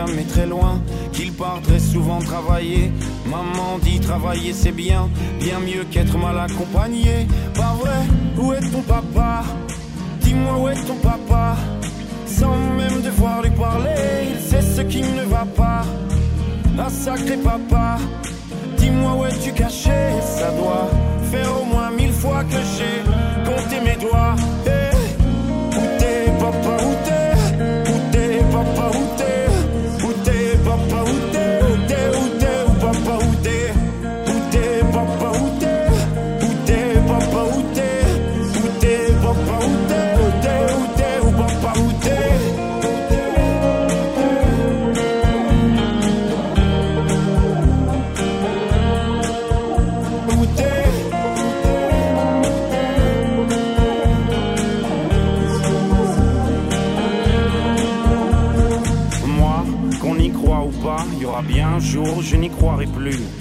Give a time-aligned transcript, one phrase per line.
[0.00, 0.80] jamais très loin,
[1.12, 2.90] qu'il part très souvent travailler.
[3.26, 5.02] Maman dit travailler c'est bien,
[5.44, 7.26] bien mieux qu'être mal accompagné.
[7.54, 8.00] Pas vrai,
[8.40, 9.32] où est ton papa?
[10.22, 11.44] Dis-moi où est ton papa?
[12.38, 14.00] Sans même devoir lui parler,
[14.32, 15.82] il sait ce qui ne va pas.
[16.86, 17.79] Un sacré papa,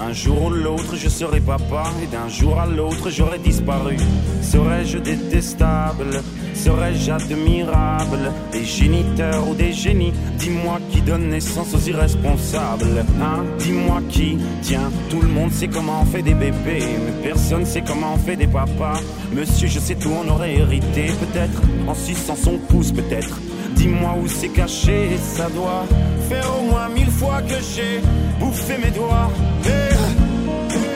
[0.09, 3.95] Un jour ou l'autre, je serai papa, et d'un jour à l'autre, j'aurai disparu.
[4.41, 6.23] Serais-je détestable?
[6.55, 8.31] Serais-je admirable?
[8.51, 10.13] Des géniteurs ou des génies?
[10.39, 13.05] Dis-moi qui donne naissance aux irresponsables.
[13.21, 13.43] Hein?
[13.59, 17.83] Dis-moi qui Tiens, tout le monde sait comment on fait des bébés, mais personne sait
[17.85, 18.99] comment on fait des papas.
[19.31, 23.39] Monsieur, je sais tout, on aurait hérité, peut-être, en suçant son pouce, peut-être.
[23.75, 25.85] Dis-moi où c'est caché, ça doit
[26.27, 28.01] faire au moins mille fois que j'ai
[28.39, 29.29] bouffé mes doigts.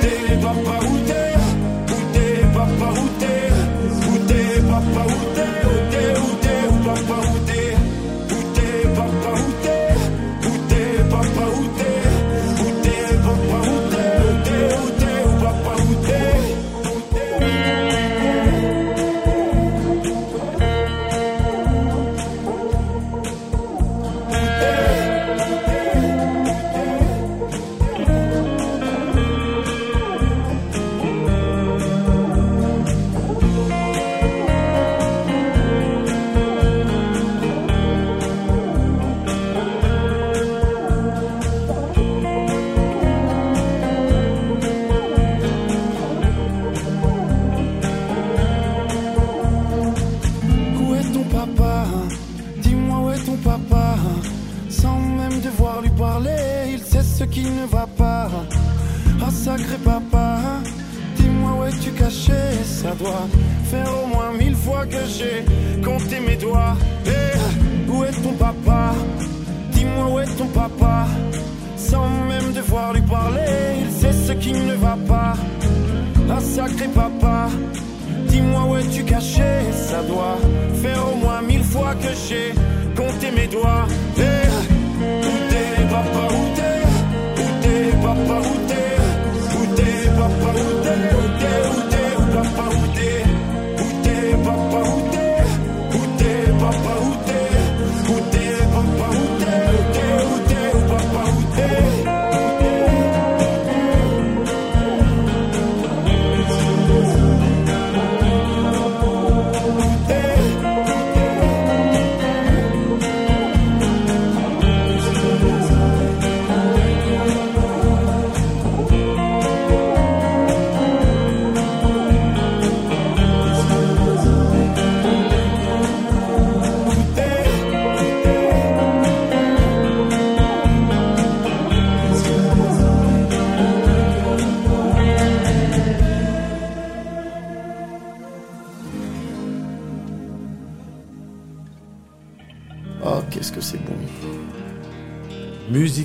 [0.04, 0.83] T'es, papa, où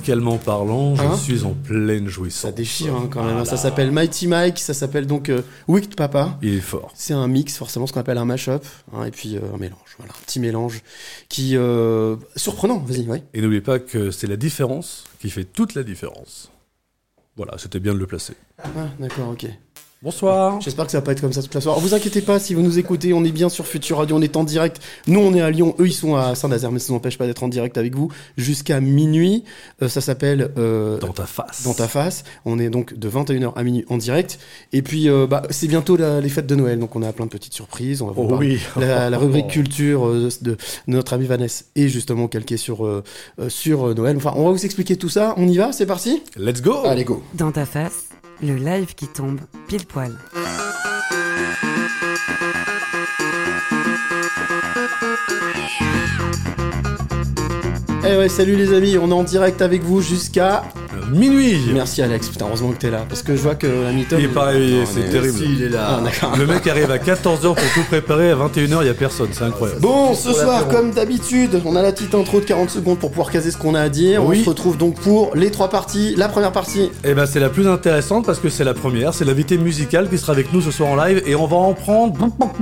[0.09, 2.41] Musicalement parlant, je Hein suis en pleine jouissance.
[2.41, 3.33] Ça déchire hein, quand même.
[3.33, 3.45] Voilà.
[3.45, 6.39] Ça s'appelle Mighty Mike, ça s'appelle donc euh, Wicked Papa.
[6.41, 6.91] Il est fort.
[6.95, 8.65] C'est un mix, forcément, ce qu'on appelle un mash-up,
[8.95, 10.83] hein, et puis euh, un mélange, voilà, un petit mélange
[11.29, 12.79] qui euh, surprenant.
[12.79, 13.23] Vas-y, ouais.
[13.35, 16.51] Et n'oubliez pas que c'est la différence qui fait toute la différence.
[17.37, 18.33] Voilà, c'était bien de le placer.
[18.63, 18.69] Ah,
[18.99, 19.47] d'accord, ok.
[20.01, 20.61] Bonsoir.
[20.61, 21.81] J'espère que ça va pas être comme ça toute la soirée.
[21.81, 24.37] Vous inquiétez pas, si vous nous écoutez, on est bien sur Future Radio, on est
[24.37, 24.81] en direct.
[25.09, 27.43] Nous, on est à Lyon, eux, ils sont à Saint-Nazaire, mais ça n'empêche pas d'être
[27.43, 29.43] en direct avec vous jusqu'à minuit.
[29.83, 31.65] Euh, ça s'appelle euh, Dans ta face.
[31.65, 32.23] Dans ta face.
[32.45, 34.39] On est donc de 21h à minuit en direct.
[34.73, 37.25] Et puis, euh, bah, c'est bientôt la- les fêtes de Noël, donc on a plein
[37.27, 38.01] de petites surprises.
[38.01, 38.61] On va vous Oh oui.
[38.77, 40.57] La, la rubrique culture euh, de
[40.87, 43.03] notre amie Vanessa est justement calquée sur,
[43.49, 44.17] sur Noël.
[44.17, 45.35] Enfin, on va vous expliquer tout ça.
[45.39, 46.23] On y va C'est parti?
[46.37, 48.05] Let's go Allez, go Dans ta face,
[48.41, 50.17] le live qui tombe pile poil.
[58.11, 60.63] Eh ouais, salut les amis, on est en direct avec vous jusqu'à
[60.95, 63.05] Euh, Minuit Merci Alex, putain, heureusement que t'es là.
[63.09, 64.17] Parce que je vois que la mytho.
[64.19, 65.39] Il est pas réveillé, c'est terrible.
[65.43, 66.01] il est là.
[66.23, 66.33] Ah.
[66.39, 69.45] Le mec arrive à 14h pour tout préparer, à 21h il y a personne, c'est
[69.45, 69.81] incroyable.
[69.83, 73.31] Bon, ce soir, comme d'habitude, on a la petite intro de 40 secondes pour pouvoir
[73.31, 74.25] caser ce qu'on a à dire.
[74.25, 74.39] Oui.
[74.41, 76.15] On se retrouve donc pour les trois parties.
[76.17, 79.25] La première partie, Et ben c'est la plus intéressante parce que c'est la première, c'est
[79.27, 82.15] l'invité musical qui sera avec nous ce soir en live et on va en prendre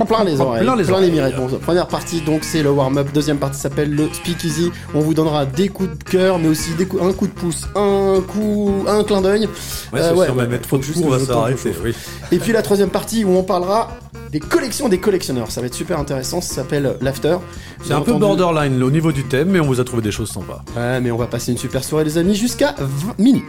[0.07, 1.11] plein les oreilles, Plein les oreilles.
[1.11, 1.35] mirettes.
[1.37, 3.07] Bon, première partie, donc, c'est le warm-up.
[3.13, 4.71] Deuxième partie s'appelle le speakeasy.
[4.93, 7.67] On vous donnera des coups de cœur, mais aussi des coups, un coup de pouce,
[7.75, 9.47] un coup, un clin d'œil.
[9.93, 11.73] Ouais, Euh, ouais, on va ouais, mettre trop de juste coups, on va s'arrêter.
[11.83, 11.93] Oui.
[12.31, 13.89] Et puis la troisième partie où on parlera
[14.31, 15.51] des collections des collectionneurs.
[15.51, 16.41] Ça va être super intéressant.
[16.41, 17.37] Ça s'appelle l'after.
[17.83, 20.29] C'est un peu borderline au niveau du thème, mais on vous a trouvé des choses
[20.29, 20.63] sympas.
[20.75, 23.43] Ouais, mais on va passer une super soirée, les amis, jusqu'à 20 minuit.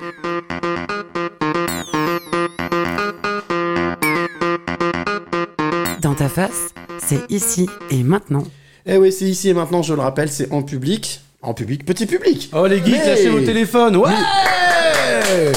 [6.00, 6.68] Dans ta face,
[6.98, 8.44] c'est ici et maintenant.
[8.86, 11.20] Eh oui, c'est ici et maintenant, je le rappelle, c'est en public.
[11.40, 12.50] En public, petit public.
[12.52, 14.10] Oh les geeks, Mais- lâchez vos téléphones, ouais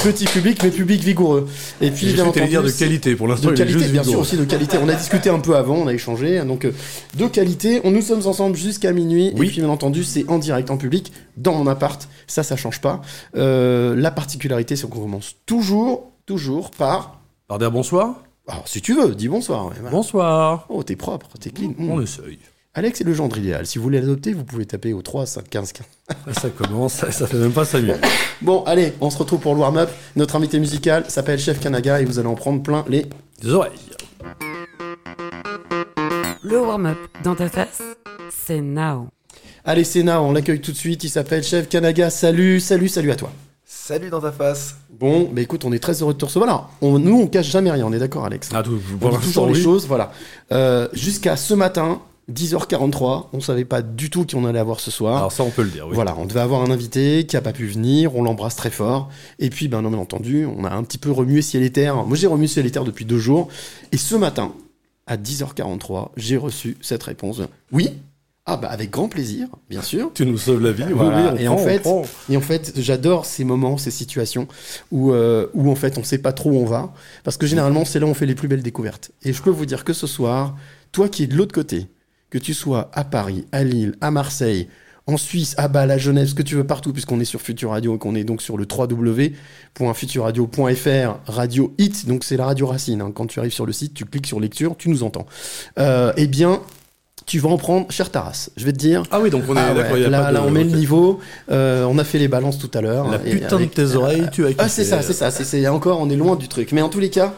[0.04, 1.48] Petit public, mais public vigoureux.
[1.80, 4.36] Et puis, bien entendu, dire de qualité, pour l'instant De qualité, juste bien sûr aussi
[4.36, 4.78] de qualité.
[4.80, 6.72] On a discuté un peu avant, on a échangé, donc euh,
[7.16, 7.80] de qualité.
[7.84, 9.32] On, nous sommes ensemble jusqu'à minuit.
[9.36, 9.46] Oui.
[9.46, 12.08] Et puis bien entendu, c'est en direct, en public, dans mon appart.
[12.26, 13.00] Ça, ça change pas.
[13.36, 17.20] Euh, la particularité, c'est qu'on commence toujours, toujours par.
[17.48, 19.66] Par dire bonsoir Alors, si tu veux, dis bonsoir.
[19.66, 19.90] ouais, voilà.
[19.90, 21.72] Bonsoir Oh, t'es propre, t'es clean.
[21.78, 22.02] On Mm.
[22.02, 22.38] essaye.
[22.74, 23.66] Alex est le gendre idéal.
[23.66, 25.86] Si vous voulez l'adopter, vous pouvez taper au 3, 5, 15, 15.
[26.40, 27.96] Ça commence, ça, ça fait même pas 5 minutes.
[28.40, 29.90] Bon, allez, on se retrouve pour le warm-up.
[30.16, 33.06] Notre invité musical s'appelle Chef Kanaga et vous allez en prendre plein les.
[33.42, 33.70] Des oreilles.
[36.42, 37.82] Le warm-up dans ta face,
[38.44, 39.06] c'est now.
[39.64, 41.04] Allez, Sénat, on l'accueille tout de suite.
[41.04, 42.08] Il s'appelle Chef Kanaga.
[42.10, 43.30] Salut, salut, salut à toi.
[43.64, 44.76] Salut dans ta face.
[44.98, 46.48] Bon, bah écoute, on est très heureux de te recevoir.
[46.50, 49.18] Alors, on- nous, on cache jamais rien, on est d'accord, Alex Ah, tout, On dit
[49.26, 50.10] toujours les choses, voilà.
[50.52, 52.00] Euh, Jusqu'à ce matin,
[52.32, 55.18] 10h43, on savait pas du tout qui on allait avoir ce soir.
[55.18, 55.94] Alors ça on peut le dire, oui.
[55.94, 59.08] Voilà, on devait avoir un invité qui a pas pu venir, on l'embrasse très fort.
[59.38, 61.96] Et puis, ben non, bien entendu, on a un petit peu remué ciel et terre.
[62.04, 63.48] Moi, j'ai remué ciel et terre depuis deux jours.
[63.92, 64.52] Et ce matin,
[65.06, 67.40] à 10h43, j'ai reçu cette réponse.
[67.72, 67.90] Oui
[68.46, 70.10] Ah, bah avec grand plaisir, bien sûr.
[70.14, 72.02] Tu nous sauves la vie, Voilà, oui, on et prend, en on fait, prend.
[72.30, 74.46] Et en fait, j'adore ces moments, ces situations
[74.90, 76.92] où, euh, où en fait on sait pas trop où on va,
[77.24, 79.10] parce que généralement c'est là où on fait les plus belles découvertes.
[79.22, 80.56] Et je peux vous dire que ce soir,
[80.92, 81.88] toi qui es de l'autre côté,
[82.32, 84.68] que tu sois à Paris, à Lille, à Marseille,
[85.06, 87.68] en Suisse, à Bâle, à Genève, ce que tu veux partout, puisqu'on est sur Future
[87.70, 93.02] Radio et qu'on est donc sur le www.futureradio.fr, Radio Hit, donc c'est la radio racine.
[93.02, 93.12] hein.
[93.14, 95.26] Quand tu arrives sur le site, tu cliques sur lecture, tu nous entends.
[95.78, 96.62] Euh, eh bien,
[97.26, 98.50] tu vas en prendre cher Taras.
[98.56, 100.10] Je vais te dire, Ah oui, donc on est ah ouais, d'accord, il y a
[100.10, 100.34] là, de...
[100.34, 101.20] là, on met le niveau.
[101.50, 103.08] Euh, on a fait les balances tout à l'heure.
[103.08, 105.30] La Et putain avec- de tes oreilles, tu as Ah, c'est ça, c'est ça.
[105.30, 106.72] C'est encore, on est loin du truc.
[106.72, 107.32] Mais en tous les cas,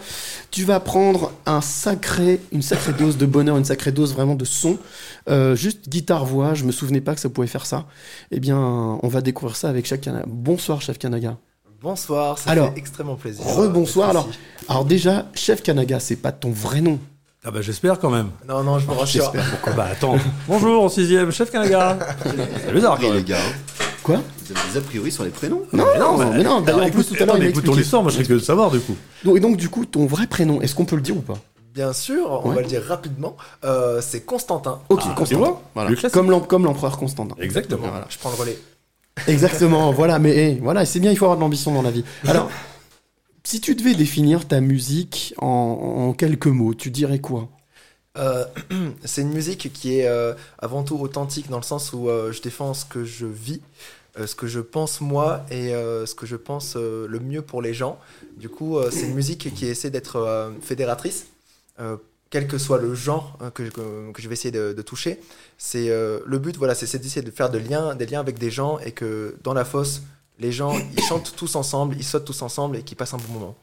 [0.50, 4.44] tu vas prendre un sacré, une sacrée dose de bonheur, une sacrée dose vraiment de
[4.44, 4.78] son.
[5.28, 6.54] Euh, juste guitare-voix.
[6.54, 7.84] Je me souvenais pas que ça pouvait faire ça.
[8.30, 10.24] Eh bien, on va découvrir ça avec Chef Kanaga.
[10.28, 11.36] Bonsoir, Chef Kanaga.
[11.82, 13.44] Bonsoir, ça Alors, fait extrêmement plaisir.
[13.44, 14.08] Rebonsoir.
[14.08, 14.28] Alors,
[14.68, 16.98] alors déjà, Chef Kanaga, c'est pas ton vrai nom.
[17.46, 18.28] Ah bah j'espère quand même.
[18.48, 19.24] Non, non, je vous rassure.
[19.34, 19.58] J'espère.
[19.66, 20.16] Ah bah attends.
[20.48, 21.98] Bonjour, en sixième, chef Kanaga.
[22.64, 23.02] Salut Zark.
[23.02, 23.36] les gars,
[24.02, 24.16] Quoi?
[24.16, 25.62] Vous avez des a priori sur les prénoms?
[25.72, 26.60] Non, mais non, mais non.
[26.60, 27.80] D'ailleurs, en plus, tout à l'heure, il m'a écoute ton expliqué.
[27.82, 28.96] histoire, moi je serais que de savoir du coup.
[29.24, 31.34] Donc, et donc, du coup, ton vrai prénom, est-ce qu'on peut le dire ou pas?
[31.74, 32.54] Bien sûr, on Ouais.
[32.56, 33.36] va le dire rapidement.
[33.64, 34.80] Euh, c'est Constantin.
[34.88, 35.36] Ok, Ah, tu Constantin.
[35.38, 35.62] vois?
[35.74, 35.90] Voilà.
[35.90, 36.14] Le classique.
[36.14, 37.34] Comme l'em- comme l'empereur Constantin.
[37.40, 37.88] Exactement.
[37.90, 38.06] Voilà.
[38.08, 38.58] Je prends le relais.
[39.26, 42.04] Exactement, voilà, mais eh, voilà, c'est bien, il faut avoir de l'ambition dans la vie.
[42.26, 42.50] Alors,
[43.44, 47.48] si tu devais définir ta musique en, quelques mots, tu dirais quoi
[48.16, 48.44] Euh,
[49.04, 52.40] c'est une musique qui est euh, avant tout authentique dans le sens où euh, je
[52.40, 53.60] défends ce que je vis,
[54.16, 57.98] ce que je pense moi et ce que je pense le mieux pour les gens.
[58.36, 61.26] Du coup, c'est une musique qui essaie d'être fédératrice,
[62.30, 65.18] quel que soit le genre hein, que, je vais essayer de, toucher.
[65.58, 68.92] C'est le but, voilà, c'est d'essayer de faire liens, des liens avec des gens et
[68.92, 70.02] que dans la fosse,
[70.38, 73.32] les gens ils chantent tous ensemble, ils sautent tous ensemble et qu'ils passent un bon
[73.34, 73.54] moment.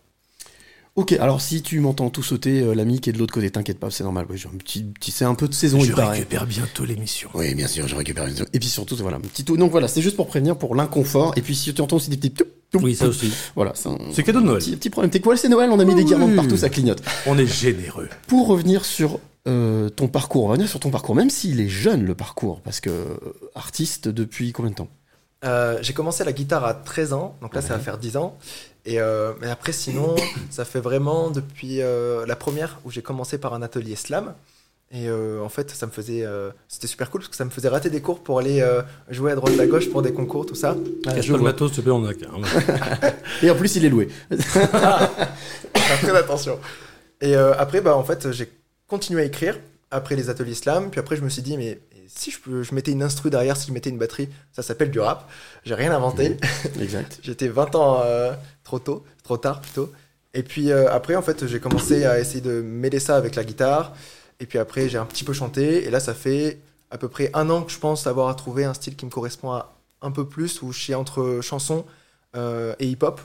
[0.96, 3.80] Ok, alors si tu m'entends tout sauter, euh, l'ami qui est de l'autre côté, t'inquiète
[3.80, 4.25] pas, c'est normal.
[4.30, 6.18] Oui, j'ai un petit, petit- c'est un peu de saison, il Je paraît.
[6.18, 7.30] récupère bientôt l'émission.
[7.34, 9.56] Oui, bien sûr, je récupère une Et puis surtout, voilà, un petit tout.
[9.56, 11.32] Donc voilà, c'est juste pour prévenir pour l'inconfort.
[11.38, 12.44] Et puis si tu entends aussi des petits.
[12.74, 13.32] Oui, ça aussi.
[13.56, 14.60] Voilà, c'est un C'est cadeau de Noël.
[14.62, 15.12] petit, petit problème.
[15.12, 16.08] T'es quoi, c'est Noël, on a mis des Oui.
[16.08, 17.01] guirlandes partout, ça clignote.
[17.25, 18.10] On est généreux.
[18.28, 21.70] Pour revenir sur euh, ton parcours, on va revenir sur ton parcours, même s'il est
[21.70, 23.16] jeune le parcours, parce que euh,
[23.56, 24.90] artiste depuis combien de temps?
[25.43, 28.38] Euh, j'ai commencé la guitare à 13 ans, donc là ça va faire 10 ans.
[28.86, 30.15] Et euh, mais après sinon,
[30.50, 34.33] ça fait vraiment depuis euh, la première où j'ai commencé par un atelier slam.
[34.93, 37.50] Et euh, en fait, ça me faisait, euh, c'était super cool parce que ça me
[37.50, 40.45] faisait rater des cours pour aller euh, jouer à droite à gauche pour des concours,
[40.45, 40.75] tout ça.
[41.07, 42.27] Ah, Cache je pas le matos, s'il te plaît, on a qu'un.
[43.41, 44.10] Et en plus, il est loué.
[45.74, 46.60] Très attention.
[47.21, 48.51] Et euh, après, bah en fait, j'ai
[48.88, 49.57] continué à écrire
[49.91, 50.89] après les ateliers slam.
[50.91, 51.79] Puis après, je me suis dit, mais
[52.13, 54.91] si je, peux, je mettais une instru derrière, si je mettais une batterie, ça s'appelle
[54.91, 55.30] du rap.
[55.65, 56.38] J'ai rien inventé.
[56.80, 57.20] Exact.
[57.24, 59.91] J'étais 20 ans euh, trop tôt, trop tard plutôt.
[60.34, 63.44] Et puis euh, après, en fait, j'ai commencé à essayer de mêler ça avec la
[63.44, 63.94] guitare.
[64.39, 65.86] Et puis après, j'ai un petit peu chanté.
[65.86, 68.74] Et là, ça fait à peu près un an que je pense avoir trouvé un
[68.74, 71.86] style qui me correspond à un peu plus, où je suis entre chanson
[72.36, 73.22] euh, et hip-hop.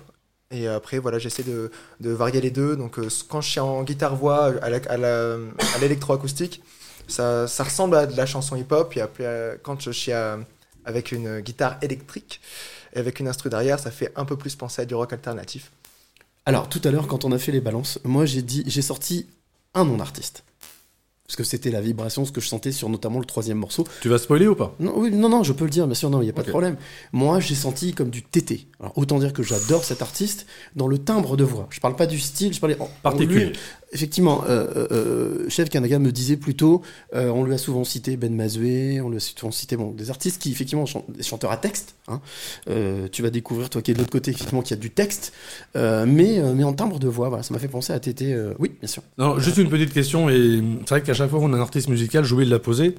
[0.51, 2.77] Et après, voilà, j'essaie de, de varier les deux.
[2.77, 4.83] Donc, quand je suis en guitare-voix à la-
[5.75, 6.63] à l'électroacoustique,
[7.09, 8.97] ça, ça ressemble à de la chanson hip-hop.
[8.97, 10.39] Et après, euh, quand je suis à-
[10.85, 12.41] avec une guitare électrique
[12.95, 15.71] et avec une instru derrière, ça fait un peu plus penser à du rock alternatif.
[16.45, 19.27] Alors, tout à l'heure, quand on a fait les balances, moi, j'ai dit, j'ai sorti
[19.75, 20.45] un nom d'artiste.
[21.27, 23.85] Parce que c'était la vibration, ce que je sentais sur notamment le troisième morceau.
[24.01, 24.77] Tu vas spoiler ou pas?
[24.79, 26.45] Non, oui, non, non, je peux le dire, bien sûr, non, il n'y a pas
[26.45, 26.77] de problème.
[27.11, 28.69] Moi, j'ai senti comme du tété.
[28.79, 30.47] Alors, autant dire que j'adore cet artiste
[30.77, 31.67] dans le timbre de voix.
[31.71, 33.47] Je parle pas du style, je parlais en, en Particulier.
[33.47, 33.59] lui-
[33.97, 36.83] Effectivement, euh, euh, euh, Chef Kanaga me disait plutôt,
[37.15, 40.53] on lui a souvent cité Ben Mazoué, on lui a souvent cité des artistes qui,
[40.53, 41.95] effectivement, sont des chanteurs à texte.
[42.09, 42.21] hein.
[43.11, 45.33] Tu vas découvrir, toi qui es de l'autre côté, effectivement, qu'il y a du texte,
[45.75, 48.37] mais, en timbre de voix, voilà, ça m'a fait penser à Tété.
[48.59, 49.03] oui, bien sûr.
[49.17, 51.89] Non, juste une petite question, et c'est vrai qu'à chaque fois qu'on a un artiste
[51.89, 52.97] musical, j'ai oublié de la poser.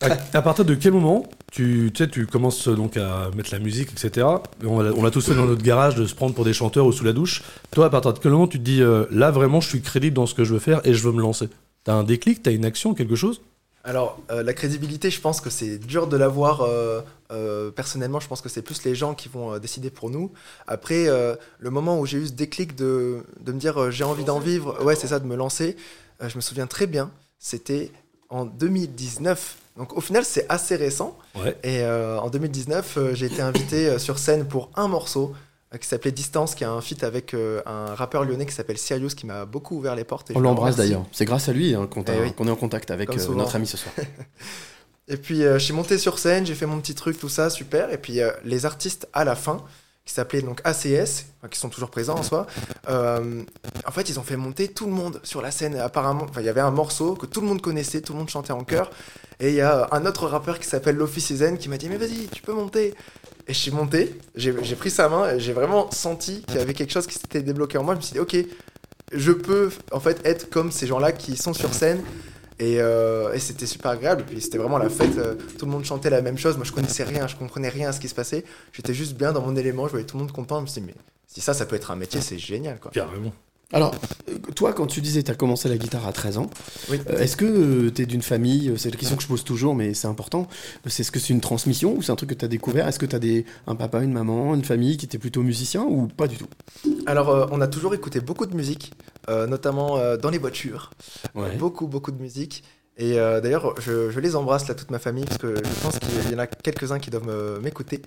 [0.00, 4.26] À, partir de quel moment tu, tu tu commences donc à mettre la musique, etc.
[4.62, 6.92] Et On l'a tous fait dans notre garage de se prendre pour des chanteurs ou
[6.92, 7.42] sous la douche.
[7.72, 10.14] Toi, à partir de quel moment tu te dis euh, là vraiment je suis crédible
[10.14, 11.48] dans ce que je veux faire et je veux me lancer?
[11.82, 13.40] T'as un déclic, t'as une action, quelque chose?
[13.82, 16.60] Alors, euh, la crédibilité, je pense que c'est dur de l'avoir.
[16.62, 17.00] euh,
[17.30, 20.30] euh, personnellement, je pense que c'est plus les gens qui vont euh, décider pour nous.
[20.66, 24.04] Après, euh, le moment où j'ai eu ce déclic de, de me dire euh, j'ai
[24.04, 25.76] envie d'en vivre, ouais, c'est ça, de me lancer,
[26.22, 27.90] euh, je me souviens très bien, c'était
[28.30, 29.56] en 2019.
[29.76, 31.16] Donc, au final, c'est assez récent.
[31.36, 31.56] Ouais.
[31.62, 35.34] Et euh, en 2019, euh, j'ai été invité euh, sur scène pour un morceau
[35.80, 39.14] qui s'appelait Distance, qui a un feat avec euh, un rappeur lyonnais qui s'appelle Sirius,
[39.14, 40.30] qui m'a beaucoup ouvert les portes.
[40.30, 41.04] et On l'embrasse d'ailleurs.
[41.12, 42.32] C'est grâce à lui hein, qu'on Eh oui.
[42.32, 43.94] qu'on est en contact avec notre ami ce soir.
[45.10, 47.90] Et puis je suis monté sur scène, j'ai fait mon petit truc, tout ça, super.
[47.92, 49.62] Et puis les artistes à la fin,
[50.08, 52.46] qui s'appelaient donc ACS, qui sont toujours présents en soi,
[52.88, 53.42] euh,
[53.86, 55.76] en fait ils ont fait monter tout le monde sur la scène.
[55.76, 58.52] Apparemment, il y avait un morceau que tout le monde connaissait, tout le monde chantait
[58.54, 58.90] en chœur.
[59.38, 61.98] Et il y a un autre rappeur qui s'appelle Lofi Season qui m'a dit Mais
[61.98, 62.94] vas-y, tu peux monter.
[63.46, 66.92] Et je suis monté, j'ai pris sa main j'ai vraiment senti qu'il y avait quelque
[66.92, 67.92] chose qui s'était débloqué en moi.
[67.92, 68.34] Je me suis dit Ok,
[69.12, 72.02] je peux en fait être comme ces gens-là qui sont sur scène
[72.58, 74.24] et, euh, et c'était super agréable.
[74.26, 75.16] Puis c'était vraiment la fête.
[75.18, 76.56] euh, tout le monde chantait la même chose.
[76.56, 77.26] Moi, je connaissais rien.
[77.26, 78.44] Je comprenais rien à ce qui se passait.
[78.72, 79.86] J'étais juste bien dans mon élément.
[79.86, 80.56] Je voyais tout le monde content.
[80.58, 80.94] Je me suis dit, mais
[81.26, 82.90] si ça, ça peut être un métier, c'est génial, quoi.
[82.90, 83.32] Carrément.
[83.70, 83.94] Alors,
[84.30, 86.48] euh, toi, quand tu disais que tu as commencé la guitare à 13 ans,
[86.90, 86.98] Oui.
[87.10, 89.74] euh, est-ce que tu es d'une famille, euh, c'est la question que je pose toujours,
[89.74, 92.34] mais c'est important, euh, c'est est-ce que c'est une transmission ou c'est un truc que
[92.34, 92.88] tu as découvert?
[92.88, 95.82] Est-ce que tu as des, un papa, une maman, une famille qui était plutôt musicien
[95.84, 96.46] ou pas du tout?
[97.04, 100.90] Alors, euh, on a toujours écouté beaucoup de musique, euh, notamment euh, dans les voitures.
[101.58, 102.64] Beaucoup, beaucoup de musique.
[102.96, 105.98] Et euh, d'ailleurs, je, je les embrasse, là, toute ma famille, parce que je pense
[106.00, 108.02] qu'il y en a quelques-uns qui doivent m'écouter.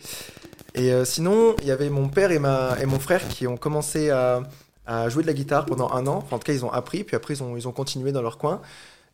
[0.76, 3.58] Et euh, sinon, il y avait mon père et, ma, et mon frère qui ont
[3.58, 4.42] commencé à,
[4.86, 6.18] à jouer de la guitare pendant un an.
[6.18, 8.22] Enfin, en tout cas, ils ont appris, puis après, ils ont, ils ont continué dans
[8.22, 8.62] leur coin.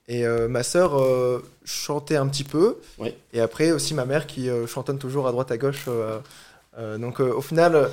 [0.08, 2.78] Et euh, ma sœur euh, chantait un petit peu.
[3.34, 5.86] Et après, aussi ma mère qui euh, chantonne toujours à droite à gauche.
[5.90, 6.20] euh,
[6.80, 7.88] euh, donc, euh, au final, euh,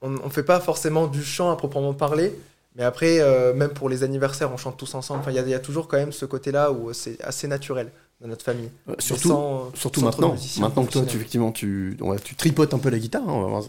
[0.00, 2.34] on ne fait pas forcément du chant à proprement parler.
[2.76, 5.20] Mais après, euh, même pour les anniversaires, on chante tous ensemble.
[5.20, 8.28] Enfin, il y, y a toujours quand même ce côté-là où c'est assez naturel dans
[8.28, 8.70] notre famille.
[8.88, 12.78] Euh, surtout, sans- surtout sans maintenant, maintenant que toi, tu, effectivement, tu, tu tripotes un
[12.78, 13.62] peu la guitare, hein, on va voir,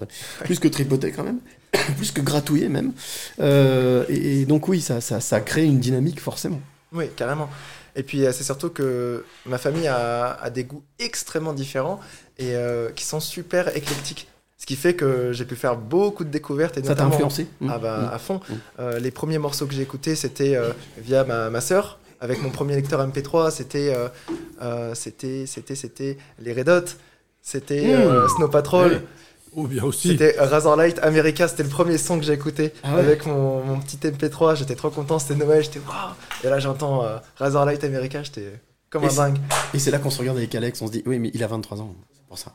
[0.45, 1.39] plus que tripoter quand même,
[1.97, 2.93] plus que gratouiller même.
[3.41, 6.61] Euh, et, et donc oui, ça, ça, ça crée une dynamique forcément.
[6.93, 7.49] Oui, carrément.
[7.95, 11.99] Et puis, euh, c'est surtout que ma famille a, a des goûts extrêmement différents
[12.39, 14.27] et euh, qui sont super éclectiques.
[14.63, 16.77] Ce qui fait que j'ai pu faire beaucoup de découvertes.
[16.77, 17.47] Et Ça t'a influencé?
[17.67, 18.13] Ah bah, Mm.
[18.15, 18.39] à fond.
[18.47, 18.53] Mm.
[18.79, 21.99] Euh, les premiers morceaux que j'ai écoutés, c'était euh, via ma, ma sœur.
[22.21, 23.93] Avec mon premier lecteur MP3, c'était
[24.61, 26.85] euh, c'était c'était c'était les Red Hot,
[27.41, 29.01] c'était euh, Snow Patrol, Ouais.
[29.55, 30.07] Ou bien aussi.
[30.11, 31.49] c'était Razorlight America.
[31.49, 33.01] C'était le premier son que j'ai écouté Ah ouais.
[33.01, 34.55] avec mon, mon petit MP3.
[34.55, 36.13] J'étais trop content, c'était Noël, j'étais waouh.
[36.45, 38.47] Et là j'entends euh, Razorlight America, j'étais
[38.89, 39.37] comme Et un dingue.
[39.73, 41.47] Et c'est là qu'on se regarde avec Alex, on se dit, oui, mais il a
[41.47, 42.53] 23 ans, c'est pour ça.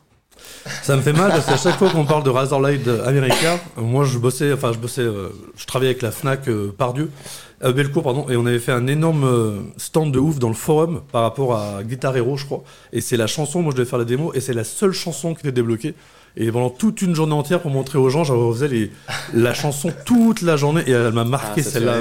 [0.82, 4.04] Ça me fait mal parce qu'à chaque fois qu'on parle de Razorlight America, euh, moi
[4.04, 7.10] je bossais, enfin je bossais, euh, je travaillais avec la Fnac euh, Pardieu,
[7.60, 10.54] à Bellecour pardon, et on avait fait un énorme euh, stand de ouf dans le
[10.54, 12.62] forum par rapport à Guitar Hero, je crois.
[12.92, 15.34] Et c'est la chanson, moi je devais faire la démo, et c'est la seule chanson
[15.34, 15.94] qui était débloquée.
[16.36, 18.92] Et pendant toute une journée entière pour montrer aux gens, je faisais les,
[19.34, 21.94] la chanson toute la journée et elle m'a marqué Ah, celle-là.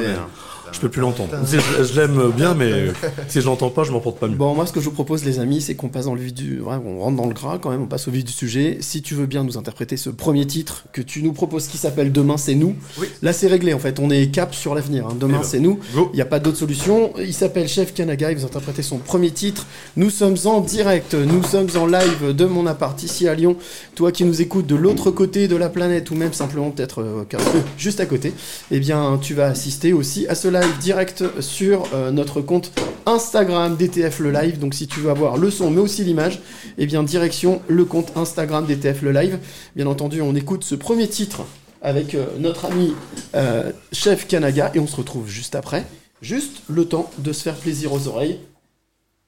[0.71, 1.29] Je peux plus l'entendre.
[1.45, 2.87] Je, je l'aime bien, mais
[3.27, 4.35] si je l'entends pas, je m'en porte pas mieux.
[4.35, 6.33] Bon, moi, ce que je vous propose, les amis, c'est qu'on passe dans le vif
[6.33, 6.59] du.
[6.61, 8.77] ouais, on rentre dans le gras quand même, on passe au vif du sujet.
[8.81, 12.11] Si tu veux bien nous interpréter ce premier titre que tu nous proposes qui s'appelle
[12.11, 12.75] Demain, c'est nous.
[12.99, 13.07] Oui.
[13.21, 13.99] Là, c'est réglé en fait.
[13.99, 15.07] On est cap sur l'avenir.
[15.07, 15.15] hein.
[15.19, 15.79] Demain, Eh ben, c'est nous.
[16.13, 17.13] Il n'y a pas d'autre solution.
[17.19, 18.31] Il s'appelle Chef Kanaga.
[18.31, 19.65] Il vous interpréter son premier titre.
[19.95, 21.13] Nous sommes en direct.
[21.13, 23.55] Nous sommes en live de mon appart ici à Lyon.
[23.95, 27.23] Toi qui nous écoutes de l'autre côté de la planète ou même simplement peut-être euh,
[27.33, 27.37] euh,
[27.77, 28.33] juste à côté,
[28.71, 32.71] eh bien, tu vas assister aussi à ce live direct sur euh, notre compte
[33.05, 34.59] Instagram DTF le live.
[34.59, 36.41] Donc, si tu veux avoir le son mais aussi l'image,
[36.77, 39.39] eh bien, direction le compte Instagram DTF le live.
[39.75, 41.41] Bien entendu, on écoute ce premier titre
[41.81, 42.93] avec euh, notre ami
[43.35, 45.85] euh, Chef Kanaga et on se retrouve juste après.
[46.21, 48.39] Juste le temps de se faire plaisir aux oreilles.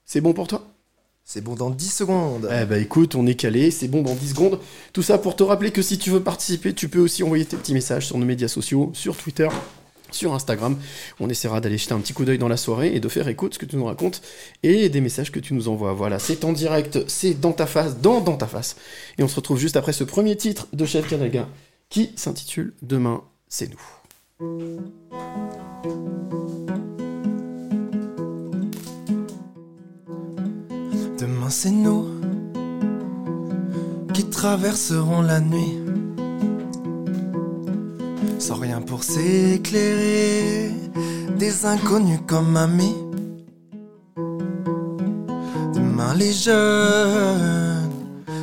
[0.06, 0.66] C'est bon pour toi?
[1.24, 2.50] C'est bon dans 10 secondes.
[2.52, 4.60] Eh ben écoute, on est calé, c'est bon dans 10 secondes.
[4.94, 7.56] Tout ça pour te rappeler que si tu veux participer, tu peux aussi envoyer tes
[7.56, 9.48] petits messages sur nos médias sociaux, sur Twitter,
[10.12, 10.78] sur Instagram.
[11.20, 13.54] On essaiera d'aller jeter un petit coup d'œil dans la soirée et de faire écoute
[13.54, 14.22] ce que tu nous racontes
[14.64, 15.94] et des messages que tu nous envoies.
[15.94, 18.76] Voilà, c'est en direct, c'est dans ta face, dans dans ta face.
[19.18, 21.48] Et on se retrouve juste après ce premier titre de Chef Kanaga
[21.90, 23.82] qui s'intitule Demain, c'est nous.
[31.20, 32.08] Demain c'est nous
[34.14, 35.89] qui traverserons la nuit
[38.40, 40.72] sans rien pour s'éclairer,
[41.38, 42.96] des inconnus comme amis.
[45.74, 47.92] Demain les jeunes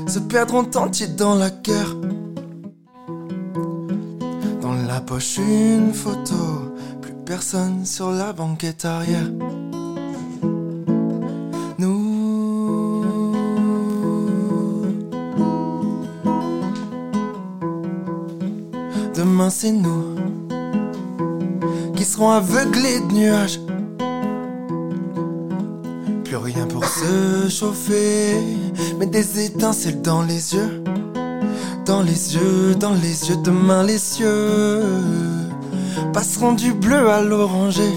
[0.07, 1.97] se perdront entiers dans la guerre.
[4.61, 9.31] Dans la poche une photo, plus personne sur la banquette arrière.
[19.37, 20.15] Demain c'est nous
[21.95, 23.61] qui serons aveuglés de nuages.
[26.25, 28.41] Plus rien pour se chauffer,
[28.99, 30.83] mais des étincelles dans les yeux.
[31.85, 34.83] Dans les yeux, dans les yeux, demain les cieux
[36.15, 37.93] passeront du bleu à l'oranger.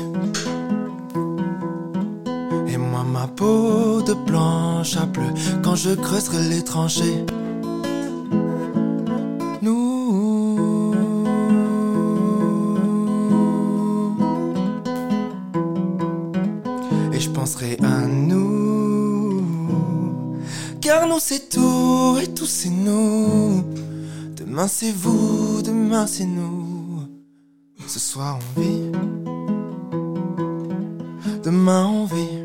[2.67, 5.32] Et moi ma peau de blanche à bleu
[5.63, 7.25] quand je creuserai les tranchées.
[22.49, 23.63] C'est nous.
[24.35, 27.03] Demain c'est vous, demain c'est nous.
[27.88, 28.91] Ce soir on vit.
[31.43, 32.43] Demain on vit.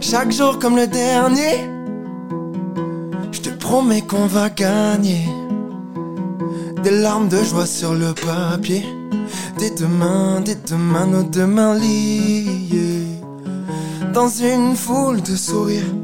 [0.00, 1.56] Chaque jour comme le dernier.
[3.32, 5.28] Je te promets qu'on va gagner.
[6.82, 8.84] Des larmes de joie sur le papier.
[9.88, 13.20] Mains, des deux mains, nos deux mains liées.
[14.12, 16.03] Dans une foule de sourires.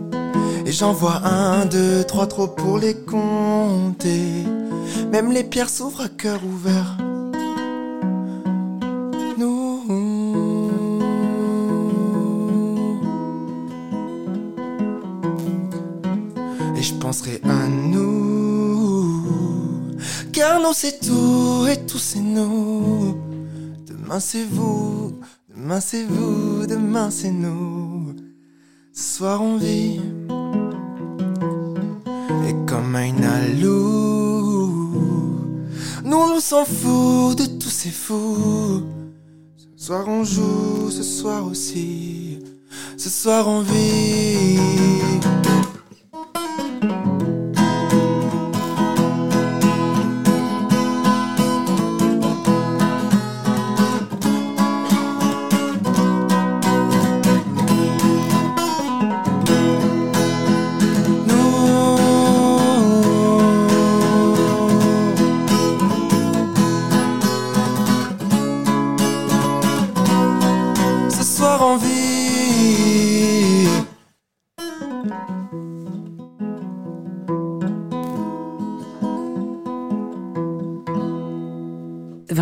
[0.71, 4.45] Et j'en vois un, deux, trois, trop pour les compter.
[5.11, 6.97] Même les pierres s'ouvrent à cœur ouvert.
[9.37, 9.83] Nous.
[16.77, 19.25] Et je penserai à nous.
[20.33, 23.17] Car nous c'est tout et tout c'est nous.
[23.89, 25.19] Demain c'est vous,
[25.53, 28.15] demain c'est vous, demain c'est nous.
[28.93, 30.01] Ce soir on vit.
[36.51, 38.83] S'en fout de tous ces fous.
[39.57, 42.41] Ce soir on joue, ce soir aussi.
[42.97, 45.20] Ce soir on vit.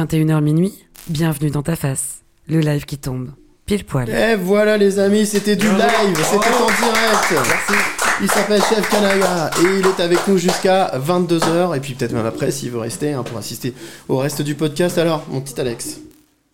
[0.08, 0.72] 21h minuit,
[1.08, 2.22] bienvenue dans ta face.
[2.48, 3.28] Le live qui tombe.
[3.66, 4.08] Pile poil.
[4.08, 7.78] Et voilà les amis, c'était du live, c'était en direct.
[8.22, 12.24] Il s'appelle Chef Kanaga et il est avec nous jusqu'à 22h et puis peut-être même
[12.24, 13.74] après s'il veut rester hein, pour assister
[14.08, 14.96] au reste du podcast.
[14.96, 16.00] Alors, mon petit Alex.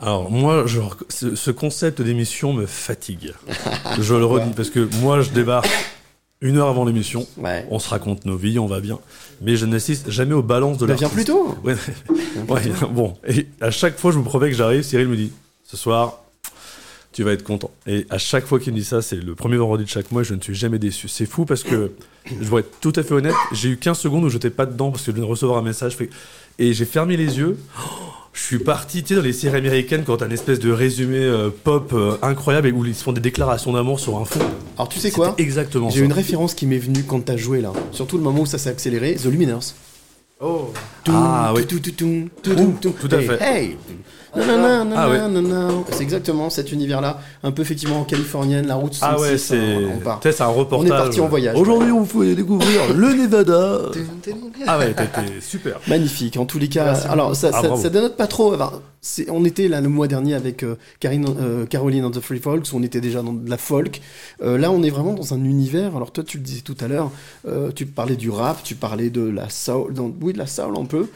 [0.00, 3.34] Alors, moi, genre, ce, ce concept d'émission me fatigue.
[4.00, 5.70] je le redis, parce que moi, je débarque
[6.44, 7.26] une heure avant l'émission.
[7.38, 7.66] Ouais.
[7.70, 9.00] On se raconte nos vies, on va bien.
[9.42, 11.10] Mais je n'assiste jamais aux balances de Bah, l'artiste.
[11.12, 11.56] viens plus tôt.
[11.64, 11.74] Ouais,
[12.48, 13.14] ouais, bon.
[13.26, 15.32] Et à chaque fois, je me promets que j'arrive, Cyril me dit
[15.64, 16.20] Ce soir,
[17.12, 17.70] tu vas être content.
[17.86, 20.22] Et à chaque fois qu'il me dit ça, c'est le premier vendredi de chaque mois,
[20.22, 21.08] et je ne suis jamais déçu.
[21.08, 21.92] C'est fou parce que,
[22.26, 24.90] je vais être tout à fait honnête, j'ai eu 15 secondes où j'étais pas dedans
[24.90, 25.96] parce que je viens de recevoir un message.
[26.58, 27.56] Et j'ai fermé les yeux.
[28.34, 31.18] Je suis parti, tu sais, dans les séries américaines quand t'as une espèce de résumé
[31.18, 34.40] euh, pop euh, incroyable et où ils se font des déclarations d'amour sur un fond.
[34.76, 36.04] Alors tu sais quoi Exactement J'ai ça.
[36.04, 37.72] une référence qui m'est venue quand t'as joué là.
[37.92, 39.14] Surtout le moment où ça s'est accéléré.
[39.14, 39.60] The Luminers.
[40.40, 40.72] Oh,
[41.08, 41.64] Ah, oui.
[41.64, 42.94] Tout, tout, tout, tout, tout, tout.
[43.08, 43.38] tout à fait.
[43.40, 43.76] Hey
[44.36, 45.70] Ah.
[45.90, 49.16] C'est exactement cet univers-là, un peu effectivement californienne, la route 66.
[49.16, 50.88] Ah ouais, c'est hein, on c'est un reportage.
[50.90, 51.56] parti en voyage.
[51.56, 53.78] Aujourd'hui, on vous découvrir le Nevada.
[54.66, 55.78] Ah ouais, t'étais super.
[55.88, 56.84] Magnifique, en tous les cas.
[56.84, 58.54] Merci Alors, ça, Ah, ça, dénote pas trop.
[59.28, 62.66] on était là le mois dernier avec euh, Karine, euh, Caroline and the Free Folks,
[62.72, 64.00] où on était déjà dans de la folk.
[64.42, 65.96] Euh, là, on est vraiment dans un univers.
[65.96, 67.10] Alors, toi, tu le disais tout à l'heure,
[67.46, 70.74] euh, tu parlais du rap, tu parlais de la soul, dans- oui, de la soul
[70.78, 71.08] un peu.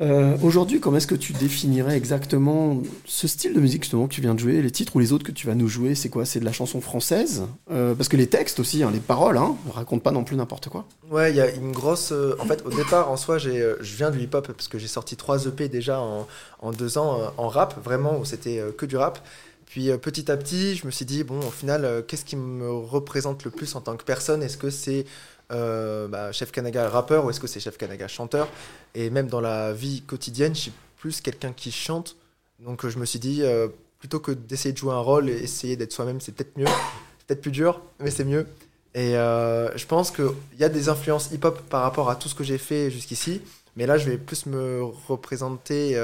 [0.00, 4.20] Euh, Aujourd'hui, comment est-ce que tu définirais exactement ce style de musique justement que tu
[4.20, 5.96] viens de jouer, les titres ou les autres que tu vas nous jouer?
[5.96, 6.24] C'est quoi?
[6.24, 7.42] C'est de la chanson française?
[7.72, 10.36] Euh, Parce que les textes aussi, hein, les paroles, hein, on raconte pas non plus
[10.36, 10.84] n'importe quoi.
[11.10, 12.12] Ouais, il y a une grosse.
[12.12, 15.16] euh, en fait, au départ, en soi, je viens du hip-hop parce que j'ai sorti
[15.16, 16.28] trois EP déjà en,
[16.60, 19.18] en deux ans en rap, vraiment, où c'était que du rap.
[19.66, 23.44] Puis petit à petit, je me suis dit, bon, au final, qu'est-ce qui me représente
[23.44, 24.42] le plus en tant que personne?
[24.42, 25.04] Est-ce que c'est
[25.50, 28.48] euh, bah, Chef Kanaga rappeur ou est-ce que c'est Chef Kanaga chanteur?
[28.94, 32.16] Et même dans la vie quotidienne, je suis plus quelqu'un qui chante.
[32.60, 35.76] Donc je me suis dit, euh, plutôt que d'essayer de jouer un rôle et essayer
[35.76, 36.66] d'être soi-même, c'est peut-être mieux.
[36.66, 38.46] C'est peut-être plus dur, mais c'est mieux.
[38.94, 40.26] Et euh, je pense qu'il
[40.58, 43.42] y a des influences hip-hop par rapport à tout ce que j'ai fait jusqu'ici.
[43.76, 45.96] Mais là, je vais plus me représenter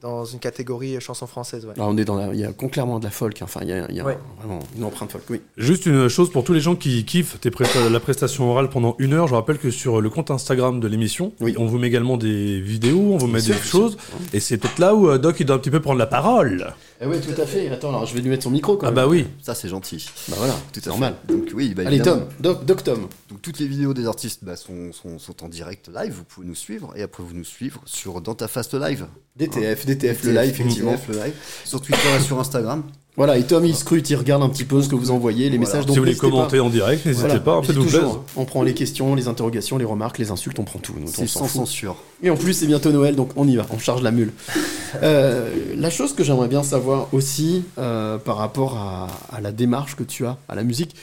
[0.00, 1.64] dans une catégorie chanson française.
[1.66, 1.72] Ouais.
[1.76, 3.40] Là, on est dans la, il y a clairement de la folk.
[3.40, 3.44] hein.
[3.44, 4.18] Enfin, il y a, il y a Ouais.
[4.38, 5.24] vraiment une empreinte folk.
[5.30, 5.40] Oui.
[5.56, 8.94] Juste une chose pour tous les gens qui kiffent tes presta- la prestation orale pendant
[8.98, 9.26] une heure.
[9.28, 11.54] Je rappelle que sur le compte Instagram de l'émission, Oui.
[11.58, 13.96] on vous met également des vidéos, on vous met des sûr, choses.
[14.32, 16.74] Et c'est peut-être là où euh, Doc il doit un petit peu prendre la parole.
[17.00, 17.68] Eh oui, tout à fait.
[17.70, 18.96] Attends, alors je vais lui mettre son micro quand Ah même.
[18.96, 19.26] bah oui.
[19.40, 20.04] Ça, c'est gentil.
[20.28, 21.14] Bah voilà, Tout à normal.
[21.26, 21.32] fait.
[21.32, 22.02] Donc, oui, bah, Allez.
[22.02, 23.06] Tom, Doc, Doc Tom.
[23.28, 26.12] Donc, toutes les vidéos des artistes bah, sont, sont, sont en direct live.
[26.12, 26.92] Vous pouvez nous suivre.
[26.96, 29.06] Et après, vous nous suivre sur Dans ta Fast Live.
[29.36, 30.92] DTF, DTF, le live, effectivement.
[30.92, 31.34] DTF, le live.
[31.64, 32.82] Sur Twitter et sur Instagram.
[33.18, 35.58] Voilà, et Tom, il scrute, il regarde un petit peu ce que vous envoyez, les
[35.58, 35.60] Voilà.
[35.60, 35.82] messages.
[35.82, 36.20] si donc vous voulez pas.
[36.20, 37.40] commenter en direct, n'hésitez Voilà.
[37.40, 38.04] pas, plaisir.
[38.08, 40.94] hein, On prend les questions, les interrogations, les remarques, les insultes, on prend tout.
[41.06, 41.56] C'est s'en sans fout.
[41.62, 41.96] censure.
[42.22, 44.32] Et en plus, c'est bientôt Noël, donc on y va, on charge la mule.
[45.02, 49.96] Euh, la chose que j'aimerais bien savoir aussi euh, par rapport à, à la démarche
[49.96, 50.96] que tu as à la musique,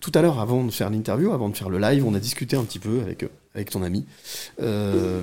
[0.00, 2.54] tout à l'heure, avant de faire l'interview, avant de faire le live, on a discuté
[2.56, 4.04] un petit peu avec, euh, avec ton ami.
[4.62, 5.22] Euh,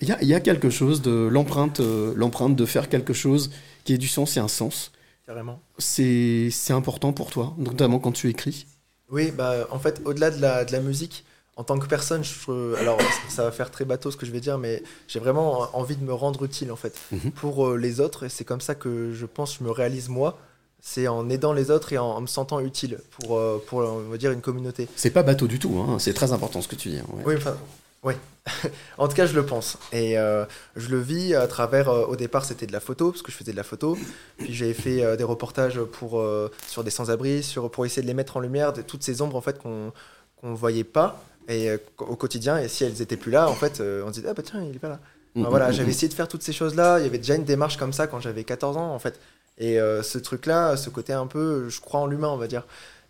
[0.00, 3.12] Il y, a, il y a quelque chose de l'empreinte, euh, l'empreinte de faire quelque
[3.12, 3.50] chose
[3.84, 4.90] qui ait du sens et un sens.
[5.28, 5.60] Carrément.
[5.76, 8.66] C'est c'est important pour toi, notamment quand tu écris.
[9.10, 11.24] Oui, bah, en fait, au-delà de la, de la musique,
[11.56, 14.40] en tant que personne, je, alors ça va faire très bateau ce que je vais
[14.40, 17.32] dire, mais j'ai vraiment envie de me rendre utile en fait Mhm.
[17.32, 20.08] pour euh, les autres, et c'est comme ça que je pense que je me réalise
[20.08, 20.38] moi.
[20.80, 24.08] C'est en aidant les autres et en, en me sentant utile pour, euh, pour, on
[24.10, 24.88] va dire, une communauté.
[24.96, 26.98] C'est pas bateau du tout, hein, c'est très important ce que tu dis.
[26.98, 27.22] hein, ouais.
[27.26, 27.56] Oui, enfin,
[28.04, 28.14] oui.
[28.98, 29.78] en tout cas, je le pense.
[29.92, 30.44] Et euh,
[30.76, 33.36] je le vis à travers, euh, au départ, c'était de la photo, parce que je
[33.36, 33.98] faisais de la photo.
[34.38, 36.24] Puis j'ai fait euh, des reportages pour,
[36.66, 39.36] sur des sans-abri, sur, pour essayer de les mettre en lumière, de toutes ces ombres
[39.36, 39.92] en fait qu'on
[40.40, 42.58] qu'on voyait pas et, au quotidien.
[42.58, 44.76] Et si elles étaient plus là, en fait, on se disait, ah bah tiens, il
[44.76, 45.00] est pas là.
[45.34, 47.00] Mm, Enfin, voilà, j'avais essayé de faire toutes ces choses-là.
[47.00, 49.18] Il y avait déjà une démarche comme ça quand j'avais 14 ans, en fait.
[49.58, 52.62] Et ce truc-là, ce côté un peu, je crois en l'humain, on va dire.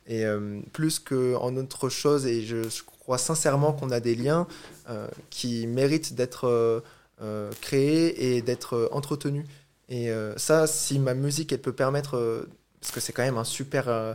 [0.07, 0.25] Et
[0.73, 4.47] plus qu'en autre chose, et je, je crois sincèrement qu'on a des liens
[4.91, 6.81] euh, qui méritent d'être euh,
[7.23, 9.47] euh, créés et d'être entretenus.
[9.89, 12.47] Et ça, si ma musique, elle peut permettre,
[12.79, 14.13] parce que c'est quand même un super, euh,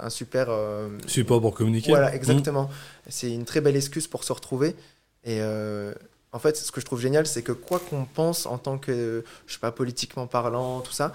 [0.00, 1.90] un, super euh, Support pour communiquer.
[1.90, 2.68] voilà, exactement.
[3.08, 4.70] C'est une très belle excuse pour se retrouver.
[5.22, 5.94] Et euh,
[6.32, 9.24] en fait, ce que je trouve génial, c'est que quoi qu'on pense en tant que,
[9.46, 11.12] je sais pas, politiquement parlant, tout ça,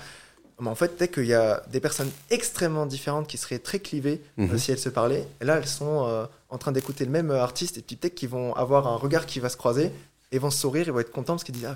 [0.62, 4.22] mais en fait, peut-être qu'il y a des personnes extrêmement différentes qui seraient très clivées
[4.40, 4.58] euh, Mhm.
[4.58, 5.28] si elles se parlaient.
[5.42, 8.16] Et là, elles sont euh, en train d'écouter le même euh, artiste et puis peut-être
[8.16, 9.92] qu'ils vont avoir un regard qui va se croiser
[10.32, 11.76] et vont se sourire et vont être contents parce qu'ils disent Ah,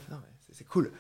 [0.58, 0.92] c'est- cool.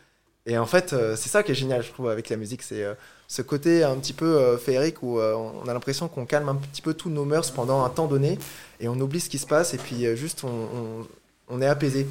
[0.47, 2.61] Et en fait, euh, c'est ça qui est génial, je trouve, avec la musique.
[2.63, 2.93] C'est euh,
[3.27, 6.93] ce côté un petit peu féerique où on a l'impression qu'on calme un petit peu
[6.93, 8.37] tous nos mœurs pendant un temps donné
[8.79, 11.07] et on oublie ce qui se passe et puis juste on, on-
[11.49, 12.07] on est apaisé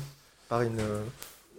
[0.48, 0.80] par une.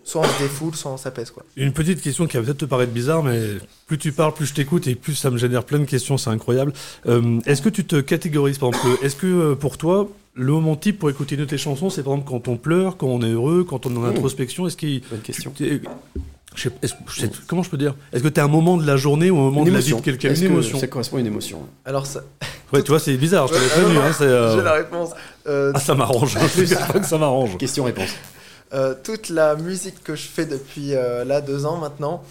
[0.06, 1.32] Soit on se défoule, soit on s'apaise.
[1.32, 1.44] quoi.
[1.58, 3.42] Une petite question qui va peut-être te paraître bizarre, mais
[3.88, 6.30] plus tu parles, plus je t'écoute et plus ça me génère plein de questions, c'est
[6.30, 6.72] incroyable.
[7.08, 10.76] Euh, est-ce que tu te catégorises, par exemple, est-ce que euh, pour toi, le moment
[10.76, 13.22] type pour écouter une de tes chansons, c'est par exemple quand on pleure, quand on
[13.22, 15.02] est heureux, quand on est en introspection Est-ce qu'il.
[15.10, 15.52] Bonne question.
[15.56, 15.90] tu- t'es-
[16.56, 17.96] je sais- est-ce- je sais- comment je peux dire?
[18.14, 19.80] Est-ce que tu as un moment de la journée ou un moment Une de la
[19.80, 20.30] vie de quelqu'un?
[20.30, 21.62] Une que émotion Ça correspond à une émotion?
[21.84, 22.24] Alors, ça,
[22.74, 23.98] Ouais, tu vois, c'est bizarre, je prévenu.
[23.98, 25.10] Hein, c'est, euh, J'ai la réponse.
[25.48, 26.36] Euh, Ah, m'arrange.
[27.04, 27.58] Ça m'arrange.
[27.58, 28.10] Question-réponse.
[28.76, 32.24] Euh, toute la musique que je fais depuis euh, là deux ans maintenant,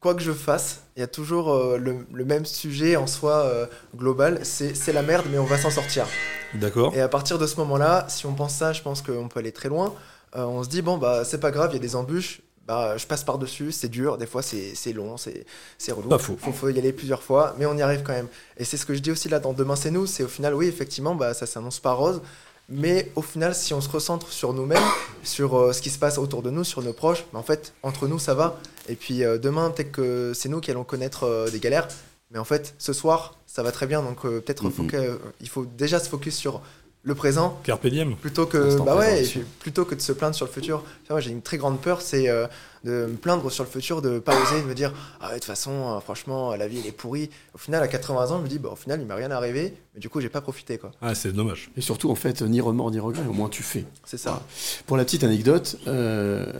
[0.00, 3.50] quoi que je fasse, il y a toujours euh, le, le même sujet en soi
[3.96, 4.40] global.
[4.44, 6.06] C'est la merde, mais on va s'en sortir.
[6.54, 6.94] D'accord.
[6.94, 9.52] Et à partir de ce moment-là, si on pense ça, je pense qu'on peut aller
[9.52, 9.92] très loin.
[10.34, 12.42] On se dit, bon, bah, c'est pas grave, il y a des embûches.
[12.68, 15.46] Bah, je passe par-dessus, c'est dur, des fois c'est long, c'est
[15.78, 16.10] c'est relou.
[16.10, 16.36] Pas faux.
[16.38, 18.28] Faut, faut y aller plusieurs fois, mais on y arrive quand même.
[18.58, 20.54] Et c'est ce que je dis aussi là dans Demain c'est nous, c'est au final,
[20.54, 22.20] oui, effectivement, bah, ça s'annonce pas rose,
[22.68, 24.82] mais au final, si on se recentre sur nous-mêmes,
[25.22, 27.72] sur euh, ce qui se passe autour de nous, sur nos proches, bah, en fait,
[27.82, 28.58] entre nous, ça va.
[28.88, 31.88] Et puis euh, demain, peut-être que c'est nous qui allons connaître euh, des galères,
[32.30, 34.02] mais en fait, ce soir, ça va très bien.
[34.02, 36.60] Donc peut-être que- il faut déjà se focus sur
[37.02, 38.16] le présent Carpe diem.
[38.16, 39.24] plutôt que bah ouais,
[39.60, 40.84] plutôt que de se plaindre sur le futur.
[41.10, 42.46] Moi, j'ai une très grande peur, c'est euh,
[42.84, 45.38] de me plaindre sur le futur, de pas oser, de me dire ah ouais, de
[45.38, 47.30] toute façon, euh, franchement, la vie elle est pourrie.
[47.54, 49.74] Au final, à 80 ans, je me dis bah au final, il m'est rien arrivé,
[49.94, 50.90] mais du coup, j'ai pas profité quoi.
[51.00, 51.70] Ah, c'est dommage.
[51.76, 53.84] Et surtout, en fait, ni remords ni regrets, au moins tu fais.
[54.04, 54.42] C'est ça.
[54.86, 56.52] Pour la petite anecdote, euh,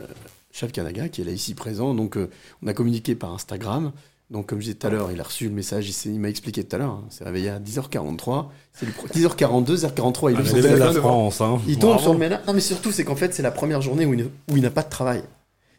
[0.52, 2.30] Chef Kanaga, qui est là ici présent, donc euh,
[2.62, 3.92] on a communiqué par Instagram.
[4.30, 6.20] Donc, comme je disais tout à l'heure, il a reçu le message, il, s'est- il
[6.20, 6.90] m'a expliqué tout à l'heure.
[6.90, 8.46] hein, c'est réveillé à 10h43.
[8.74, 10.92] C'est le pro- 10h42, 10h43, il Ah, c'est la.
[10.92, 11.58] France, hein.
[11.66, 12.02] Il tombe Bravo.
[12.02, 12.40] sur le ménage.
[12.46, 14.70] Non, mais surtout, c'est qu'en fait, c'est la première journée où il, où il n'a
[14.70, 15.22] pas de travail.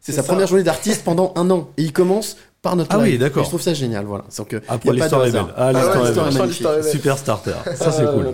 [0.02, 0.28] C'est sa ça.
[0.32, 1.70] première journée d'artiste pendant un an.
[1.78, 3.44] Et il commence par notre Ah oui, d'accord.
[3.44, 4.24] Je trouve ça génial, voilà.
[4.36, 5.44] Donc, euh, Après, y a pas de l'histoire est belle.
[5.56, 6.92] Ah, Ah l'histoire ouais, est est est.
[6.92, 7.54] Super starter.
[7.76, 8.34] Ça, c'est Euh, cool.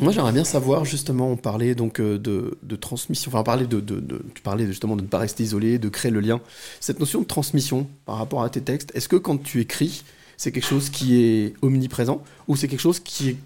[0.00, 3.66] Moi, j'aimerais bien savoir, justement, on parlait donc euh, de, de transmission, enfin, on parlait
[3.66, 6.40] de, de- de- tu parlais justement de ne pas rester isolé, de créer le lien.
[6.78, 10.04] Cette notion de transmission par rapport à tes textes, est-ce que quand tu écris,
[10.36, 13.36] c'est quelque chose qui est omniprésent ou c'est quelque chose qui est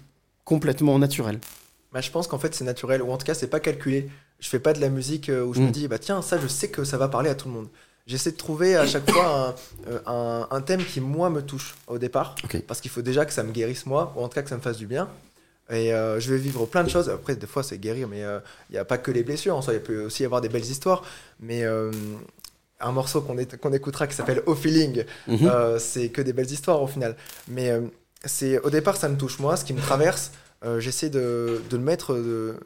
[0.45, 1.39] complètement naturel?
[1.91, 4.09] Bah, je pense qu'en fait, c'est naturel, ou en tout cas, c'est pas calculé.
[4.39, 5.65] Je fais pas de la musique euh, où je Mm.
[5.65, 7.67] me dis bah tiens, ça, je sais que ça va parler à tout le monde.
[8.05, 9.55] J'essaie de trouver à chaque fois
[9.87, 12.35] un, euh, un- un thème qui moi me touche au départ,
[12.67, 14.57] parce qu'il faut déjà que ça me guérisse moi, ou en tout cas que ça
[14.57, 15.07] me fasse du bien.
[15.69, 17.09] Et euh, je vais vivre plein de choses.
[17.09, 19.55] Après, des fois, c'est guérir, mais euh, il n'y a pas que les blessures.
[19.55, 21.03] En soi, il peut aussi y avoir des belles histoires.
[21.39, 21.91] Mais euh,
[22.79, 25.47] un morceau qu'on écoutera qui s'appelle Au Feeling, Mhm.
[25.47, 27.15] euh, c'est que des belles histoires au final.
[27.47, 27.81] Mais euh,
[28.25, 30.31] c'est au départ, ça me touche moi, ce qui me traverse.
[30.65, 32.57] euh, j'essaie de, de le mettre euh,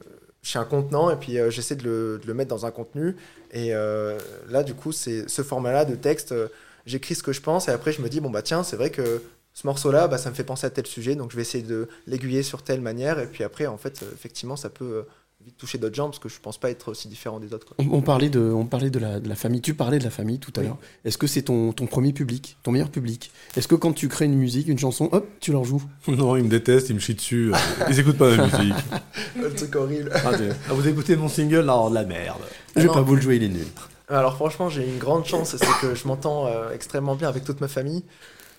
[0.44, 3.16] chez un contenant et puis euh, j'essaie de le, de le mettre dans un contenu.
[3.52, 4.18] Et euh,
[4.50, 6.32] là, du coup, c'est ce format-là de texte.
[6.32, 6.48] euh,
[6.86, 8.92] J'écris ce que je pense et après, je me dis bon bah tiens, c'est vrai
[8.92, 9.22] que
[9.60, 11.88] ce morceau-là, bah, ça me fait penser à tel sujet, donc je vais essayer de
[12.06, 13.18] l'aiguiller sur telle manière.
[13.18, 15.02] Et puis après, en fait, euh, effectivement, ça peut euh,
[15.44, 17.66] vite toucher d'autres gens parce que je pense pas être aussi différent des autres.
[17.66, 17.76] quoi.
[17.80, 20.12] on, on parlait, de, on parlait de, la, de la famille, tu parlais de la
[20.12, 20.68] famille tout à Oui.
[20.68, 20.78] l'heure.
[21.06, 23.32] Est-ce que c'est ton, ton premier public, ton meilleur public?
[23.56, 25.82] Est-ce que quand tu crées une musique, une chanson, hop, tu leur joues?
[26.08, 27.52] Non, ils me détestent, ils me chient dessus.
[27.52, 27.58] euh,
[27.90, 28.76] Ils écoutent pas la musique.
[29.42, 30.12] le truc horrible.
[30.14, 30.32] Ah,
[30.70, 32.42] vous écoutez mon single Non, de la merde.
[32.76, 32.94] Je vais non.
[32.94, 33.66] pas vous le jouer, il est nul.
[34.08, 37.60] Alors franchement, j'ai une grande chance, c'est que je m'entends euh, extrêmement bien avec toute
[37.60, 38.04] ma famille.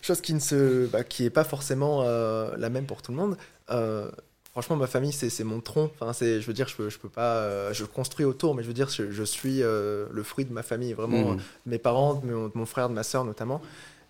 [0.03, 3.17] Chose qui ne se, bah, qui est pas forcément euh, la même pour tout le
[3.19, 3.37] monde.
[3.71, 4.11] Euh,
[4.53, 5.91] franchement, ma famille, c'est c'est mon tronc.
[6.01, 8.63] Enfin, c'est, je veux dire, je peux, je peux pas, euh, je construis autour, mais
[8.63, 12.15] je veux dire, je, je suis le fruit de ma famille, vraiment, de mes parents,
[12.15, 13.61] de mon, de mon frère, de ma sœur notamment.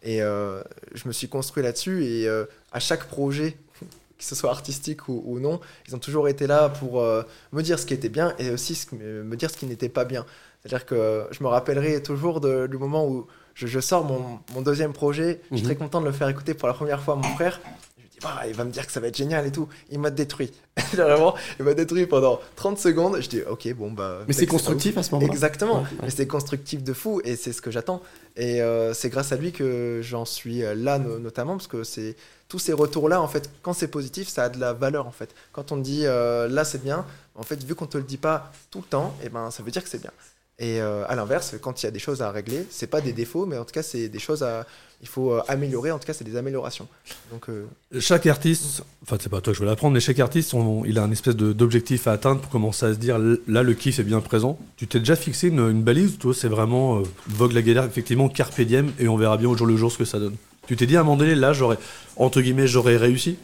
[0.03, 2.05] Et je me suis construit là-dessus.
[2.05, 2.29] Et
[2.73, 3.57] à chaque projet,
[4.19, 7.23] que ce soit artistique ou, ou non, ils ont toujours été là pour euh,
[7.53, 10.05] me dire ce qui était bien et aussi ce- me dire ce qui n'était pas
[10.05, 10.27] bien.
[10.61, 13.27] C'est-à-dire que je me rappellerai toujours de- du moment où
[13.59, 15.41] je, je sors mon, mon deuxième projet.
[15.51, 15.73] Je suis Mhm.
[15.73, 17.61] très content de le faire écouter pour la première fois à mon frère.
[17.97, 19.69] Je me dis, bah, il va me dire que ça va être génial et tout.
[19.91, 20.53] Il m'a détruit.
[20.93, 23.21] Vraiment, il m'a détruit pendant 30 secondes.
[23.21, 24.21] Je dis, ok, bon, bah.
[24.29, 25.99] Mais c'est constructif à ce moment-là Exactement, Ouais, ouais.
[26.05, 28.01] mais c'est constructif de fou et c'est ce que j'attends.
[28.37, 31.83] Et euh, c'est grâce à lui que j'en suis euh, là no- notamment parce que
[31.83, 32.15] c'est
[32.49, 35.35] tous ces retours-là, en fait, quand c'est positif, ça a de la valeur en fait.
[35.53, 38.53] Quand on dit euh, là c'est bien, en fait, vu qu'on te le dit pas
[38.71, 40.13] tout le temps, et ben ça veut dire que c'est bien.
[40.61, 43.13] Et euh, à l'inverse, quand il y a des choses à régler, c'est pas des
[43.13, 44.67] défauts, mais en tout cas c'est des choses à,
[45.01, 45.93] il faut euh, améliorer.
[45.93, 46.89] En tout cas, c'est des améliorations.
[47.31, 47.67] Donc euh,
[48.01, 51.05] Chaque artiste, enfin c'est pas toi que je vais l'apprendre, mais chaque artiste, il a
[51.05, 54.21] un espèce d'objectif à atteindre pour commencer à se dire là le kiff est bien
[54.21, 54.59] présent.
[54.77, 58.93] Tu t'es déjà fixé une, balise toi c'est vraiment vogue la galère, effectivement carpe diem
[58.99, 60.35] et on verra bien au jour le jour ce que ça donne.
[60.67, 61.79] Tu t'es dit à un moment donné là j'aurais
[62.17, 63.37] entre guillemets j'aurais réussi?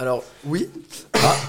[0.00, 0.68] Alors oui,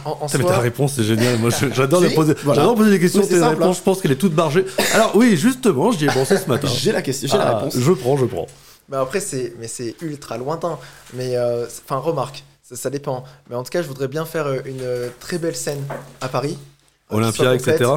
[0.05, 1.37] en, en Putain, mais soi- ta réponse c'est génial.
[1.39, 2.61] Moi j'adore Si, poser, voilà.
[2.61, 3.21] j'adore poser des questions.
[3.21, 3.79] Oui, tes simple, réponses, hein.
[3.79, 4.65] je pense qu'elle est toute bargée.
[4.93, 6.67] Alors oui justement j'y ai pensé ce matin.
[6.73, 7.77] J'ai la question, j'ai la Ah, réponse.
[7.79, 8.47] Je prends, je prends.
[8.89, 10.77] Mais après, c'est, mais c'est ultra lointain.
[11.13, 13.23] Mais, euh, enfin, remarque, ça, ça dépend.
[13.49, 15.81] Mais en tout cas, je voudrais bien faire euh, une euh, très belle scène
[16.19, 16.57] à Paris.
[17.09, 17.89] Olympia, etc.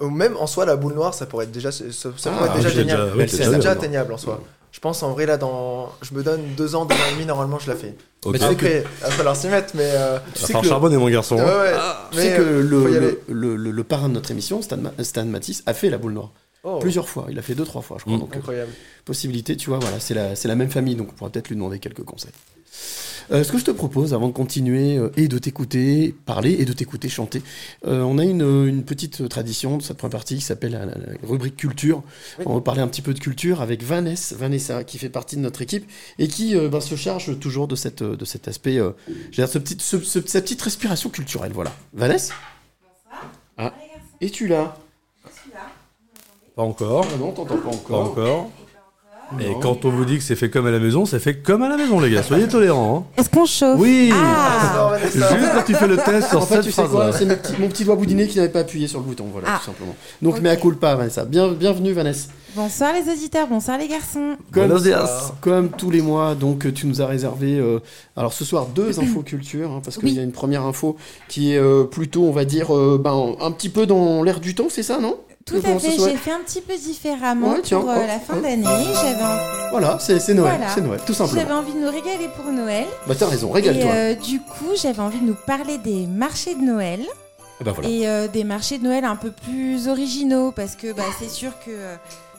[0.00, 2.48] Ou même en soi, la boule noire, ça pourrait être déjà, ça, ça Ah, pourrait
[2.48, 3.10] être déjà génial.
[3.28, 4.40] c'est déjà atteignable en soi.
[4.74, 5.92] Je pense en vrai, là, dans...
[6.02, 7.94] je me donne deux ans, deux ans et demi, normalement, je la fais.
[8.24, 8.32] Ok.
[8.32, 9.84] Mais tu sais Après, il va falloir s'y mettre, mais.
[9.94, 11.36] euh, Tu Ça sais va que le- mon garçon.
[11.36, 11.60] ouais, hein.
[11.60, 11.72] ouais.
[12.10, 13.18] Tu mais, sais que euh, le, faut y le, aller.
[13.28, 16.14] le- le- le parrain de notre émission, Stan, Ma- Stan Matisse, a fait la boule
[16.14, 16.32] noire.
[16.64, 17.26] Oh, Plusieurs fois.
[17.30, 18.16] Il a fait deux, trois fois, je crois.
[18.16, 18.20] Mm.
[18.20, 18.72] Donc, euh, Incroyable.
[19.04, 21.54] possibilité, tu vois, voilà, c'est la, c'est la même famille, donc on pourra peut-être lui
[21.56, 22.32] demander quelques conseils.
[23.32, 26.64] Euh, ce que je te propose, avant de continuer euh, et de t'écouter parler et
[26.64, 27.42] de t'écouter chanter,
[27.86, 30.94] euh, on a une, une petite tradition de cette première partie qui s'appelle la, la-
[30.98, 32.02] la rubrique culture.
[32.44, 35.40] On va parler un petit peu de culture avec Vanessa, Vanessa qui fait partie de
[35.40, 39.48] notre équipe et qui ben, se charge toujours de, cette, de cet aspect, je dire,
[39.48, 41.52] ce petit, ce- ce- cette petite respiration culturelle.
[41.54, 41.72] Voilà.
[41.92, 42.34] Vanessa?
[43.56, 43.72] Ah,
[44.20, 44.76] es-tu là?
[46.56, 47.06] Pas encore.
[47.12, 48.50] Ah non, t'entends pas Pas encore.
[49.40, 49.58] Et Non.
[49.60, 51.68] quand on vous dit que c'est fait comme à la maison, c'est fait comme à
[51.68, 52.22] la maison, les gars.
[52.22, 53.06] Soyez tolérants.
[53.08, 53.12] hein.
[53.20, 54.10] Est-ce qu'on chauffe Oui.
[54.14, 57.18] Ah Juste quand tu fais le test sur En fait, cette tu sais quoi phrase-là.
[57.18, 59.48] C'est mon petit, mon petit doigt boudiné qui n'avait pas appuyé sur le bouton, voilà,
[59.50, 59.58] Ah.
[59.58, 59.96] tout simplement.
[60.22, 61.24] Donc, mais à pas, Vanessa.
[61.24, 62.28] Bien, bienvenue, Vanessa.
[62.54, 64.36] Bonsoir les auditeurs, bonsoir les garçons.
[64.52, 64.78] Comme,
[65.40, 67.80] comme tous les mois, donc tu nous as réservé, euh,
[68.16, 70.14] alors ce soir, deux infos culture, hein, parce qu'il Oui.
[70.14, 70.96] y a une première info
[71.28, 74.54] qui est euh, plutôt, on va dire, euh, ben, un petit peu dans l'air du
[74.54, 75.16] temps, c'est ça, non?
[75.46, 78.36] Tout à fait, j'ai fait un petit peu différemment Ouais, tiens, pour euh, la fin
[78.36, 78.64] d'année.
[78.64, 80.72] J'avais Voilà, c'est Noël, Voilà.
[80.74, 81.58] c'est Noël, tout j'avais simplement.
[81.60, 82.86] envie de nous régaler pour Noël.
[83.06, 83.90] Bah t'as raison, Et régale-toi.
[83.92, 87.00] euh, du coup, j'avais envie de nous parler des marchés de Noël.
[87.60, 87.90] Et bah voilà.
[87.90, 91.52] Et euh, des marchés de Noël un peu plus originaux, parce que bah, c'est sûr
[91.64, 91.70] que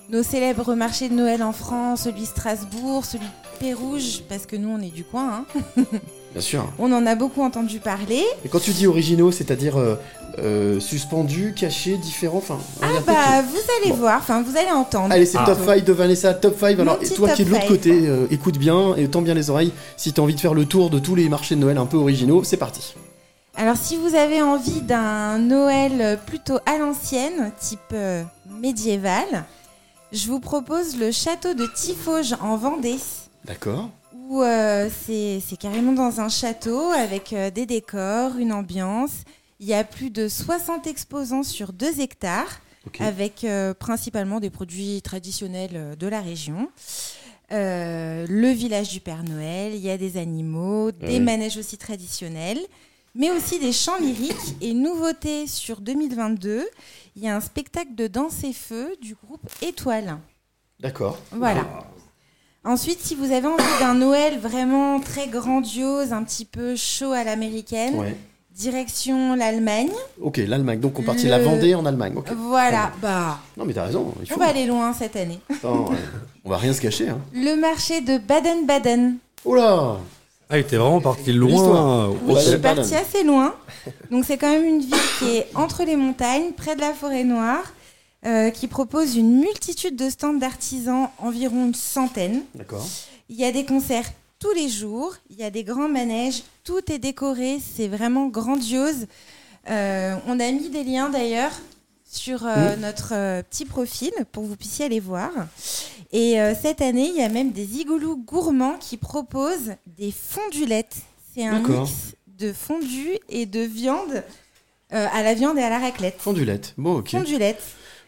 [0.10, 4.56] nos célèbres marchés de Noël en France, celui de Strasbourg, celui de Pérouge, parce que
[4.56, 5.46] nous on est du coin,
[5.78, 5.84] hein,
[6.34, 6.66] Bien sûr.
[6.80, 8.24] on en a beaucoup entendu parler.
[8.44, 9.96] Et quand tu dis originaux, c'est-à-dire euh,
[10.40, 12.58] euh, suspendus, cachés, différents, enfin...
[12.82, 14.00] Ah bah vous allez Bon.
[14.00, 15.14] voir, enfin vous allez entendre.
[15.14, 15.46] Allez, c'est Ah.
[15.46, 16.76] top 5 de Vanessa, top 5.
[16.78, 19.50] Mon Alors, toi qui es de l'autre côté, euh, écoute bien et tends bien les
[19.50, 19.72] oreilles.
[19.98, 21.86] Si tu as envie de faire le tour de tous les marchés de Noël un
[21.86, 22.96] peu originaux, c'est parti.
[23.58, 28.22] Alors si vous avez envie d'un Noël plutôt à l'ancienne, type euh,
[28.60, 29.46] médiéval,
[30.12, 32.98] je vous propose le château de Tifauge en Vendée.
[33.46, 33.90] D'accord.
[34.14, 39.24] où euh, c'est carrément dans un château avec euh, des décors, une ambiance.
[39.60, 42.60] Il y a plus de 60 exposants sur 2 hectares,
[43.00, 46.70] avec euh, principalement des produits traditionnels de la région.
[47.52, 51.20] Le village du Père Noël, il y a des animaux, des Ouais.
[51.20, 52.60] manèges aussi traditionnels,
[53.14, 54.56] mais aussi des chants lyriques.
[54.62, 56.68] Et nouveauté sur 2022,
[57.16, 60.18] il y a un spectacle de danse et feu du groupe Étoile.
[60.80, 61.18] D'accord.
[61.32, 61.66] Voilà.
[62.66, 67.24] Ensuite, si vous avez envie d'un Noël vraiment très grandiose, un petit peu chaud à
[67.24, 68.16] l'américaine, Ouais.
[68.56, 69.90] direction l'Allemagne.
[70.22, 70.80] Ok, l'Allemagne.
[70.80, 72.14] Donc on partit Le- la Vendée en Allemagne.
[72.18, 72.28] ok.
[72.36, 74.14] Voilà, bah, Non, mais t'as raison.
[74.26, 75.40] Il on va aller loin cette année.
[75.52, 75.90] Attends,
[76.44, 77.10] on va rien se cacher.
[77.10, 77.20] Hein.
[77.34, 79.18] Le marché de Baden-Baden.
[79.46, 79.98] Oh là
[80.50, 82.10] Ah, il était vraiment parti loin.
[82.26, 83.54] Oui, je suis partie assez loin.
[84.10, 87.24] Donc c'est quand même une ville qui est entre les montagnes, près de la forêt
[87.24, 87.64] noire,
[88.26, 92.44] euh, qui propose une multitude de stands d'artisans, environ une centaine.
[92.56, 92.86] D'accord.
[93.30, 96.92] Il y a des concerts tous les jours, il y a des grands manèges, tout
[96.92, 99.08] est décoré, c'est vraiment grandiose.
[99.70, 101.52] Euh, on a mis des liens d'ailleurs
[102.04, 105.32] sur euh, notre euh, petit profil pour que vous puissiez aller voir.
[106.12, 110.96] Et cette année, il y a même des igoulous gourmands qui proposent des fondulettes.
[111.34, 114.24] C'est un mix de fondu et de viande
[114.92, 116.16] à la viande et à la raclette.
[116.20, 116.74] Fondulette.
[116.78, 117.10] Bon, ok.
[117.10, 117.64] Fondulettes.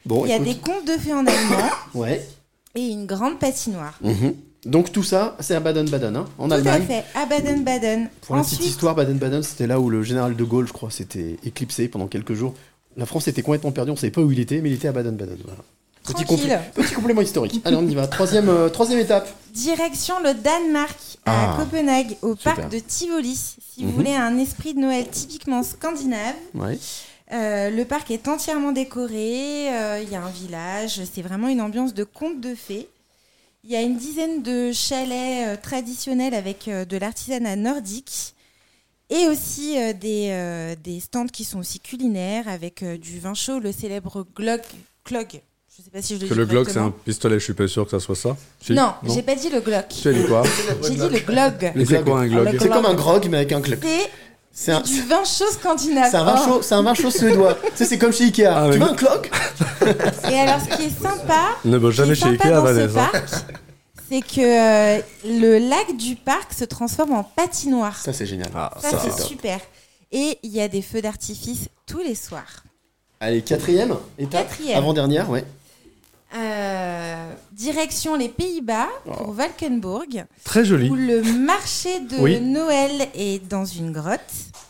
[0.07, 0.47] Bon, il y a écoute.
[0.47, 2.25] des contes de fées en allemand Ouais.
[2.75, 3.97] et une grande patinoire.
[4.01, 4.33] Mhm.
[4.65, 6.83] Donc tout ça, c'est à Baden-Baden, hein, en Tout à Allemagne.
[6.87, 8.09] fait, à Baden-Baden.
[8.21, 11.37] Pour la petite histoire, Baden-Baden, c'était là où le général de Gaulle, je crois, s'était
[11.45, 12.53] éclipsé pendant quelques jours.
[12.97, 14.87] La France était complètement perdue, on ne savait pas où il était, mais il était
[14.87, 15.37] à Baden-Baden.
[15.45, 15.59] Voilà.
[16.03, 17.61] Petit, complément historique.
[17.65, 18.07] Allez, on y va.
[18.07, 19.29] Troisième, euh, troisième étape.
[19.53, 22.55] Direction le Danemark, à Ah, Copenhague, au super.
[22.55, 23.35] parc de Tivoli.
[23.35, 23.85] Si Mhm.
[23.89, 26.79] vous voulez un esprit de Noël typiquement scandinave, Ouais.
[27.33, 31.59] Euh, le parc est entièrement décoré, euh, il y a un village, c'est vraiment une
[31.59, 32.87] ambiance de conte de fées.
[33.65, 38.33] Il y a une dizaine de chalets euh, traditionnels avec euh, de l'artisanat nordique
[39.09, 43.33] et aussi euh, des, euh, des stands qui sont aussi culinaires avec euh, du vin
[43.33, 44.61] chaud, le célèbre glog.
[45.05, 45.41] glog.
[45.77, 47.67] Je sais pas si je le Que le Glock, c'est un pistolet, je suis pas
[47.67, 48.35] sûr que ça soit ça.
[48.59, 49.89] Si Non, j'ai pas dit le glock.
[49.89, 50.41] Tu as dit quoi
[50.81, 51.71] J'ai dit le glog.
[51.75, 53.79] Mais c'est quoi un Glock Le C'est comme un grog, mais avec un club.
[53.83, 54.09] C'est
[54.59, 56.09] C'est un, du vin chaud scandinave.
[56.09, 56.45] c'est un vin Oh.
[56.47, 57.53] chaud, c'est un vin chaud suédois.
[57.63, 58.45] tu sais, c'est comme chez Ikea.
[58.47, 59.29] Ah, tu veux un clock
[60.31, 63.09] Et alors, ce qui est sympa, Ne qui jamais chez Ikea, dans ce Vanessa.
[63.11, 63.25] parc,
[64.09, 67.97] c'est que euh, le lac du parc se transforme en patinoire.
[67.97, 68.49] Ça, c'est génial.
[68.55, 68.99] Ah, Ça, ça.
[69.03, 69.59] c'est super.
[70.11, 72.63] Et il y a des feux d'artifice tous les soirs.
[73.19, 74.47] Allez, quatrième étape.
[74.49, 74.77] Quatrième.
[74.79, 75.45] Avant-dernière, ouais.
[76.35, 79.11] Euh, direction les Pays-Bas Oh.
[79.13, 80.89] pour Valkenburg, Très joli.
[80.89, 82.41] où le marché de Oui.
[82.41, 84.19] Noël est dans une grotte.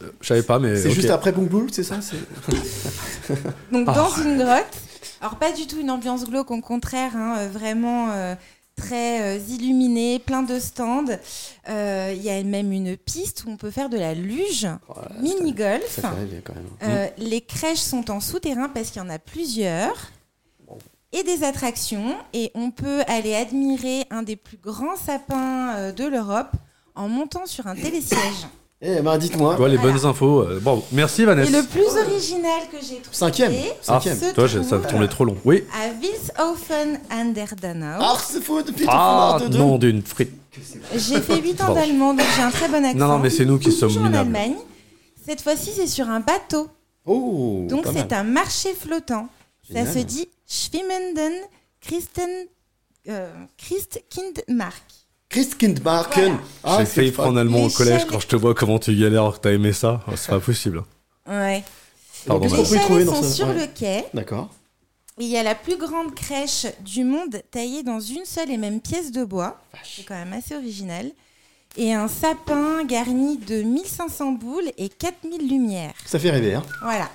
[0.01, 0.75] Euh, Je savais pas, mais.
[0.75, 1.99] C'est juste après Boom, c'est ça
[3.71, 3.93] Donc Ah.
[3.93, 4.65] dans une grotte.
[5.21, 8.35] Alors pas du tout une ambiance glauque, au contraire, hein, euh, vraiment euh,
[8.75, 11.05] très euh, illuminé, plein de stands.
[11.69, 15.09] Euh, Il y a même une piste où on peut faire de la luge, Voilà,
[15.19, 15.99] mini-golf.
[16.83, 20.11] Euh, les crèches sont en souterrain parce qu'il y en a plusieurs.
[21.13, 22.15] Et des attractions.
[22.33, 26.51] Et on peut aller admirer un des plus grands sapins euh, de l'Europe
[26.95, 28.45] en montant sur un télésiège.
[28.79, 29.59] Eh ben, dites-moi.
[29.59, 29.93] Ouais, les Voilà.
[29.97, 30.41] bonnes infos.
[30.41, 31.49] euh, Bon, merci Et Vanessa.
[31.61, 33.53] le plus original que j'ai trouvé Cinquième.
[33.55, 34.19] Ah, Cinquième.
[34.19, 35.35] se toi, j'ai- ça trouve tournait trop long.
[35.45, 35.63] Oui.
[35.73, 37.97] à Wilshofen an der Donau.
[37.99, 39.57] Ah, c'est faux depuis Ah, de deux.
[39.57, 40.31] non, d'une frite.
[40.95, 41.75] J'ai fait 8 ans Pardon.
[41.81, 42.97] d'allemand, donc j'ai un très bon accent.
[42.99, 44.35] Non, non, mais c'est nous qui sommes Toujours en minables.
[44.35, 44.57] Allemagne.
[45.25, 46.67] Cette fois-ci, c'est sur un bateau.
[47.05, 49.27] Oh, Donc pas c'est un marché flottant.
[49.71, 49.93] Ça Génial.
[49.93, 51.33] se dit Schwimmenden
[51.81, 52.29] Christen,
[53.09, 54.83] euh, Christkindmark.
[55.29, 56.23] Christkindmarken.
[56.23, 56.39] Voilà.
[56.63, 59.21] Ah, J'ai failli prendre allemand au collège chaînes- quand je te vois comment tu galères
[59.23, 60.01] alors que t'as aimé ça.
[60.07, 60.83] Oh, C'est pas possible.
[61.27, 61.63] Ouais.
[62.25, 63.53] Pardon, Les y trouver sont ce- sur ouais.
[63.53, 64.05] le quai.
[64.13, 64.49] D'accord.
[65.19, 68.79] Il y a la plus grande crèche du monde taillée dans une seule et même
[68.81, 69.59] pièce de bois.
[69.83, 71.11] C'est quand même assez original.
[71.75, 75.93] Et un sapin garni de 1500 boules et 4000 lumières.
[76.05, 76.63] Ça fait rêver, hein.
[76.81, 77.09] Voilà.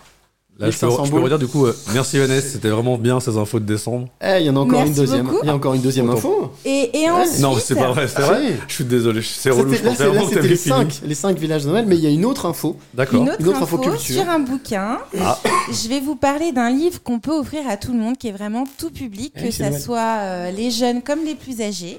[0.62, 1.24] Là, je peux, 1500 je peux boules.
[1.24, 4.08] redire du coup, euh, merci Vanessa, c'était vraiment bien ces infos de décembre.
[4.24, 5.30] Eh, il y en a encore Merci une deuxième.
[5.42, 6.52] Il y a encore une deuxième info.
[6.64, 8.46] Et, ensuite, Non, c'est pas vrai, c'est Ah, vrai.
[8.46, 8.54] si.
[8.68, 9.74] Je suis désolé, c'est relou.
[9.74, 9.94] Je Là,
[10.28, 10.74] c'était les fini.
[10.76, 12.76] cinq, les cinq villages de Noël, mais il y a une autre info.
[12.94, 13.20] D'accord.
[13.20, 14.22] Une autre, Une autre info, info culture.
[14.22, 14.98] sur un bouquin.
[15.20, 15.38] Ah.
[15.72, 18.32] Je vais vous parler d'un livre qu'on peut offrir à tout le monde, qui est
[18.32, 19.80] vraiment tout public, Ah que Noël.
[19.80, 21.98] soit euh, les jeunes comme les plus âgés.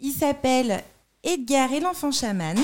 [0.00, 0.82] Il s'appelle
[1.24, 2.56] Edgar et l'enfant chaman,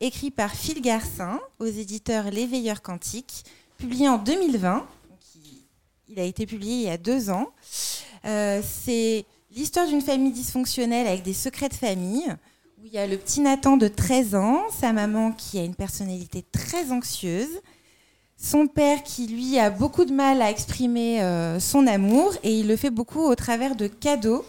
[0.00, 3.44] écrit par Phil Garcin aux éditeurs Les Veilleurs Quantiques,
[3.78, 4.76] publié en 2020.
[4.78, 5.62] Donc, il-
[6.08, 7.48] il a été publié il y a deux ans.
[8.24, 12.24] Euh, c'est l'histoire d'une famille dysfonctionnelle avec des secrets de famille,
[12.82, 15.74] où il y a le petit Nathan de 13 ans, sa maman qui a une
[15.74, 17.60] personnalité très anxieuse,
[18.36, 22.66] son père qui, lui, a beaucoup de mal à exprimer euh, son amour, et il
[22.66, 24.44] le fait beaucoup au travers de cadeaux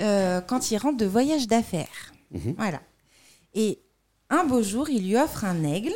[0.00, 2.12] euh, quand il rentre de voyage d'affaires.
[2.32, 2.54] Mhm.
[2.58, 2.80] Voilà.
[3.54, 3.78] Et
[4.30, 5.94] un beau jour, il lui offre un aigle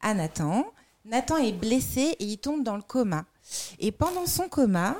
[0.00, 0.64] à Nathan.
[1.04, 3.24] Nathan est blessé et il tombe dans le coma.
[3.78, 4.96] Et pendant son coma,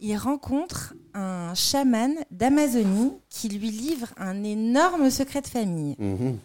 [0.00, 5.94] il rencontre un chaman d'Amazonie qui lui livre un énorme secret de famille.
[5.98, 6.38] Mhm.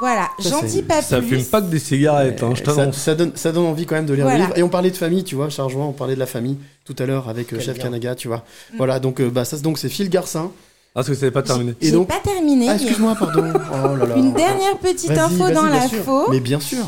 [0.00, 1.28] Voilà, Ça, j'en c'est- dis pas Ça plus.
[1.28, 2.96] fume pas que des cigarettes, hein, je ça, t'annonce.
[2.96, 4.38] ça donne, ça donne envie quand même de lire Voilà.
[4.40, 4.58] le livre.
[4.58, 7.06] Et on parlait de famille, tu vois, Chargement, on parlait de la famille tout à
[7.06, 7.78] l'heure avec euh, Chef.
[7.78, 8.38] Kanaga, tu vois.
[8.72, 8.76] Mm.
[8.76, 10.50] Voilà, donc euh, bah, ça, donc c'est Phil Garcin.
[10.96, 11.72] Ah, parce que ça n'est pas terminé.
[11.80, 12.68] Et J'ai donc, pas terminé.
[12.68, 13.52] ah, excuse-moi, pardon.
[13.72, 14.16] Oh là là.
[14.16, 16.30] Une dernière petite info dans la faux.
[16.30, 16.84] Mais bien sûr.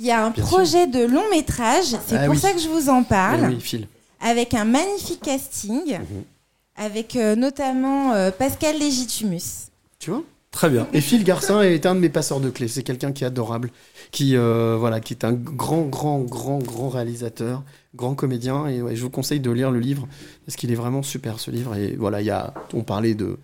[0.00, 2.38] Il y a un Bien projet de long métrage, c'est Ah pour oui.
[2.40, 3.86] ça que je vous en parle, Eh oui, Phil.
[4.20, 6.24] avec un magnifique casting, Mhm.
[6.76, 9.68] avec euh, notamment euh, Pascal Légitimus.
[9.98, 10.22] Tu vois?
[10.50, 10.88] Très bien.
[10.92, 12.66] Et Phil Garcin est un de mes passeurs de clés.
[12.66, 13.70] C'est quelqu'un qui est adorable,
[14.10, 17.62] qui euh, voilà, qui est un grand, grand, grand, grand réalisateur,
[17.94, 18.66] grand comédien.
[18.66, 20.08] Et ouais, je vous conseille de lire le livre
[20.46, 21.76] parce qu'il est vraiment super ce livre.
[21.76, 23.38] Et voilà, il y a, on parlait de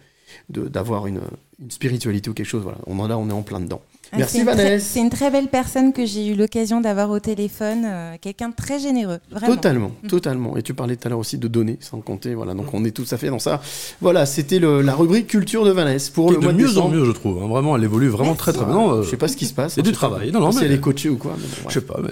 [0.49, 1.21] de- d'avoir une,
[1.63, 2.63] une spiritualité ou quelque chose.
[2.65, 3.81] Voilà, on en a, on est en plein dedans.
[4.13, 4.85] Ah, Merci c'est une très- Vanessa.
[4.87, 8.55] C'est une très belle personne que j'ai eu l'occasion d'avoir au téléphone, euh, quelqu'un de
[8.55, 9.55] très généreux, vraiment.
[9.57, 10.07] Totalement, Mm.
[10.09, 10.57] totalement.
[10.57, 12.35] Et tu parlais tout à l'heure aussi de données, sans compter.
[12.35, 13.61] Voilà, donc on est tout à fait dans ça.
[14.01, 17.05] Voilà, c'était la rubrique culture de Vanessa pour le de mois de mieux en mieux,
[17.05, 17.43] je trouve.
[17.43, 17.49] hein.
[17.49, 18.39] Vraiment, elle évolue vraiment Merci.
[18.39, 18.75] très très bien.
[18.75, 19.77] Non, euh, Je sais pas ce qui se passe.
[19.77, 20.31] a hein, du je pas travail.
[20.33, 21.33] Non, non, si mais- elle est coachée ou quoi.
[21.37, 21.73] mais bon, Je ouais.
[21.75, 22.11] sais pas, mais.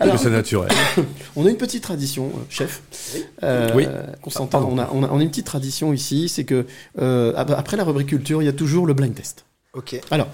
[0.00, 0.70] Alors- c'est naturel.
[1.36, 2.82] On a une petite tradition, euh, chef.
[3.42, 3.86] Euh, Oui.
[4.22, 4.50] qu'on s'entende.
[4.50, 4.68] pardon.
[4.72, 6.66] on, a, on, a, on a une petite tradition ici, c'est que
[7.00, 9.44] euh, ap- après la rubrique culture, il y a toujours le blind test.
[9.74, 9.98] Ok.
[10.10, 10.28] Alors,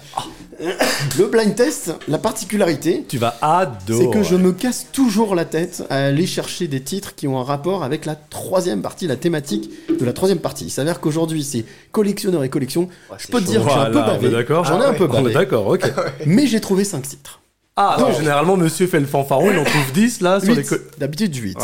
[1.17, 4.03] le blind test, la particularité, Tu vas adorer.
[4.03, 7.39] c'est que je me casse toujours la tête à aller chercher des titres qui ont
[7.39, 10.65] un rapport avec la troisième partie, la thématique de la troisième partie.
[10.65, 11.63] Il s'avère qu'aujourd'hui, c'est
[11.93, 12.89] collectionneur et collection.
[13.09, 14.29] Ouais, Je peux te dire que j'ai un peu Voilà, on est bavé.
[14.29, 14.65] d'accord.
[14.65, 15.33] J'en ai Ah un peu On est bavé.
[15.33, 15.89] d'accord, ok.
[16.25, 17.39] Mais j'ai trouvé 5 titres.
[17.77, 20.63] Ah, donc, généralement, monsieur fait le fanfaron, il en trouve 10 là sur les.
[20.63, 20.67] Huit.
[20.67, 21.57] co- D'habitude 8.
[21.59, 21.63] Ouais.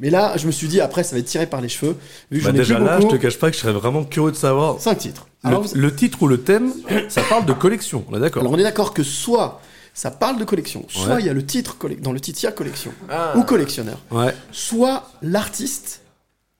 [0.00, 1.96] Mais là, je me suis dit, après, ça va être tiré par les cheveux.
[2.30, 3.16] Vu que Bah, j'en ai déjà là, je beaucoup.
[3.18, 4.80] te cache pas que je serais vraiment curieux de savoir.
[4.80, 5.26] 5 titres.
[5.44, 6.72] Le, Alors, vous- le titre ou le thème,
[7.08, 8.40] ça parle de collection, on est d'accord.
[8.42, 9.60] Alors on est d'accord que soit
[9.94, 11.20] ça parle de collection, soit Ouais.
[11.20, 13.34] il y a le titre dans le titre il y a collection Ah.
[13.36, 14.34] ou collectionneur, Ouais.
[14.52, 16.00] soit l'artiste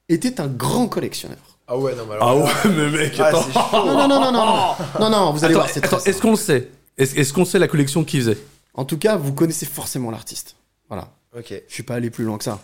[0.09, 1.39] était un grand collectionneur.
[1.69, 2.29] Ah ouais, non, mais alors.
[2.29, 2.37] Ah
[2.69, 3.43] ouais, mais mec, Ah, attends.
[3.43, 3.87] c'est chaud.
[3.87, 6.33] Non non non non non non non, non, vous allez Attends, voir c'est est-ce qu'on
[6.33, 6.69] le sait?
[6.99, 8.39] Est-ce est-ce qu'on sait la collection qu'il faisait?
[8.75, 10.57] En tout cas, vous connaissez forcément l'artiste.
[10.89, 11.53] Voilà, Ok.
[11.69, 12.61] je suis pas allé plus loin que ça.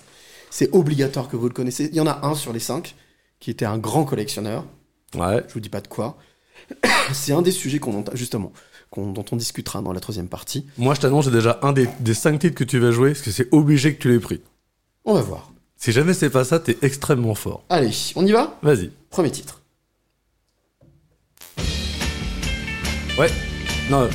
[0.51, 1.88] C'est obligatoire que vous le connaissez.
[1.90, 2.94] Il y en a un sur les cinq
[3.40, 4.64] qui était un grand collectionneur.
[5.14, 5.44] Ouais.
[5.49, 6.16] Je vous dis pas de quoi.
[7.12, 8.53] C'est un des sujets qu'on justement
[8.90, 10.66] qu'on- dont on discutera dans la troisième partie.
[10.78, 13.22] Moi, je t'annonce, j'ai déjà un des, des cinq titres que tu vas jouer, parce
[13.22, 14.40] que c'est obligé que tu l'aies pris.
[15.05, 15.53] On va voir.
[15.76, 17.64] Si jamais c'est pas ça, t'es extrêmement fort.
[17.68, 18.59] Allez, on y va?
[18.62, 18.90] Vas-y.
[19.11, 19.61] Premier titre.
[23.18, 23.30] Ouais.
[23.90, 24.09] Non,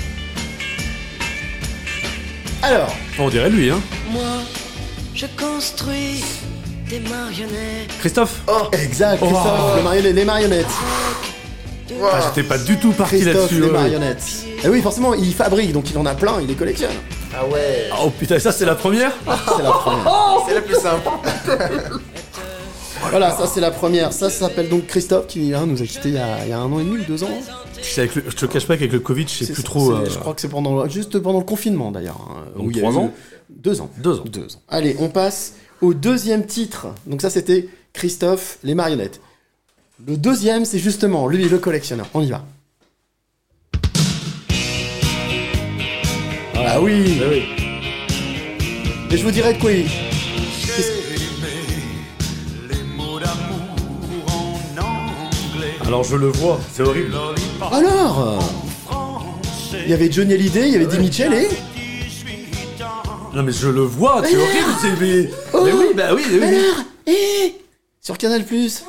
[2.62, 3.82] Alors, on dirait lui, hein.
[4.12, 4.22] Moi,
[5.16, 6.24] je construis
[6.90, 7.90] des marionnettes.
[8.00, 8.42] Christophe
[8.74, 9.78] exact, Christophe, Oh.
[9.78, 10.66] le marionnette- les marionnettes.
[12.04, 13.60] Ah, J'étais pas du tout parti Christophe, là-dessus.
[13.62, 13.72] les ouais.
[13.74, 14.24] marionnettes.
[14.64, 16.92] Et oui, forcément, il fabrique, donc il en a plein, il les collectionne.
[17.36, 17.90] Ah ouais.
[18.02, 20.42] Oh putain, ça c'est la première C'est la première.
[20.48, 21.10] C'est la plus simple.
[23.10, 24.14] Voilà, ça c'est la première.
[24.14, 26.54] Ça, ça s'appelle donc Christophe qui hein, nous a quittés il y, a, il y
[26.54, 27.30] a un an et demi ou deux ans.
[27.82, 29.88] C'est avec le- je te cache pas qu'avec le Covid, je sais C'est- plus trop.
[29.92, 32.20] c'est- euh, Je crois que c'est pendant juste pendant le confinement d'ailleurs.
[32.30, 33.12] hein, Donc où il y a trois eu- ans
[33.62, 33.92] Deux ans.
[33.98, 34.24] Deux ans.
[34.26, 34.62] Deux ans.
[34.70, 36.88] Allez, on passe au deuxième titre.
[37.06, 39.22] Donc ça, c'était Christophe, les marionnettes.
[40.08, 42.08] Le deuxième, c'est justement lui, le collectionneur.
[42.16, 42.44] On y va.
[46.56, 47.20] Ah oui.
[47.20, 47.44] bah oui.
[49.12, 49.86] Et je vous dirai de quoi il.
[55.86, 57.14] Alors je le vois, c'est horrible.
[57.72, 58.40] Alors
[59.74, 61.71] Il y avait Johnny Hallyday, il y avait Di Mitchell et.
[63.34, 64.72] Non mais je le vois, c'est horrible.
[64.82, 65.30] c'est- Mais...
[65.54, 66.46] Oh mais oui, bah oui, mais oui.
[66.56, 67.56] Alors Eh
[68.02, 68.84] Sur Canal Plus.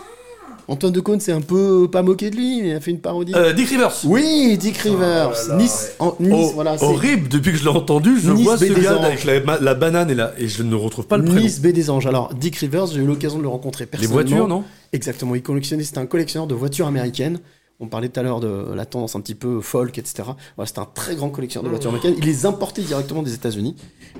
[0.69, 3.33] Antoine Decaune s'est un peu pas moqué de lui, il a fait une parodie.
[3.35, 3.93] Euh, Dick Rivers.
[4.05, 5.31] Oui, Dick Rivers.
[5.33, 6.79] Oh là là, nice, en- nice, Oh, voilà.
[6.79, 9.05] c'est horrible, depuis que je l'ai entendu, je Nice vois ce gars Anges.
[9.05, 9.25] avec
[9.61, 11.41] la, banane et, la, et je ne retrouve pas le prénom.
[11.41, 12.07] Nice Baie des Anges.
[12.07, 14.15] Alors, Dick Rivers, j'ai eu l'occasion de le rencontrer Les personnellement.
[14.15, 14.65] voitures, non?
[14.93, 17.41] Exactement, il collectionnait, c'était un collectionneur de voitures américaines.
[17.85, 20.23] On parlait tout à l'heure de la tendance un petit peu folk, etc.
[20.57, 22.15] Voilà, c'était un très grand collectionneur de voitures américaines.
[22.17, 23.75] Il les importait directement des États-Unis.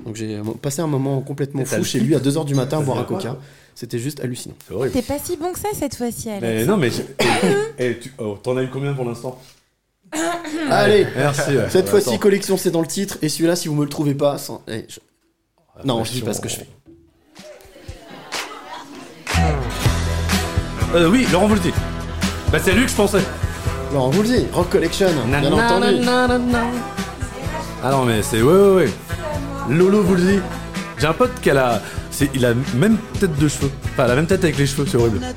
[0.05, 2.99] Donc j'ai passé un moment complètement fou chez lui à 2h du matin à boire
[2.99, 3.37] un coca.
[3.73, 4.53] C'était juste hallucinant.
[4.67, 4.89] C'est.
[4.91, 6.43] T'es pas si bon que ça cette fois-ci, Alex.
[6.43, 6.89] Mais non, mais.
[7.79, 9.39] eh, tu- oh, T'en as eu combien pour l'instant?
[10.69, 11.55] Allez, Merci.
[11.57, 11.69] ouais.
[11.69, 13.17] cette fois-ci, collection, c'est dans le titre.
[13.21, 14.61] Et celui-là, si vous me le trouvez pas, sans...
[14.67, 14.99] eh, je-
[15.85, 16.67] non, je dis pas ce que je fais.
[20.95, 21.71] Euh, oui, Laurent Voulzy.
[22.51, 23.21] Bah, c'est lui que je pensais.
[23.93, 25.85] Alors, on vous le dit, Rock Collection, bien entendu.
[27.83, 28.41] Ah non, mais c'est.
[28.41, 28.89] Ouais, ouais, ouais.
[29.69, 30.39] Lolo Voulzy.
[30.97, 31.81] J'ai un pote qui a la.
[32.09, 33.69] c'est- Il a même tête de cheveux.
[33.93, 35.19] Enfin, la même tête avec les cheveux, c'est horrible.
[35.21, 35.27] Le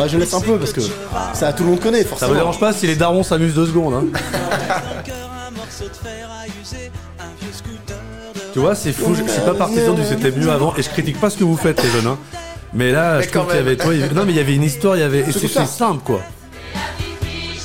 [0.00, 0.80] Ah, je laisse un peu parce que
[1.34, 2.30] ça, tout le monde connaît, Ça forcément.
[2.32, 3.94] me dérange pas si les darons s'amusent deux secondes.
[3.94, 4.04] Hein.
[8.52, 9.14] Tu vois, c'est fou.
[9.14, 11.44] Je, je suis pas partisan du c'était mieux avant et je critique pas ce que
[11.44, 12.06] vous faites, les jeunes.
[12.06, 12.18] Hein.
[12.74, 13.76] Mais là, Mais je trouve quand qu'il y avait.
[13.76, 15.20] toi, il y avait- Non, mais il y avait une histoire, il y avait.
[15.20, 15.66] Et c'était ça.
[15.66, 16.20] simple, quoi.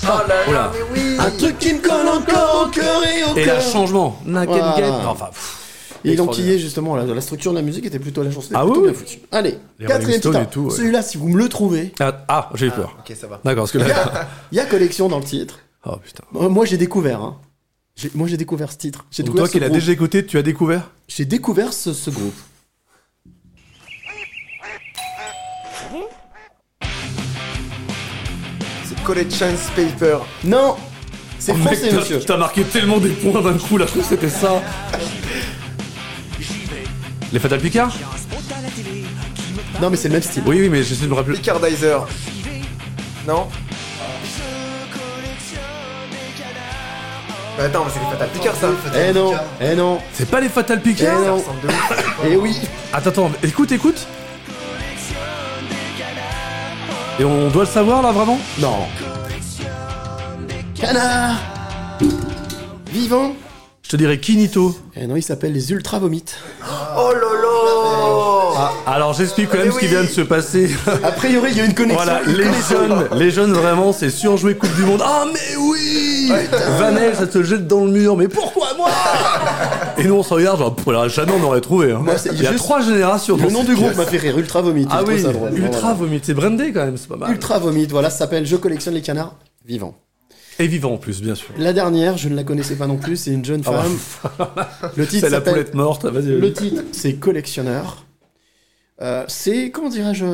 [0.05, 0.53] Oh là Oula.
[0.53, 3.53] là, mais oui Un truc qui me colle encore au cœur et au Et là,
[3.53, 3.61] cœur.
[3.61, 4.19] changement.
[4.25, 4.75] Voilà.
[4.75, 4.83] Get.
[5.07, 5.59] Enfin, pff.
[6.05, 6.45] Et il Extraordinaire.
[6.49, 8.81] enquillait justement la, la structure de la musique était plutôt la chanson était Ah plutôt
[8.81, 9.19] oui, bien foutue.
[9.31, 10.43] Allez, Les quatrième Stones titre.
[10.43, 10.75] et tout, ouais.
[10.75, 12.97] Celui-là, si vous me le trouvez, Ah, ah, j'ai eu peur.
[12.99, 13.39] Ok, ça va.
[13.45, 14.27] D'accord, parce que là.
[14.51, 15.59] il y a collection dans le titre.
[15.85, 16.23] Oh putain.
[16.35, 17.21] Euh, Moi, j'ai découvert.
[17.21, 17.37] hein.
[17.95, 19.05] J'ai- Moi, j'ai découvert ce titre.
[19.11, 19.79] J'ai Donc découvert toi qui l'as groupe.
[19.79, 20.89] déjà écouté, tu as découvert?
[21.07, 22.35] J'ai découvert ce, ce groupe.
[29.03, 30.17] Collection's Paper.
[30.43, 30.75] Non,
[31.39, 32.19] c'est Oh, mec, français, t'as- monsieur.
[32.21, 34.61] T'as marqué tellement des points d'un coup là, je crois que c'était ça.
[37.31, 37.91] Les Fatal Picard
[39.81, 40.43] Non, mais c'est le même style.
[40.45, 41.37] Oui, oui, mais j'essaie de me rappeler.
[41.37, 42.05] Picardizer.
[43.27, 43.47] Non
[47.57, 48.67] Bah attends, mais c'est les Fatal Picard ça
[49.07, 51.35] Eh non, eh non, C'est pas les Fatal eh Picard non.
[51.37, 52.03] de ouf.
[52.29, 52.55] Eh oui.
[52.91, 54.07] Attends, attends, écoute, écoute.
[57.19, 58.39] Et on doit le savoir là vraiment?
[58.59, 58.77] Non.
[60.75, 61.35] Canard
[62.91, 63.33] Vivant
[63.83, 64.75] Je te dirais Kinito.
[64.95, 66.37] Eh non, il s'appelle les Ultra Vomites.
[66.97, 68.55] Oh lolo
[68.87, 69.91] Alors j'explique quand même Mais ce qui oui.
[69.91, 70.69] vient de se passer.
[71.03, 72.03] A priori, il y a une connexion.
[72.03, 72.77] Voilà, une les connexion.
[72.87, 75.01] jeunes, les jeunes vraiment, c'est surjoué Coupe du Monde.
[75.05, 78.89] Ah mais oui Vanel, ça te jette dans le mur, mais pourquoi moi
[79.97, 81.91] Et nous on se regarde, genre, la jamais on aurait trouvé.
[81.91, 81.99] Hein.
[82.03, 83.35] Moi, c'est Il y a juste- trois générations.
[83.37, 83.97] Le dans nom cette du groupe pièce.
[83.97, 84.87] m'a fait rire, Ultra Vomite.
[84.91, 85.53] Ah je trouve oui, ça drôle.
[85.57, 85.93] Ultra Voilà.
[85.95, 87.31] Vomit, c'est brandé quand même, c'est pas mal.
[87.31, 89.95] Ultra Vomite, voilà, ça s'appelle Je collectionne les canards vivants.
[90.59, 91.49] Et vivant en plus, bien sûr.
[91.57, 94.47] La dernière, je ne la connaissais pas non plus, c'est une jeune Ah femme.
[94.95, 96.13] Le titre C'est la s'appelle poulette morte, vas-y.
[96.25, 96.39] vas-y.
[96.39, 98.05] Le titre, c'est Collectionneur.
[99.01, 100.25] Euh, c'est, comment dirais-je?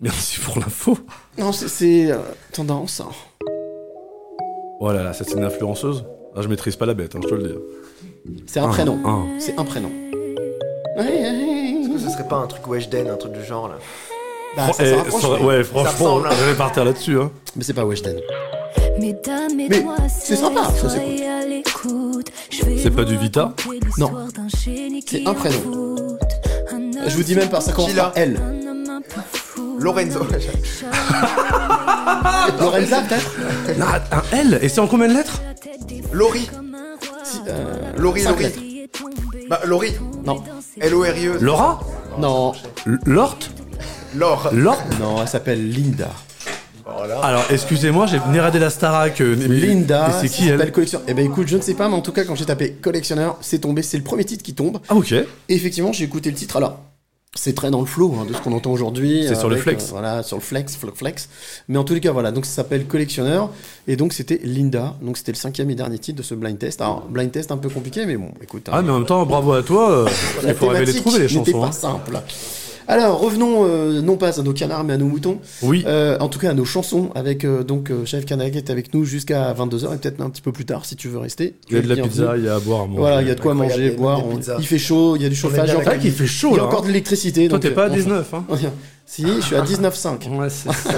[0.00, 0.98] Merci pour l'info.
[1.38, 2.18] Non, c'est- c'est euh,
[2.52, 3.02] tendance.
[4.80, 6.04] Oh là là, ça c'est une influenceuse.
[6.34, 7.54] Ah, je maîtrise pas la bête, hein, je te le dis.
[8.46, 8.98] C'est un prénom.
[9.04, 9.26] Un.
[9.38, 9.90] C'est un prénom.
[10.98, 13.74] Est-ce que ce serait pas un truc Weshden, un truc du genre là?
[14.56, 16.30] Bah, ça Eh, rapproche, ça- ouais, franchement, hein.
[16.38, 17.18] je vais partir là-dessus.
[17.20, 17.30] Hein.
[17.56, 18.16] mais c'est pas Weshden.
[18.98, 19.16] Mais
[20.08, 20.88] c'est sympa, ça,
[22.76, 23.52] c'est pas du Vita
[24.64, 26.06] génie C'est un prénom.
[27.06, 28.38] Je vous dis même pas, ça commence par L.
[29.80, 30.20] Lorenzo.
[32.60, 33.36] Lorenza, peut-être
[34.12, 35.40] un L Et c'est en combien de lettres
[36.12, 36.48] Laurie.
[37.24, 38.42] Si, euh, Laurie, cinq Laurie.
[38.44, 38.58] lettres.
[39.48, 39.94] Bah, Laurie.
[40.24, 40.42] Non.
[40.80, 41.38] L-O-R-I-E.
[41.40, 41.80] Laura
[42.18, 42.52] Non.
[42.86, 43.38] L- Lort
[44.16, 44.50] Laure.
[44.52, 46.10] Lort Non, elle s'appelle Linda.
[46.84, 47.20] Voilà.
[47.20, 49.20] Alors, excusez-moi, j'ai Néradé la Starac.
[49.20, 51.06] euh, mais- Linda, et c'est qui elle s'appelle collectionneur.
[51.08, 53.36] Eh ben écoute, je ne sais pas, mais en tout cas, quand j'ai tapé collectionneur,
[53.40, 54.78] c'est tombé, c'est le premier titre qui tombe.
[54.88, 55.12] Ah, ok.
[55.12, 56.56] Et effectivement, j'ai écouté le titre.
[56.56, 56.78] Alors,
[57.36, 59.24] c'est très dans le flow hein, de ce qu'on entend aujourd'hui.
[59.26, 59.84] C'est sur le flex.
[59.84, 61.28] euh, voilà, sur le flex, flex, flex.
[61.68, 62.32] Mais en tous les cas, voilà.
[62.32, 63.50] Donc ça s'appelle Collectionneur.
[63.86, 64.96] Et donc c'était Linda.
[65.00, 66.80] Donc c'était le cinquième et dernier titre de ce blind test.
[66.80, 68.68] Alors, blind test un peu compliqué, mais bon, écoute.
[68.70, 70.06] Ah, hein, mais en même temps, bravo à toi.
[70.42, 71.60] il faut arriver à les trouver, les chansons.
[71.60, 71.72] pas hein.
[71.72, 72.20] simple.
[72.90, 75.38] Alors, revenons euh, non pas à nos canards, mais à nos moutons.
[75.62, 75.84] Oui.
[75.86, 78.68] Euh, en tout cas, à nos chansons, avec euh, donc euh, Chef Canard qui est
[78.68, 81.54] avec nous jusqu'à 22h et peut-être un petit peu plus tard si tu veux rester.
[81.68, 82.98] Il y a de la pizza, il y a à boire, à manger.
[82.98, 84.26] Voilà, il y a de quoi il y manger, a boire.
[84.26, 84.40] on-.
[84.58, 85.70] Il fait chaud, il y a du chauffage.
[85.70, 86.82] en fait, C'est vrai qu'il fait chaud il y a encore hein.
[86.82, 87.46] de l'électricité.
[87.46, 88.44] Toi, donc, t'es pas à euh, 19, hein
[89.06, 90.36] Si, je suis à 19,5.
[90.36, 90.90] Ouais, c'est ça.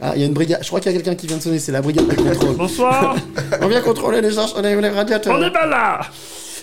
[0.00, 0.60] Ah, il y a une brigade.
[0.62, 1.58] Je crois qu'il y a quelqu'un qui vient de sonner.
[1.58, 2.56] C'est la brigade de contrôle.
[2.56, 3.14] Bonsoir
[3.60, 5.38] On vient contrôler les, les, les radiateurs.
[5.38, 6.00] On est pas là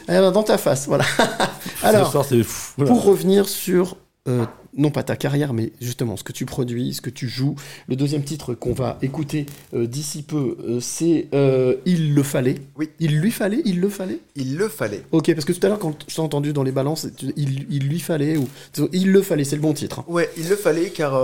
[0.07, 1.05] Eh ben, dans ta face, voilà.
[1.83, 2.73] Alors, Ce soir, c'est fou.
[2.77, 2.91] Voilà.
[2.91, 3.97] pour revenir sur,
[4.27, 4.45] euh,
[4.75, 7.55] non pas ta carrière, mais justement ce que tu produis, ce que tu joues,
[7.87, 12.55] le deuxième titre qu'on va écouter euh, d'ici peu, euh, c'est euh, Il le fallait.
[12.77, 12.89] Oui.
[12.99, 14.19] Il lui fallait Il le fallait?
[14.35, 15.03] Il le fallait.
[15.11, 17.65] Ok, parce que tout à l'heure, quand je t'ai entendu dans les balances, tu- il,
[17.69, 18.47] il lui fallait, ou
[18.93, 19.99] il le fallait, c'est le bon titre.
[19.99, 20.05] hein.
[20.07, 21.19] Ouais, il le fallait car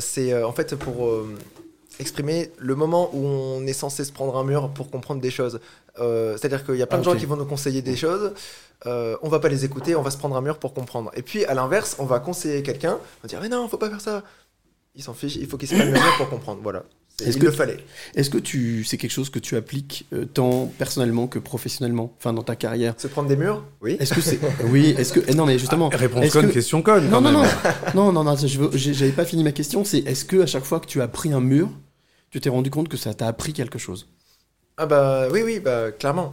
[0.00, 1.34] c'est euh, en fait pour euh,
[1.98, 5.60] exprimer le moment où on est censé se prendre un mur pour comprendre des choses.
[5.98, 7.14] Euh, C'est-à-dire qu'il y a plein Ah, de ok.
[7.14, 8.32] gens qui vont nous conseiller des choses,
[8.86, 11.10] euh, on va pas les écouter, on va se prendre un mur pour comprendre.
[11.14, 13.88] Et puis à l'inverse, on va conseiller quelqu'un, on va dire mais non, faut pas
[13.90, 14.22] faire ça.
[14.94, 16.60] Il s'en fiche, il faut qu'il se prenne le mur pour comprendre.
[16.62, 16.82] Voilà.
[17.18, 17.78] C'est- Est-ce Il que- le fallait.
[18.14, 22.34] Est-ce que tu, c'est quelque chose que tu appliques euh, tant personnellement que professionnellement, enfin
[22.34, 22.92] dans ta carrière?
[22.98, 23.62] Se prendre des murs?
[23.80, 23.96] Oui.
[23.98, 26.82] Est-ce que c'est, oui, est-ce que, eh non mais justement, Réponse Est-ce conne, que- question
[26.82, 27.08] conne.
[27.08, 27.42] Non, non, non,
[27.94, 29.82] non, non, non, j'ai- j'avais pas fini ma question.
[29.84, 31.70] C'est est-ce que à chaque fois que tu as pris un mur,
[32.30, 34.08] tu t'es rendu compte que ça t'a appris quelque chose
[34.76, 36.32] Ah bah oui, oui, bah clairement.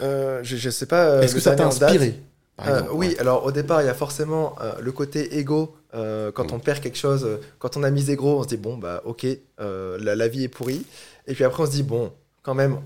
[0.00, 1.04] Euh, je, je sais pas.
[1.06, 1.82] euh, Est-ce que ça t'a date.
[1.82, 2.20] inspiré
[2.66, 3.18] Euh, oui, Ouais.
[3.18, 5.76] alors au départ, il y a forcément euh, le côté égo.
[5.92, 7.26] quand on perd quelque chose,
[7.58, 9.26] quand on a misé gros, on se dit bon, bah ok,
[9.58, 10.84] la, la vie est pourrie.
[11.26, 12.12] Et puis après, on se dit bon,
[12.42, 12.78] quand même,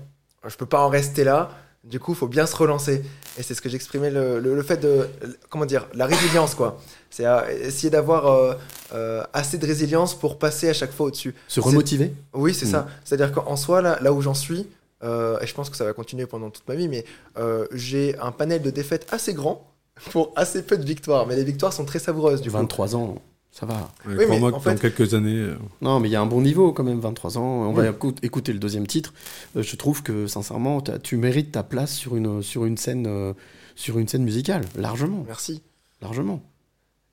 [0.47, 1.49] je peux pas en rester là.
[1.83, 3.01] Du coup, il faut bien se relancer.
[3.37, 5.07] Et c'est ce que j'exprimais, le, le, le fait de.
[5.49, 6.77] Comment dire La résilience, quoi.
[7.09, 7.25] C'est
[7.61, 8.57] essayer d'avoir
[8.93, 11.35] euh, assez de résilience pour passer à chaque fois au-dessus.
[11.47, 12.71] Se remotiver Oui, c'est Mm.
[12.71, 12.87] ça.
[13.03, 14.67] C'est-à-dire qu'en soi, là, là où j'en suis,
[15.03, 17.05] euh, et je pense que ça va continuer pendant toute ma vie, mais
[17.37, 19.65] euh, j'ai un panel de défaites assez grand
[20.11, 21.27] pour assez peu de victoires.
[21.27, 22.57] Mais les victoires sont très savoureuses, du coup.
[22.57, 23.15] 23 ans,
[23.51, 23.75] ça va.
[24.07, 25.35] Ouais, Oui, mais en que dans quelques années.
[25.35, 27.41] euh, Non, mais il y a un bon niveau quand même, 23 ans.
[27.43, 27.83] On Oui.
[27.83, 29.13] va écou- écouter le deuxième titre.
[29.55, 33.33] Euh, je trouve que sincèrement, tu mérites ta place sur une sur une scène euh,
[33.75, 35.61] sur une scène musicale, largement, Merci.
[36.01, 36.41] largement.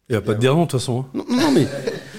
[0.09, 1.01] Il n'y a pas de dire non, de toute façon.
[1.15, 1.25] hein.
[1.29, 1.67] Non, non, mais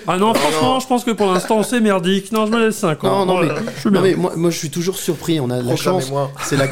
[0.08, 2.32] Ah non, franchement, je pense que pour l'instant, c'est merdique.
[2.34, 3.26] Non, je me laisse 5 non, ans.
[3.26, 4.02] non, mais, Voilà, je suis non, bien.
[4.12, 5.40] mais moi, moi, je suis toujours surpris.
[5.40, 6.12] On a de la chance.
[6.44, 6.68] C'est la,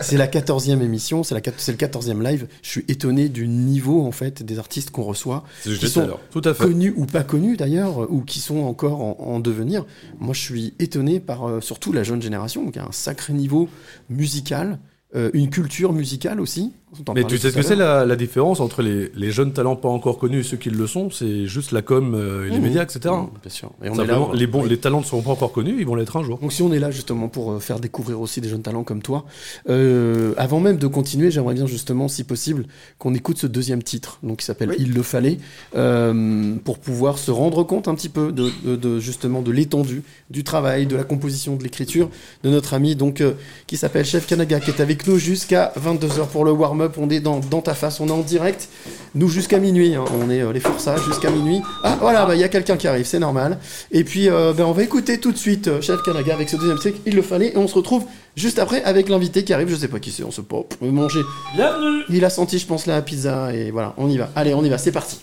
[0.00, 2.46] c'est, la 14e émission, c'est, le 14e live.
[2.62, 6.08] Je suis étonné du niveau, en fait, des artistes qu'on reçoit, qui sont.
[6.30, 6.64] Tout à fait.
[6.64, 9.84] connus ou pas connus d'ailleurs, ou qui sont encore en, en devenir.
[10.18, 13.68] Moi, je suis étonné par euh, surtout la jeune génération, qui a un sacré niveau
[14.08, 14.78] musical,
[15.14, 16.72] euh, une culture musicale aussi.
[17.14, 19.88] Mais tu sais ce que c'est la, la différence entre les, les jeunes talents pas
[19.88, 21.10] encore connus et ceux qui le sont?
[21.10, 22.62] C'est juste la com euh, et les Mmh.
[22.62, 23.00] médias, etc.
[23.14, 23.70] Mmh, bien sûr.
[23.82, 25.94] Et on est là, les, bons, les talents ne seront pas encore connus, ils vont
[25.94, 26.38] l'être un jour.
[26.38, 29.00] Donc si on est là justement pour euh, faire découvrir aussi des jeunes talents comme
[29.02, 29.24] toi,
[29.70, 32.66] euh, avant même de continuer, j'aimerais bien justement, si possible,
[32.98, 34.76] qu'on écoute ce deuxième titre, donc qui s'appelle Oui.
[34.78, 35.38] Il le fallait,
[35.76, 40.02] euh, pour pouvoir se rendre compte un petit peu de, de- de, justement de l'étendue
[40.30, 42.10] du travail, de la composition, de l'écriture
[42.44, 43.32] de notre ami donc euh,
[43.66, 46.96] qui s'appelle Chef Kanaga, qui est avec nous jusqu'à 22h pour le warm-up.
[46.98, 48.68] On est dans, dans ta face, on est en direct,
[49.14, 50.04] nous jusqu'à minuit, hein.
[50.20, 51.60] on est euh, les forçats jusqu'à minuit.
[51.82, 53.58] Ah voilà, bah, il y a quelqu'un qui arrive, c'est normal.
[53.90, 56.56] Et puis, euh, ben, on va écouter tout de suite euh, Chef Kanaga avec ce
[56.56, 58.04] deuxième titre, il le fallait, et on se retrouve
[58.36, 61.20] juste après avec l'invité qui arrive, je sais pas qui c'est, on sait pas, manger.
[61.54, 64.30] Bienvenue Il a senti, je pense, la pizza, et voilà, on y va.
[64.36, 65.20] Allez, on y va, c'est parti.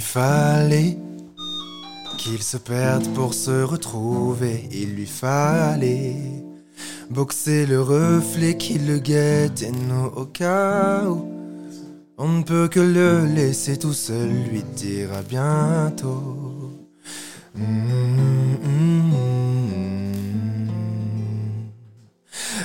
[0.00, 0.96] Fallait
[2.18, 4.68] qu'il se perde pour se retrouver.
[4.72, 6.16] Il lui fallait
[7.10, 11.24] boxer le reflet qui le guette et nous au cas où.
[12.18, 16.72] On ne peut que le laisser tout seul, lui dire à bientôt.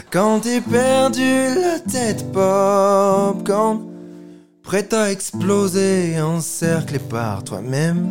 [0.09, 3.93] Quand t'es perdu la tête pop, quand
[4.64, 8.09] prêt à exploser, encerclé par toi-même.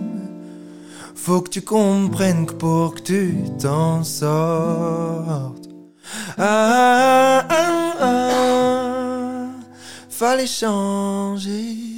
[1.14, 5.68] Faut que tu comprennes que pour que tu t'en sortes,
[6.38, 9.46] ah, ah, ah,
[10.10, 11.91] fallait changer.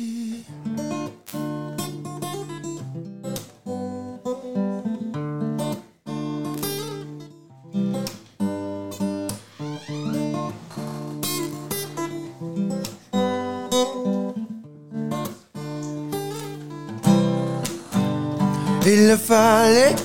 [18.86, 19.96] Il le fallait.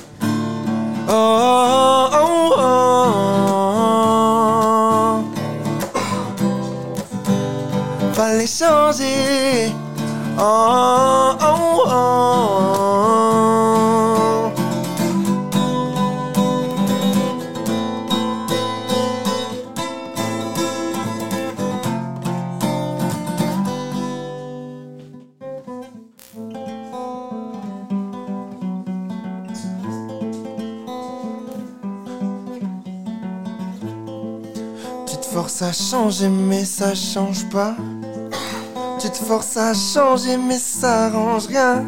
[1.10, 3.74] Oh, oh, oh, oh.
[8.14, 9.74] Fallait changer.
[10.38, 11.39] Oh.
[35.62, 37.76] À changer, mais ça change pas.
[39.00, 41.86] Tu te forces à changer, mais ça arrange rien.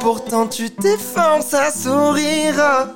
[0.00, 2.94] Pourtant, tu t'efforces à sourire.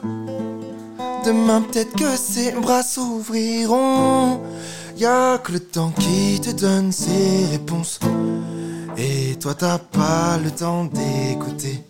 [1.25, 4.41] Demain, peut-être que ses bras s'ouvriront.
[4.97, 8.01] Y'a que le temps qui te donne ses réponses.
[8.97, 11.83] Et toi, t'as pas le temps d'écouter.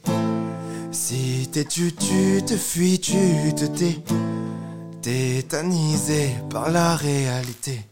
[0.91, 4.03] Si t'es tu, tu te fuis, tu te tais.
[5.07, 7.87] Tétanisé par la réalité.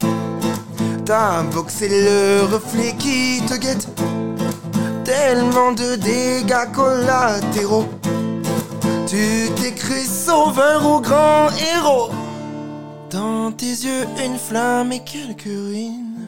[1.04, 3.86] T'as boxé le reflet qui te guette.
[5.04, 7.86] Tellement de dégâts collatéraux.
[9.06, 12.10] Tu t'es cru sauveur ou grand héros.
[13.10, 16.26] Dans tes yeux, une flamme et quelques ruines.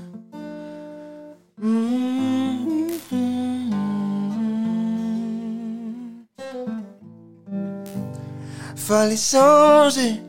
[8.76, 10.22] Fallait changer.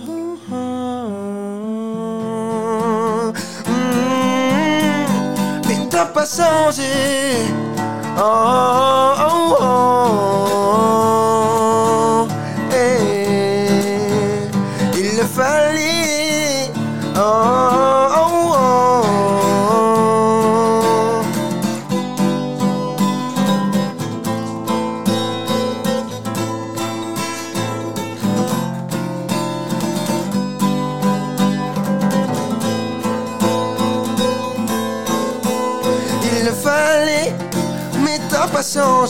[5.68, 6.84] Mais t'as pas changé.
[8.18, 9.68] Oh, oh, oh, oh.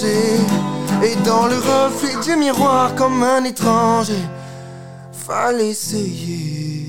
[0.02, 4.14] Et dans le reflet du miroir, comme un étranger,
[5.12, 6.86] fallait essayer.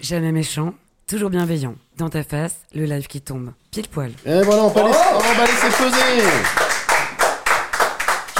[0.00, 0.74] Jamais méchant,
[1.06, 1.74] toujours bienveillant.
[1.96, 3.52] Dans ta face, le live qui tombe.
[3.70, 4.10] Pile poil.
[4.26, 6.69] Et voilà, on va, laisser, on va laisser peser.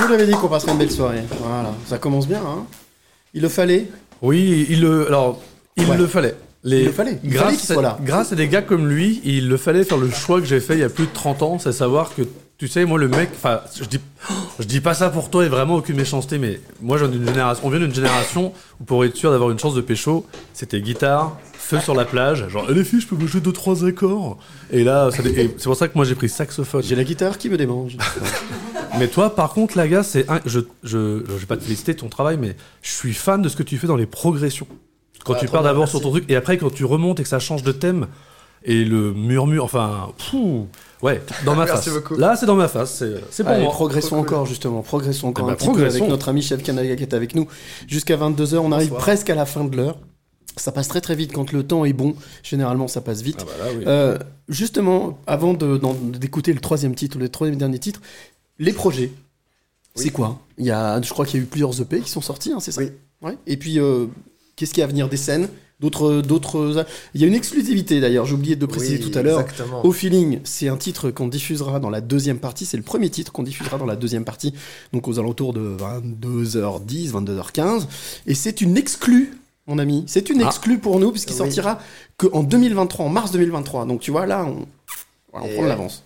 [0.01, 1.23] Je vous l'avais dit qu'on passerait une belle soirée.
[1.43, 2.41] Voilà, ça commence bien.
[2.41, 2.65] Hein.
[3.35, 3.87] Il le fallait.
[4.23, 5.07] Oui, il le.
[5.07, 5.41] Alors,
[5.77, 5.97] il Ouais.
[5.97, 6.35] le fallait.
[6.65, 7.19] Les, Il le fallait.
[7.25, 7.99] Il grâce, fallait qu'il soit là.
[8.03, 10.75] grâce à des gars comme lui, il le fallait faire le choix que j'ai fait
[10.75, 12.23] il y a plus de 30 ans, c'est savoir que,
[12.59, 14.01] tu sais, moi, le mec, enfin, je dis,
[14.61, 17.27] je dis pas ça pour toi et vraiment aucune méchanceté, mais moi, je viens d'une
[17.27, 20.81] génération, on vient d'une génération où pour être sûr d'avoir une chance de pécho, c'était
[20.81, 23.85] guitare, feu sur la plage, genre, Eh, les filles, je peux me jouer deux, trois
[23.85, 24.39] accords.
[24.71, 26.83] Et là, ça- et c'est pour ça que moi, j'ai pris saxophone.
[26.83, 27.97] J'ai la guitare qui me démange.
[28.99, 30.41] Mais toi, par contre, la gars, c'est un...
[30.47, 33.55] je, je, je vais pas te féliciter ton travail, mais je suis fan de ce
[33.57, 34.67] que tu fais dans les progressions.
[35.25, 35.93] Quand Ah, tu trop pars bien, d'abord merci.
[35.93, 38.09] sur ton truc et après quand tu remontes et que ça change de thème
[38.65, 40.67] et le murmure, enfin, pfou,
[41.03, 41.89] ouais, dans ma face.
[41.89, 42.17] beaucoup.
[42.17, 43.03] Là, c'est dans ma face.
[43.31, 43.73] C'est, pour Allez, moi.
[43.73, 44.27] progressons Trop cool.
[44.35, 44.83] encore, justement.
[44.83, 45.97] Progressons encore Eh ben, un petit peu progressons.
[45.99, 47.47] avec notre ami chef Canada qui est avec nous
[47.87, 48.57] jusqu'à 22h.
[48.59, 49.01] On arrive Bonsoir.
[49.03, 49.99] presque à la fin de l'heure.
[50.57, 52.15] Ça passe très très vite quand le temps est bon.
[52.43, 53.39] Généralement, ça passe vite.
[53.41, 53.85] Ah bah là, oui.
[53.87, 58.01] Euh, justement, avant d'écouter le troisième titre, le troisième dernier titre,
[58.59, 59.13] les projets.
[59.95, 60.39] C'est quoi?
[60.59, 62.61] Il y a, je crois qu'il y a eu plusieurs EP qui sont sortis, hein,
[62.61, 62.81] c'est ça?
[62.83, 62.91] Oui.
[63.23, 63.37] Ouais.
[63.47, 64.07] Et puis, euh,
[64.57, 65.49] qu'est-ce qui est à venir des scènes?
[65.81, 66.85] D'autres, d'autres.
[67.15, 68.27] Il y a une exclusivité d'ailleurs.
[68.27, 69.45] J'ai oublié de préciser Oui, tout à l'heure.
[69.83, 72.67] Au feeling, c'est un titre qu'on diffusera dans la deuxième partie.
[72.67, 74.53] C'est le premier titre qu'on diffusera dans la deuxième partie,
[74.93, 77.87] donc aux alentours de 22h10, 22h15.
[78.27, 79.33] Et c'est une exclue,
[79.67, 80.05] mon ami.
[80.07, 80.47] C'est une Ah.
[80.47, 81.39] exclue pour nous, puisqu'il Oui.
[81.39, 81.79] sortira
[82.19, 83.87] qu'en 2023, en mars 2023.
[83.87, 84.67] Donc tu vois, là, on,
[85.33, 85.69] on Et prend de ouais.
[85.69, 86.05] l'avance.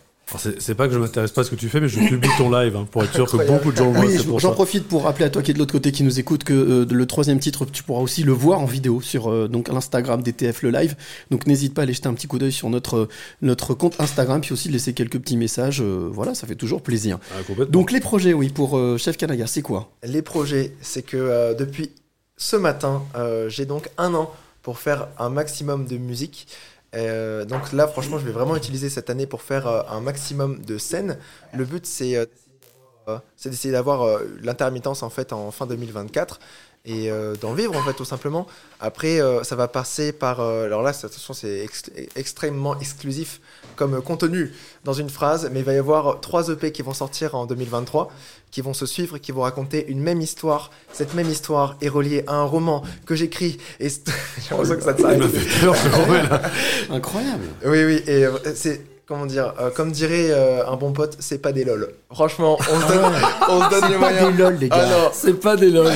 [0.59, 2.51] C'est, pas que je m'intéresse pas à ce que tu fais, mais je publie ton
[2.51, 4.07] live hein, pour être sûr que beaucoup de gens le voient.
[4.07, 6.45] Oui, j'en profite pour rappeler à toi qui est de l'autre côté, qui nous écoute,
[6.45, 9.69] que euh, le troisième titre, tu pourras aussi le voir en vidéo sur euh, donc
[9.69, 10.97] l'Instagram d'ETF le live.
[11.31, 13.09] Donc n'hésite pas à aller jeter un petit coup d'œil sur notre
[13.43, 15.81] notre compte Instagram, puis aussi de laisser quelques petits messages.
[15.81, 17.19] euh, voilà, ça fait toujours plaisir.
[17.33, 17.65] Ah.
[17.67, 19.91] Donc les projets, oui, pour euh, Chef Kanaga, c'est quoi?
[20.03, 21.91] Les projets, c'est que euh, depuis
[22.37, 26.49] ce matin, euh, j'ai donc un an pour faire un maximum de musique.
[26.95, 30.65] Euh, donc là, franchement, je vais vraiment utiliser cette année pour faire euh, un maximum
[30.65, 31.19] de scènes.
[31.53, 36.41] Le but, c'est euh, d'essayer d'avoir l'intermittence en fait en fin 2024
[36.87, 38.47] et euh, d'en vivre en fait tout simplement.
[38.79, 40.41] Après, euh, ça va passer par.
[40.41, 43.41] euh, alors là, c'est- attention, c'est ex- extrêmement exclusif
[43.77, 44.53] comme contenu
[44.85, 48.13] dans une phrase, mais il va y avoir trois EP qui vont sortir en 2023,
[48.51, 50.71] qui vont se suivre, qui vont raconter une même histoire.
[50.93, 53.59] Cette même histoire est reliée à un roman que j'écris.
[53.81, 53.97] Et j'ai
[54.51, 55.23] l'impression que ça te s'arrête.
[56.91, 57.45] Incroyable.
[57.65, 58.83] Oui, oui, et euh, c'est.
[59.07, 61.91] Comment dire euh, Comme dirait euh, un bon pote, c'est pas des lol.
[62.11, 63.13] Franchement, on se donne,
[63.51, 64.33] on se donne les C'est pas moyens.
[64.37, 65.11] des lol, les Ah gars.
[65.13, 65.93] C'est pas des lol.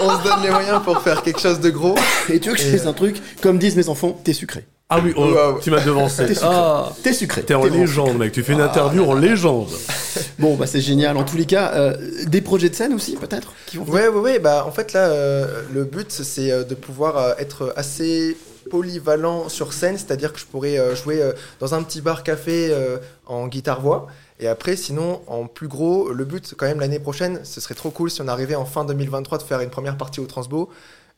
[0.00, 1.96] on se donne les moyens pour faire quelque chose de gros.
[2.28, 4.64] Et tu veux que je fasse un truc Comme disent mes enfants, t'es sucré.
[4.88, 6.26] Ah oui, oh, tu m'as devancé.
[6.26, 6.48] T'es sucré.
[6.52, 7.42] Ah, T'es sucré.
[7.42, 8.30] t'es en légende, mec.
[8.30, 9.70] Tu fais une interview en légende.
[10.38, 11.16] Bon, bah c'est génial.
[11.16, 11.96] En tous les cas, euh,
[12.26, 14.38] des projets de scène aussi, peut-être qui vont venir Ouais, ouais, ouais.
[14.38, 18.36] Bah, en fait, là, euh, le but, c'est de pouvoir être assez
[18.70, 22.98] polyvalent sur scène, c'est-à-dire que je pourrais euh, jouer euh, dans un petit bar-café euh,
[23.26, 24.06] en guitare-voix.
[24.40, 27.90] Et après, sinon, en plus gros, le but, quand même, l'année prochaine, ce serait trop
[27.90, 30.68] cool si on arrivait en fin 2023 de faire une première partie au Transbo.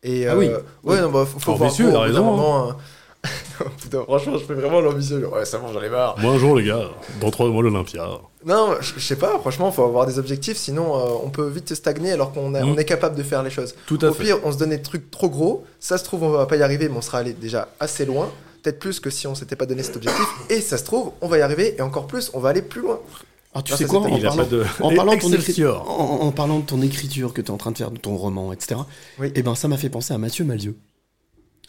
[0.02, 0.48] Et, Ah oui.
[0.48, 1.70] euh, Ouais, non, bah, faut, faut voir.
[1.72, 2.76] Raison, moment, hein.
[3.80, 5.26] Putain, franchement, je fais vraiment l'ambitieux.
[5.28, 6.16] Ouais, ça bon, j'en ai marre.
[6.18, 8.06] Moi, un jour, les gars, dans trois mois, l'Olympia.
[8.44, 12.12] Non, je sais pas, franchement, faut avoir des objectifs, sinon euh, on peut vite stagner
[12.12, 12.56] alors qu'on Mm.
[12.68, 13.74] on est capable de faire les choses.
[13.86, 14.24] Tout à Au fait.
[14.24, 16.62] pire, on se donne des trucs trop gros, ça se trouve, on va pas y
[16.62, 18.28] arriver, mais on sera allé déjà assez loin,
[18.62, 21.28] peut-être plus que si on s'était pas donné cet objectif, et ça se trouve, on
[21.28, 22.98] va y arriver, et encore plus, on va aller plus loin.
[23.54, 25.88] Alors, tu Ah, sais quoi, en parlant, de- en, parlant de ton écri- Excelsior.
[25.88, 28.16] en, en parlant de ton écriture que tu es en train de faire, de ton
[28.16, 28.80] roman, etc.,
[29.18, 29.32] Oui.
[29.34, 30.76] et ben ça m'a fait penser à Mathieu Malzieu.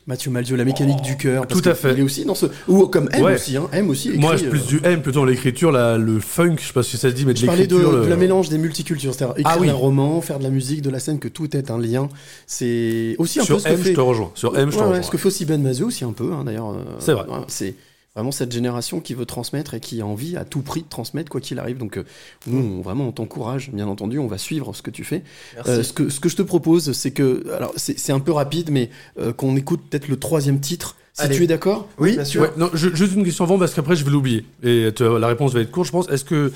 [0.07, 1.47] Mathieu Malzieu, la mécanique du cœur.
[1.47, 1.93] tout à fait.
[1.93, 2.45] Il est aussi dans ce.
[2.67, 3.33] Ou comme M Ouais.
[3.35, 3.67] aussi, hein.
[3.71, 4.11] M aussi.
[4.17, 6.97] Moi, je plus euh, du M, plutôt dans l'écriture, le funk, je sais pas si
[6.97, 9.55] ça se dit, mais de Je parlais de, le- la mélange des multicultures, c'est-à-dire écrire
[9.57, 9.69] Ah oui.
[9.69, 12.07] un roman, faire de la musique, de la scène, que tout est un lien.
[12.45, 13.89] C'est aussi un Sur peu ce que M, fait.
[13.89, 14.31] je te rejoins.
[14.35, 15.01] Sur M, je te Ouais, ouais, rejoins.
[15.03, 16.69] ce que fait aussi Ben Mazeux aussi un peu, hein, d'ailleurs.
[16.69, 17.23] euh, C'est vrai.
[17.27, 17.73] ouais, C'est
[18.15, 21.29] vraiment cette génération qui veut transmettre et qui a envie à tout prix de transmettre
[21.29, 21.77] quoi qu'il arrive.
[21.77, 22.03] Donc euh,
[22.47, 25.23] nous, on- vraiment, on t'encourage, bien entendu, on va suivre ce que tu fais.
[25.55, 25.71] Merci.
[25.71, 28.31] Euh, ce, que, ce que je te propose, c'est que, alors c'est c'est un peu
[28.31, 28.89] rapide, mais
[29.19, 31.35] euh, qu'on écoute peut-être le troisième titre, si Allez.
[31.35, 31.87] tu es d'accord?
[31.97, 32.41] Oui, bien sûr.
[32.43, 34.45] Ouais, non, je- juste une question avant parce qu'après je vais l'oublier.
[34.63, 36.09] Et la réponse va être courte, je pense.
[36.09, 36.51] Est-ce que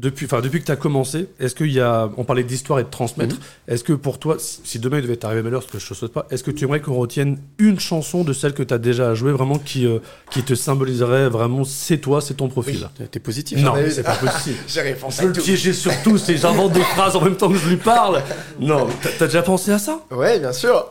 [0.00, 2.84] depuis, enfin, depuis que tu as commencé, est-ce qu'il y a, on parlait d'histoire et
[2.84, 3.40] de transmettre, Mhm.
[3.68, 6.12] est-ce que pour toi, si, demain il devait t'arriver malheur, ce que je ne souhaite
[6.12, 9.14] pas, est-ce que tu aimerais qu'on retienne une chanson de celle que tu as déjà
[9.14, 9.98] jouée, vraiment qui, euh,
[10.30, 12.88] qui te symboliserait vraiment, c'est toi, c'est ton profil?
[12.96, 13.58] T'es- T'es positif.
[13.60, 14.56] Non, c'est pas possible.
[14.68, 17.58] J'ai répondu Je veux le piéger surtout, c'est j'invente des phrases en même temps que
[17.58, 18.22] je lui parle.
[18.60, 20.00] Non, t'as- t'as déjà pensé à ça?
[20.10, 20.86] Ouais, bien sûr.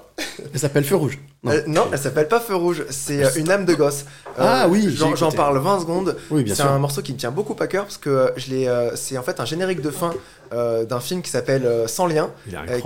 [0.53, 1.19] Elle s'appelle Feu Rouge.
[1.47, 1.53] Non.
[1.53, 4.05] Euh, non, elle s'appelle pas Feu Rouge, c'est euh, une âme de gosse.
[4.39, 6.15] Euh, Ah oui, j'en parle 20 secondes.
[6.29, 8.69] Oui, bien C'est un morceau qui me tient beaucoup à cœur parce que je l'ai,
[8.95, 10.13] c'est en fait un générique de fin
[10.51, 12.29] d'un film qui s'appelle Sans lien,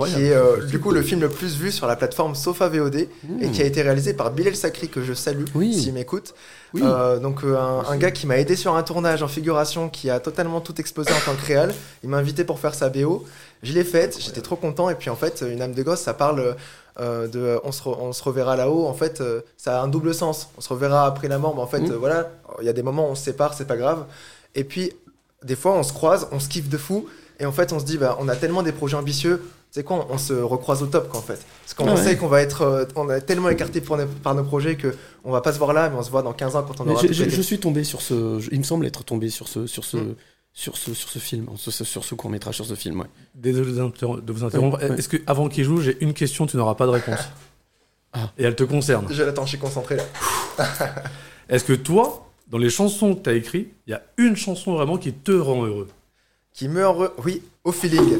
[0.06, 3.06] qui est du coup le film le plus vu sur la plateforme Sofa VOD
[3.40, 5.44] et qui a été réalisé par Bilal Sakri que je salue.
[5.54, 5.74] Oui.
[5.74, 6.34] s'il m'écoute.
[6.74, 6.82] Oui.
[7.20, 10.60] Donc un, un gars qui m'a aidé sur un tournage en figuration qui a totalement
[10.60, 11.74] tout explosé en tant que réal.
[12.02, 13.24] Il m'a invité pour faire sa BO.
[13.62, 16.14] Je l'ai faite, j'étais trop content et puis en fait une âme de gosse ça
[16.14, 16.56] parle
[17.00, 18.86] euh, de on se, re- on se reverra là-haut.
[18.86, 20.48] En fait euh, ça a un double sens.
[20.58, 21.92] On se reverra après la mort mais en fait Mhm.
[21.92, 22.30] euh, voilà
[22.60, 24.04] il y a des moments où on se sépare c'est pas grave.
[24.54, 24.92] Et puis
[25.44, 27.06] des fois on se croise, on se kiffe de fou
[27.40, 29.42] et en fait on se dit bah on a tellement des projets ambitieux.
[29.74, 31.40] C'est quoi on, on se recroise au top quoi en fait.
[31.62, 31.96] Parce qu'on ouais.
[32.02, 35.52] sait qu'on va être on est tellement écarté par nos projets que on va pas
[35.54, 37.08] se voir là mais on se voit dans 15 ans quand on Mais aura j'ai-
[37.08, 37.30] pété.
[37.30, 38.38] je suis tombé sur ce.
[38.38, 40.14] je- Il me semble être tombé sur ce, sur ce, Mm.
[40.52, 43.00] Sur ce, sur ce film, sur ce, sur ce court métrage, sur ce film.
[43.00, 43.06] Ouais.
[43.34, 44.78] Désolé de vous interrompre.
[44.78, 44.98] Ouais, ouais.
[44.98, 47.20] Est-ce que avant qu'il joue, j'ai une question, tu n'auras pas de réponse.
[48.12, 48.30] Ah.
[48.36, 49.06] Et elle te concerne.
[49.10, 50.04] Je l'attends, je suis concentré là.
[51.48, 54.74] Est-ce que toi, dans les chansons que tu as écrites, il y a une chanson
[54.74, 55.88] vraiment qui te rend heureux?
[56.52, 57.14] Qui meurt heureux.
[57.24, 58.18] Oui, au feeling.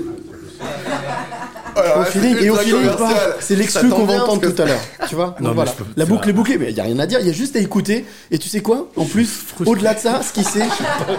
[1.76, 2.88] Alors, au feeling c'est et au feeling.
[3.40, 4.80] C'est l'exclu qu'on va entendre tout à l'heure.
[5.08, 5.70] Tu vois Donc voilà.
[5.70, 7.18] je peux- La boucle est bouclée, mais il y a rien à dire.
[7.20, 8.04] Il y a juste à écouter.
[8.30, 8.88] Et tu sais quoi?
[8.96, 9.28] En plus,
[9.66, 10.64] au-delà de ça, ce qui sait,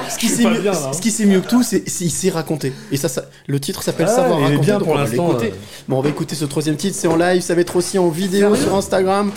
[0.10, 0.92] ce qui mieux, hein.
[0.94, 2.74] ce qui sait mieux que tout, c'est c'est- il sait raconter.
[2.92, 4.66] Et ça, ça le titre s'appelle Ah, Savoir il est raconter.
[4.66, 5.50] bien donc pour l'instant, euh.
[5.88, 6.96] Bon, on va écouter ce troisième titre.
[7.00, 7.42] C'est en live.
[7.42, 9.32] Ça va être aussi en vidéo sur Instagram.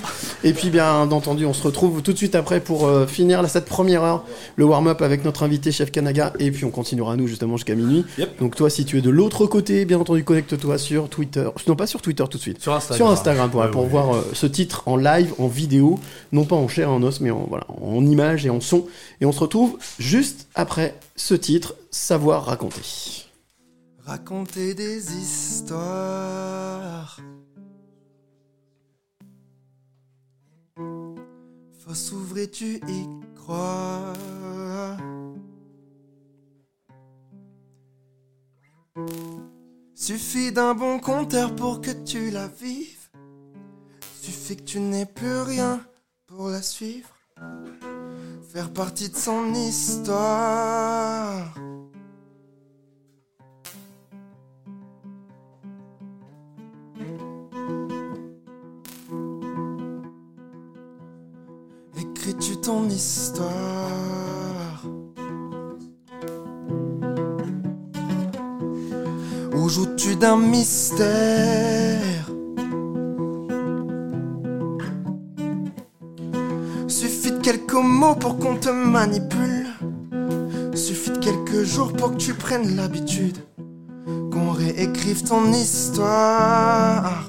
[0.45, 3.49] Et puis, bien entendu, on se retrouve tout de suite après pour euh, finir là,
[3.49, 4.25] cette première heure,
[4.57, 6.33] le warm-up avec notre invité chef Kanaga.
[6.39, 8.05] Et puis, on continuera nous justement jusqu'à minuit.
[8.41, 11.49] Donc, toi, si tu es de l'autre côté, bien entendu, connecte-toi sur Twitter.
[11.67, 12.61] Non, pas sur Twitter tout de suite.
[12.63, 12.97] Sur Instagram.
[12.97, 13.89] Sur Instagram pour, Ouais, pour ouais.
[13.89, 15.99] voir euh, ce titre en live, en vidéo,
[16.33, 18.87] non pas en chair et en os, mais en, voilà, en image et en son.
[19.21, 22.83] Et on se retrouve juste après ce titre, Savoir raconter.
[24.05, 26.37] Raconter des histoires.
[31.85, 34.13] Faut s'ouvrir, tu y crois.
[39.99, 43.09] Suffit d'un bon compteur pour que tu la vives.
[44.21, 45.81] Suffit que tu n'aies plus rien
[46.27, 47.09] pour la suivre.
[48.53, 51.55] Faire partie de son histoire.
[61.97, 63.97] Écris-tu ton histoire?
[70.15, 71.07] D'un mystère.
[76.87, 79.67] Suffit de quelques mots pour qu'on te manipule.
[80.75, 83.39] Suffit de quelques jours pour que tu prennes l'habitude
[84.31, 87.29] Qu'on réécrive ton histoire.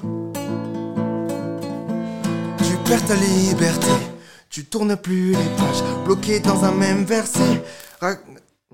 [2.58, 3.90] Tu perds ta liberté,
[4.50, 7.62] tu tournes plus les pages, bloqué dans un même verset.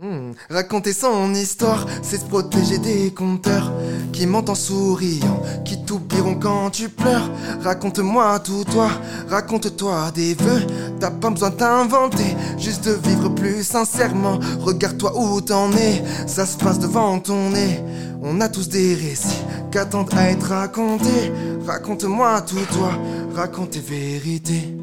[0.03, 3.73] Hmm, Raconter son histoire, c'est se protéger des compteurs
[4.13, 7.31] qui mentent en souriant, qui t'oublieront quand tu pleures.
[7.63, 8.89] Raconte-moi tout toi,
[9.29, 10.67] raconte-toi des vœux.
[10.99, 14.41] T'as pas besoin d'inventer, juste de vivre plus sincèrement.
[14.59, 17.81] Regarde-toi où t'en es, ça se passe devant ton nez.
[18.21, 21.33] On a tous des récits qu'attendent à être racontés.
[21.65, 22.91] Raconte-moi tout toi,
[23.37, 24.77] raconte tes vérités.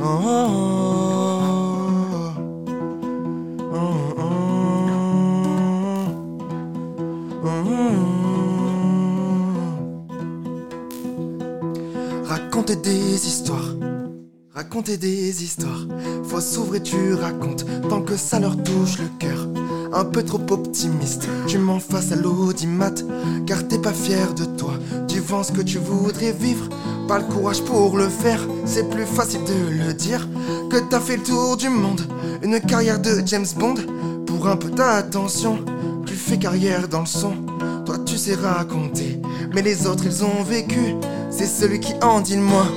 [0.00, 1.19] Oh, oh, oh.
[12.24, 13.76] Raconter des histoires,
[14.52, 15.86] raconter des histoires.
[16.24, 19.46] Faut s'ouvrir, tu racontes, tant que ça leur touche le cœur.
[19.92, 22.94] Un peu trop optimiste, tu m'en fasses à l'audimat,
[23.46, 24.74] car t'es pas fier de toi.
[25.06, 26.68] Tu vends ce que tu voudrais vivre,
[27.10, 28.38] pas le courage pour le faire.
[28.64, 30.28] C'est plus facile de le dire
[30.70, 32.02] que t'as fait le tour du monde,
[32.40, 33.74] une carrière de James Bond.
[34.28, 35.58] Pour un peu d'attention,
[36.06, 37.32] tu fais carrière dans le son.
[37.84, 39.20] Toi tu sais raconter,
[39.52, 40.94] mais les autres ils ont vécu.
[41.30, 42.68] C'est celui qui en dit le moins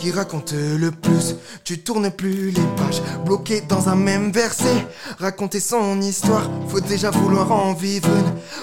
[0.00, 1.36] qui raconte le plus.
[1.62, 4.86] Tu tournes plus les pages, bloqué dans un même verset.
[5.18, 8.08] Raconter son histoire, faut déjà vouloir en vivre.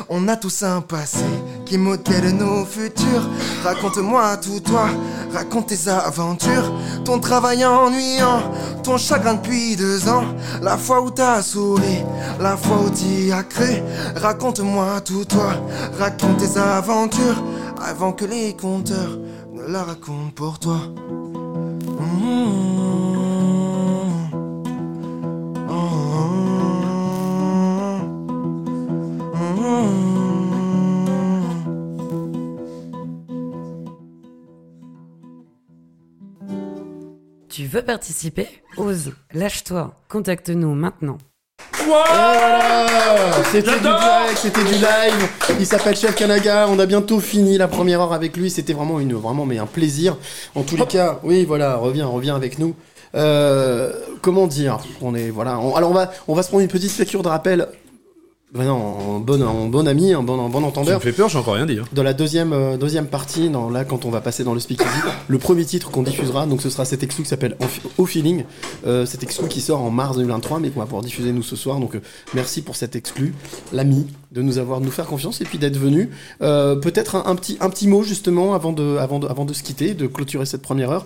[0.09, 1.25] On a tous un passé
[1.65, 3.29] qui modèle nos futurs.
[3.63, 4.87] Raconte-moi tout toi,
[5.31, 6.73] raconte tes aventures.
[7.05, 8.41] Ton travail ennuyant,
[8.83, 10.25] ton chagrin depuis deux ans.
[10.63, 12.03] La fois où t'as souri,
[12.39, 13.83] la fois où t'y as cru.
[14.15, 15.53] Raconte-moi tout toi,
[15.99, 17.43] raconte tes aventures.
[17.79, 19.19] Avant que les compteurs
[19.53, 20.79] ne la racontent pour toi.
[37.57, 38.47] Tu veux participer?
[38.77, 41.17] Ose, lâche-toi, contacte-nous maintenant.
[41.87, 42.85] Voilà
[43.51, 45.29] C'était du direct, c'était du live.
[45.59, 46.67] Il s'appelle Chef Kanaga.
[46.69, 48.49] On a bientôt fini la première heure avec lui.
[48.49, 50.17] C'était vraiment une, vraiment mais un plaisir.
[50.55, 52.75] En tous les cas, oui, voilà, reviens, reviens avec nous.
[53.15, 54.79] Euh, comment dire?
[55.01, 55.59] On est voilà.
[55.59, 57.67] on- alors on va, on va se prendre une petite lecture de rappel.
[58.53, 61.01] Ben non, en bon, en bon ami, en bon, en bon Tu me entendeur.
[61.03, 61.79] fais peur, j'ai encore rien dit.
[61.79, 61.85] hein.
[61.91, 64.89] Dans la deuxième, euh, deuxième partie, dans, là, quand on va passer dans le speakeasy,
[65.27, 67.57] le premier titre qu'on diffusera, donc ce sera cet exclu qui s'appelle
[67.97, 68.45] Au Feeling.
[68.85, 71.57] Euh, cet exclu qui sort en mars 2023, mais qu'on va pouvoir diffuser nous ce
[71.57, 71.81] soir.
[71.81, 72.01] Donc euh,
[72.33, 73.33] merci pour cet exclu,
[73.73, 76.09] l'ami, de nous avoir, de nous faire confiance et puis d'être venu.
[76.41, 79.53] Euh, Peut-être un, un petit, un petit mot justement avant de, avant de, avant de
[79.53, 81.05] se quitter, de clôturer cette première heure.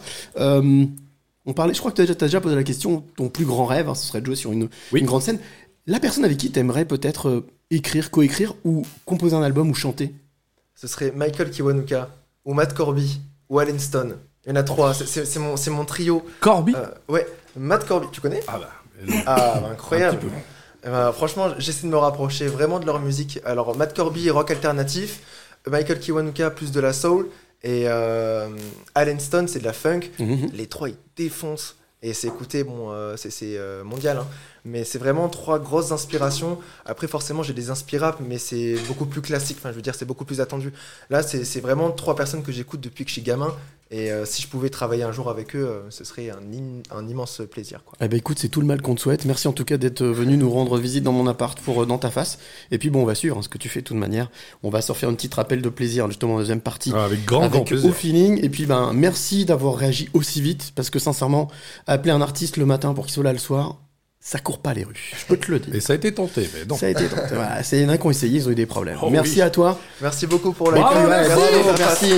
[1.48, 3.90] On parlait, je crois que tu as, déjà posé la question, ton plus grand rêve,
[3.90, 5.40] hein, ce serait de jouer sur une, une grande scène.
[5.88, 9.74] La personne avec qui tu aimerais peut-être euh, écrire, coécrire ou composer un album ou
[9.74, 10.14] chanter?
[10.76, 12.10] Ce serait Michael Kiwanuka,
[12.46, 13.20] ou Matt Corby,
[13.50, 14.18] ou Allen Stone.
[14.46, 16.26] Il y en a trois, c'est- mon, trio.
[16.40, 16.76] Corby?
[17.08, 18.42] Ouais, Matt Corby, tu connais?
[18.48, 18.70] Ah bah.
[19.26, 20.18] Ah, bah, incroyable.
[20.18, 20.36] Un petit peu.
[20.84, 23.40] Eh ben, franchement, j'essaie de me rapprocher vraiment de leur musique.
[23.46, 25.22] Alors, Matt Corby, rock alternatif.
[25.68, 27.28] Michael Kiwanuka, plus de la soul.
[27.64, 28.50] Et euh,
[28.96, 30.02] Allen Stone, c'est de la funk.
[30.18, 30.50] Mhm.
[30.54, 31.76] Les trois, ils défoncent.
[32.04, 34.18] Et c'est écouté, bon, euh, c'est euh, mondial.
[34.18, 34.28] hein.
[34.66, 36.60] Mais c'est vraiment trois grosses inspirations.
[36.86, 39.58] Après, forcément, j'ai des inspirables, mais c'est beaucoup plus classique.
[39.60, 40.74] Enfin, je veux dire, c'est beaucoup plus attendu.
[41.12, 43.56] Là, c'est vraiment trois personnes que j'écoute depuis que je suis gamin.
[43.94, 46.82] Et euh, si je pouvais travailler un jour avec eux, euh, ce serait un, im-
[46.98, 47.82] un immense plaisir.
[47.86, 47.98] Quoi.
[48.00, 49.26] Eh ben écoute, c'est tout le mal qu'on te souhaite.
[49.26, 51.98] Merci en tout cas d'être venu nous rendre visite dans mon appart pour euh, dans
[51.98, 52.40] ta face.
[52.72, 54.32] Et puis bon, on va suivre hein, ce que tu fais de toute manière.
[54.64, 56.94] On va se refaire un petit rappel de plaisir justement en deuxième partie.
[56.96, 57.90] Ah, avec grand, grand plaisir.
[57.90, 58.40] Au feeling.
[58.46, 61.50] Et puis ben merci d'avoir réagi aussi vite parce que sincèrement,
[61.86, 63.78] appeler un artiste le matin pour qu'il soit là le soir,
[64.22, 65.12] ça court pas les rues.
[65.20, 65.76] Je peux te le dire.
[65.76, 66.78] Et ça a été tenté, mais non.
[66.78, 67.34] Ça a été tenté.
[67.36, 69.00] Voilà, c'est il y en a qui ont essayé, ils ont eu des problèmes.
[69.02, 69.42] Oh merci oui.
[69.42, 69.78] à toi.
[70.02, 71.34] Merci beaucoup pour ouais, Merci.
[71.36, 72.12] bravo, merci.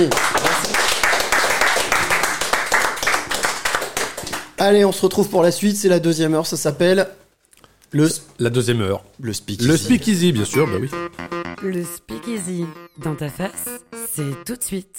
[4.64, 5.76] Allez, on se retrouve pour la suite.
[5.76, 6.46] C'est la deuxième heure.
[6.46, 7.06] Ça s'appelle
[7.90, 8.08] le
[8.38, 9.04] La deuxième heure.
[9.20, 9.60] le speak.
[9.62, 10.88] Le speakeasy, bien sûr, bah oui.
[11.62, 12.64] Le speakeasy
[12.96, 13.66] dans ta face,
[14.14, 14.96] c'est tout de suite.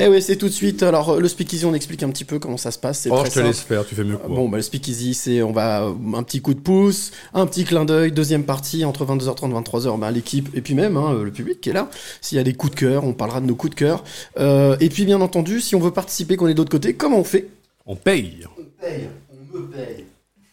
[0.00, 0.82] Eh oui, c'est tout de suite.
[0.82, 3.00] Alors, euh, le speakeasy, on explique un petit peu comment ça se passe.
[3.00, 3.46] C'est Oh, très je te simple.
[3.48, 4.36] laisse faire, tu fais mieux que moi.
[4.36, 7.64] Bon, bah, le speakeasy, c'est on va euh, un petit coup de pouce, un petit
[7.64, 11.30] clin d'œil, deuxième partie entre 22h30 et 23h, bah, l'équipe et puis même hein, le
[11.30, 11.90] public qui est là.
[12.22, 14.02] S'il y a des coups de cœur, on parlera de nos coups de cœur.
[14.38, 17.18] Euh, et puis bien entendu, si on veut participer, qu'on est de l'autre côté, comment
[17.18, 17.48] on fait?
[17.84, 18.46] On paye.
[18.84, 20.04] Paye, on me paye.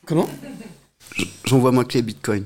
[0.05, 0.27] Comment?
[1.45, 2.45] J'envoie que les bitcoins.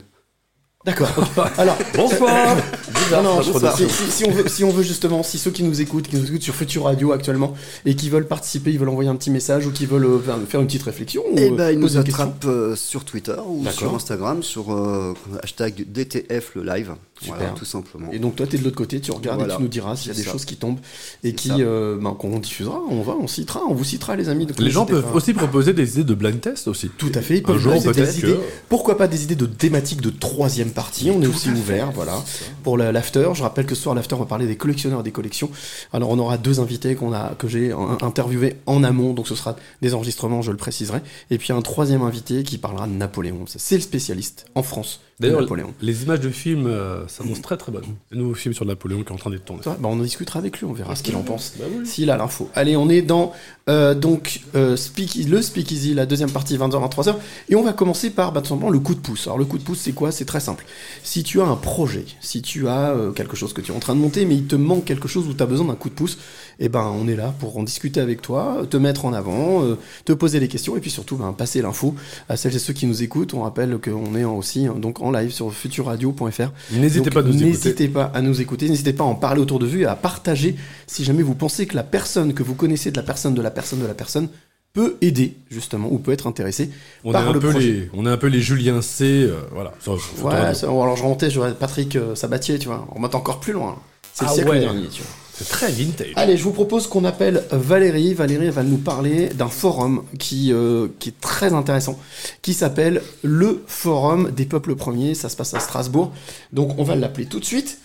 [0.86, 1.10] D'accord.
[1.58, 2.58] Alors, Bonsoir.
[3.12, 3.88] Non, production.
[3.88, 6.16] si, si- si on veut, si on veut justement, si ceux qui nous écoutent, qui
[6.16, 7.54] nous écoutent sur Future Radio actuellement,
[7.86, 10.60] et qui veulent participer, ils veulent envoyer un petit message ou qui veulent euh, faire-
[10.60, 13.64] une petite réflexion, ou, Et euh, ben, ils poser nous attrapent euh, sur Twitter ou
[13.70, 15.14] sur Instagram sur euh,
[15.44, 16.96] hashtag DTF le live.
[17.22, 17.38] Super.
[17.38, 18.12] Voilà, tout simplement.
[18.12, 19.54] Et donc toi, tu es de l'autre côté, tu regardes Voilà.
[19.54, 20.32] et tu nous diras s'il y a des ça.
[20.34, 20.80] choses qui tombent
[21.24, 22.82] et qui, euh, ben, qu'on diffusera.
[22.90, 24.46] On va, on citera, on vous citera les amis.
[24.46, 25.14] Donc Les gens peuvent pas.
[25.14, 26.90] aussi proposer des idées de blind test aussi.
[26.98, 27.36] Tout à fait.
[27.38, 28.36] Ils Un peuvent jour, des que- idées.
[28.68, 32.22] Pourquoi pas des idées de thématiques de troisième partie On est aussi ouvert, voilà.
[32.64, 35.04] Pour la- l'after, je rappelle que ce soir l'after, on va parler des collectionneurs et
[35.04, 35.50] des collections.
[35.94, 39.36] Alors on aura deux invités qu'on a, que j'ai in- interviewés en amont, donc ce
[39.36, 41.00] sera des enregistrements, je le préciserai.
[41.32, 43.46] Et puis un troisième invité qui parlera de Napoléon.
[43.48, 45.74] C'est le spécialiste en France de D'ailleurs, Napoléon.
[45.82, 47.86] les images de films euh, s'annoncent très très bonnes.
[48.10, 49.62] Le nouveau film sur Napoléon qui est en train d'être tourné.
[49.66, 51.54] Bah, on en discutera avec lui, on verra ce qu'il en pense.
[51.58, 51.86] Bah oui.
[51.88, 52.50] S'il a l'info.
[52.54, 53.32] Allez, on est dans
[53.70, 57.16] euh, donc euh, Speak, le Speakeasy, la deuxième partie, 20h, 23h.
[57.50, 59.28] Et on va commencer par bah, tout simplement le coup de pouce.
[59.28, 60.12] Alors, le coup de pouce, c'est quoi?
[60.12, 60.66] C'est très simple.
[61.04, 63.80] Si tu as un projet, si tu as euh, quelque chose que tu es en
[63.80, 65.90] train de monter, mais il te manque quelque chose où tu as besoin d'un coup
[65.90, 66.18] de pouce,
[66.60, 69.78] et ben on est là pour en discuter avec toi, te mettre en avant, euh,
[70.06, 71.96] te poser des questions, et puis surtout ben, passer l'info
[72.30, 73.34] à celles et ceux qui nous écoutent.
[73.34, 76.52] On rappelle qu'on est aussi hein, donc en live sur futurradio.fr.
[76.74, 77.46] N'hésitez pas à nous écouter.
[77.46, 79.96] N'hésitez pas à nous écouter, n'hésitez pas à en parler autour de vous et à
[79.96, 80.56] partager
[80.88, 83.52] si jamais vous pensez que la personne que vous connaissez de la personne de la
[83.52, 84.30] personne de la personne
[84.74, 86.70] peut aider justement ou peut être intéressé
[87.06, 87.72] On est, par un le peu projet.
[87.72, 89.06] les, on est un peu les Julien C.
[89.06, 89.72] euh, voilà.
[89.88, 89.96] Ouais,
[90.34, 90.54] Radio.
[90.54, 93.78] ça- alors je remontais, je Patrick euh, Sabatier, tu vois, on remonte encore plus loin.
[94.14, 94.60] C'est Ah le siècle ouais.
[94.60, 95.12] dernier, tu vois.
[95.38, 96.14] C'est très vintage.
[96.16, 98.14] Allez, je vous propose qu'on appelle Valérie.
[98.14, 102.00] Valérie va nous parler d'un forum qui, euh, qui est très intéressant,
[102.42, 105.14] qui s'appelle le Forum des peuples premiers.
[105.14, 106.14] Ça se passe à Strasbourg.
[106.54, 107.80] Donc on va l'appeler tout de suite.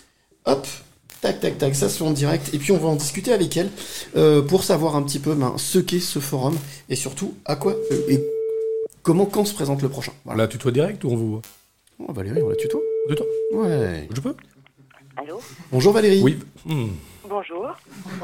[0.45, 0.65] Hop,
[1.19, 2.53] tac, tac, tac, ça se fait en direct.
[2.53, 3.69] Et puis on va en discuter avec elle
[4.15, 6.57] euh, pour savoir un petit peu ben, ce qu'est ce forum
[6.89, 8.23] et surtout à quoi euh, et
[9.03, 10.13] comment, quand se présente le prochain.
[10.23, 10.43] Voilà.
[10.43, 11.41] La tutoie direct ou on vous voit
[11.99, 12.79] Oh, Valérie, on la tutoie
[13.09, 14.07] Tutoie Ouais.
[14.15, 14.35] Je peux
[15.17, 15.41] Allô?
[15.69, 16.21] Bonjour Valérie.
[16.23, 16.39] Oui.
[17.31, 17.69] Bonjour.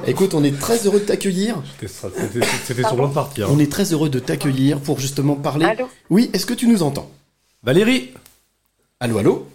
[0.06, 1.64] Écoute, on est très heureux de t'accueillir.
[1.80, 3.50] C'était sur le partir.
[3.50, 5.66] On est très heureux de t'accueillir pour justement parler.
[5.66, 7.10] Allô Oui, est-ce que tu nous entends?
[7.64, 8.14] Valérie
[9.00, 9.48] Allô, allô?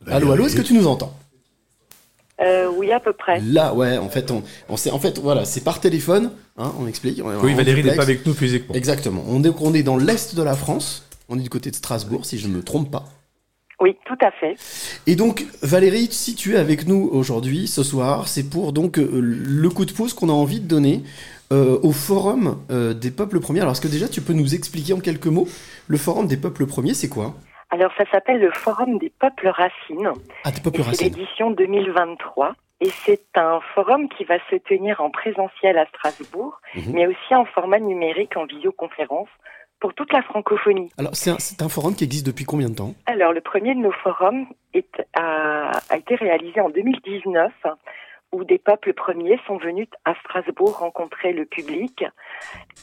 [0.00, 0.22] Valérie.
[0.22, 1.14] Allô, allô, est-ce que tu nous entends?
[2.40, 3.40] Euh, oui, à peu près.
[3.42, 6.86] Là, ouais, en fait, on, on sait, en fait, voilà, c'est par téléphone, hein, on
[6.86, 7.20] explique.
[7.22, 8.74] on Oui, Valérie n'est pas avec nous physiquement.
[8.74, 9.22] Exactement.
[9.28, 11.04] On est, on est dans l'est de la France.
[11.28, 13.04] On est du côté de Strasbourg, si je ne me trompe pas.
[13.82, 14.54] Oui, tout à fait.
[15.08, 19.08] Et donc, Valérie, si tu es avec nous aujourd'hui, ce soir, c'est pour donc euh,
[19.20, 21.02] le coup de pouce qu'on a envie de donner
[21.52, 23.60] euh, au Forum euh, des peuples premiers.
[23.60, 25.48] Alors, est-ce que déjà tu peux nous expliquer en quelques mots
[25.88, 27.34] le Forum des peuples premiers, c'est quoi?
[27.70, 30.12] Alors, ça s'appelle le Forum des peuples racines.
[30.44, 31.06] Ah, des peuples C'est racines.
[31.16, 32.54] l'édition 2023.
[32.84, 36.92] Et c'est un forum qui va se tenir en présentiel à Strasbourg, Mhm.
[36.94, 39.28] mais aussi en format numérique, en visioconférence,
[39.82, 40.92] pour toute la francophonie.
[40.96, 42.94] Alors, c'est un, forum qui existe depuis combien de temps?
[43.06, 47.52] Alors, le premier de nos forums est, a, a été réalisé en 2019,
[48.30, 52.04] où des peuples premiers sont venus à Strasbourg rencontrer le public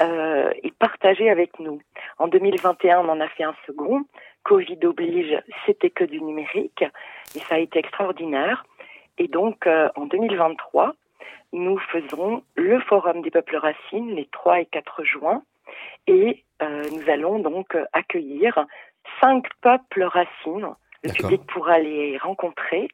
[0.02, 1.82] euh, et partager avec nous.
[2.18, 4.04] En 2021, on en a fait un second.
[4.44, 6.84] Covid oblige, c'était que du numérique,
[7.34, 8.66] et ça a été extraordinaire.
[9.18, 10.96] Et donc, euh, en 2023,
[11.54, 15.44] nous faisons le Forum des peuples racines les 3 et 4 juin,
[16.06, 18.66] et nous allons donc euh, accueillir
[19.22, 20.70] cinq peuples racines.
[21.04, 22.90] Le public pourra les rencontrer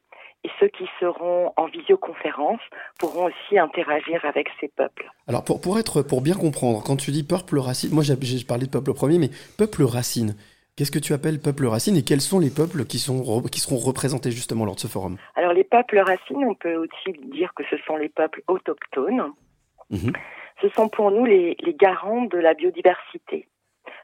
[0.46, 2.60] et ceux qui seront en visioconférence
[3.00, 5.10] pourront aussi interagir avec ces peuples.
[5.28, 8.68] Alors, pour, pour, être, pour bien comprendre, quand tu dis peuple racine, moi j'ai parlé
[8.68, 10.36] de peuple premier, mais peuple racine,
[10.76, 13.78] qu'est-ce que tu appelles peuple racine et quels sont les peuples qui, sont, qui seront
[13.78, 15.18] représentés justement lors de ce forum?
[15.36, 19.32] Alors les peuples racines, on peut aussi dire que ce sont les peuples autochtones.
[19.90, 20.14] Mhm.
[20.62, 23.48] Ce sont pour nous les, les garants de la biodiversité.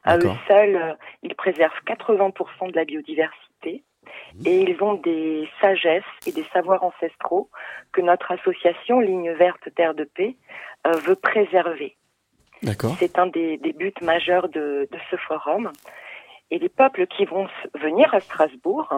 [0.04, 0.36] À eux D'accord.
[0.48, 3.82] seuls, euh, ils préservent 80% de la biodiversité
[4.34, 4.46] Mhm.
[4.46, 7.48] et ils ont des sagesses et des savoirs ancestraux
[7.92, 10.34] que notre association Ligne Verte Terre de Paix
[10.86, 11.96] euh, veut préserver.
[12.62, 15.70] D'accord C'est un des, des buts majeurs de, de ce forum.
[16.50, 18.92] Et les peuples qui vont venir à Strasbourg,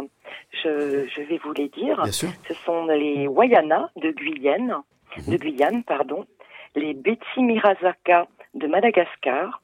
[0.53, 4.83] je, je vais vous les dire, ce sont les Wayana de Guyane,
[5.19, 5.33] Mhm.
[5.33, 6.27] de Guyane, pardon,
[6.75, 9.61] les Betsi Mirazaka de Madagascar,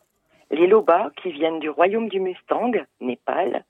[0.50, 3.64] les Loba qui viennent du royaume du Mustang, Népal,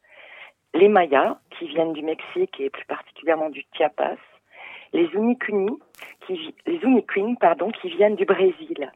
[0.74, 4.16] les Mayas qui viennent du Mexique et plus particulièrement du Chiapas,
[4.92, 5.78] les Unikuni,
[6.26, 6.80] qui, les
[7.40, 8.90] pardon, qui viennent du Brésil.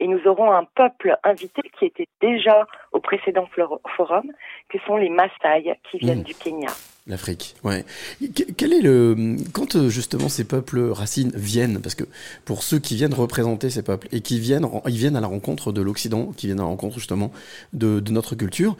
[0.00, 3.48] Et nous aurons un peuple invité qui était déjà au précédent
[3.96, 4.32] forum,
[4.68, 6.24] que sont les Maasai, qui viennent Mhm.
[6.24, 6.70] du Kenya.
[7.10, 7.84] L'Afrique, ouais.
[8.20, 12.04] Que- Quel est le quand euh, justement ces peuples racines viennent parce que
[12.44, 15.72] pour ceux qui viennent représenter ces peuples et qui viennent ils viennent à la rencontre
[15.72, 17.32] de l'Occident, qui viennent à la rencontre justement
[17.72, 18.76] de, notre culture,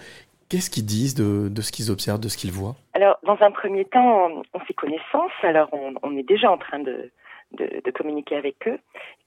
[0.48, 2.76] qu'est-ce qu'ils disent de, ce qu'ils observent, de ce qu'ils voient?
[2.94, 5.32] Alors, dans un premier temps, on, fait connaissance.
[5.42, 7.10] Alors, on, est déjà en train de
[7.96, 8.78] communiquer avec eux.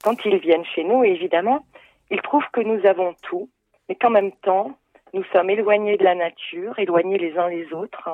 [0.02, 1.66] Quand ils viennent chez nous, évidemment,
[2.10, 3.50] ils trouvent que nous avons tout,
[3.88, 4.78] mais qu'en même temps,
[5.12, 8.08] nous sommes éloignés de la nature, éloignés les uns les autres.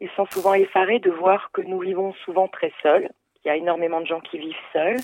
[0.00, 3.10] Ils sont souvent effarés de voir que nous vivons souvent très seuls.
[3.44, 4.96] Il y a énormément de gens qui vivent seuls,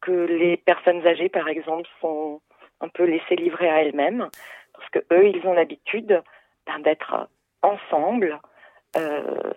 [0.00, 2.40] que les personnes âgées, par exemple, sont
[2.80, 4.28] un peu laissées livrer à elles-mêmes,
[4.72, 6.22] parce que eux, ils ont l'habitude
[6.66, 7.28] ben, d'être
[7.62, 8.40] ensemble,
[8.96, 9.52] euh,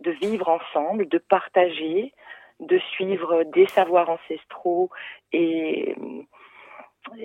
[0.00, 2.12] de vivre ensemble, de partager,
[2.60, 4.90] de suivre des savoirs ancestraux
[5.32, 5.94] et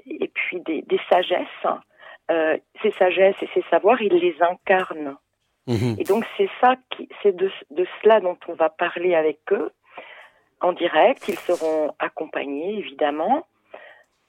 [0.06, 1.68] et puis des, sagesses.
[2.32, 5.18] Euh, ces sagesses et ces savoirs, ils les incarnent.
[5.68, 5.96] Mhm.
[5.98, 6.76] Et donc c'est ça,
[7.22, 9.72] c'est de, de cela dont on va parler avec eux
[10.62, 11.24] en direct.
[11.28, 13.46] Ils seront accompagnés évidemment.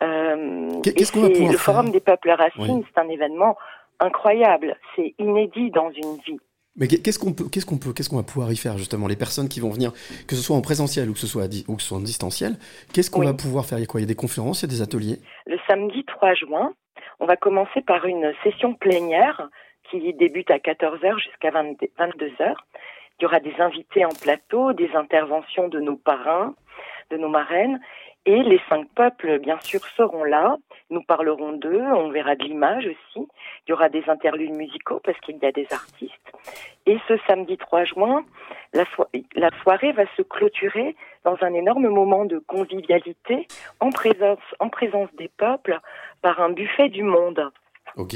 [0.03, 2.85] Euh, qu'est-ce qu'on va c'est- pouvoir le faire Forum des peuples racines, Oui.
[2.95, 3.57] c'est un événement
[4.01, 4.77] incroyable.
[4.97, 6.39] C'est inédit dans une vie.
[6.77, 9.07] Mais qu'est- qu'est-ce qu'on peut, qu'est-ce qu'on peut, qu'est-ce qu'on va pouvoir y faire justement
[9.07, 9.93] Les personnes qui vont venir,
[10.27, 12.57] que ce soit en présentiel ou que ce soit, ou que ce soit en distanciel,
[12.93, 13.27] qu'est-ce qu'on Oui.
[13.27, 13.79] va pouvoir faire?
[13.79, 14.01] Il y a quoi?
[14.01, 15.19] Il y a des conférences, il y a des ateliers?
[15.47, 16.75] Le samedi 3 juin,
[17.21, 19.49] on va commencer par une session plénière
[19.91, 22.55] qui débute à 14h jusqu'à 22h.
[23.19, 26.55] Il y aura des invités en plateau, des interventions de nos parrains,
[27.11, 27.81] de nos marraines,
[28.27, 30.57] et les cinq peuples, bien sûr, seront là.
[30.91, 33.29] Nous parlerons d'eux, on verra de l'image aussi.
[33.67, 36.33] Il y aura des interludes musicaux parce qu'il y a des artistes.
[36.87, 38.25] Et ce samedi 3 juin,
[38.73, 43.47] la, so- la soirée va se clôturer dans un énorme moment de convivialité
[43.81, 45.79] en présence, en présence des peuples
[46.23, 47.51] par un buffet du monde.
[47.97, 48.15] Ok.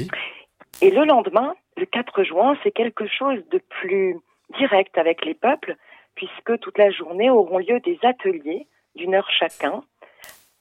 [0.81, 4.17] Et le lendemain, le 4 juin, c'est quelque chose de plus
[4.57, 5.75] direct avec les peuples,
[6.15, 9.81] puisque toute la journée auront lieu des ateliers d'une heure chacun,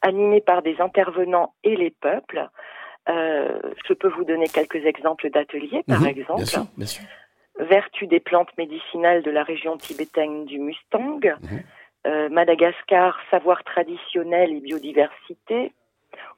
[0.02, 2.48] animés par des intervenants et les peuples.
[3.08, 6.36] Euh, je peux vous donner quelques exemples d'ateliers, par Mhm, exemple.
[6.36, 7.04] Bien sûr, bien sûr.
[7.58, 11.62] Vertu des plantes médicinales de la région tibétaine du Mustang, Mhm.
[12.06, 15.72] euh, Madagascar, savoir traditionnel et biodiversité,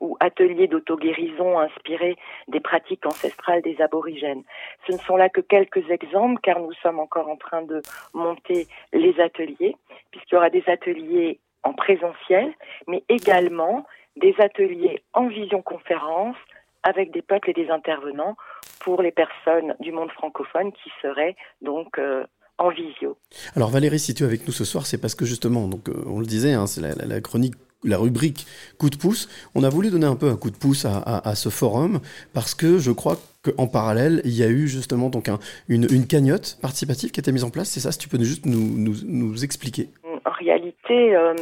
[0.00, 2.16] ou atelier d'auto-guérison inspiré
[2.48, 4.42] des pratiques ancestrales des aborigènes.
[4.86, 7.82] Ce ne sont là que quelques exemples car nous sommes encore en train de
[8.14, 9.76] monter les ateliers,
[10.10, 12.52] puisqu'il y aura des ateliers en présentiel,
[12.86, 13.86] mais également
[14.16, 16.36] des ateliers en visioconférence
[16.82, 18.36] avec des peuples et des intervenants
[18.80, 22.24] pour les personnes du monde francophone qui seraient donc euh,
[22.58, 23.18] en visio.
[23.54, 26.04] Alors Valérie, si tu es avec nous ce soir, c'est parce que justement, donc euh,
[26.06, 27.54] on le disait, hein, c'est la chronique,
[27.84, 28.46] la rubrique
[28.78, 29.28] coup de pouce.
[29.54, 32.00] On a voulu donner un peu un coup de pouce à, à- à ce forum
[32.34, 35.38] parce que je crois qu'en parallèle, il y a eu justement donc un-
[35.68, 37.68] une, une cagnotte participative qui a été mise en place.
[37.70, 39.88] C'est ça, si tu peux juste nous, nous, nous expliquer.
[40.26, 41.34] En réalité, euh,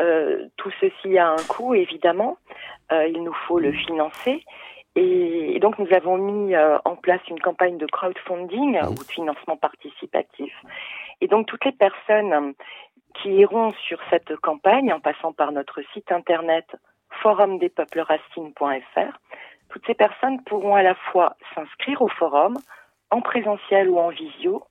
[0.00, 2.38] euh, tout ceci a un coût, évidemment.
[2.92, 4.42] Euh, il nous faut le financer.
[4.96, 9.04] Et, et donc, nous avons mis en place une campagne de crowdfunding euh, ou de
[9.12, 10.52] financement participatif.
[11.20, 12.54] Et donc, toutes les personnes
[13.22, 16.66] qui iront sur cette campagne, en passant par notre site internet
[17.22, 19.18] forumdespeupleracines.fr,
[19.70, 22.58] toutes ces personnes pourront à la fois s'inscrire au forum,
[23.10, 24.64] en présentiel ou en visio,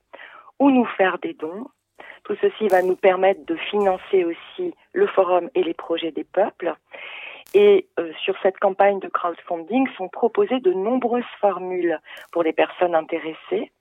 [0.58, 1.66] ou nous faire des dons.
[2.24, 6.74] Tout ceci va nous permettre de financer aussi le forum et les projets des peuples.
[7.54, 11.98] Et euh, sur cette campagne de crowdfunding sont proposées de nombreuses formules
[12.30, 13.72] pour les personnes intéressées,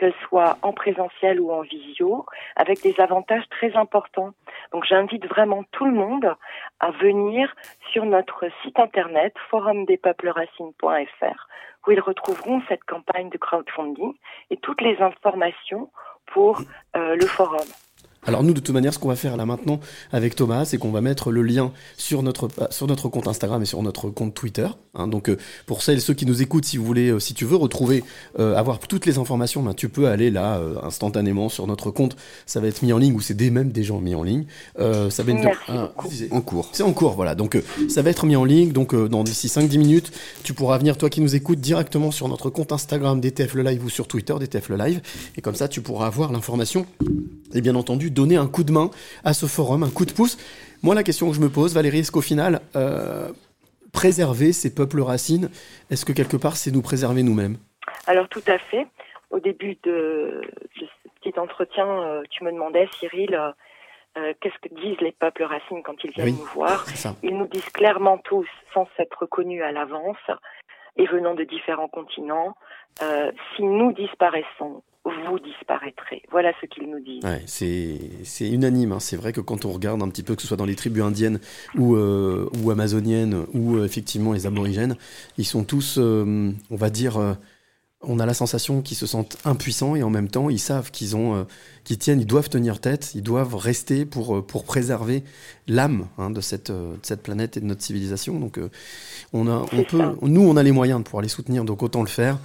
[0.00, 2.24] qu'elles soient en présentiel ou en visio,
[2.56, 4.32] avec des avantages très importants.
[4.72, 6.34] Donc j'invite vraiment tout le monde
[6.80, 7.54] à venir
[7.92, 11.48] sur notre site internet forumdespeupleracines.fr
[11.86, 14.14] où ils retrouveront cette campagne de crowdfunding
[14.50, 15.90] et toutes les informations
[16.26, 16.60] pour
[16.96, 17.66] euh, le forum.
[18.26, 19.80] Alors nous, de toute manière, ce qu'on va faire là maintenant
[20.12, 23.66] avec Thomas, c'est qu'on va mettre le lien sur notre sur notre compte Instagram et
[23.66, 24.66] sur notre compte Twitter.
[24.94, 25.08] hein.
[25.08, 27.46] donc euh, pour celles et ceux qui nous écoutent, si vous voulez, euh, si tu
[27.46, 28.04] veux retrouver,
[28.38, 32.14] euh, avoir toutes les informations, ben, tu peux aller là euh, instantanément sur notre compte.
[32.44, 34.44] Ça va être mis en ligne ou c'est des même déjà mis en ligne.
[34.78, 35.40] Euh, ça va être
[36.30, 36.68] En cours.
[36.72, 37.34] c'est en cours, voilà.
[37.34, 38.72] Donc euh, ça va être mis en ligne.
[38.72, 42.28] Donc euh, dans d'ici 5-10 minutes, tu pourras venir, toi qui nous écoutes, directement sur
[42.28, 45.00] notre compte Instagram DTF le Live ou sur Twitter DTF le Live.
[45.36, 46.84] Et comme ça, tu pourras avoir l'information
[47.54, 48.90] et bien entendu donner un coup de main
[49.24, 50.38] à ce forum, un coup de pouce.
[50.82, 53.28] Moi, la question que je me pose, Valérie, est-ce qu'au final, euh,
[53.92, 55.50] préserver ces peuples racines,
[55.90, 57.58] est-ce que quelque part, c'est nous préserver nous-mêmes?
[58.06, 58.86] Alors tout à fait.
[59.30, 60.40] Au début de,
[60.80, 63.34] de ce petit entretien, euh, tu me demandais, Cyril,
[64.16, 66.84] euh, qu'est-ce que disent les peuples racines quand ils viennent Oui, nous voir?
[67.22, 70.16] Ils nous disent clairement tous, sans s'être connus à l'avance
[70.96, 72.56] et venant de différents continents,
[73.54, 76.22] si nous disparaissons, vous disparaîtrez.
[76.30, 77.24] Voilà ce qu'ils nous disent.
[77.24, 78.92] Ouais, c'est c'est unanime.
[78.92, 79.00] hein.
[79.00, 81.02] C'est vrai que quand on regarde un petit peu, que ce soit dans les tribus
[81.02, 81.40] indiennes
[81.76, 84.96] ou, euh, ou amazoniennes ou euh, effectivement les aborigènes,
[85.38, 87.34] ils sont tous, euh, on va dire, euh,
[88.02, 91.16] on a la sensation qu'ils se sentent impuissants et en même temps ils savent qu'ils
[91.16, 91.44] ont, euh,
[91.84, 95.22] qu'ils tiennent, ils doivent tenir tête, ils doivent rester pour euh, pour préserver
[95.68, 98.40] l'âme hein, de cette euh, de cette planète et de notre civilisation.
[98.40, 98.70] Donc euh,
[99.34, 100.14] on a, on peut, ça.
[100.22, 102.38] nous on a les moyens de pouvoir les soutenir, donc autant le faire.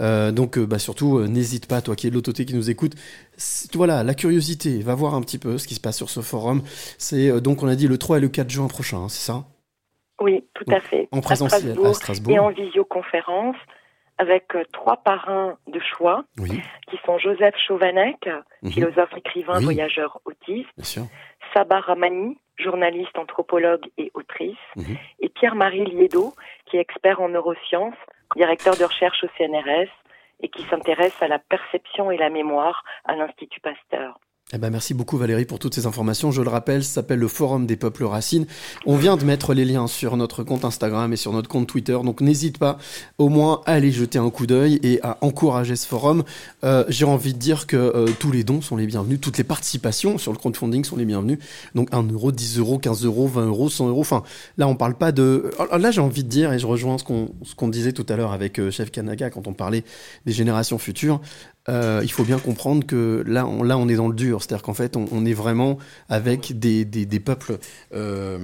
[0.00, 2.94] Euh, donc bah, surtout n'hésite pas, toi qui es de l'autorité qui nous écoute.
[3.74, 6.62] Voilà, la curiosité, va voir un petit peu ce qui se passe sur ce forum.
[6.96, 9.44] C'est donc on a dit le 3 et le 4 juin prochain, hein, c'est ça?
[10.20, 11.08] Oui, tout à fait.
[11.10, 12.32] En À présentiel à Strasbourg.
[12.32, 13.56] Et en visioconférence
[14.18, 18.28] avec euh, trois parrains de choix Oui, qui sont Joseph Chauvanec,
[18.62, 18.70] Mhm.
[18.72, 19.64] philosophe, écrivain, Oui.
[19.64, 20.68] voyageur, autiste.
[21.54, 24.96] Sabah Ramani, journaliste, anthropologue et autrice, Mhm.
[25.20, 26.34] et Pierre-Marie Liedo,
[26.66, 27.94] qui est expert en neurosciences,
[28.36, 29.88] directeur de recherche au CNRS
[30.40, 34.18] et qui s'intéresse à la perception et la mémoire à l'Institut Pasteur.
[34.54, 36.30] Eh ben, merci beaucoup Valérie pour toutes ces informations.
[36.30, 38.44] Je le rappelle, ça s'appelle le Forum des peuples racines.
[38.84, 41.98] On vient de mettre les liens sur notre compte Instagram et sur notre compte Twitter,
[42.04, 42.76] donc n'hésite pas
[43.16, 46.22] au moins à aller jeter un coup d'œil et à encourager ce forum.
[46.64, 49.44] Euh, J'ai envie de dire que euh, tous les dons sont les bienvenus, toutes les
[49.44, 51.38] participations sur le crowdfunding sont les bienvenues.
[51.74, 54.02] Donc 1 euro, 10 euros, 15 euros, 20 euros, 100 euros.
[54.02, 54.22] Enfin,
[54.58, 55.50] là on parle pas de...
[55.58, 58.16] Alors Là j'ai envie de dire, et je rejoins ce qu'on qu'on disait tout à
[58.16, 59.82] l'heure avec euh, Chef Kanaga quand on parlait
[60.26, 61.22] des générations futures.
[61.68, 64.42] Euh, il faut bien comprendre que là, on, là, on est dans le dur.
[64.42, 65.78] C'est-à-dire qu'en fait, on, on est vraiment
[66.08, 67.58] avec des, des, des peuples.
[67.94, 68.38] euh,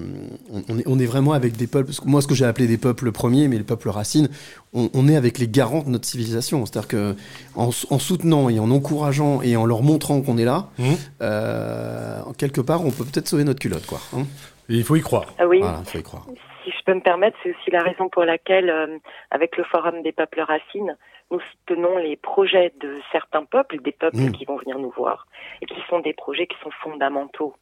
[0.69, 1.87] on, est, on est vraiment avec des peuples.
[1.87, 4.29] parce que Moi, ce que j'ai appelé des peuples premiers, mais les peuples racines,
[4.73, 6.65] on, on est avec les garants de notre civilisation.
[6.65, 7.17] C'est-à-dire que
[7.57, 10.97] en, en soutenant et en encourageant et en leur montrant qu'on est là, Mhm.
[11.23, 14.01] euh, quelque part, on peut peut-être sauver notre culotte, quoi.
[14.17, 14.25] hein.
[14.69, 15.33] Et il faut y croire.
[15.39, 16.27] Ah oui, Voilà, il faut y croire.
[16.65, 18.99] si je peux me permettre, c'est aussi la raison pour laquelle, euh,
[19.31, 20.95] avec le Forum des peuples racines,
[21.31, 24.33] nous soutenons les projets de certains peuples, des peuples Mm.
[24.33, 25.27] qui vont venir nous voir,
[25.63, 27.55] et qui sont des projets qui sont fondamentaux.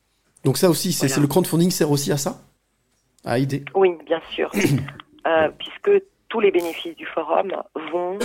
[0.45, 1.23] Donc ça aussi, c'est Voilà.
[1.23, 2.37] le crowdfunding sert aussi à ça,
[3.25, 3.65] à aider?
[3.75, 4.51] Oui, bien sûr,
[5.27, 5.91] Euh, puisque
[6.29, 7.51] tous les bénéfices du forum
[7.91, 8.17] vont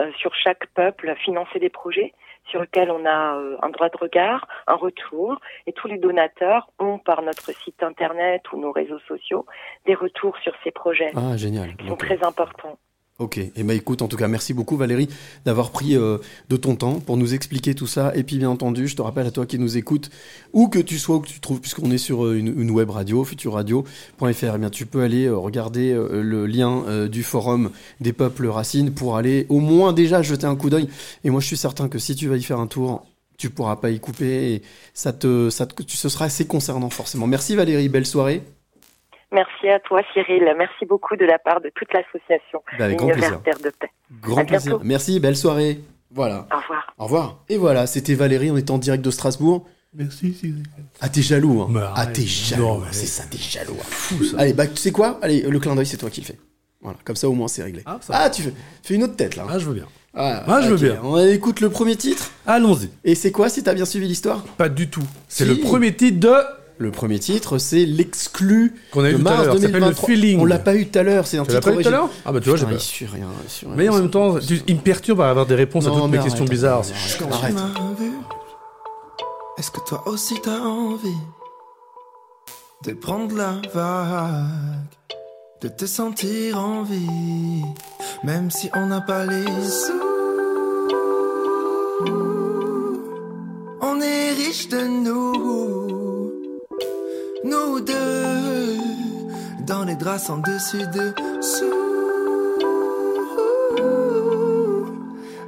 [0.00, 2.12] euh, sur chaque peuple financer des projets
[2.48, 6.70] sur lesquels on a euh, un droit de regard, un retour, et tous les donateurs
[6.78, 9.46] ont par notre site internet ou nos réseaux sociaux
[9.84, 11.74] des retours sur ces projets Ah, génial.
[11.76, 12.78] qui sont très importants.
[13.20, 15.08] Ok, et bah écoute, en tout cas, merci beaucoup Valérie
[15.44, 16.18] d'avoir pris euh,
[16.48, 18.12] de ton temps pour nous expliquer tout ça.
[18.16, 20.10] Et puis bien entendu, je te rappelle à toi qui nous écoutes,
[20.52, 23.22] où que tu sois, où que tu trouves, puisqu'on est sur euh, une, web radio,
[23.22, 27.70] futurradio.fr, eh bien tu peux aller euh, regarder le lien du forum
[28.00, 30.88] des peuples racines pour aller au moins déjà jeter un coup d'œil.
[31.22, 33.06] Et moi je suis certain que si tu vas y faire un tour,
[33.38, 34.62] tu pourras pas y couper et
[34.92, 37.28] ça te, ça te, ce sera assez concernant forcément.
[37.28, 38.42] Merci Valérie, belle soirée.
[39.34, 43.08] Merci à toi Cyril, merci beaucoup de la part de toute l'association Bah, avec grand
[43.08, 43.42] Univers plaisir.
[43.42, 43.90] Terre de Paix.
[44.22, 44.70] Grand À plaisir.
[44.72, 44.84] bientôt.
[44.84, 45.80] Merci, belle soirée.
[46.12, 46.46] Voilà.
[46.52, 46.94] Au revoir.
[46.98, 47.38] Au revoir.
[47.48, 49.66] Et voilà, c'était Valérie, on est en direct de Strasbourg.
[49.96, 50.62] Merci, Cyril.
[51.00, 51.66] Ah, t'es jaloux, hein.
[51.70, 52.78] Mais Ah, t'es jaloux.
[52.80, 53.76] Mais- C'est ça, t'es jaloux.
[53.80, 53.84] hein.
[53.88, 54.36] Fou, ça.
[54.38, 55.18] Allez, bah, tu sais quoi?
[55.22, 56.38] Allez, le clin d'œil, c'est toi qui le fais.
[56.80, 57.82] Voilà, comme ça au moins c'est réglé.
[57.86, 58.52] Ah, ça Ah, tu fais,
[58.82, 59.46] fais une autre tête là.
[59.48, 59.86] Ah, je veux bien.
[60.14, 61.00] Ah, Ah, je veux bien.
[61.02, 62.30] On écoute le premier titre.
[62.46, 62.90] Allons-y.
[63.04, 64.42] Et c'est quoi si t'as bien suivi l'histoire?
[64.56, 65.02] Pas du tout.
[65.28, 65.50] C'est Si.
[65.50, 66.32] le premier titre de.
[66.78, 69.54] Le premier titre, c'est l'exclu Qu'on a de eu tout à mars l'heure.
[69.54, 70.08] Ça s'appelle le 2023.
[70.08, 70.40] feeling.
[70.40, 71.88] On l'a pas eu tout à l'heure, c'est un Tu l'as titre pas eu tout
[71.88, 72.10] à l'heure.
[72.26, 72.70] Ah, bah tu vois, j'ai pas.
[72.72, 73.08] rien,
[73.62, 73.74] rien.
[73.76, 76.10] Mais en même temps, tu- il me perturbe à avoir des réponses à Non, toutes
[76.10, 76.80] mais mes questions arrête, bizarres.
[76.80, 77.54] arrête, arrête.
[77.54, 78.10] m'as vu
[79.56, 81.08] Est-ce que toi aussi t'as envie
[82.84, 84.44] de prendre la vague,
[85.62, 87.62] de te sentir en vie,
[88.24, 89.92] même si on n'a pas les sous?
[93.80, 95.63] On est riche de nous,
[97.44, 98.78] nous deux,
[99.66, 101.64] dans les draps en dessus dessous.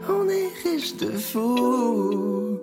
[0.08, 2.60] On est riche de fou,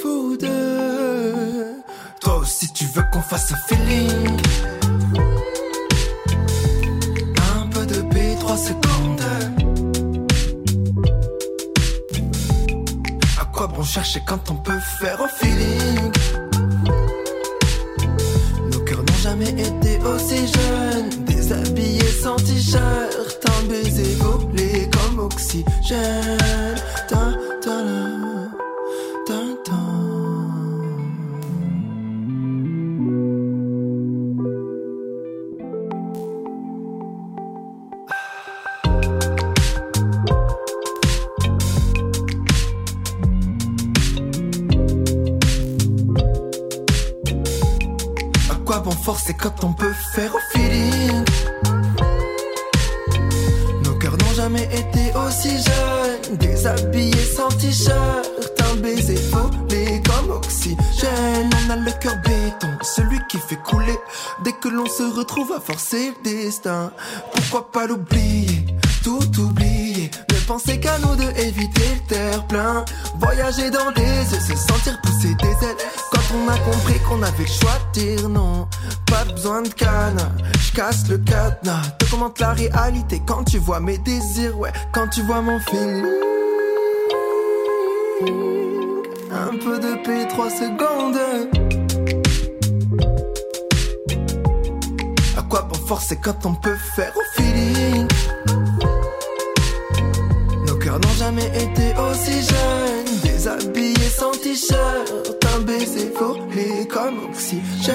[0.00, 1.72] fou de.
[2.20, 4.36] Toi aussi tu veux qu'on fasse un feeling.
[7.56, 9.22] Un peu de B3 secondes.
[13.40, 16.47] À quoi bon chercher quand on peut faire au feeling?
[19.28, 21.10] Jamais été aussi jeunes.
[21.26, 25.68] Déshabillés sans t-shirt, un baiser volé comme oxygène.
[27.10, 27.34] Ta,
[49.08, 51.24] bon forcer quand on peut faire au feeling.
[53.82, 56.36] Nos cœurs n'ont jamais été aussi jeunes.
[56.36, 58.28] Déshabillés sans t-shirt
[58.70, 61.50] Un baiser volé comme oxygène.
[61.66, 63.98] On a le cœur béton, celui qui fait couler.
[64.44, 66.92] Dès que l'on se retrouve à forcer le destin.
[67.34, 68.66] Pourquoi pas l'oublier,
[69.02, 70.10] tout oublier.
[70.30, 72.84] Ne penser qu'à nous deux éviter le terre-plein.
[73.20, 76.17] Voyager dans des yeux, se sentir pousser des ailes.
[76.34, 78.68] On a compris qu'on avait le choix de dire non,
[79.06, 80.20] pas besoin de canne.
[80.60, 85.08] Je casse le cadenas, te commente la réalité quand tu vois mes désirs, ouais, quand
[85.08, 86.04] tu vois mon feeling.
[89.32, 91.16] Un peu de paix, trois secondes.
[95.36, 98.06] À quoi bon forcer quand on peut faire au feeling?
[100.66, 107.94] Nos cœurs n'ont jamais été aussi jeunes Déshabillés sans t-shirt Un baiser volé comme oxygène.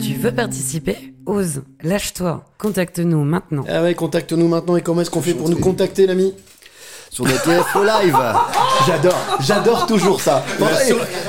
[0.00, 1.12] Tu veux participer?
[1.26, 3.64] Ose, lâche-toi, contacte-nous maintenant.
[3.68, 4.76] Ah ouais, contacte-nous maintenant.
[4.76, 6.32] Et comment est-ce qu'on fait pour nous contacter, l'ami?
[7.14, 8.16] Sur DTF Live.
[8.86, 10.42] J'adore, j'adore toujours ça.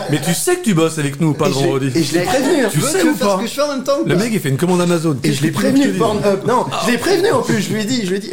[0.09, 1.99] Mais tu sais que tu bosses avec nous, pas le Et je l'ai- vendredi.
[1.99, 2.69] et je l'ai prévenu, hein.
[2.71, 4.05] Tu veux- sais tu ou faire pas ce que je fais en même temps ou
[4.07, 5.17] Le pas mec, il fait une commande Amazon.
[5.25, 6.45] Et je l'ai prévenu, Pornhub.
[6.47, 7.59] Non, je l'ai prévenu en plus.
[7.61, 8.31] Je lui ai dit, je lui ai dit.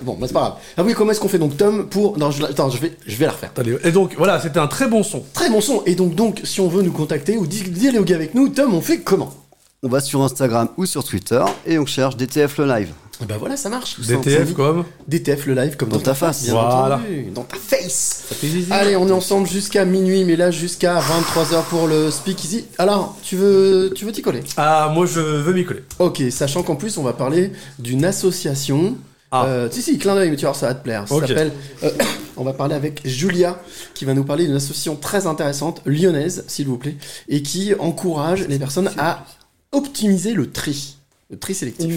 [0.00, 0.52] Bon, bah, c'est pas grave.
[0.78, 2.16] Ah oui, comment est-ce qu'on fait donc, Tom, pour.
[2.18, 2.42] Non, je...
[2.44, 3.50] attends, je vais, je vais la refaire.
[3.84, 5.22] Et donc, voilà, c'était un très bon son.
[5.34, 5.82] Très bon son.
[5.84, 8.80] Et donc, donc, si on veut nous contacter ou di- dialoguer avec nous, Tom, on
[8.80, 9.34] fait comment?
[9.82, 12.88] On va sur Instagram ou sur Twitter et on cherche DTF le live.
[13.20, 13.96] Et bah voilà, ça marche.
[13.96, 16.44] tout DTF comme DTF le live comme dans, Dans ta face.
[16.44, 16.96] bien Voilà.
[16.96, 17.26] entendu.
[17.34, 18.24] Dans ta face.
[18.28, 18.72] Ça fait zizi.
[18.72, 22.66] Allez, on est ensemble jusqu'à minuit, mais là jusqu'à 23h pour le speakeasy.
[22.78, 24.40] Alors, tu veux, tu veux t'y coller?
[24.56, 25.82] Ah, moi je veux m'y coller.
[25.98, 28.96] Ok, sachant qu'en plus on va parler d'une association.
[29.34, 31.06] Euh, si si, clin d'œil, mais tu vois, ça va te plaire.
[31.08, 31.26] Ça Ah.
[31.26, 31.52] S'appelle.
[31.82, 31.90] euh,
[32.38, 33.60] on va parler avec Julia,
[33.94, 36.96] qui va nous parler d'une association très intéressante, lyonnaise, s'il vous plaît,
[37.28, 39.26] et qui encourage les personnes à
[39.72, 40.96] optimiser le tri,
[41.36, 41.94] tri sélectif.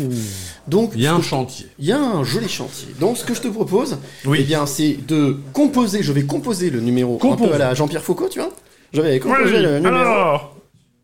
[0.67, 1.67] Donc, Il y a un chantier.
[1.79, 2.89] il y a un joli chantier.
[2.99, 4.39] Donc, ce que je te propose, Oui.
[4.41, 6.03] eh bien, c'est de composer.
[6.03, 7.47] Je vais composer le numéro un Compose.
[7.47, 8.51] peu à la Jean-Pierre Foucault, tu vois.
[8.93, 9.95] Je vais composer Oui, le numéro.
[9.95, 10.55] alors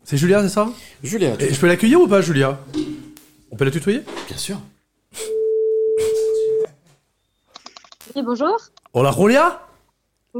[0.04, 0.68] C'est Julia, c'est ça
[1.02, 2.60] Julia, Et je peux l'accueillir ou pas, Julia?
[3.50, 4.02] On peut la tutoyer?
[4.28, 4.58] Bien sûr.
[8.14, 8.56] Oui, bonjour.
[8.92, 9.62] Hola, Julia?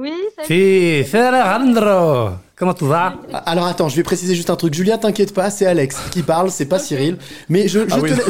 [0.01, 0.47] Oui, salut.
[0.47, 3.15] Si, c'est Alejandro Comment tu vas?
[3.47, 4.75] Alors attends, je vais préciser juste un truc.
[4.75, 7.17] Julia, t'inquiète pas, c'est Alex qui parle, c'est pas Cyril.
[7.49, 8.11] Mais je, je, Ah te, oui.
[8.11, 8.23] la- je,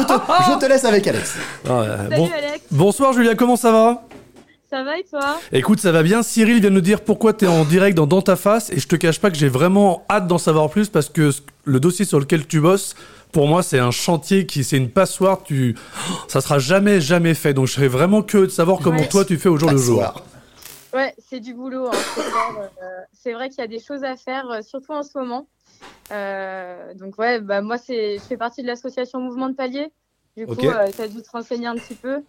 [0.00, 0.12] je te,
[0.52, 1.34] je te laisse avec Alex.
[1.66, 4.02] Ah, euh, Salut bon- Alex, Bonsoir Julia, comment ça va?
[4.70, 5.38] Ça va et toi?
[5.52, 6.22] Écoute, ça va bien.
[6.22, 8.86] Cyril vient de nous dire pourquoi t'es en direct dans Dans ta face et je
[8.88, 11.30] te cache pas que j'ai vraiment hâte d'en savoir plus parce que
[11.64, 12.94] le dossier sur lequel tu bosses,
[13.32, 15.42] pour moi, c'est un chantier qui, c'est une passoire.
[15.42, 15.74] Tu,
[16.28, 17.52] ça sera jamais, jamais fait.
[17.54, 19.08] Donc, je serais vraiment curieux de savoir comment Ouais.
[19.08, 20.24] toi tu fais au jour le jour.
[20.94, 21.86] Ouais, c'est du boulot.
[21.88, 25.02] hein, c'est euh, c'est vrai qu'il y a des choses à faire, euh, surtout en
[25.02, 25.48] ce moment.
[26.10, 29.92] Euh, donc ouais, bah moi c'est, je fais partie de l'association Mouvement de Palier.
[30.36, 30.94] Du coup, Ok.
[30.96, 32.22] tu as dû te renseigner un petit peu.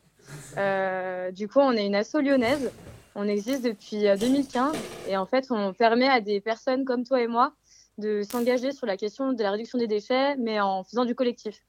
[0.57, 2.71] Euh, du coup, on est une asso lyonnaise.
[3.15, 4.75] On existe depuis euh, 2015
[5.07, 7.53] et en fait, on permet à des personnes comme toi et moi
[7.97, 11.63] de s'engager sur la question de la réduction des déchets, mais en faisant du collectif.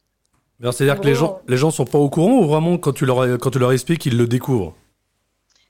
[0.60, 3.38] C'est-à-dire que les gens, les gens sont pas au courant ou vraiment quand tu leur,
[3.38, 4.74] quand tu leur expliques, ils le découvrent?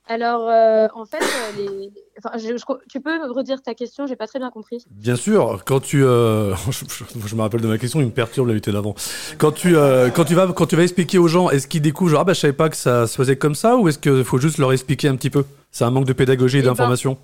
[0.07, 1.91] Alors, euh, en fait, euh, les...
[2.17, 4.83] enfin, je- je- tu peux redire ta question, j'ai pas très bien compris.
[4.89, 6.53] Bien sûr, quand tu, euh,
[7.27, 8.95] je, me rappelle de ma question, il me perturbe l'invité d'avant.
[9.37, 12.11] Quand tu, euh, quand tu vas, quand tu vas expliquer aux gens, est-ce qu'ils découvrent,
[12.11, 14.23] genre, ah bah je savais pas que ça se faisait comme ça, ou est-ce qu'il
[14.23, 15.45] faut juste leur expliquer un petit peu?
[15.71, 17.17] C'est un manque de pédagogie et Eh ben, d'information.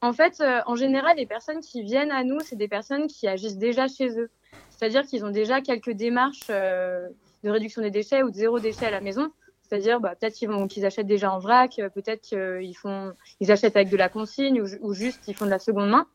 [0.00, 3.58] En fait, en général, les personnes qui viennent à nous, c'est des personnes qui agissent
[3.58, 4.30] déjà chez eux.
[4.70, 8.90] C'est-à-dire qu'ils ont déjà quelques démarches de réduction des déchets ou de zéro déchet à
[8.90, 9.30] la maison.
[9.72, 10.34] C'est-à-dire, bah, peut-être
[10.68, 14.60] qu'ils achètent déjà en vrac, euh, peut-être qu'ils font, ils achètent avec de la consigne
[14.60, 16.06] ou, ju- ou juste ils font de la seconde main.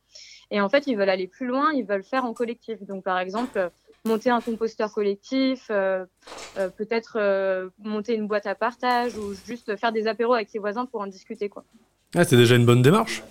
[0.51, 2.83] Et en fait, ils veulent aller plus loin, ils veulent faire en collectif.
[2.83, 3.71] Donc, par exemple,
[4.05, 6.05] monter un composteur collectif, euh,
[6.59, 10.59] euh, peut-être euh, monter une boîte à partage ou juste faire des apéros avec ses
[10.59, 11.63] voisins pour en discuter, quoi.
[12.15, 13.23] Ah, c'est déjà une bonne démarche.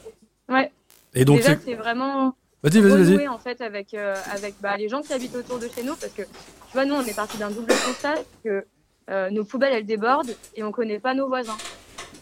[0.49, 0.73] Ouais.
[1.15, 2.35] Et donc, Déjà, c'est- vraiment
[2.65, 3.29] Vas-y, vas-y, vas-y.
[3.29, 6.23] en fait avec avec bah, les gens qui habitent autour de chez nous parce que
[6.23, 8.67] tu vois nous on est parti d'un double constat que
[9.11, 11.57] euh, nos poubelles elles débordent et on connaît pas nos voisins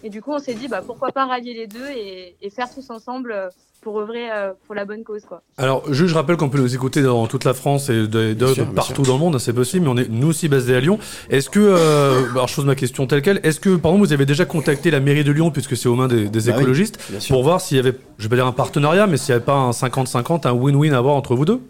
[0.02, 2.72] et du coup on s'est dit bah pourquoi pas rallier les deux et, et faire
[2.72, 3.48] tous ensemble euh,
[3.84, 5.42] pour œuvrer euh, pour la bonne cause quoi.
[5.58, 8.66] Alors, juste, je rappelle qu'on peut nous écouter dans toute la France et de, sûr,
[8.72, 10.98] partout dans le monde, hein, c'est possible, mais on est nous aussi basés à Lyon.
[11.28, 14.06] Est-ce que, euh, bah, alors je pose ma question telle quelle, est-ce que, par exemple,
[14.06, 16.52] vous avez déjà contacté la mairie de Lyon, puisque c'est aux mains des, des Bah
[16.56, 16.98] oui, écologistes,
[17.28, 19.44] pour voir s'il y avait, je vais pas dire un partenariat, mais s'il n'y avait
[19.44, 21.60] pas un 50-50, un win-win à avoir entre vous deux?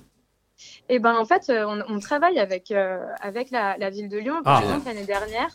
[0.88, 4.18] Et ben en fait euh, on, on travaille avec euh, avec la, la ville de
[4.18, 4.62] Lyon par Ah.
[4.62, 5.48] exemple l'année dernière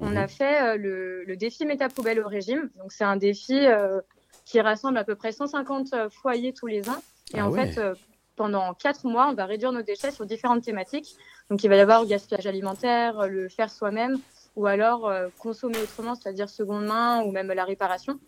[0.00, 0.16] on Mhm.
[0.18, 4.00] a fait euh, le, le défi métapoubelle au régime donc c'est un défi euh,
[4.44, 7.02] qui rassemble à peu près 150 foyers tous les ans
[7.34, 7.66] et Ah en ouais.
[7.66, 7.94] fait euh,
[8.36, 11.14] pendant quatre mois on va réduire nos déchets sur différentes thématiques
[11.48, 14.18] donc il va y avoir le gaspillage alimentaire le faire soi-même
[14.56, 18.18] ou alors euh, consommer autrement c'est-à-dire seconde main ou même la réparation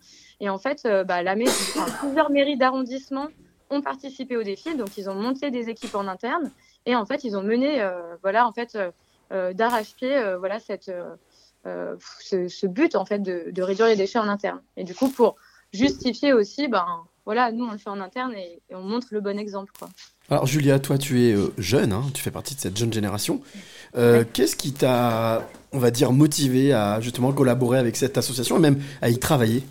[0.41, 3.27] et en fait euh, bah, la mairie, enfin, plusieurs mairies d'arrondissement
[3.71, 6.51] ont participé au défi, donc ils ont monté des équipes en interne
[6.87, 8.91] et en fait ils ont mené, euh, voilà, en fait, euh,
[9.33, 10.91] euh, d'arrache-pied, euh, voilà cette
[12.21, 14.61] ce, ce but en fait de, de réduire les déchets en interne.
[14.77, 15.35] Et du coup, pour
[15.73, 16.87] justifier aussi, ben
[17.25, 19.73] voilà, nous on le fait en interne et, et on montre le bon exemple.
[19.77, 19.89] Quoi.
[20.31, 23.41] Alors Julia, toi tu es jeune, hein, tu fais partie de cette jeune génération.
[23.95, 28.81] Qu'est-ce qui t'a, on va dire, motivé à justement collaborer avec cette association et même
[29.03, 29.65] à y travailler?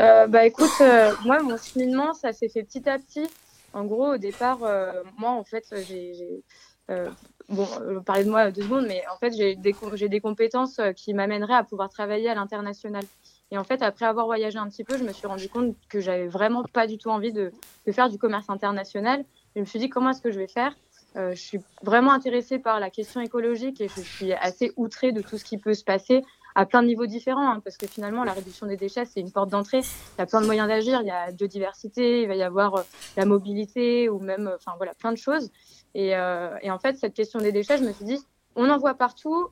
[0.00, 3.28] Euh, bah écoute, euh, moi mon cheminement ça s'est fait petit à petit.
[3.72, 6.42] En gros, au départ, euh, moi en fait, j'ai,
[6.90, 7.08] euh,
[7.48, 9.74] bon, euh, parler de moi deux secondes, mais en fait j'ai des,
[10.08, 13.04] des compétences euh, qui m'amèneraient à pouvoir travailler à l'international.
[13.50, 16.00] Et en fait, après avoir voyagé un petit peu, je me suis rendu compte que
[16.00, 17.52] j'avais vraiment pas du tout envie de,
[17.86, 19.24] de faire du commerce international.
[19.54, 20.74] Je me suis dit comment est-ce que je vais faire?
[21.16, 25.20] Euh, je suis vraiment intéressée par la question écologique et je suis assez outrée de
[25.20, 26.24] tout ce qui peut se passer
[26.56, 29.32] à plein de niveaux différents, hein, parce que finalement, la réduction des déchets, c'est une
[29.32, 29.80] porte d'entrée.
[29.80, 31.00] Il y a plein de moyens d'agir.
[31.02, 32.82] Il y a biodiversité, il va y avoir euh,
[33.16, 35.50] la mobilité ou même, euh, enfin voilà, plein de choses.
[35.94, 38.18] Et, euh, et en fait, cette question des déchets, je me suis dit,
[38.56, 39.48] on en voit partout.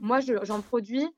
[0.00, 1.08] Moi, je- j'en produis.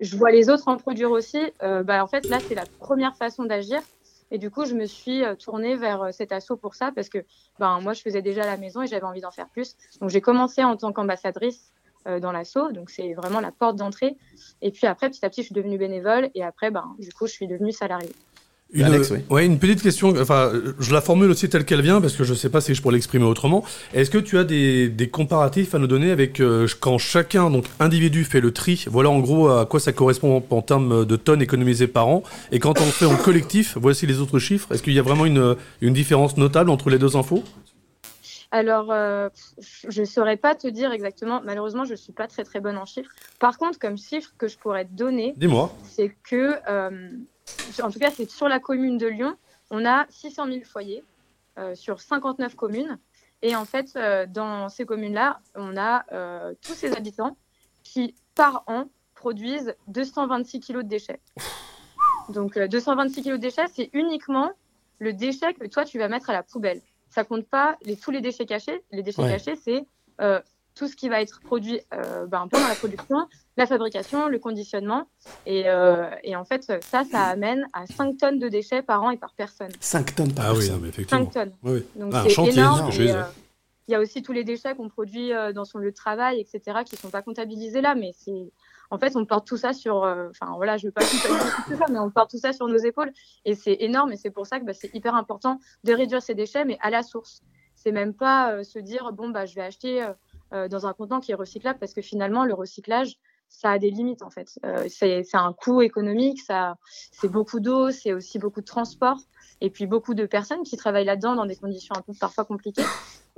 [0.00, 1.40] Je vois les autres en produire aussi.
[1.60, 3.80] Bah, en fait, là, c'est la première façon d'agir.
[4.30, 7.18] Et du coup, je me suis tournée vers cet assaut pour ça parce que
[7.60, 9.76] ben, moi, je faisais déjà la maison et j'avais envie d'en faire plus.
[10.00, 11.72] Donc, j'ai commencé en tant qu'ambassadrice
[12.20, 12.72] dans l'assaut.
[12.72, 14.16] Donc, c'est vraiment la porte d'entrée.
[14.62, 16.30] Et puis après, petit à petit, je suis devenue bénévole.
[16.34, 18.12] Et après, ben, du coup, je suis devenue salariée.
[18.72, 19.18] Une, Alex, oui.
[19.30, 20.50] ouais, une petite question, enfin,
[20.80, 22.94] je la formule aussi telle qu'elle vient parce que je sais pas si je pourrais
[22.94, 23.62] l'exprimer autrement.
[23.92, 27.66] Est-ce que tu as des, des comparatifs à nous donner avec euh, quand chacun, donc
[27.78, 28.84] individu, fait le tri?
[28.90, 32.24] Voilà en gros à quoi ça correspond en, en termes de tonnes économisées par an.
[32.50, 34.72] Et quand on le fait en collectif, voici les autres chiffres.
[34.72, 37.44] Est-ce qu'il y a vraiment une, une différence notable entre les deux infos?
[38.54, 39.28] Alors, euh,
[39.58, 41.40] je ne saurais pas te dire exactement.
[41.42, 43.10] Malheureusement, je ne suis pas très très bonne en chiffres.
[43.40, 45.72] Par contre, comme chiffre que je pourrais te donner, Dis-moi.
[45.82, 47.10] c'est que, euh,
[47.82, 49.36] en tout cas, c'est sur la commune de Lyon,
[49.70, 51.02] on a 600 000 foyers
[51.58, 52.98] euh, sur 59 communes.
[53.42, 53.98] Et en fait,
[54.28, 56.04] dans ces communes-là, on a
[56.62, 57.36] tous ces habitants
[57.82, 61.20] qui, par an, produisent 226 kilos de déchets.
[62.28, 64.52] Donc, euh, 226 kilos de déchets, c'est uniquement
[64.98, 66.80] le déchet que toi, tu vas mettre à la poubelle.
[67.14, 68.82] Ça compte pas les, tous les déchets cachés.
[68.90, 69.30] Les déchets Ouais.
[69.30, 69.84] cachés, c'est
[70.20, 70.40] euh,
[70.74, 73.18] tout ce qui va être produit euh, ben, pendant la production,
[73.56, 75.06] la fabrication, le conditionnement.
[75.46, 79.10] Et, euh, et en fait, ça, ça amène à 5 tonnes de déchets par an
[79.12, 79.70] et par personne.
[79.78, 80.74] 5 tonnes par Ah oui, personne.
[80.74, 81.24] non, mais effectivement.
[81.26, 81.52] 5 tonnes.
[81.62, 81.86] Oui, oui.
[82.00, 82.90] Donc Ah, un c'est chantier, énorme.
[82.90, 83.22] euh,
[83.86, 86.78] Il y a aussi tous les déchets qu'on produit dans son lieu de travail, etc.,
[86.84, 88.50] qui sont pas comptabilisés là, mais c'est
[88.94, 91.98] en fait on porte tout ça sur, euh, enfin voilà, je veux pas tout mais
[91.98, 93.12] on porte tout ça sur nos épaules
[93.44, 96.34] et c'est énorme et c'est pour ça que bah, c'est hyper important de réduire ces
[96.34, 97.42] déchets, mais à la source.
[97.74, 100.06] C'est même pas euh, se dire bon bah je vais acheter
[100.52, 103.18] euh, dans un contenant qui est recyclable parce que finalement le recyclage
[103.48, 104.58] ça a des limites en fait.
[104.88, 106.40] C'est un coût économique,
[107.12, 109.18] c'est beaucoup d'eau, c'est aussi beaucoup de transport
[109.64, 112.84] et puis beaucoup de personnes qui travaillent là-dedans dans des conditions un peu parfois compliquées.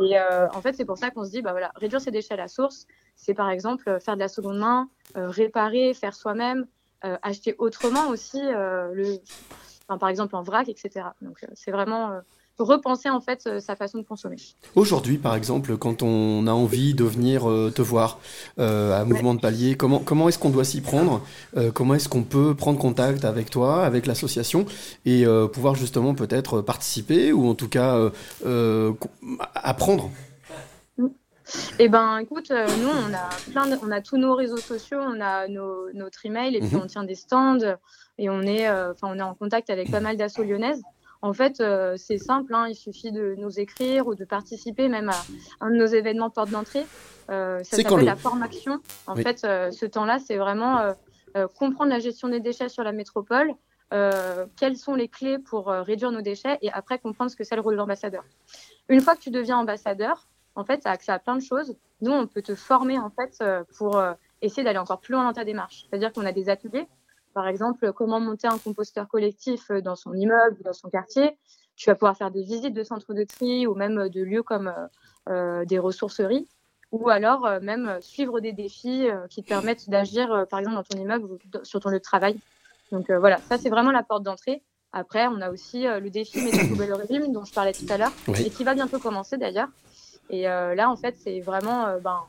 [0.01, 2.35] Et euh, en fait, c'est pour ça qu'on se dit, bah voilà, réduire ses déchets
[2.35, 6.15] à la source, c'est par exemple euh, faire de la seconde main, euh, réparer, faire
[6.15, 6.67] soi-même,
[7.23, 8.43] acheter autrement aussi,
[9.87, 11.07] par exemple en vrac, etc.
[11.23, 12.21] Donc c'est vraiment
[12.59, 14.37] repenser en fait euh, sa façon de consommer.
[14.75, 18.19] Aujourd'hui, par exemple, quand on a envie de venir euh, te voir
[18.59, 21.23] euh, à Mouvement de Palier, comment, comment est-ce qu'on doit s'y prendre
[21.75, 24.67] Comment est-ce qu'on peut prendre contact avec toi, avec l'association,
[25.05, 28.11] et pouvoir justement peut-être participer ou en tout cas
[29.55, 30.11] apprendre?
[31.79, 34.99] Eh ben, écoute, euh, nous, on a plein, de- on a tous nos réseaux sociaux,
[35.01, 36.83] on a nos, notre email et puis Mhm.
[36.83, 37.77] on tient des stands
[38.19, 40.83] et on est, euh, on est en contact avec pas mal d'assauts lyonnaises.
[41.23, 45.09] En fait, euh, c'est simple, hein, il suffit de nous écrire ou de participer même
[45.09, 45.25] à
[45.61, 46.85] un de nos événements porte d'entrée.
[47.31, 48.81] Euh, ça s'appelle le- la formation.
[49.07, 49.23] En Oui.
[49.23, 50.93] fait, euh, ce temps-là, c'est vraiment euh,
[51.37, 53.53] euh, comprendre la gestion des déchets sur la métropole,
[53.93, 57.57] euh, quelles sont les clés pour réduire nos déchets et après comprendre ce que c'est
[57.57, 58.25] le rôle de l'ambassadeur.
[58.89, 61.77] Une fois que tu deviens ambassadeur, en fait, tu as accès à plein de choses.
[62.01, 64.01] Nous, on peut te former en fait euh, pour
[64.43, 65.87] essayer d'aller encore plus loin dans ta démarche.
[65.89, 66.87] C'est-à-dire qu'on a des ateliers,
[67.37, 71.37] par exemple, comment monter un composteur collectif euh, dans son immeuble ou dans son quartier.
[71.77, 74.43] Tu vas pouvoir faire des visites de centres de tri ou même euh, de lieux
[74.43, 74.73] comme
[75.29, 76.49] euh, des ressourceries
[76.93, 80.83] ou alors euh, même suivre des défis euh, qui te permettent d'agir, par exemple, dans
[80.83, 82.41] ton immeuble ou sur ton lieu de travail.
[82.91, 84.63] Donc voilà, ça c'est vraiment la porte d'entrée.
[84.93, 87.99] Après, on a aussi le défi Métro Poubelle au régime dont je parlais tout à
[87.99, 88.47] l'heure Oui.
[88.47, 89.69] et qui va bientôt commencer d'ailleurs.
[90.31, 92.21] Et là, en fait, c'est vraiment ben,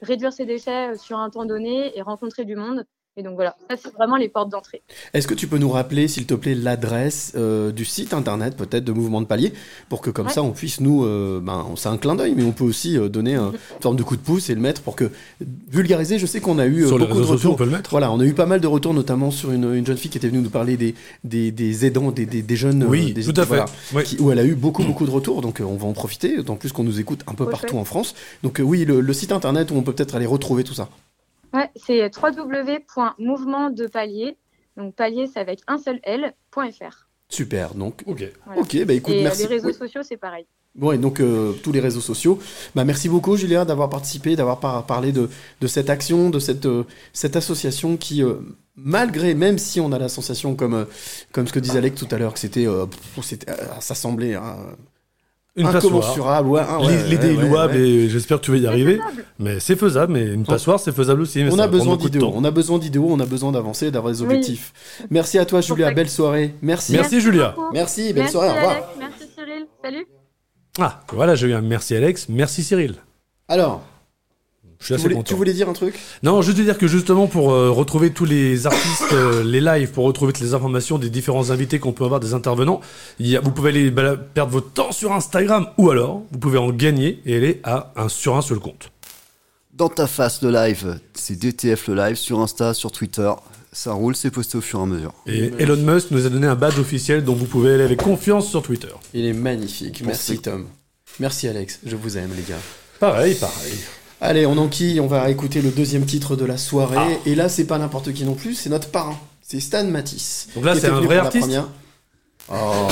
[0.00, 2.86] réduire ses déchets sur un temps donné et rencontrer du monde.
[3.18, 4.82] Et donc voilà, ça c'est vraiment les portes d'entrée.
[5.14, 8.84] Est-ce que tu peux nous rappeler, s'il te plaît, l'adresse euh, du site internet, peut-être
[8.84, 9.54] de Mouvement de Palier,
[9.88, 10.32] pour que comme Ouais.
[10.32, 13.08] ça on puisse nous, euh, ben, c'est un clin d'œil, mais on peut aussi euh,
[13.08, 15.10] donner un- une forme de coup de pouce et le mettre pour que
[15.70, 16.18] vulgariser.
[16.18, 17.54] Je sais qu'on a eu euh, Sur les beaucoup de réseaux sociaux, retours.
[17.54, 17.90] on peut le mettre.
[17.90, 20.18] Voilà, on a eu pas mal de retours, notamment sur une, une jeune fille qui
[20.18, 20.94] était venue nous parler des,
[21.24, 22.84] des, des aidants, des, des, des jeunes.
[22.84, 23.62] Oui, des, tout à fait.
[23.94, 24.02] Oui.
[24.04, 26.36] qui- où elle a eu beaucoup beaucoup de retours, donc euh, on va en profiter.
[26.36, 28.14] D'autant plus qu'on nous écoute un peu partout en France.
[28.42, 30.88] Donc euh, oui, le, le site internet où on peut peut-être aller retrouver tout ça.
[31.56, 32.10] Ouais, c'est
[33.16, 34.36] www.mouvement-de-palier.
[34.76, 37.08] Donc palier, c'est avec un seul L.fr.
[37.28, 38.02] Super, donc.
[38.06, 38.24] Ok.
[38.44, 38.60] Voilà.
[38.60, 39.42] Ok, bah écoute, Et euh, merci.
[39.42, 39.74] les réseaux Oui.
[39.74, 40.46] sociaux, c'est pareil.
[40.74, 42.38] Bon, et donc euh, tous les réseaux sociaux.
[42.74, 45.30] Bah, merci beaucoup, Julia, d'avoir participé, d'avoir par- parlé de,
[45.60, 46.84] de cette action, de cette, euh,
[47.14, 48.34] cette association qui, euh,
[48.76, 50.84] malgré, même si on a la sensation, comme, euh,
[51.32, 54.40] comme ce que disait Alec tout à l'heure, que c'était, euh, euh, ça semblait euh,
[55.56, 56.48] Une incommensurable.
[56.48, 57.80] Ouais, ouais, L'idée ouais, est ouais, louable ouais.
[57.80, 59.00] et j'espère que tu vas y arriver.
[59.38, 61.42] Mais c'est faisable, mais une passoire, c'est faisable aussi.
[61.42, 62.32] mais On a besoin d'idéaux, temps.
[62.36, 64.26] on a besoin d'idéaux, on a besoin d'avancer, d'avoir des Oui.
[64.26, 64.72] objectifs.
[65.10, 66.54] Merci à toi, Julia, belle soirée.
[66.60, 66.92] Merci.
[66.92, 67.54] Merci, Julia.
[67.56, 67.72] beaucoup.
[67.72, 68.70] Merci, belle Merci, soirée, au revoir.
[68.72, 68.86] Alex.
[68.98, 69.66] Merci Cyril.
[69.82, 70.06] Salut.
[70.78, 72.96] Ah, voilà, j'ai eu un merci Alex, merci Cyril.
[73.48, 73.82] Alors,
[74.88, 75.28] Je suis tu assez voulais, content.
[75.28, 75.98] tu voulais dire un truc?
[76.22, 79.90] Non, juste de dire que justement pour euh, retrouver tous les artistes, euh, les lives,
[79.90, 82.80] pour retrouver toutes les informations des différents invités qu'on peut avoir, des intervenants,
[83.18, 86.38] il y a, vous pouvez aller bala- perdre votre temps sur Instagram ou alors vous
[86.38, 88.90] pouvez en gagner et aller à un sur un seul compte.
[89.74, 93.30] Dans ta face, le live, c'est DTF le live sur Insta, sur Twitter.
[93.72, 95.12] Ça roule, c'est posté au fur et à mesure.
[95.26, 98.48] Et Elon Musk nous a donné un badge officiel dont vous pouvez aller avec confiance
[98.48, 98.88] sur Twitter.
[99.12, 100.02] Il est magnifique.
[100.06, 100.38] Merci, Merci.
[100.42, 100.66] Tom.
[101.20, 101.80] Merci, Alex.
[101.84, 102.60] Je vous aime, les gars.
[103.00, 103.74] Pareil, pareil.
[104.20, 106.96] Allez, on enquille, on va écouter le deuxième titre de la soirée.
[106.98, 107.08] Ah.
[107.26, 109.16] Et là, c'est pas n'importe qui non plus, c'est notre parrain.
[109.42, 110.48] C'est Stan Matisse.
[110.54, 111.50] Donc là, qui c'est un vrai artiste.
[112.48, 112.86] Oh,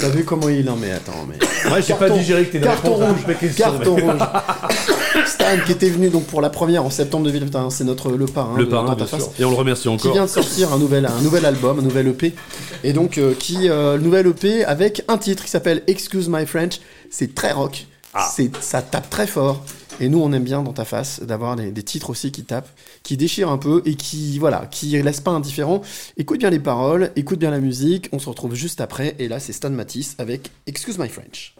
[0.00, 1.36] t'as vu comment il en met Attends, mais.
[1.70, 4.20] Ouais, j'ai pas Carton- digéré que t'es Carton réponse à rouge, carton rouge.
[5.26, 8.56] Stan qui était venu donc pour la première en septembre 2021, c'est notre le parrain.
[8.56, 9.30] Le de parrain, Dans bien sûr.
[9.38, 10.12] Et on le remercie Qui encore.
[10.12, 12.34] vient de sortir un nouvel, un nouvel album, un nouvel EP.
[12.82, 16.44] Et donc, euh, qui, euh, le nouvel EP avec un titre qui s'appelle Excuse My
[16.44, 16.80] French.
[17.10, 17.86] C'est très rock.
[18.14, 18.28] Ah.
[18.34, 19.62] C'est, ça tape très fort.
[20.00, 22.68] Et nous, on aime bien dans ta face d'avoir des, titres aussi qui tapent,
[23.02, 25.82] qui déchirent un peu et qui, voilà, qui laissent pas indifférent.
[26.16, 28.08] Écoute bien les paroles, écoute bien la musique.
[28.12, 29.16] On se retrouve juste après.
[29.18, 31.54] Et là, c'est Stan Matisse avec Excuse My French.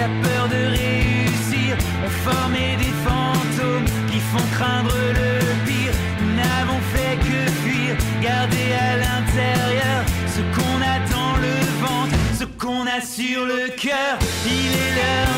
[0.00, 5.30] La peur de réussir ont formé des fantômes qui font craindre le
[5.66, 5.94] pire.
[6.20, 10.00] Nous n'avons fait que fuir, garder à l'intérieur
[10.34, 14.14] ce qu'on a dans le ventre, ce qu'on a sur le cœur.
[14.46, 15.29] Il est l'heure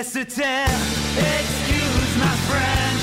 [0.00, 0.68] plus qu'à se taire.
[1.18, 2.99] Excuse my French.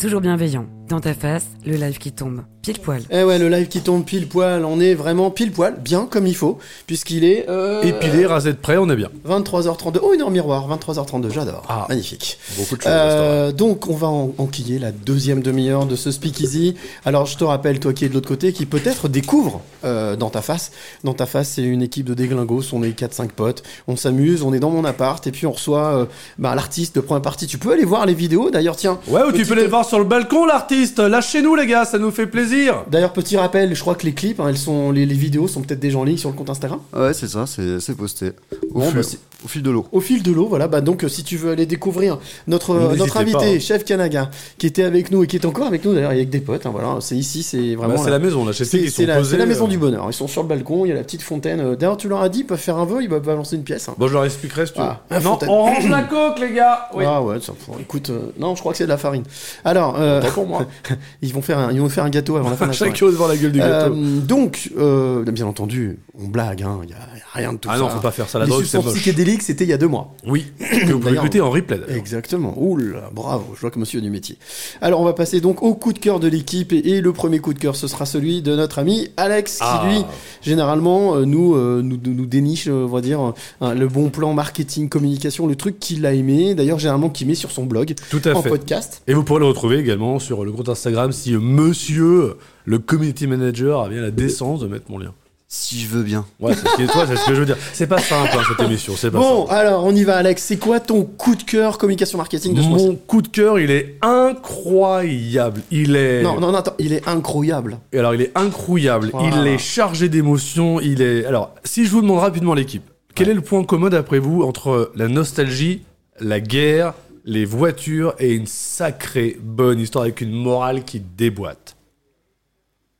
[0.00, 0.66] Toujours bienveillant.
[0.88, 2.42] Dans ta face, le live qui tombe.
[2.62, 3.02] Pile poil.
[3.10, 6.26] Eh ouais, le live qui tombe pile poil, on est vraiment pile poil, bien comme
[6.26, 7.46] il faut, puisqu'il est...
[7.48, 9.08] euh, Épilé, rasé de près, on est bien.
[9.26, 9.98] 23h32.
[10.02, 11.62] Oh, une heure miroir, 23h32, j'adore.
[11.70, 11.86] Ah.
[11.88, 12.38] Magnifique.
[12.58, 12.92] Beaucoup de choses.
[12.92, 16.74] Euh, donc, on va en- enquiller la deuxième demi-heure de ce speakeasy.
[17.06, 20.28] Alors, je te rappelle, toi qui es de l'autre côté, qui peut-être découvre euh, dans
[20.28, 20.70] ta face.
[21.02, 22.74] Dans ta face, c'est une équipe de déglingos.
[22.74, 23.62] On est 4-5 potes.
[23.88, 26.04] On s'amuse, on est dans mon appart, et puis on reçoit euh,
[26.38, 27.46] bah, l'artiste de première partie.
[27.46, 28.98] Tu peux aller voir les vidéos, d'ailleurs, tiens.
[29.08, 30.98] Ouais, ou tu peux les voir sur le balcon, l'artiste.
[30.98, 32.84] Lâchez-nous, les gars, ça nous fait plaisir.
[32.90, 35.60] D'ailleurs, petit rappel, je crois que les clips, hein, elles sont, les, les vidéos sont
[35.62, 36.80] peut-être déjà en ligne sur le compte Instagram.
[36.94, 38.32] Ouais, c'est ça, c'est c'est posté.
[38.72, 39.86] Au, Bon, fil, bah, c'est- au fil de l'eau.
[39.92, 40.68] Au fil de l'eau, voilà.
[40.68, 43.58] Bah donc, si tu veux aller découvrir notre euh, notre invité, pas, hein.
[43.58, 46.40] chef Kanaga, qui était avec nous et qui est encore avec nous d'ailleurs avec des
[46.40, 46.66] potes.
[46.66, 47.94] hein, voilà, c'est ici, c'est vraiment.
[47.94, 49.68] Bah, c'est la maison, là, chez C'est la, posés, c'est la maison euh.
[49.68, 50.06] du bonheur.
[50.08, 50.84] Ils sont sur le balcon.
[50.84, 51.60] Il y a la petite fontaine.
[51.60, 53.62] Euh, D'ailleurs, tu leur as dit, ils peuvent faire un vœu, ils peuvent balancer une
[53.64, 53.88] pièce.
[53.88, 53.94] hein.
[53.98, 54.86] Bon, je leur expliquerai si tu veux.
[55.10, 56.88] Ah, non, on range la coque, les gars.
[56.94, 57.04] Oui.
[57.06, 59.24] Ah ouais, ça, écoute, euh, non, je crois que c'est de la farine.
[59.64, 60.66] Alors, euh, pour moi.
[61.22, 62.94] ils vont faire un, ils vont faire un gâteau avant la fin de la soirée.
[62.94, 63.94] Chacun la gueule du gâteau.
[63.94, 67.58] Euh, donc, euh, bien entendu, on blague, hein, il y, a y a rien de
[67.58, 67.80] tout Ah ça.
[67.80, 69.88] non, faut pas faire ça, la Les drogue, substances psychédéliques, c'était il y a deux
[69.88, 70.14] mois.
[70.26, 71.80] Oui, que vous pouvez écouter en replay.
[71.88, 72.54] Exactement.
[72.56, 74.36] Oula, bravo, je vois que monsieur est du métier.
[74.80, 76.72] Alors, on va passer donc au coup de cœur de l'équipe.
[76.72, 79.62] Et, et le premier coup de cœur, ce sera celui de notre ami Alex, qui
[79.64, 79.84] Ah.
[79.88, 80.04] lui,
[80.42, 84.88] généralement, euh, nous, euh, nous, nous déniche, euh, on va dire, le bon plan marketing,
[84.88, 86.54] communication, le truc qu'il a aimé.
[86.54, 88.48] D'ailleurs, généralement, qu'il met sur son blog, Tout à en fait.
[88.48, 89.02] podcast.
[89.06, 93.80] Et vous pourrez le retrouver également sur le compte Instagram si monsieur, le community manager,
[93.82, 95.12] a bien la décence de mettre mon lien.
[95.52, 96.24] Si je veux bien.
[96.38, 97.56] Ouais, c'est ce, qui est- toi, c'est ce que je veux dire.
[97.72, 99.58] C'est pas simple, hein, cette émission, c'est pas Bon, simple.
[99.58, 100.44] alors, on y va, Alex.
[100.44, 103.58] C'est quoi ton coup de cœur communication marketing de ce mois-ci Mon coup de cœur,
[103.58, 105.62] il est incroyable.
[105.72, 106.22] Il est.
[106.22, 107.78] Non, non, non, attends, il est incroyable.
[107.92, 109.10] Et alors, il est incroyable.
[109.12, 109.40] Voilà.
[109.40, 110.78] Il est chargé d'émotions.
[110.80, 111.24] Il est.
[111.24, 114.92] Alors, si je vous demande rapidement l'équipe, quel est le point commun d'après vous entre
[114.94, 115.82] la nostalgie,
[116.20, 116.94] la guerre,
[117.24, 121.74] les voitures et une sacrée bonne histoire avec une morale qui déboîte?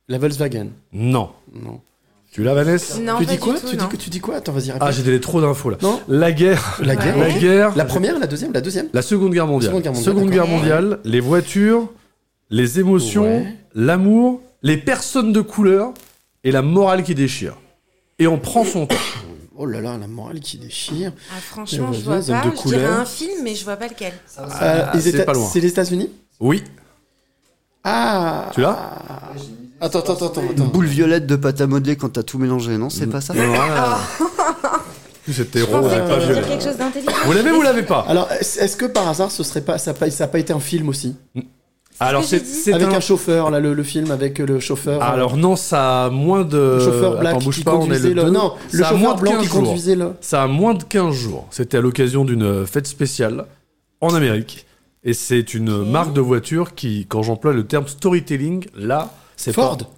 [0.09, 0.67] La Volkswagen.
[0.91, 1.29] Non.
[1.53, 1.79] Non.
[2.31, 3.89] Tu l'as, Vanessa Non, tu pas dis du quoi tout, tu, dis, non.
[3.99, 4.81] tu dis quoi Attends, vas-y, répète.
[4.81, 5.77] Ah, j'ai donné trop d'infos là.
[5.81, 6.79] Non La guerre.
[6.81, 7.39] La guerre, La ok.
[7.39, 7.75] guerre.
[7.75, 9.71] La première, la deuxième, la deuxième La Seconde Guerre mondiale.
[9.71, 10.45] Seconde Guerre mondiale, Seconde d'accord.
[10.47, 11.89] Guerre mondiale, les voitures,
[12.49, 13.55] les émotions, Ouais.
[13.75, 15.93] l'amour, les personnes de couleur
[16.45, 17.55] et la morale qui déchire.
[18.17, 18.95] Et on prend son temps.
[19.63, 21.11] Oh là là, la morale qui déchire.
[21.31, 22.31] Ah, franchement, Les je vois pas.
[22.31, 22.99] hommes de Je dirais couleur.
[23.01, 24.13] un film, mais je vois pas lequel.
[24.39, 25.47] Euh, les c'est Éta- pas loin.
[25.53, 26.09] C'est les États-Unis
[26.39, 26.63] Oui.
[27.83, 28.99] Ah Tu l'as
[29.81, 30.41] Attends, attends, attends, attends.
[30.57, 33.33] Une boule violette de pâte à modeler quand t'as tout mélangé, non C'est pas ça
[33.35, 33.97] Voilà.
[35.29, 36.33] C'était Je rose, que pas violet.
[36.35, 37.11] dire quelque chose d'intelligent.
[37.25, 39.77] Vous l'avez ou vous l'avez pas Alors, est-ce est-ce que par hasard, ce serait pas,
[39.77, 41.15] ça n'a pas, ça a pas été un film aussi?
[41.99, 42.93] Alors que j'ai c'est Avec un...
[42.95, 42.99] un...
[42.99, 45.01] chauffeur, là, le, le film avec le chauffeur.
[45.01, 46.57] euh, Alors non, ça a moins de.
[46.57, 48.23] le chauffeur black Attends, bouge qui pas, on est conduisait le.
[48.23, 48.29] deux.
[48.31, 49.63] Non, le Ça a moins chauffeur de blanc 15 qui jours.
[49.63, 50.09] conduisait le.
[50.21, 51.47] Ça a moins de 15 jours.
[51.51, 53.45] C'était à l'occasion d'une fête spéciale
[54.01, 54.65] en Amérique.
[55.03, 59.77] Et c'est une marque de voiture qui, quand j'emploie le terme storytelling, là, c'est Ford.
[59.77, 59.89] pas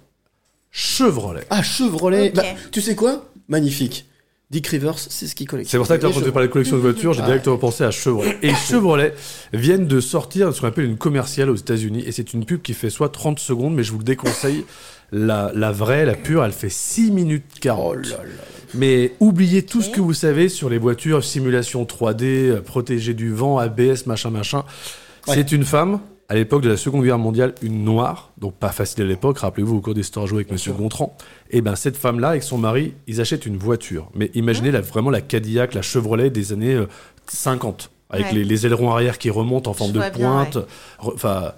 [0.70, 1.44] Chevrolet.
[1.50, 2.30] Ah, Chevrolet.
[2.30, 2.42] Bah,
[2.72, 3.30] tu sais quoi?
[3.48, 4.06] Magnifique.
[4.50, 5.70] Dick Rivers, c'est ce qu'il collecte.
[5.70, 7.90] C'est pour ça que quand tu parlais de collection de voitures, j'ai directement pensé à
[7.90, 8.38] Chevrolet.
[8.42, 9.14] Et Chevrolet
[9.52, 12.04] viennent de sortir ce qu'on appelle une commerciale aux États-Unis.
[12.06, 14.64] Et c'est une pub qui fait soit 30 secondes, mais je vous le déconseille.
[15.12, 17.86] La, la vraie, la pure, elle fait 6 minutes 40.
[17.86, 18.44] Oh là là.
[18.74, 23.32] Mais oubliez tout ce que vous savez sur les voitures, simulation 3D, euh, protégée du
[23.32, 24.64] vent, ABS, machin, machin.
[25.28, 25.34] Ouais.
[25.36, 29.02] C'est une femme, à l'époque de la Seconde Guerre mondiale, une noire, donc pas facile
[29.04, 31.16] à l'époque, rappelez-vous au cours d'Histoire Jouée avec Monsieur Gontran.
[31.50, 34.08] Et ben cette femme-là, avec son mari, ils achètent une voiture.
[34.14, 36.86] Mais imaginez la, vraiment la Cadillac, la Chevrolet des années euh,
[37.28, 38.32] 50, avec Ouais.
[38.32, 40.58] les, les ailerons arrière qui remontent en forme Je de pointe,
[40.98, 41.52] enfin,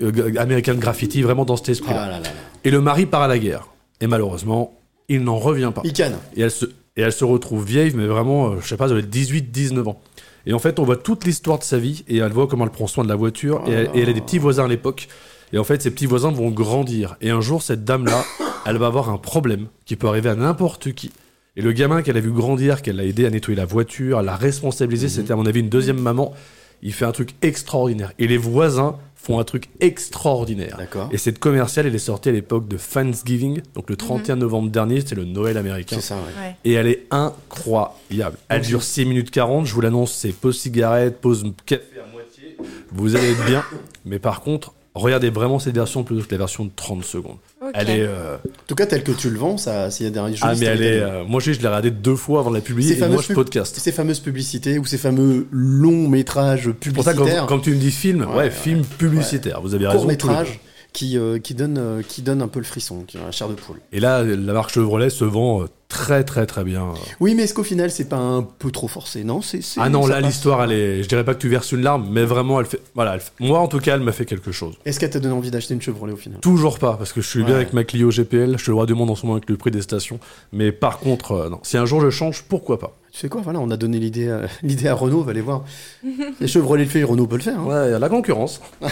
[0.00, 2.02] euh, g- American Graffiti, vraiment dans cet esprit-là.
[2.04, 2.30] Ah là là là.
[2.64, 3.68] Et le mari part à la guerre.
[4.00, 4.74] Et malheureusement,
[5.08, 5.82] il n'en revient pas.
[5.84, 6.16] Il canne.
[6.36, 6.66] Et elle se,
[6.96, 9.50] et elle se retrouve vieille, mais vraiment, euh, je sais pas, elle doit être 18,
[9.50, 10.00] 19 ans.
[10.46, 12.70] Et en fait, on voit toute l'histoire de sa vie, et elle voit comment elle
[12.70, 15.08] prend soin de la voiture, et, elle, et elle a des petits voisins à l'époque.
[15.52, 17.16] Et en fait, ces petits voisins vont grandir.
[17.20, 18.24] Et un jour, cette dame-là,
[18.66, 21.12] elle va avoir un problème qui peut arriver à n'importe qui.
[21.56, 24.22] Et le gamin qu'elle a vu grandir, qu'elle a aidé à nettoyer la voiture, à
[24.22, 26.32] la responsabiliser, c'était à mon avis une deuxième maman.
[26.82, 28.12] Il fait un truc extraordinaire.
[28.18, 30.76] Et les voisins font un truc extraordinaire.
[30.76, 31.08] D'accord.
[31.10, 35.00] Et cette commerciale, elle est sortie à l'époque de Thanksgiving, donc le 31 novembre dernier,
[35.04, 35.96] c'est le Noël américain.
[35.96, 36.42] C'est ça, ouais.
[36.42, 36.56] Ouais.
[36.64, 38.36] Et elle est incroyable.
[38.48, 42.56] Elle dure 6 minutes 40, je vous l'annonce, c'est pause cigarette, pause café à moitié.
[42.92, 43.64] Vous allez être bien.
[44.04, 47.38] Mais par contre, regardez vraiment cette version plutôt que la version de 30 secondes.
[47.66, 47.70] Ok.
[47.74, 48.00] Elle est.
[48.06, 50.38] euh, En tout cas, tel que tu le vends, ça, s'il y a des jolis
[50.42, 51.00] Ah, mais elle est.
[51.00, 52.96] euh, moi, je je l'ai regardée deux fois avant de la publier.
[52.96, 53.76] Et moi, je podcast.
[53.78, 57.40] Ces fameuses publicités ou ces fameux longs métrages Pour ça, publicitaires.
[57.46, 60.00] quand, quand tu me dis film, ouais, Ouais, film publicitaire, vous avez raison.
[60.00, 60.60] court les métrage
[60.92, 63.48] qui, euh, qui, donne, euh, qui donne un peu le frisson, qui a la chair
[63.48, 63.78] de poule.
[63.92, 66.88] Et là, la marque Chevrolet se vend euh, très très très bien.
[67.20, 69.22] Oui, mais est-ce qu'au final, c'est pas un peu trop forcé?
[69.24, 69.60] Non, c'est.
[69.76, 71.02] Ah non, là l'histoire, elle est.
[71.02, 72.80] Je dirais pas que tu verses une larme, mais vraiment, elle fait.
[72.94, 74.74] Voilà, elle fait- moi en tout cas, elle m'a fait quelque chose.
[74.84, 76.40] Est-ce qu'elle t'a donné envie d'acheter une Chevrolet au final?
[76.40, 78.86] Toujours pas, parce que je suis bien avec ma Clio GPL, je suis le roi
[78.86, 80.18] du monde en ce moment avec le prix des stations.
[80.52, 81.60] Mais par contre, euh, non.
[81.62, 82.92] Si un jour je change, pourquoi pas?
[83.14, 85.62] Tu sais quoi Voilà, on a donné l'idée à, l'idée à Renault, va aller voir.
[86.40, 87.60] Les Chevrolet le fait, Renault peut le faire.
[87.60, 87.64] hein.
[87.64, 88.60] Ouais, il y a la concurrence.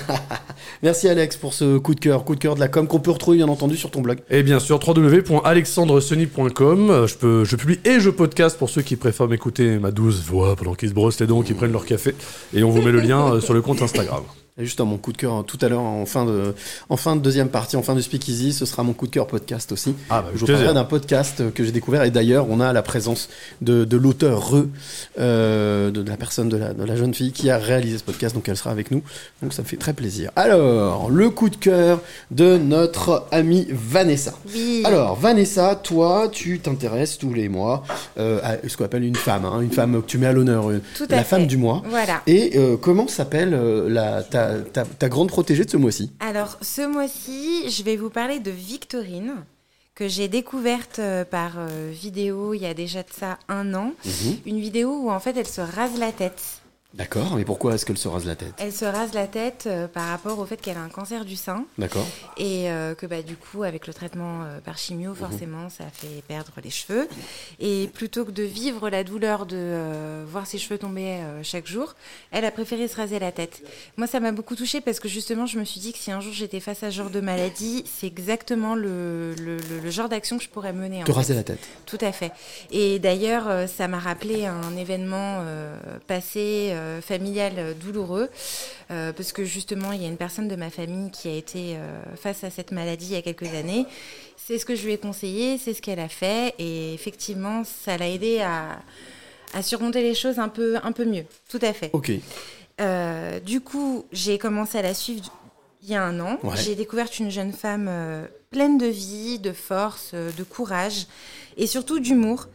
[0.85, 3.11] Merci Alex pour ce coup de cœur, coup de cœur de la com qu'on peut
[3.11, 4.21] retrouver bien entendu sur ton blog.
[4.31, 7.07] Et bien sûr, www.alexandresony.com.
[7.09, 10.55] Je, peux, je publie et je podcast pour ceux qui préfèrent m'écouter ma douce voix
[10.55, 12.15] pendant qu'ils se brossent les dents, qu'ils prennent leur café.
[12.55, 14.23] Et on vous met le lien euh, sur le compte Instagram.
[14.59, 16.55] Et juste mon coup de cœur hein, tout à l'heure en fin de
[16.91, 19.27] en fin de deuxième partie, en fin de Speakeasy, ce sera mon coup de cœur
[19.27, 19.95] podcast aussi.
[20.11, 22.83] Ah bah, Je vous parlerai d'un podcast que j'ai découvert et d'ailleurs on a la
[22.83, 23.31] présence
[23.63, 24.65] de, de l'auteur Re,
[25.19, 28.05] euh, de, de la personne de la, de la jeune fille qui a réalisé ce
[28.05, 29.03] podcast, donc elle sera avec nous.
[29.43, 30.31] Donc ça me fait très plaisir.
[30.37, 32.01] Alors le coup de cœur
[32.31, 34.35] de notre amie Vanessa.
[34.55, 34.83] Oui.
[34.85, 37.85] Alors Vanessa, toi tu t'intéresses tous les mois
[38.19, 40.69] euh, à ce qu'on appelle une femme, hein, une femme que tu mets à l'honneur,
[40.69, 41.83] euh, la femme du mois.
[41.89, 42.21] Voilà.
[42.27, 44.42] Et euh, comment s'appelle euh, la ta,
[44.73, 48.51] ta, ta grande protégée de ce mois-ci Alors, ce mois-ci, je vais vous parler de
[48.51, 49.35] Victorine,
[49.95, 53.93] que j'ai découverte euh, par euh, vidéo il y a déjà de ça un an.
[54.05, 54.37] Mhm.
[54.47, 56.62] Une vidéo où en fait elle se rase la tête.
[56.95, 58.53] D'accord, mais pourquoi est-ce qu'elle se rase la tête?
[58.59, 61.37] Elle se rase la tête euh, par rapport au fait qu'elle a un cancer du
[61.37, 61.65] sein.
[61.79, 62.07] D'accord.
[62.37, 64.79] Et euh, que bah, du coup, avec le traitement euh, par Mhm.
[64.79, 67.09] chimio, forcément, ça fait perdre les cheveux.
[67.61, 71.95] Et plutôt que de vivre la douleur de voir ses cheveux tomber chaque jour,
[72.31, 73.63] elle a préféré se raser la tête.
[73.97, 76.21] Moi, ça m'a beaucoup touchée parce que justement, je me suis dit que si un
[76.21, 80.09] jour j'étais face à ce genre de maladie, c'est exactement le, le- le- le genre
[80.09, 81.01] d'action que je pourrais mener.
[81.03, 81.17] en Te fait.
[81.19, 81.61] raser la tête.
[81.87, 82.33] Tout à fait.
[82.71, 85.43] Et d'ailleurs, ça m'a rappelé un événement
[86.07, 88.29] passé familial euh, douloureux,
[88.91, 91.77] euh, parce que justement, il y a une personne de ma famille qui a été
[91.77, 93.87] euh, face à cette maladie il y a quelques années.
[94.37, 97.97] C'est ce que je lui ai conseillé, c'est ce qu'elle a fait, et effectivement, ça
[97.97, 98.81] l'a aidé à,
[99.55, 101.25] à surmonter les choses un peu, un peu mieux.
[101.49, 101.91] Tout à fait.
[101.93, 102.11] Ok.
[102.81, 105.25] Euh, du coup, j'ai commencé à la suivre
[105.83, 106.39] il y a un an.
[106.43, 106.57] Ouais.
[106.57, 111.07] J'ai découvert une jeune femme euh, pleine de vie, de force, euh, de courage
[111.57, 112.49] et surtout d'humour.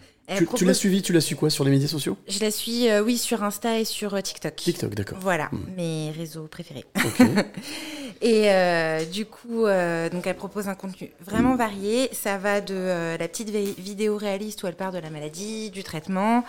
[0.55, 2.17] Tu, l'as suivi, tu l'as su quoi sur les médias sociaux?
[2.27, 4.55] Je la suis, euh, oui, sur Insta et sur euh, TikTok.
[4.57, 5.17] TikTok, d'accord.
[5.21, 5.59] Voilà, Hmm.
[5.77, 6.83] mes réseaux préférés.
[8.21, 12.09] et euh, du coup, euh, donc elle propose un contenu vraiment varié.
[12.11, 15.83] Ça va de la petite vi- vidéo réaliste où elle parle de la maladie, du
[15.83, 16.43] traitement.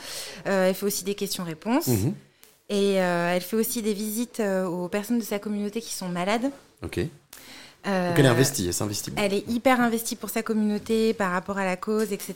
[0.44, 1.86] Elle fait aussi des questions-réponses.
[1.86, 2.14] Mhm.
[2.70, 6.50] Et elle fait aussi des visites aux personnes de sa communauté qui sont malades.
[6.82, 7.00] Ok.
[7.88, 9.10] Euh, Donc elle est investie, elle s'investit.
[9.16, 12.34] Elle est hyper investie pour sa communauté par rapport à la cause, etc.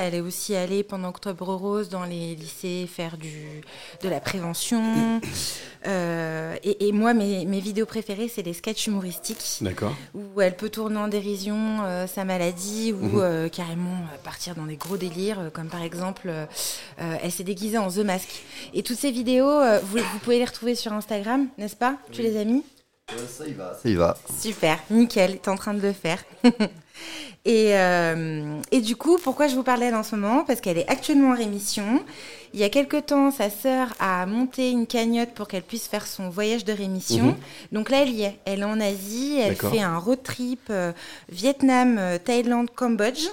[0.00, 3.32] Elle est aussi allée pendant Octobre Rose dans les lycées faire du,
[4.02, 5.20] de la prévention.
[5.86, 9.94] Euh, et, et moi, mes, mes vidéos préférées, c'est les sketchs humoristiques D'accord.
[10.14, 13.50] où elle peut tourner en dérision euh, sa maladie ou Mhm.
[13.50, 16.28] carrément partir dans des gros délires, comme par exemple,
[16.98, 18.28] elle s'est déguisée en The Mask.
[18.74, 22.36] Et toutes ces vidéos, vous, vous pouvez les retrouver sur Instagram, n'est-ce pas Tu les
[22.36, 22.64] as mis
[23.08, 23.72] Ça y va.
[23.80, 24.16] Ça y va.
[24.36, 26.24] Super, nickel, t'es en train de le faire.
[27.44, 30.44] et, euh, et du coup, pourquoi je vous parlais en ce moment?
[30.44, 32.04] Parce qu'elle est actuellement en rémission.
[32.56, 36.06] Il y a quelque temps, sa sœur a monté une cagnotte pour qu'elle puisse faire
[36.06, 37.24] son voyage de rémission.
[37.24, 37.36] Mhm.
[37.72, 38.38] Donc là, elle y est.
[38.46, 40.92] Elle est en Asie, elle fait un road trip euh,
[41.28, 43.26] Vietnam, euh, Thaïlande, Cambodge.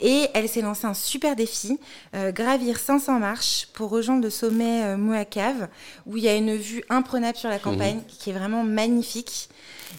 [0.00, 1.78] Et elle s'est lancée un super défi,
[2.14, 5.68] euh, gravir 500 marches pour rejoindre le sommet euh, Muakav,
[6.06, 9.50] où il y a une vue imprenable sur la campagne, qui est vraiment magnifique.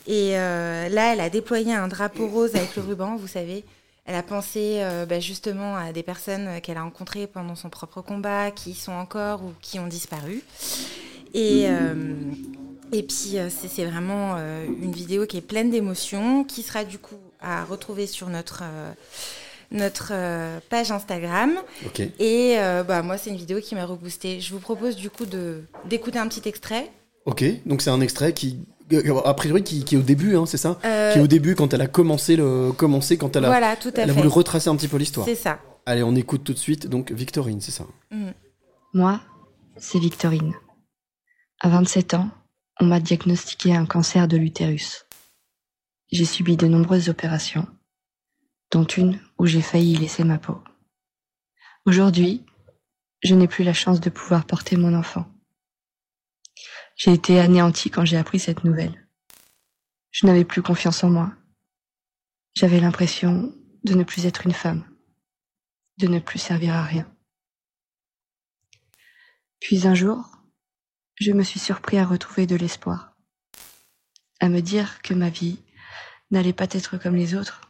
[0.08, 3.64] Et là, elle a déployé un drapeau rose avec le ruban, vous savez.
[4.06, 8.02] Elle a pensé euh, bah, justement à des personnes qu'elle a rencontrées pendant son propre
[8.02, 10.42] combat, qui sont encore ou qui ont disparu.
[11.34, 12.14] Et, euh,
[12.92, 17.16] et puis, euh, c'est vraiment une vidéo qui est pleine d'émotions, qui sera du coup
[17.40, 18.64] à retrouver sur notre,
[19.72, 20.12] notre
[20.70, 21.54] page Instagram.
[21.86, 22.02] Ok.
[22.20, 24.40] Et euh, bah, moi, c'est une vidéo qui m'a reboosté.
[24.42, 26.92] Je vous propose du coup de- d'écouter un petit extrait.
[27.26, 28.60] Ok, donc c'est un extrait qui,
[29.26, 31.56] a priori, qui, qui est au début, hein, c'est ça Euh, Qui est au début
[31.56, 34.20] quand elle a commencé le, commencé quand elle a, Voilà, tout à elle a fait.
[34.20, 35.26] voulu retracer un petit peu l'histoire.
[35.26, 35.60] C'est ça.
[35.86, 36.88] Allez, on écoute tout de suite.
[36.88, 37.86] Donc Victorine, c'est ça.
[38.94, 39.20] Moi,
[39.78, 40.54] c'est Victorine.
[41.62, 42.30] À 27 ans,
[42.80, 45.06] on m'a diagnostiqué un cancer de l'utérus.
[46.12, 47.66] J'ai subi de nombreuses opérations,
[48.72, 50.58] dont une où j'ai failli y laisser ma peau.
[51.86, 52.46] Aujourd'hui,
[53.24, 55.26] je n'ai plus la chance de pouvoir porter mon enfant.
[56.96, 59.08] J'ai été anéantie quand j'ai appris cette nouvelle.
[60.12, 61.34] Je n'avais plus confiance en moi.
[62.56, 63.54] J'avais l'impression
[63.84, 64.86] de ne plus être une femme,
[65.98, 67.12] de ne plus servir à rien.
[69.60, 70.30] Puis un jour,
[71.20, 73.16] je me suis surpris à retrouver de l'espoir,
[74.40, 75.60] à me dire que ma vie
[76.32, 77.62] n'allait pas être comme les autres,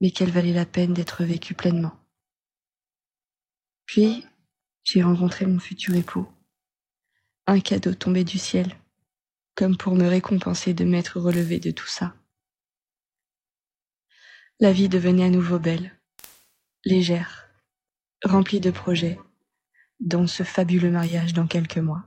[0.00, 1.96] mais qu'elle valait la peine d'être vécue pleinement.
[3.86, 4.26] Puis,
[4.84, 6.28] j'ai rencontré mon futur époux.
[7.50, 8.76] Un cadeau tombé du ciel,
[9.54, 12.14] comme pour me récompenser de m'être relevé de tout ça.
[14.60, 15.98] La vie devenait à nouveau belle,
[16.84, 17.48] légère,
[18.22, 19.18] remplie de projets,
[19.98, 22.04] dont ce fabuleux mariage dans quelques mois.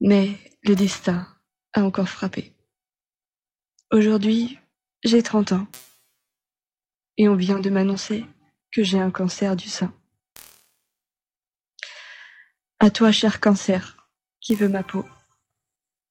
[0.00, 1.28] Mais le destin
[1.72, 2.52] a encore frappé.
[3.92, 4.58] Aujourd'hui,
[5.04, 5.68] j'ai 30 ans.
[7.16, 8.26] Et on vient de m'annoncer
[8.72, 9.94] que j'ai un cancer du sein.
[12.82, 14.08] À toi, cher cancer,
[14.40, 15.04] qui veut ma peau.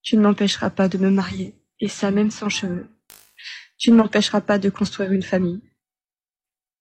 [0.03, 2.87] Tu ne m'empêcheras pas de me marier, et ça même sans cheveux.
[3.79, 5.63] Tu ne m'empêcheras pas de construire une famille.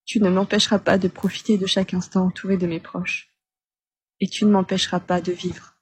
[0.05, 3.35] Tu ne m'empêcheras pas de profiter de chaque instant entouré de mes proches.
[4.21, 5.75] Et tu ne m'empêcheras pas de vivre.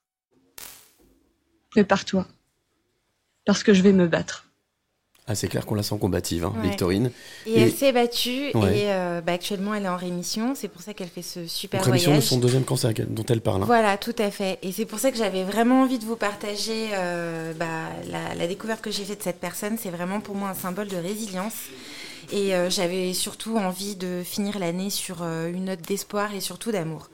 [1.71, 2.29] Prépare-toi,
[3.45, 4.46] parce que je vais me battre.
[5.29, 6.69] Ah, c'est clair qu'on la sent combative, hein, Ouais.
[6.69, 7.11] Victorine.
[7.47, 8.79] Et, elle s'est battue Ouais.
[8.79, 10.55] et euh, bah, actuellement elle est en rémission.
[10.55, 13.41] C'est pour ça qu'elle fait ce super Donc, rémission de son deuxième cancer dont elle
[13.41, 13.63] parle.
[13.63, 13.67] hein.
[13.67, 14.61] Voilà, tout à fait.
[14.63, 18.47] Et c'est pour ça que j'avais vraiment envie de vous partager euh, bah, la, la
[18.47, 19.77] découverte que j'ai faite de cette personne.
[19.83, 21.55] C'est vraiment pour moi un symbole de résilience.
[22.33, 27.09] Et euh, j'avais surtout envie de finir l'année sur une note d'espoir et surtout d'amour.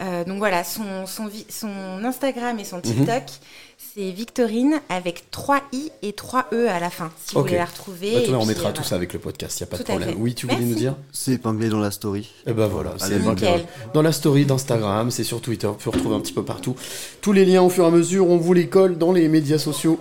[0.00, 1.30] Euh, donc voilà, son, son
[2.02, 2.82] Instagram et son Mhm.
[2.82, 3.22] TikTok,
[3.94, 7.10] c'est Victorine avec 3 i et 3 e à la fin.
[7.26, 8.12] Si vous voulez la retrouver.
[8.14, 8.88] Bah, Et toi, on puis, mettra euh, tout voilà.
[8.88, 10.14] ça avec le podcast, il n'y a pas de Tout problème.
[10.18, 10.72] Oui, tu voulais Merci.
[10.72, 12.30] nous dire C'est épinglé dans la story.
[12.46, 16.14] Eh ben voilà, c'est épinglé dans la story d'Instagram, c'est sur Twitter, on peut retrouver
[16.16, 16.74] un petit peu partout.
[17.20, 19.58] Tous les liens au fur et à mesure, on vous les colle dans les médias
[19.58, 19.98] sociaux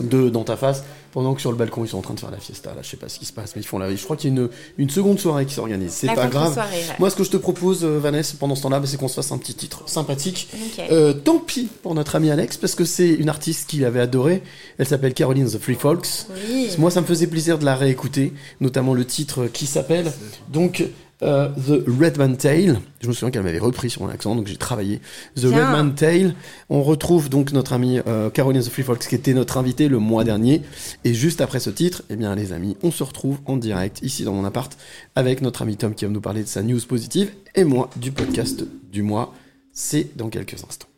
[0.00, 0.84] de dans ta face.
[1.12, 2.88] Pendant que sur le balcon, ils sont en train de faire la fiesta, là, je
[2.88, 4.40] sais pas ce qui se passe, mais ils font la Je crois qu'il y a
[4.42, 5.90] une, une seconde soirée qui s'organise.
[5.92, 6.54] C'est pas grave.
[6.56, 6.82] ouais.
[6.98, 9.14] Moi, ce que je te propose, euh, Vanessa, pendant ce temps-là, bah, c'est qu'on se
[9.14, 10.48] fasse un petit titre sympathique.
[10.90, 14.42] Euh, tant pis pour notre ami Alex, parce que c'est une artiste qu'il avait adorée.
[14.76, 16.26] Elle s'appelle Caroline the Free Folks.
[16.50, 16.68] Oui.
[16.78, 20.12] Moi, ça me faisait plaisir de la réécouter, notamment le titre qui s'appelle
[20.52, 20.84] donc
[21.22, 22.80] euh, The Redman Tale.
[23.00, 25.00] Je me souviens qu'elle m'avait repris sur mon accent, donc j'ai travaillé.
[25.36, 25.44] The.
[25.44, 26.34] Redman Tale.
[26.68, 29.98] On retrouve donc notre amie euh, Caroline the Free Folks, qui était notre invitée le
[29.98, 30.62] mois dernier.
[31.04, 34.24] Et juste après ce titre, eh bien, les amis, on se retrouve en direct ici
[34.24, 34.76] dans mon appart
[35.14, 38.12] avec notre ami Tom qui va nous parler de sa news positive et moi du
[38.12, 39.34] podcast du mois.
[39.72, 40.88] C'est dans quelques instants.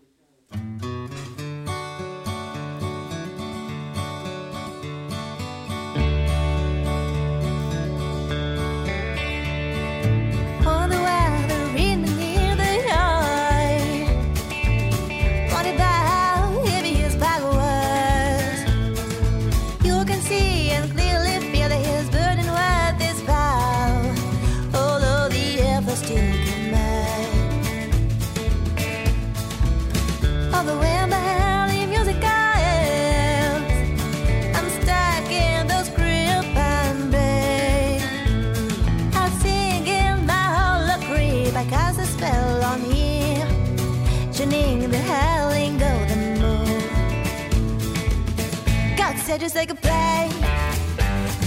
[49.30, 50.28] Said just take a play,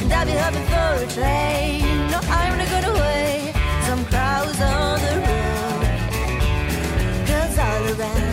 [0.01, 1.81] and I'll be hoping for a train.
[2.11, 3.53] No, I'm not gonna wait.
[3.88, 5.88] Some crowds on the road,
[7.27, 8.32] girls all around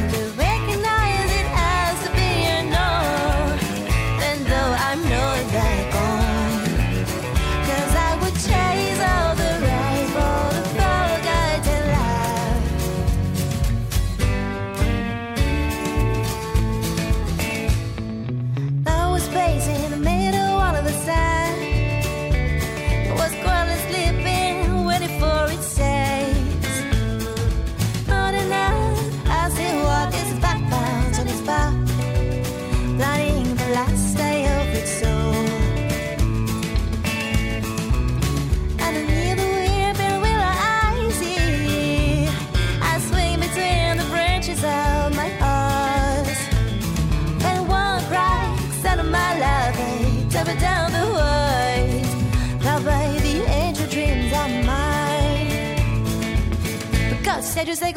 [57.61, 57.93] said you say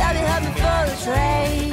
[0.00, 1.63] I'll be hoping for a train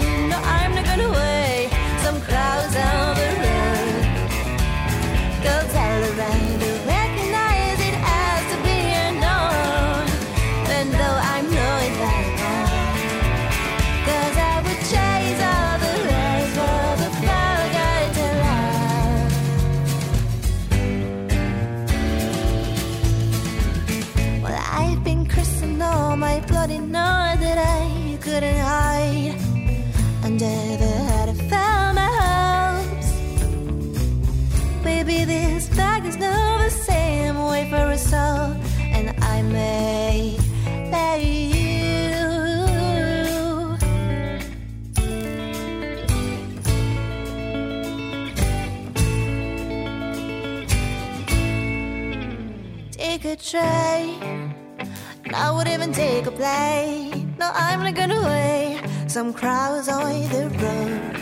[53.60, 57.11] I would even take a play.
[57.38, 58.82] No, I'm not gonna wait.
[59.07, 61.15] Some crowds on the road.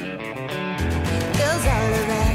[1.38, 2.29] Girls all around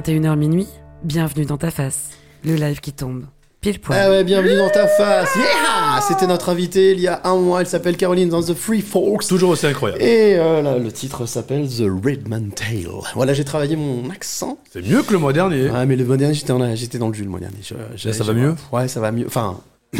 [0.00, 0.68] 21h minuit,
[1.04, 2.10] bienvenue dans ta face.
[2.46, 3.24] Le live qui tombe.
[3.60, 3.98] Pile poil.
[4.02, 5.28] Ah ouais, bienvenue dans ta face.
[5.36, 7.60] Yeah C'était notre invitée il y a un mois.
[7.60, 9.26] Elle s'appelle Caroline dans The Free Folks.
[9.28, 10.02] Toujours aussi incroyable.
[10.02, 12.88] Et euh, là, le titre s'appelle The Redman Tale.
[13.14, 14.56] Voilà, j'ai travaillé mon accent.
[14.72, 15.68] C'est mieux que le mois dernier.
[15.68, 17.58] Ouais, mais le mois dernier, j'étais en- j'étais dans le jus le mois dernier.
[17.62, 18.54] Je- j'ai- ça va mieux?
[18.72, 19.26] Ouais, ça va mieux.
[19.26, 19.60] Enfin,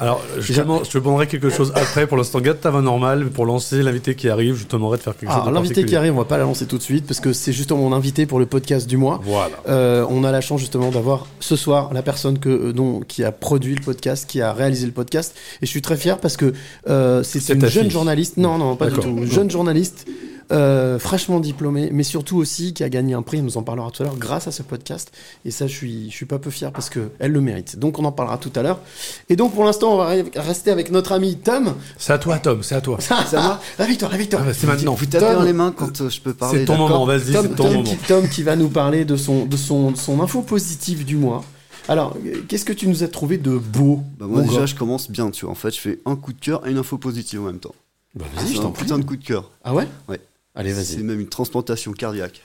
[0.00, 2.06] Alors, je je te demanderai quelque chose après.
[2.06, 3.26] Pour l'instant, garde ta voix normale.
[3.26, 5.84] Pour lancer l'invité qui arrive, je te demanderai de faire quelque chose ah, de l'invité
[5.84, 8.26] qui arrive, on va pas l'annoncer tout de suite parce que c'est justement mon invité
[8.26, 9.20] pour le podcast du mois.
[9.22, 9.56] Voilà.
[9.68, 13.24] Euh, on a la chance justement d'avoir ce soir la personne que, euh, dont, qui
[13.24, 15.36] a produit le podcast, qui a réalisé le podcast.
[15.60, 16.54] Et je suis très fier parce que
[16.88, 17.90] euh, c'est une jeune fille.
[17.90, 18.38] journaliste.
[18.38, 19.26] Non, non, pas du tout.
[19.26, 20.06] Jeune journaliste.
[20.52, 23.90] Euh, fraîchement diplômée, mais surtout aussi qui a gagné un prix, elle nous en parlera
[23.90, 25.12] tout à l'heure, grâce à ce podcast.
[25.44, 27.78] Et ça, je suis, je suis pas peu fier parce que elle le mérite.
[27.78, 28.80] Donc, on en parlera tout à l'heure.
[29.28, 31.74] Et donc, pour l'instant, on va re- rester avec notre ami Tom.
[31.98, 32.98] C'est à toi, Tom, c'est à toi.
[33.00, 34.42] Ça, ça La victoire, la victoire.
[34.44, 34.94] Ah bah, c'est maintenant.
[34.94, 36.60] Vous tapez Tom- dans les mains quand euh, je peux parler.
[36.60, 37.84] C'est ton moment, vas-y, Tom, c'est ton Tom moment.
[37.84, 41.16] qui, Tom qui va nous parler de son, de son, de son info positive du
[41.16, 41.44] mois.
[41.88, 42.16] Alors,
[42.48, 45.30] qu'est-ce que tu nous as trouvé de beau Bah, moi déjà gars je commence bien,
[45.30, 45.52] tu vois.
[45.52, 47.74] En fait, je fais un coup de cœur et une info positive en même temps.
[48.14, 48.82] Bah, vas-y, C'est je un t'en prie.
[48.84, 49.50] putain de coup de cœur.
[49.64, 49.88] Ah ouais?
[50.08, 50.20] Ouais.
[50.54, 50.84] Allez, vas-y.
[50.84, 52.42] C'est même une transplantation cardiaque.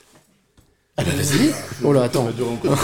[0.98, 1.52] Ah bah, vas-y.
[1.84, 2.28] Oh là, attends.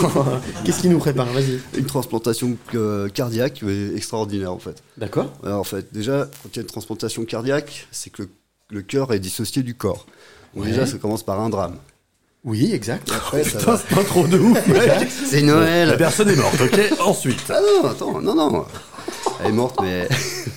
[0.64, 1.26] Qu'est-ce qu'il nous prépare?
[1.32, 1.60] Vas-y.
[1.78, 3.62] Une transplantation euh, cardiaque
[3.96, 4.82] extraordinaire en fait.
[4.98, 5.32] D'accord.
[5.44, 8.28] Alors, en fait, déjà, quand il y a une transplantation cardiaque, c'est que le,
[8.70, 10.06] le cœur est dissocié du corps.
[10.54, 10.70] Donc Ouais.
[10.70, 11.76] déjà, ça commence par un drame.
[12.44, 13.10] Oui, exact.
[13.12, 14.58] Après, ça Putain, c'est pas trop de ouf.
[15.30, 15.88] C'est Noël.
[15.88, 17.40] La personne est morte, ok Ensuite.
[17.48, 18.66] Ah non, attends, non, non.
[19.40, 20.08] Elle est morte, mais.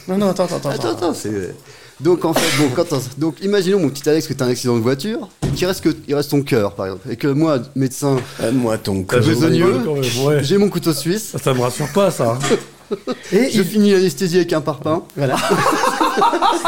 [0.08, 1.56] Non, non, attends, attends, Attends, attends, c'est.
[2.02, 4.76] Donc en fait, bon, quand on- donc imaginons mon petit Alex que t'as un accident
[4.76, 8.18] de voiture, qu'il reste que il reste ton cœur par exemple, et que moi médecin
[8.54, 10.44] moi ton même, ouais.
[10.44, 12.38] j'ai mon couteau suisse, Ça, ça me rassure pas, ça.
[13.32, 15.04] Et je il, finis l'anesthésie avec un parpaing.
[15.16, 15.36] voilà.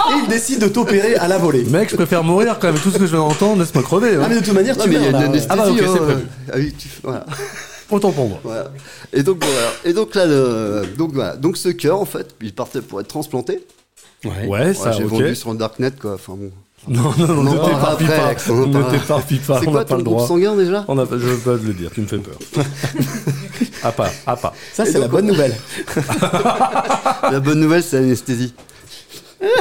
[0.10, 1.64] Et il décide de t'opérer à la volée.
[1.66, 2.82] Mec, je préfère mourir quand même.
[2.82, 4.16] Tout ce que je viens d'entendre, laisse-moi crever.
[4.16, 4.22] hein.
[4.24, 5.48] Ah, mais de toute manière, Non tu mais il y a meurs, une anesthésie.
[5.50, 6.22] Ah bah, ok, c'est euh, prévu.
[6.52, 7.26] ah oui, tu- voilà.
[7.92, 8.40] Autant pour moi.
[8.44, 8.72] Voilà.
[9.14, 9.68] Et donc voilà.
[9.86, 11.36] Et donc là, le- donc voilà.
[11.36, 13.66] Donc ce cœur en fait, il partait pour être transplanté.
[14.28, 14.48] Ouais.
[14.48, 15.10] Ouais, ça, j'ai ok.
[15.12, 16.14] vendu sur le darknet quoi.
[16.16, 16.52] Enfin bon.
[16.88, 18.34] Non, non, On non, ne t'éparpille pas.
[18.50, 20.98] On Ne t'éparpille pas, C'est on quoi n'a pas ton le groupe sanguin déjà On
[20.98, 22.38] a, je veux pas te le dire, tu me fais peur.
[23.84, 24.54] à pas, à pas.
[24.74, 25.56] Ça, c'est la bonne nouvelle.
[27.32, 28.54] La bonne nouvelle, c'est l'anesthésie.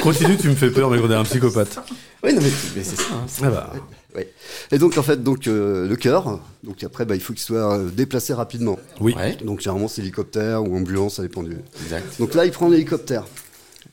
[0.03, 1.79] Continue, tu me fais peur, mais on est un psychopathe.
[2.23, 3.03] Oui, non, mais, mais c'est ça.
[3.15, 3.27] hein.
[3.43, 3.73] Ah bah,
[4.15, 4.33] Ouais.
[4.73, 7.77] Et donc en fait, donc euh, le cœur, donc après, bah, il faut qu'il soit
[7.77, 8.79] euh, déplacé rapidement.
[9.01, 9.15] oui.
[9.15, 9.37] Ouais.
[9.45, 11.55] Donc généralement c'est hélicoptère ou ambulance, ça dépend du.
[11.85, 12.19] Exact.
[12.19, 13.25] Donc là, il prend l'hélicoptère.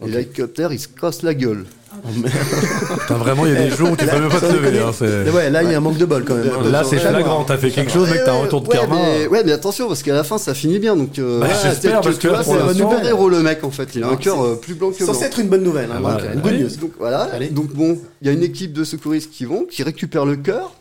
[0.06, 1.66] Et l'hélicoptère, il se casse la gueule.
[2.04, 4.80] Putain, vraiment, il y a des jours où tu peux même pas te lever.
[4.80, 4.92] hein,
[5.34, 6.72] Ouais, là, il y a un manque de bol quand même.
[6.72, 7.44] Là, c'est flagrant.
[7.44, 8.96] T'as fait quelque chose, mec, t'as un retour de ouais, karma.
[8.96, 10.96] mais, ouais, mais attention, parce qu'à la fin, ça finit bien.
[10.96, 13.90] Donc, euh, Bah, j'espère, parce que c'est un super héros, le mec, en fait.
[13.96, 15.14] Il a un Non, cœur euh, plus blanc que blanc.
[15.14, 15.90] Censé être une bonne nouvelle.
[15.92, 16.34] hein, Ah, donc, voilà.
[16.34, 16.60] une good Ouais.
[16.60, 16.76] news.
[16.82, 17.20] Donc voilà.
[17.34, 17.50] Allez.
[17.50, 20.74] Donc bon, il y a une équipe de secouristes qui vont, qui récupèrent le cœur.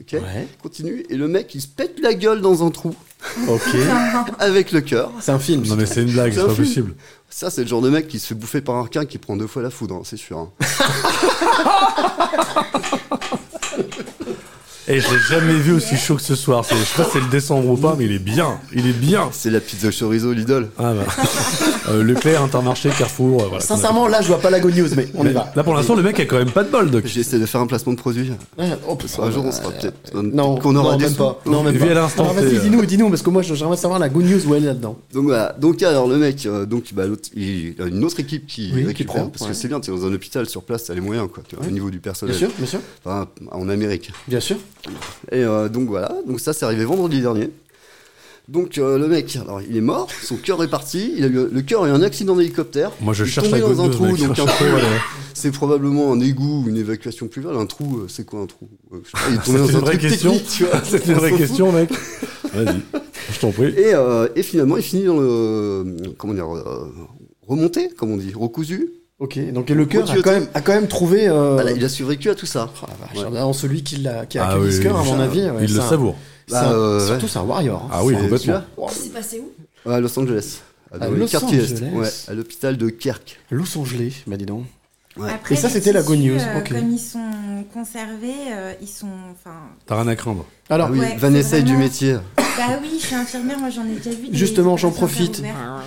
[0.00, 0.12] Ok.
[0.14, 0.46] Ouais.
[0.62, 1.04] Continue.
[1.10, 2.94] Et le mec, il se pète la gueule dans un trou
[3.48, 3.60] Ok.
[4.38, 5.10] avec le cœur.
[5.20, 5.64] C'est un film.
[5.66, 6.64] Non, mais c'est une blague, C'est pas film.
[6.66, 6.94] possible.
[7.32, 9.36] Ça, c'est le genre de mec qui se fait bouffer par un requin qui prend
[9.36, 10.38] deux fois la foudre, hein, c'est sûr.
[10.38, 10.50] hein.
[14.92, 16.64] Et je l'ai jamais vu aussi chaud que ce soir.
[16.68, 18.58] Je sais pas si c'est le décembre ou pas, mais il est bien.
[18.72, 19.28] Il est bien.
[19.32, 20.66] C'est la pizza chorizo Lidl.
[20.78, 21.04] Ah bah.
[21.88, 23.42] Euh, Leclerc, Intermarché, Carrefour.
[23.42, 25.52] euh, Voilà, Sincèrement, là, je vois pas la good news, mais on y va.
[25.54, 27.06] Là, pour l'instant, le mec a quand même pas de bol, Doc.
[27.06, 28.32] J'essaie de faire un placement de produit.
[28.58, 30.12] Ouais, oh, Un jour, on sera peut-être.
[30.22, 31.18] Non, qu'on aura non, des même sous.
[31.18, 31.40] pas.
[31.46, 31.90] Non, même Vu pas.
[31.92, 32.60] à l'instant Alors, T, vas-y, euh.
[32.60, 34.98] dis-nous, dis-nous, parce que moi, j'aimerais savoir la good news où elle est là-dedans.
[35.14, 35.54] Donc voilà.
[35.58, 38.70] Donc alors le mec, euh, donc bah, l'autre- il y a une autre équipe qui
[38.74, 39.48] Oui, qui récupère prend, parce ouais.
[39.48, 41.56] que c'est bien, tu es dans un hôpital sur place, t'as les moyens quoi, tu
[41.56, 42.36] vois, au niveau du personnel.
[42.36, 42.80] Bien sûr, bien sûr.
[43.04, 44.10] Enfin, en Amérique.
[44.28, 44.56] Bien sûr.
[45.32, 47.50] Et euh, donc voilà, donc ça c'est arrivé vendredi dernier.
[48.48, 51.48] Donc euh, le mec, alors il est mort, son cœur est parti, il a eu
[51.52, 52.90] le cœur a eu un accident d'hélicoptère.
[53.00, 54.64] Moi, je Il est cherche tombé dans un trou, donc un trou,
[55.34, 57.56] c'est probablement un égout, une évacuation pluviale.
[57.56, 59.66] Un trou, euh, c'est quoi un trou je sais pas, Il est C'est tombé dans
[59.68, 60.40] une un vraie truc question.
[60.50, 60.80] tu vois.
[60.84, 61.90] C'est une vraie question, mec.
[62.52, 62.80] Vas-y.
[63.32, 63.66] Je t'en prie.
[63.66, 65.84] Et, euh, et finalement, il finit dans le
[66.18, 66.48] comment dire
[67.46, 68.90] remonté, comme on dit, recousu.
[69.20, 71.28] Ok, donc le cœur a quand, même, a quand même trouvé.
[71.28, 72.70] euh, Voilà, il a survécu à tout ça.
[72.82, 75.04] oh la vache, vraiment, celui qui, l'a, qui a Ah accueilli oui, ce cœur, à
[75.04, 75.42] mon avis.
[75.42, 76.16] ouais, il le un- savoure.
[76.50, 77.30] Bah, un- euh, surtout, ouais.
[77.30, 77.82] c'est un warrior.
[77.84, 77.88] hein.
[77.92, 78.38] Ah oui, C'est- complètement.
[78.78, 79.42] celui-là C'est passé
[79.86, 80.60] où À Los Angeles.
[80.98, 81.82] À Los Angeles.
[81.94, 83.38] Ouais, à l'hôpital de Kirk.
[83.50, 84.64] Los Angeles, bah dis donc.
[85.18, 86.38] Après, Et ça, c'était la good news.
[86.40, 86.60] euh.
[86.60, 87.18] Comme ils sont
[87.74, 89.08] conservés, euh, ils sont.
[89.86, 90.46] T'as rien à craindre.
[90.68, 92.16] Alors, Ah oui, Ouais, Vanessa est du métier.
[92.36, 94.28] Bah oui, je suis infirmière, moi j'en ai déjà vu.
[94.32, 95.42] Justement, j'en profite.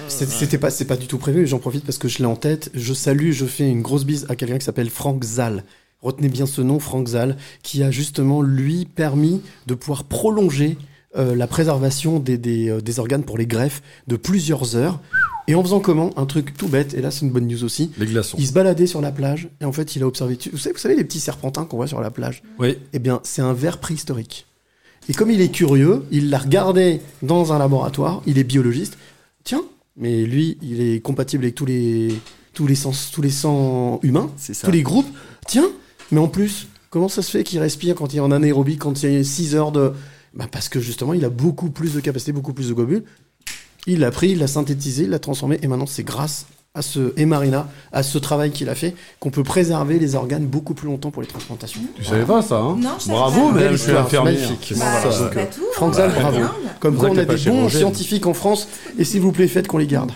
[0.07, 2.35] C'était pas, c'est pas du tout prévu, mais j'en profite parce que je l'ai en
[2.35, 2.69] tête.
[2.73, 5.63] Je salue, je fais une grosse bise à quelqu'un qui s'appelle Frank Zal.
[6.01, 10.77] Retenez bien ce nom, Frank Zal, qui a justement, lui, permis de pouvoir prolonger
[11.15, 14.99] euh, la préservation des, des, euh, des organes pour les greffes de plusieurs heures.
[15.47, 17.91] Et en faisant comment Un truc tout bête, et là c'est une bonne news aussi.
[17.97, 18.37] Les glaçons.
[18.39, 20.37] Il se baladait sur la plage, et en fait il a observé.
[20.51, 22.77] Vous savez, vous savez les petits serpentins qu'on voit sur la plage Oui.
[22.93, 24.45] Eh bien, c'est un ver préhistorique.
[25.09, 28.97] Et comme il est curieux, il l'a regardé dans un laboratoire, il est biologiste.
[29.43, 29.63] Tiens,
[29.97, 32.15] mais lui, il est compatible avec tous les,
[32.53, 34.53] tous les, sens, tous les sangs humains, ça.
[34.65, 35.09] tous les groupes.
[35.45, 35.69] Tiens,
[36.11, 39.03] mais en plus, comment ça se fait qu'il respire quand il est en anaérobie, quand
[39.03, 39.91] il y a 6 heures de...
[40.33, 43.03] Bah parce que justement, il a beaucoup plus de capacité, beaucoup plus de globules.
[43.87, 46.45] Il l'a pris, il l'a synthétisé, il l'a transformé, et maintenant c'est grâce
[46.75, 50.45] à ce et Marina, à ce travail qu'il a fait, qu'on peut préserver les organes
[50.45, 51.81] beaucoup plus longtemps pour les transplantations.
[51.95, 53.53] Tu savais pas ça, hein Non, je savais Bravo, pas.
[53.55, 54.33] madame, je suis infirmière.
[54.33, 54.65] magnifique.
[54.69, 55.19] C'est Voilà, ça.
[55.19, 56.39] donc, Pas euh, tout, Franck Zal, bravo.
[56.79, 59.77] Comme quoi, on a des bons scientifiques en France, et s'il vous plaît, faites qu'on
[59.77, 60.11] les garde.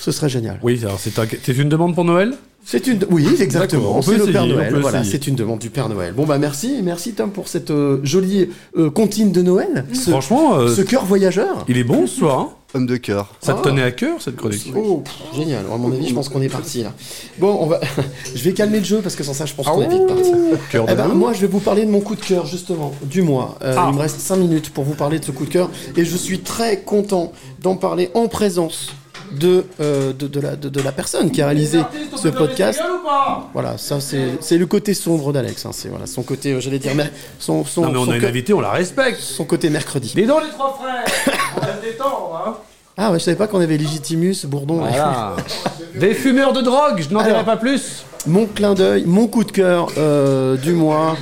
[0.00, 0.60] Ce serait génial.
[0.62, 2.34] Oui, alors c'est un- c'est une demande pour Noël?
[2.64, 4.02] C'est une, oui, exactement.
[4.02, 4.76] C'est le Père essayer, Noël.
[4.80, 6.12] Voilà, c'est une demande du Père Noël.
[6.12, 9.86] Bon bah merci, merci Tom pour cette euh, jolie euh, comptine de Noël.
[9.94, 11.64] Ce, Franchement, euh, ce cœur voyageur.
[11.68, 12.38] il est bon ce soir.
[12.40, 13.32] Hein Homme de cœur.
[13.40, 13.62] ça te Ah.
[13.64, 15.64] tenait à cœur cette chronique Oh, pff, génial.
[15.72, 16.92] À mon avis, je pense qu'on est parti là.
[17.38, 17.80] Bon, on va.
[18.34, 20.30] je vais calmer le jeu parce que sans ça, je pense qu'on est vite parti.
[20.70, 22.92] Cœur de Eh ben, moi, je vais vous parler de mon coup de cœur, justement,
[23.02, 23.56] du mois.
[23.62, 23.86] Euh, Ah.
[23.90, 25.70] Il me reste 5 minutes pour vous parler de ce coup de cœur.
[25.96, 27.32] Et je suis très content
[27.62, 28.88] d'en parler en présence
[29.32, 31.80] de, euh, de, de la, de, de la personne qui a réalisé
[32.16, 32.80] ce podcast.
[33.52, 35.64] Voilà, ça, c'est c'est le côté sombre d'Alex.
[35.66, 35.70] hein.
[35.72, 36.92] C'est voilà, son côté, euh, j'allais dire,
[37.38, 39.20] son, son, Non mais on son a une invitée, on la respecte.
[39.20, 40.12] son côté mercredi.
[40.14, 41.04] Dis donc les trois frères
[41.56, 42.54] On va se détendre, hein
[42.96, 44.76] Ah, ouais, je savais pas qu'on avait Légitimus, Bourdon.
[44.86, 45.36] et- Voilà.
[45.94, 48.04] Des fumeurs de drogue, je n'en dirai pas plus.
[48.26, 51.16] Mon clin d'œil, mon coup de cœur euh, du mois,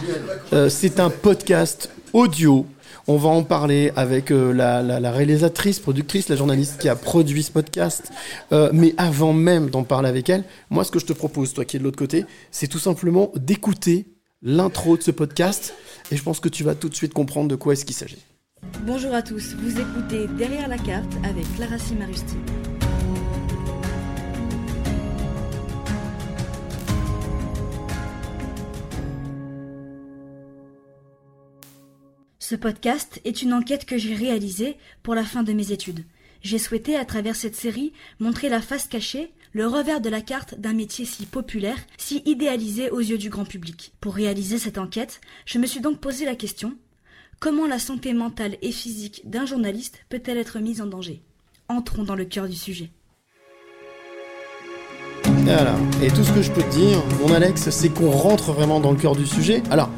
[0.52, 2.66] euh, c'est un podcast audio.
[3.08, 7.52] On va en parler avec euh, la, réalisatrice, productrice, la journaliste qui a produit ce
[7.52, 8.10] podcast.
[8.50, 11.64] Euh, mais avant même d'en parler avec elle, moi, ce que je te propose, toi
[11.64, 14.06] qui es de l'autre côté, c'est tout simplement d'écouter
[14.42, 15.74] l'intro de ce podcast.
[16.10, 18.22] Et je pense que tu vas tout de suite comprendre de quoi est-ce qu'il s'agit.
[18.84, 22.36] Bonjour à tous, vous écoutez Derrière la carte avec Clara Simarusti.
[32.48, 36.04] Ce podcast est une enquête que j'ai réalisée pour la fin de mes études.
[36.42, 40.54] J'ai souhaité, à travers cette série, montrer la face cachée, le revers de la carte
[40.56, 43.94] d'un métier si populaire, si idéalisé aux yeux du grand public.
[44.00, 46.76] Pour réaliser cette enquête, je me suis donc posé la question
[47.40, 51.22] Comment la santé mentale et physique d'un journaliste peut-elle être mise en danger?
[51.68, 52.92] Entrons dans le cœur du sujet.
[55.24, 55.74] Voilà.
[56.00, 58.92] Et tout ce que je peux te dire, mon Alex, c'est qu'on rentre vraiment dans
[58.92, 59.64] le cœur du sujet.
[59.68, 59.90] Alors,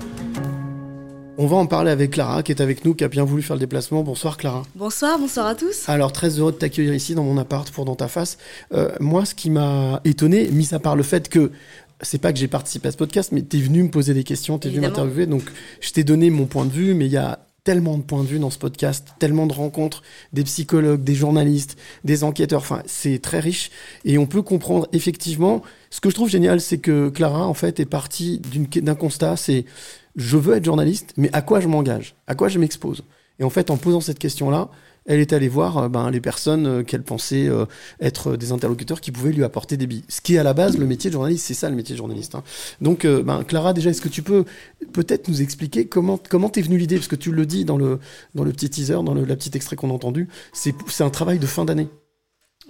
[1.38, 3.54] on va en parler avec Clara, qui est avec nous, qui a bien voulu faire
[3.54, 4.02] le déplacement.
[4.02, 4.64] Bonsoir Clara.
[4.74, 5.88] Bonsoir, bonsoir à tous.
[5.88, 8.38] Alors, très heureux de t'accueillir ici dans mon appart pour Dans ta face.
[8.74, 11.52] Euh, moi, ce qui m'a étonné, mis à part le fait que
[12.02, 14.58] c'est pas que j'ai participé à ce podcast, mais t'es venu me poser des questions,
[14.58, 15.42] t'es venu m'interviewer, donc
[15.80, 18.28] je t'ai donné mon point de vue, mais il y a tellement de points de
[18.28, 20.02] vue dans ce podcast, tellement de rencontres,
[20.32, 23.70] des psychologues, des journalistes, des enquêteurs, enfin c'est très riche
[24.04, 25.62] et on peut comprendre effectivement.
[25.90, 29.66] Ce que je trouve génial, c'est que Clara en fait est partie d'un constat, c'est
[30.18, 33.04] je veux être journaliste, mais à quoi je m'engage, à quoi je m'expose?
[33.38, 34.68] Et en fait, en posant cette question-là,
[35.06, 37.64] elle est allée voir euh, ben, les personnes euh, qu'elle pensait euh,
[38.00, 40.02] être des interlocuteurs qui pouvaient lui apporter des billes.
[40.08, 41.98] Ce qui est à la base le métier de journaliste, c'est ça le métier de
[41.98, 42.34] journaliste.
[42.34, 42.42] hein.
[42.80, 44.44] Donc, ben, Clara, déjà, est-ce que tu peux
[44.92, 46.96] peut-être nous expliquer comment comment t'es venue l'idée?
[46.96, 47.98] Parce que tu le dis dans le
[48.34, 51.64] petit teaser, dans le la petit extrait qu'on a entendu, c'est un travail de fin
[51.64, 51.88] d'année.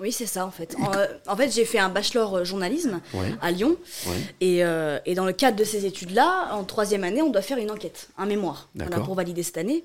[0.00, 0.76] Oui, c'est ça en fait.
[0.80, 3.32] En, euh, en fait, j'ai fait un bachelor euh, journalisme Ouais.
[3.42, 3.76] à Lyon.
[4.06, 4.14] Ouais.
[4.40, 7.58] Et, euh, et dans le cadre de ces études-là, en troisième année, on doit faire
[7.58, 9.82] une enquête, un mémoire, voilà, pour valider cette année.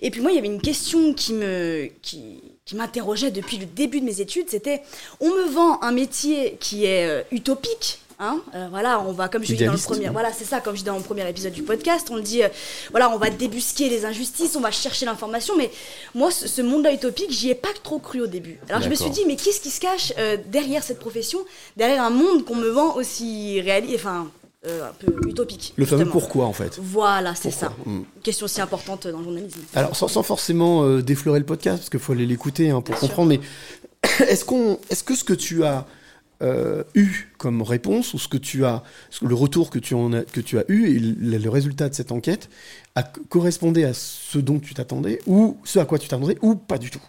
[0.00, 3.66] Et puis moi, il y avait une question qui me qui, qui m'interrogeait depuis le
[3.66, 4.48] début de mes études.
[4.50, 4.82] C'était,
[5.20, 8.00] on me vend un métier qui est utopique.
[8.22, 10.74] Hein Euh, voilà, on va, comme je dis dans le premier, voilà, c'est ça, comme
[10.74, 12.48] je dis dans mon premier épisode du podcast, on le dit, euh,
[12.92, 15.72] voilà, on va débusquer les injustices, on va chercher l'information, mais
[16.14, 18.60] moi, ce, ce monde-là utopique, j'y ai pas trop cru au début.
[18.68, 21.40] Alors je me suis dit, mais qu'est-ce qui se cache euh, derrière cette profession,
[21.76, 24.28] derrière un monde qu'on me vend aussi réaliste, enfin,
[24.64, 25.74] euh, un peu utopique.
[25.76, 26.78] Le fameux pourquoi en fait.
[26.80, 27.72] Voilà, c'est ça.
[27.84, 29.58] Une question aussi importante dans le journalisme.
[29.74, 32.94] Alors sans, sans forcément euh, déflorer le podcast, parce qu'il faut aller l'écouter hein, pour
[32.94, 33.40] comprendre, mais
[34.28, 35.84] est-ce qu'on, est-ce que ce que tu as
[36.42, 40.12] euh, eu comme réponse ou ce que tu as, ce- le retour que tu en
[40.12, 42.48] as, que tu as eu et le, le résultat de cette enquête
[42.94, 46.78] a correspondé à ce dont tu t'attendais ou ce à quoi tu t'attendais ou pas
[46.78, 47.00] du tout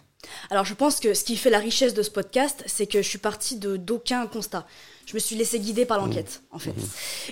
[0.50, 3.08] Alors je pense que ce qui fait la richesse de ce podcast, c'est que je
[3.08, 4.66] suis partie de d'aucun constat.
[5.06, 6.74] je me suis laissé guider par l'enquête, en fait.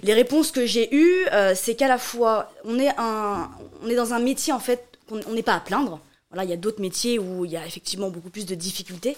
[0.03, 3.51] Les réponses que j'ai eues, euh, c'est qu'à la fois, on est, un,
[3.83, 6.01] on est dans un métier, en fait, qu'on on n'est pas à plaindre.
[6.31, 9.17] Voilà, il y a d'autres métiers où il y a effectivement beaucoup plus de difficultés.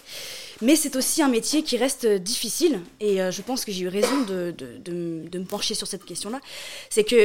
[0.64, 2.80] Mais c'est aussi un métier qui reste difficile.
[3.00, 6.04] Et euh, je pense que j'ai eu raison de, de- de me pencher sur cette
[6.04, 6.40] question-là.
[6.90, 7.18] C'est qu'il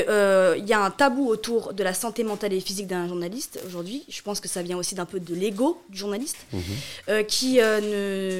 [0.64, 4.03] il y a un tabou autour de la santé mentale et physique d'un journaliste aujourd'hui.
[4.10, 6.38] Je pense que ça vient aussi d'un peu de l'ego du journaliste
[7.10, 7.80] euh, qui, euh,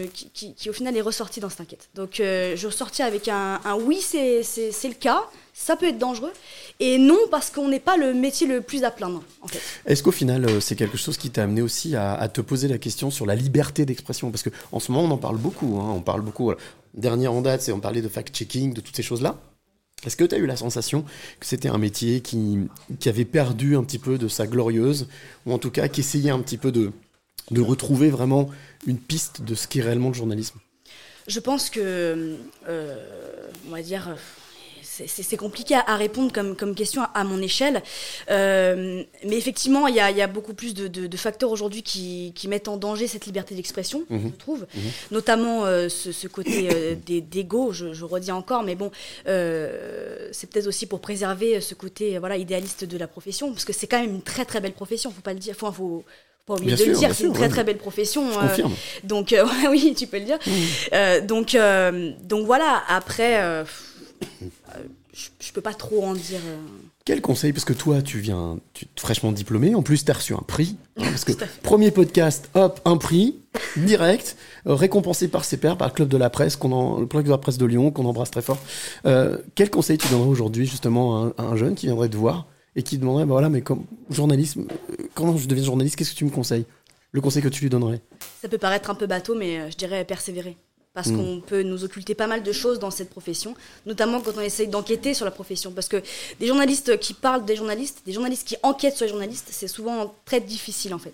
[0.04, 1.88] ne, qui, qui- qui, au final est ressorti dans cette enquête.
[1.96, 4.42] Donc euh, je ressortis avec un, un oui, c'est
[4.84, 5.24] le cas,
[5.54, 6.32] ça peut être dangereux,
[6.80, 9.60] et non parce qu'on n'est pas le métier le plus à plaindre, en fait.
[9.86, 12.68] Est-ce qu'au final, euh, c'est quelque chose qui t'a amené aussi à, à te poser
[12.68, 14.32] la question sur la liberté d'expression?
[14.32, 15.80] Parce que en ce moment, on en parle beaucoup.
[15.80, 16.46] hein, on parle beaucoup.
[16.46, 16.60] voilà.
[16.94, 19.38] Dernière en date, c'est on parlait de fact-checking, de toutes ces choses-là.
[20.06, 21.04] Est-ce que tu as eu la sensation
[21.40, 22.60] que c'était un métier qui,
[23.00, 25.08] qui avait perdu un petit peu de sa glorieuse,
[25.46, 26.94] ou en tout cas qui essayait un petit peu de,
[27.52, 28.50] de retrouver vraiment
[28.88, 30.58] une piste de ce qu'est réellement le journalisme?
[31.28, 32.38] Je pense que,
[32.70, 32.96] euh,
[33.68, 34.16] on va dire,
[35.08, 37.82] c'est- compliqué à, à répondre comme, comme question à, à mon échelle.
[38.30, 41.52] Euh, mais effectivement, il y a, il y a beaucoup plus de, de- de facteurs
[41.52, 44.32] aujourd'hui qui, qui mettent en danger cette liberté d'expression, Mhm.
[44.34, 44.68] je trouve.
[44.76, 44.82] Mhm.
[45.12, 48.92] Notamment euh, ce, ce côté euh, des- d'ego, je, je redis encore, mais bon,
[49.28, 53.74] euh, c'est peut-être aussi pour préserver ce côté voilà, idéaliste de la profession, parce que
[53.74, 55.56] c'est quand même une très très belle profession, faut pas le dire.
[55.56, 56.04] Faut,
[56.46, 57.50] pas oublier Bien de le dire, c'est une très ouais.
[57.50, 58.32] très belle profession.
[58.32, 58.74] Je confirme.
[59.04, 59.36] donc
[59.70, 60.40] oui, tu peux le dire.
[60.94, 61.56] Euh, donc
[62.24, 62.82] donc voilà.
[62.88, 63.64] Après,
[65.20, 66.40] je, je peux pas trop en dire.
[66.46, 66.58] euh.
[67.06, 70.34] Quel conseil Parce que toi, tu viens tu, fraîchement diplômé, en plus, tu as reçu
[70.34, 70.78] un prix.
[70.98, 71.34] hein, Parce que
[71.64, 73.36] premier podcast, hop, un prix,
[73.78, 74.38] direct,
[74.68, 77.26] euh, récompensé par ses pairs, par le Club de la Presse, qu'on en- le Club
[77.26, 78.58] de la Presse de Lyon, qu'on embrasse très fort.
[79.06, 82.18] Euh, quel conseil tu donnerais aujourd'hui, justement, à un, à un jeune qui viendrait te
[82.18, 86.12] voir et qui demanderait, bah voilà, mais comme journalisme, euh, comment je deviens journaliste, qu'est-ce
[86.12, 86.66] que tu me conseilles?
[87.12, 88.02] Le conseil que tu lui donnerais?
[88.41, 90.56] Ça peut paraître un peu bateau, mais je dirais persévérer.
[90.95, 91.18] Parce Mm.
[91.18, 93.53] qu'on peut nous occulter pas mal de choses dans cette profession,
[93.86, 95.72] notamment quand on essaye d'enquêter sur la profession.
[95.72, 96.02] Parce que
[96.40, 100.16] des journalistes qui parlent des journalistes, des journalistes qui enquêtent sur les journalistes, c'est souvent
[100.26, 101.14] très difficile en fait.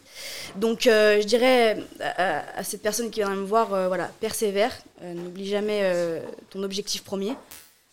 [0.56, 2.06] Donc euh, je dirais à,
[2.40, 4.72] à- à cette personne qui viendra me voir, euh, voilà, persévère,
[5.04, 5.82] euh, n'oublie jamais
[6.52, 7.34] ton objectif premier,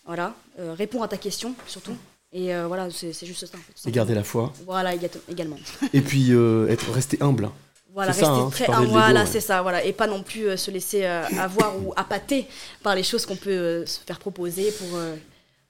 [0.06, 1.96] voilà, réponds à ta question surtout.
[2.32, 3.58] Et voilà, c'est juste ça.
[3.58, 4.52] En fait, Et garder la foi.
[4.64, 5.58] Voilà, éga- également.
[5.92, 6.30] Et puis,
[6.70, 7.50] être, rester humble.
[7.94, 9.26] Voilà, C'est ça, rester hein, très voilà, ouais.
[9.30, 12.46] c'est ça, voilà, et pas non plus euh, se laisser euh, avoir ou appâter
[12.82, 14.98] par les choses qu'on peut euh, se faire proposer pour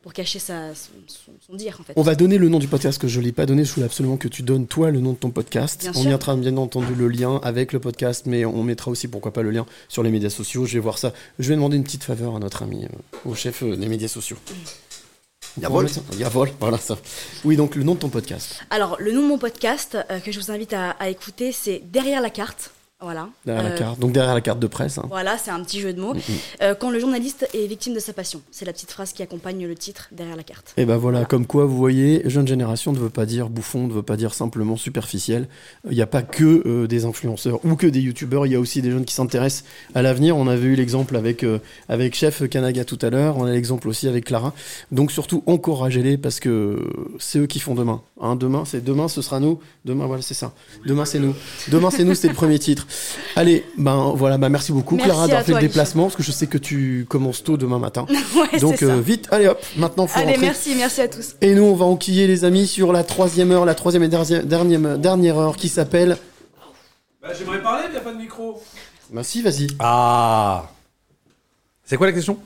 [0.03, 1.93] pour cacher sa son, son- son dire en fait.
[1.95, 3.65] On va donner le nom du podcast que je ne l'ai pas donné.
[3.65, 5.81] Je voulais absolument que tu donnes toi le nom de ton podcast.
[5.83, 9.33] Bien on mettra bien entendu le lien avec le podcast, mais on mettra aussi pourquoi
[9.33, 10.67] pas le lien sur les médias sociaux.
[10.67, 11.13] Je vais voir ça.
[11.39, 12.87] Je vais demander une petite faveur à notre ami,
[13.25, 14.39] au chef des médias sociaux.
[15.61, 15.87] Yavol.
[16.17, 16.97] Yavol, voilà ça.
[17.45, 18.61] Oui, donc le nom de ton podcast.
[18.71, 21.81] Alors le nom de mon podcast euh, que je vous invite à, à écouter, c'est
[21.85, 22.71] Derrière la carte.
[23.03, 23.29] Voilà.
[23.45, 23.99] Derrière la Euh, carte.
[24.01, 24.99] Donc derrière la carte de presse.
[24.99, 25.05] hein.
[25.09, 26.15] Voilà, c'est un petit jeu de mots.
[26.15, 26.21] Mhm.
[26.63, 29.67] Euh, quand le journaliste est victime de sa passion, c'est la petite phrase qui accompagne
[29.67, 30.73] le titre derrière la carte.
[30.77, 33.93] Et ben voilà, comme quoi vous voyez, jeune génération ne veut pas dire bouffon, ne
[33.93, 35.49] veut pas dire simplement superficiel.
[35.91, 38.61] Il n'y a pas que euh, des influenceurs ou que des youtubeurs, il y a
[38.61, 39.65] aussi des jeunes qui s'intéressent
[39.95, 40.37] à l'avenir.
[40.37, 41.45] On avait eu l'exemple avec,
[41.89, 44.53] avec Chef Kanaga tout à l'heure, on a l'exemple aussi avec Clara.
[44.93, 46.89] Donc surtout, encouragez-les parce que
[47.19, 48.03] c'est eux qui font demain.
[48.21, 49.59] Hein, demain, c'est demain, ce sera nous.
[49.85, 50.53] Demain, voilà, c'est ça.
[50.87, 51.35] Demain, c'est nous.
[51.69, 52.87] Demain, c'est nous, c'était le premier titre.
[53.37, 56.33] Allez, ben voilà, ben, merci beaucoup Merci Clara d'avoir fait le déplacement parce que je
[56.33, 58.07] sais que tu commences tôt demain matin.
[58.37, 58.93] Ouais, Donc c'est ça.
[58.93, 60.47] euh, vite, allez hop, maintenant faut Allez, rentrer.
[60.47, 61.35] merci, merci à tous.
[61.41, 64.45] Et nous, on va enquiller les amis sur la troisième heure, la troisième et dernière,
[64.45, 66.17] dernière, dernière heure qui s'appelle.
[67.23, 68.63] Bah, j'aimerais parler, mais y a pas de micro.
[69.13, 69.67] Bah si, vas-y.
[69.79, 70.71] Ah
[71.85, 72.39] C'est quoi la question?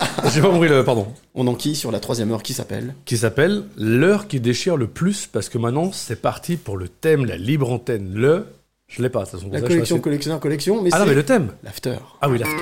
[0.32, 0.84] J'ai pas compris le.
[0.84, 1.08] Pardon.
[1.34, 2.94] On enquille sur la troisième heure qui s'appelle.
[3.04, 7.24] Qui s'appelle L'heure qui déchire le plus, parce que maintenant c'est parti pour le thème,
[7.26, 8.12] la libre antenne.
[8.14, 8.46] Le.
[8.88, 9.50] Je l'ai pas, de toute façon.
[9.52, 10.82] La ça, je collection, collectionneur, collection.
[10.82, 11.96] Mais Ah non, mais le thème L'after.
[12.22, 12.56] Ah oui, l'after.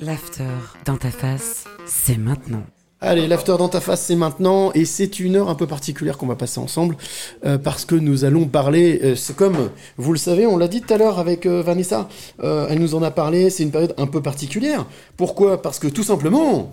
[0.00, 0.44] L'after
[0.84, 2.62] dans ta face, c'est maintenant.
[3.00, 6.26] Allez, l'after dans ta face, c'est maintenant, et c'est une heure un peu particulière qu'on
[6.26, 6.96] va passer ensemble,
[7.44, 10.80] euh, parce que nous allons parler, euh, c'est comme, vous le savez, on l'a dit
[10.80, 12.08] tout à l'heure avec euh, Vanessa,
[12.42, 14.86] euh, elle nous en a parlé, c'est une période un peu particulière.
[15.18, 15.60] Pourquoi?
[15.60, 16.72] Parce que tout simplement...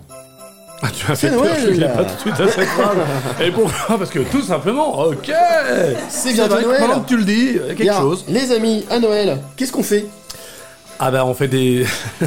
[0.84, 2.96] Ah, tu as fait peur, Noël, je l'ai pas tout de suite à cette phrase.
[3.40, 5.30] Et pourquoi Parce que tout simplement, ok
[6.08, 6.80] C'est que Noël.
[6.80, 8.24] Pendant que tu le dis, il y a quelque Bien, chose.
[8.28, 10.06] Les amis, à Noël, qu'est-ce qu'on fait?
[10.98, 11.86] Ah bah on fait des...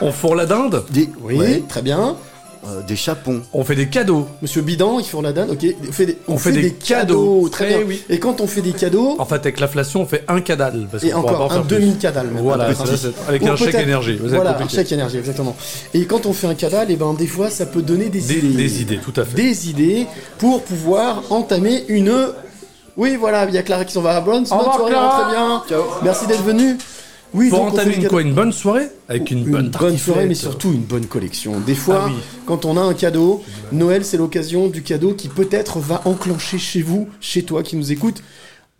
[0.00, 0.84] on fourre la dinde?
[0.90, 1.08] Des...
[1.20, 2.16] Oui, très bien.
[2.66, 3.42] Euh, des chapons.
[3.52, 4.26] On fait des cadeaux.
[4.40, 5.66] Monsieur Bidan, il faut la dinde, ok.
[5.88, 7.48] On fait des, On fait des cadeaux.
[7.50, 7.86] très Eh bien.
[7.86, 8.02] oui.
[8.08, 10.86] Et quand on fait des cadeaux, En fait, avec l'inflation, on fait un cadal.
[10.90, 12.28] Parce et encore un demi-cadal.
[12.34, 12.84] Voilà, un ça,
[13.28, 14.16] avec Ou un chèque énergie.
[14.16, 15.56] Vous Voilà, un chèque énergie, exactement.
[15.92, 18.38] Et quand on fait un cadal, et ben des fois, ça peut donner des, Des,
[18.38, 18.48] idées.
[18.56, 19.34] des idées, tout à fait.
[19.36, 20.06] Des idées
[20.38, 22.12] pour pouvoir entamer une.
[22.96, 24.46] Oui, voilà, il y a Clara qui s'en va à Bonne.
[24.46, 25.62] Soirée, très bien.
[26.02, 26.78] Merci d'être venu.
[27.34, 30.34] Oui, Pour entamer une, quoi, une bonne soirée Avec une, Une bonne bonne soirée, mais
[30.34, 31.58] surtout une bonne collection.
[31.58, 32.14] Des fois, Ah oui.
[32.46, 33.42] quand on a un cadeau,
[33.72, 37.90] Noël, c'est l'occasion du cadeau qui peut-être va enclencher chez vous, chez toi qui nous
[37.90, 38.22] écoute,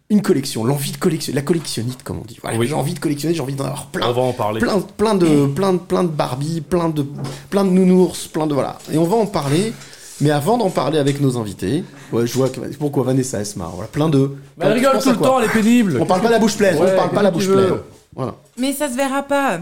[0.09, 0.65] une collection.
[0.65, 2.39] L'envie de collectionner, la collectionnite, comme on dit.
[2.43, 2.69] Voilà, Oui.
[2.69, 4.07] j'ai envie de collectionner, j'ai envie d'en avoir plein.
[4.09, 4.61] On va en parler.
[4.61, 7.05] Plein, plein de, plein de, plein de Barbie, plein de,
[7.51, 8.79] plein de nounours, plein de voilà.
[8.93, 9.73] Et on va en parler.
[10.21, 11.83] Mais avant d'en parler avec nos invités,
[12.13, 13.73] ouais, je vois que, pourquoi Vanessa elle se marre.
[13.75, 14.31] Voilà, plein de.
[14.59, 15.99] Mais elle rigole tout le temps, elle est pénible.
[16.01, 16.77] On parle pas la bouche pleine.
[16.77, 17.75] Ouais, on parle pas la bouche pleine.
[18.15, 18.35] Voilà.
[18.57, 19.61] Mais ça se verra pas.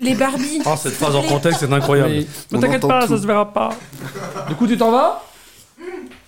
[0.00, 0.60] Les Barbies.
[0.64, 2.14] Ah, cette phrase en contexte, c'est incroyable.
[2.50, 3.14] Ne on t'inquiète pas, tout.
[3.14, 3.70] ça se verra pas.
[4.48, 5.22] Du coup, tu t'en vas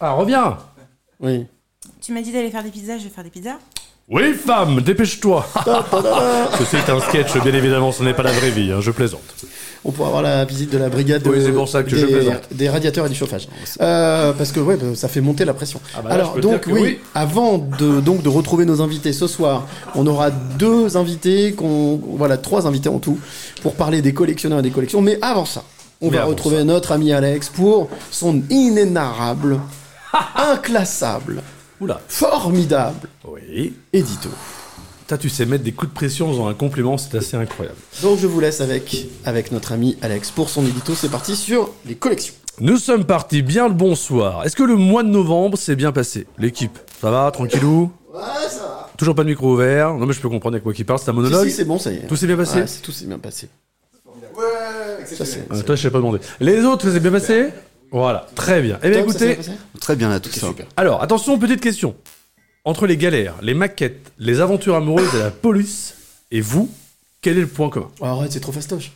[0.00, 0.56] Ah, reviens.
[1.20, 1.46] Oui.
[2.00, 3.56] Tu m'as dit d'aller faire des pizzas, je vais faire des pizzas.
[4.08, 5.44] Oui, femme, dépêche-toi.
[6.58, 9.44] Ceci est un sketch, bien évidemment, ce n'est pas la vraie vie, hein, je plaisante.
[9.88, 11.98] On pourra avoir la visite de la brigade Oui, de- c'est pour ça que des,
[12.00, 12.42] je plaisante.
[12.50, 13.46] des radiateurs et du chauffage.
[13.80, 15.80] Euh, parce que ouais, bah, ça fait monter la pression.
[15.94, 16.98] Ah bah là, Alors donc oui, oui.
[17.14, 22.36] avant de donc de retrouver nos invités ce soir, on aura deux invités, qu'on voilà
[22.36, 23.16] trois invités en tout
[23.62, 25.02] pour parler des collectionneurs et des collections.
[25.02, 25.62] Mais avant ça,
[26.00, 29.60] on Mais va retrouver notre ami Alex pour son inénarrable,
[30.36, 31.42] inclassable,
[31.80, 32.00] Oula.
[32.08, 33.74] formidable Oui.
[33.92, 34.30] édito.
[35.08, 37.76] Toi, tu sais mettre des coups de pression en faisant un compliment, c'est assez incroyable.
[38.02, 40.94] Donc je vous laisse avec avec notre ami Alex pour son édito.
[40.96, 42.34] C'est parti sur les collections.
[42.58, 44.44] Nous sommes partis bien le bonsoir.
[44.44, 46.26] Est-ce que le mois de novembre s'est bien passé?
[46.38, 47.92] L'équipe, ça va, tranquillou?
[48.12, 48.90] Ouais, ça va.
[48.96, 49.94] Toujours pas de micro ouvert?
[49.94, 51.44] Non, mais je peux comprendre avec moi qui parle, c'est un monologue.
[51.44, 52.06] Si, si, c'est bon, ça y est.
[52.08, 52.58] Tout s'est bien passé?
[52.60, 53.48] Ouais, c'est- Tout s'est bien passé.
[55.04, 56.18] Ça, c'est- Euh, Toi, je sais pas demander.
[56.40, 57.48] Les autres, ça s'est bien passé?
[57.92, 58.78] Voilà, très bien.
[58.82, 59.38] Eh bien, ça écoutez,
[59.80, 60.48] Très bien là, tout Ok, ça.
[60.48, 60.66] super.
[60.76, 61.94] alors, attention, petite question.
[62.66, 65.94] Entre les galères, les maquettes, les aventures amoureuses et la police,
[66.32, 66.68] et vous,
[67.22, 67.90] quel est le point commun?
[68.00, 68.90] Oh, arrête, c'est trop fastoche.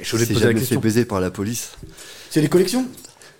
[0.00, 0.80] Je de C'est poser la jamais question.
[0.80, 1.72] fait baiser par la police.
[2.30, 2.86] C'est les collections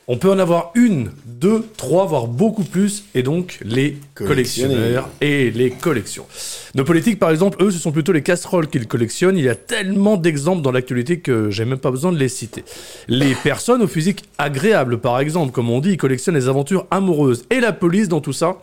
[0.07, 5.51] On peut en avoir une, deux, trois, voire beaucoup plus, et donc les collectionneurs et
[5.51, 6.27] les collections.
[6.75, 9.39] Nos politiques, par exemple, eux, ce sont plutôt les casseroles qu'ils collectionnent.
[9.39, 12.65] Il y a tellement d'exemples dans l'actualité que j'ai même pas besoin de les citer.
[13.09, 17.45] Les personnes au physique agréable, par exemple, comme on dit, ils collectionnent les aventures amoureuses.
[17.49, 18.59] Et la police dans tout ça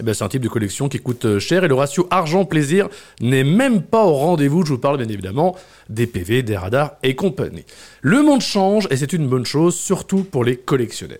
[0.00, 2.88] eh c'est un type de collection qui coûte euh, cher et le ratio argent-plaisir
[3.20, 4.64] n'est même pas au rendez-vous.
[4.64, 5.56] Je vous parle bien évidemment
[5.88, 7.64] des PV, des radars et compagnie.
[8.02, 11.18] Le monde change et c'est une bonne chose, surtout pour les collectionneurs.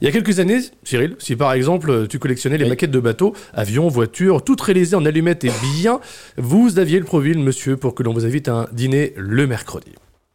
[0.00, 3.34] Il y a quelques années, Cyril, si par exemple tu collectionnais les maquettes de bateaux,
[3.52, 6.00] avions, voitures, toutes réalisées en allumettes et bien,
[6.36, 9.92] vous aviez le profil, monsieur, pour que l'on vous invite à un dîner le mercredi.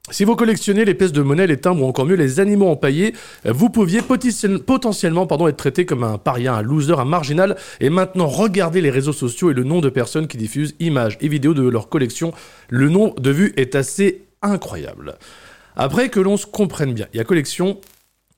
[0.10, 3.14] Si vous collectionnez les pièces de monnaie, les timbres ou encore mieux les animaux empaillés,
[3.44, 7.58] vous pouviez potentiel- potentiellement être traité comme un paria, un loser, un marginal.
[7.82, 11.28] Et maintenant, regardez les réseaux sociaux et le nombre de personnes qui diffusent images et
[11.28, 12.32] vidéos de leur collection.
[12.70, 15.16] Le nombre de vues est assez incroyable.
[15.76, 17.78] Après que l'on se comprenne bien, il y a collection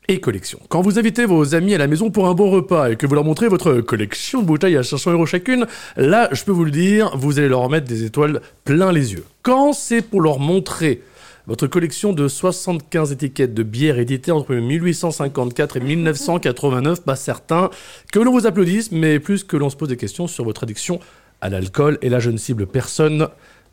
[0.08, 0.60] et collection.
[0.70, 3.14] Quand vous invitez vos amis à la maison pour un bon repas et que vous
[3.14, 5.68] leur montrez votre collection de bouteilles à 500 euros chacune,
[5.98, 9.24] là, je peux vous le dire, vous allez leur mettre des étoiles plein les yeux.
[9.44, 11.04] Quand c'est pour leur montrer
[11.50, 17.72] votre collection de 75 étiquettes de bières éditées entre 1854 et 1989, pas certain
[18.14, 21.00] que l'on vous applaudisse, mais plus que l'on se pose des questions sur votre addiction
[21.42, 21.98] à l'alcool.
[22.04, 23.30] Et là, je ne cible personne,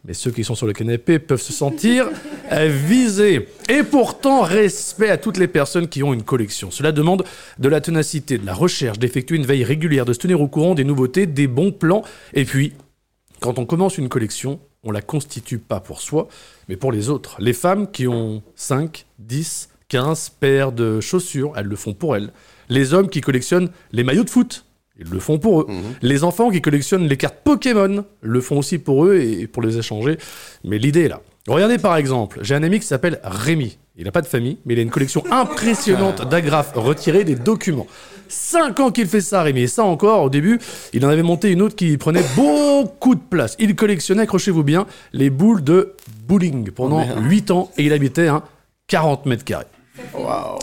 [0.07, 2.09] mais ceux qui sont sur le canapé peuvent se sentir
[2.51, 3.47] visés.
[3.69, 6.70] Et pourtant, respect à toutes les personnes qui ont une collection.
[6.70, 7.24] Cela demande
[7.59, 10.74] de la ténacité, de la recherche, d'effectuer une veille régulière, de se tenir au courant
[10.74, 12.73] des nouveautés, des bons plans, et puis
[13.40, 16.29] quand on commence une collection, on la constitue pas pour soi,
[16.69, 17.37] mais pour les autres.
[17.41, 22.31] Les femmes qui ont 5, 10, 15 paires de chaussures, elles le font pour elles.
[22.69, 24.65] Les hommes qui collectionnent les maillots de foot,
[24.99, 25.67] ils le font pour eux.
[26.01, 29.77] Les enfants qui collectionnent les cartes Pokémon le font aussi pour eux et pour les
[29.77, 30.19] échanger.
[30.65, 31.21] Mais l'idée est là.
[31.49, 33.79] Regardez par exemple, j'ai un ami qui s'appelle Rémi.
[33.97, 37.87] Il n'a pas de famille, mais il a une collection impressionnante d'agrafes retirées des documents.
[38.28, 39.62] 5 ans qu'il fait ça, Rémi.
[39.62, 40.59] Et ça encore, au début,
[40.93, 43.57] il en avait monté une autre qui prenait beaucoup de place.
[43.59, 45.94] Il collectionnait, accrochez-vous bien, les boules de
[46.27, 47.24] bowling pendant Oh, merde.
[47.24, 48.43] 8 ans et il habitait un
[48.89, 49.66] 40 mètres carrés.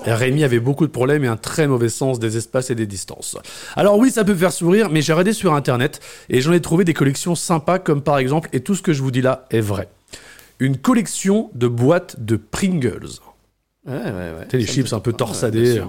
[0.05, 2.85] Et Rémi avait beaucoup de problèmes et un très mauvais sens des espaces et des
[2.85, 3.37] distances.
[3.75, 5.99] Alors oui, ça peut faire sourire, mais j'ai regardé sur internet
[6.29, 9.01] et j'en ai trouvé des collections sympas comme par exemple, et tout ce que je
[9.01, 9.89] vous dis là est vrai,
[10.59, 13.09] une collection de boîtes de Pringles.
[13.85, 14.45] Ouais, ouais, ouais.
[14.49, 15.81] Tu sais, les chips un peu torsadés.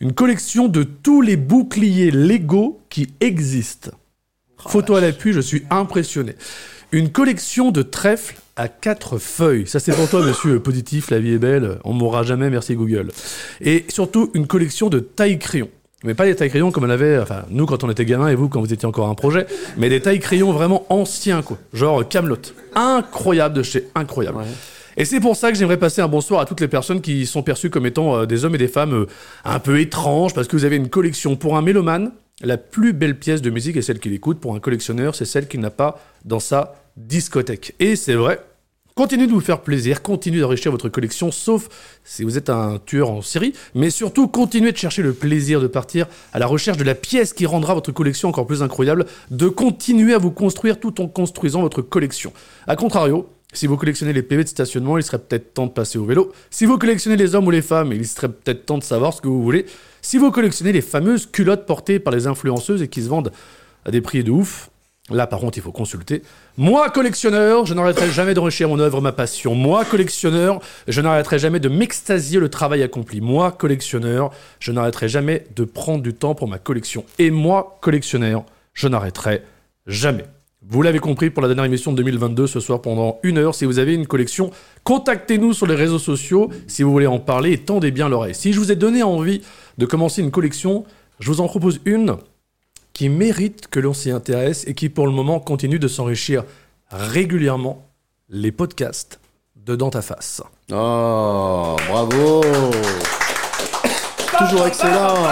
[0.00, 3.90] Une collection de tous les boucliers Lego qui existent.
[4.64, 6.34] Oh, Photo à l'appui, je suis impressionné.
[6.92, 9.66] Une collection de trèfles à quatre feuilles.
[9.66, 11.78] Ça, c'est pour toi, monsieur Positif, la vie est belle.
[11.84, 13.08] On mourra jamais, merci Google.
[13.60, 15.70] Et surtout, une collection de tailles-crayons.
[16.04, 18.48] Mais pas des tailles-crayons comme on avait, enfin, nous quand on était gamin et vous
[18.48, 21.58] quand vous étiez encore un projet, mais des tailles-crayons vraiment anciens, quoi.
[21.72, 22.36] Genre Camelot.
[22.76, 24.44] Incroyable de chez incroyable.
[25.00, 27.44] Et c'est pour ça que j'aimerais passer un bonsoir à toutes les personnes qui sont
[27.44, 29.06] perçues comme étant euh, des hommes et des femmes euh,
[29.44, 31.36] un peu étranges, parce que vous avez une collection.
[31.36, 32.10] Pour un mélomane,
[32.42, 34.40] la plus belle pièce de musique est celle qu'il écoute.
[34.40, 37.76] Pour un collectionneur, c'est celle qu'il n'a pas dans sa discothèque.
[37.78, 38.40] Et c'est vrai,
[38.96, 41.68] continuez de vous faire plaisir, continuez d'enrichir votre collection, sauf
[42.02, 45.68] si vous êtes un tueur en série, mais surtout continuez de chercher le plaisir de
[45.68, 49.46] partir à la recherche de la pièce qui rendra votre collection encore plus incroyable, de
[49.46, 52.32] continuer à vous construire tout en construisant votre collection.
[52.66, 55.98] A contrario, si vous collectionnez les PV de stationnement, il serait peut-être temps de passer
[55.98, 56.32] au vélo.
[56.50, 59.22] Si vous collectionnez les hommes ou les femmes, il serait peut-être temps de savoir ce
[59.22, 59.64] que vous voulez.
[60.02, 63.32] Si vous collectionnez les fameuses culottes portées par les influenceuses et qui se vendent
[63.86, 64.68] à des prix de ouf,
[65.08, 66.22] là par contre il faut consulter.
[66.58, 69.54] Moi, collectionneur, je n'arrêterai jamais d'enrichir mon œuvre, ma passion.
[69.54, 73.22] Moi, collectionneur, je n'arrêterai jamais de m'extasier le travail accompli.
[73.22, 74.30] Moi, collectionneur,
[74.60, 77.06] je n'arrêterai jamais de prendre du temps pour ma collection.
[77.18, 78.44] Et moi, collectionneur,
[78.74, 79.42] je n'arrêterai
[79.86, 80.26] jamais.
[80.70, 83.54] Vous l'avez compris pour la dernière émission de 2022 ce soir pendant une heure.
[83.54, 84.50] Si vous avez une collection,
[84.84, 88.34] contactez-nous sur les réseaux sociaux si vous voulez en parler et tendez bien l'oreille.
[88.34, 89.40] Si je vous ai donné envie
[89.78, 90.84] de commencer une collection,
[91.20, 92.18] je vous en propose une
[92.92, 96.44] qui mérite que l'on s'y intéresse et qui pour le moment continue de s'enrichir
[96.90, 97.88] régulièrement
[98.28, 99.20] les podcasts
[99.56, 100.42] de Dans ta face.
[100.70, 102.42] Oh, bravo
[104.38, 105.24] Toujours excellent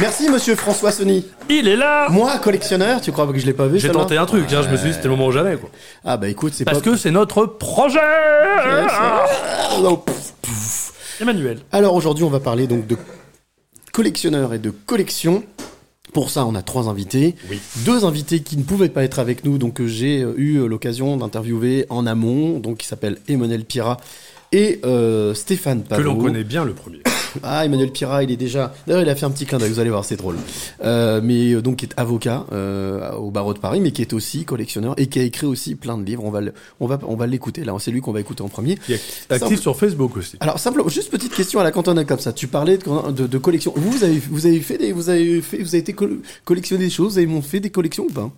[0.00, 1.26] Merci, monsieur François Sony.
[1.50, 4.24] Il est là Moi, collectionneur, tu crois que je l'ai pas vu J'ai tenté un
[4.24, 5.56] truc, hein, je me suis dit c'était le moment ou jamais.
[5.56, 5.68] Quoi.
[6.04, 6.84] Ah bah écoute, c'est Parce pas...
[6.90, 7.98] que c'est notre projet
[9.82, 11.58] Non, pff, Emmanuel.
[11.70, 12.96] Alors aujourd'hui, on va parler donc de
[13.92, 15.44] collectionneurs et de collection.
[16.14, 17.36] Pour ça, on a trois invités.
[17.84, 20.66] Deux invités qui ne pouvaient pas être avec nous, donc que j'ai euh, eu euh,
[20.66, 23.98] l'occasion d'interviewer en amont, donc qui s'appellent Emmanuel Pira
[24.50, 26.02] et euh, Stéphane Que Pavot.
[26.02, 27.02] l'on connaît bien le premier.
[27.42, 28.72] Ah, Emmanuel Pira, il est déjà.
[28.86, 30.36] D'ailleurs, il a fait un petit clin d'œil, vous allez voir, c'est drôle.
[30.84, 34.12] Euh, mais euh, donc, qui est avocat euh, au barreau de Paris, mais qui est
[34.12, 36.24] aussi collectionneur et qui a écrit aussi plein de livres.
[36.24, 37.64] On va, le- on va, on va l'écouter.
[37.64, 38.76] Là, c'est lui qu'on va écouter en premier.
[38.76, 39.00] Qui est
[39.30, 40.36] actif Simple- sur Facebook aussi.
[40.40, 42.32] Alors, simplement, juste petite question à la cantonade comme ça.
[42.32, 43.72] Tu parlais de, de, de collection.
[43.76, 46.84] Vous, vous avez, vous avez fait des, vous avez fait, vous avez été col- collectionné
[46.84, 47.12] des choses.
[47.12, 48.30] Vous avez fait des collections ou pas?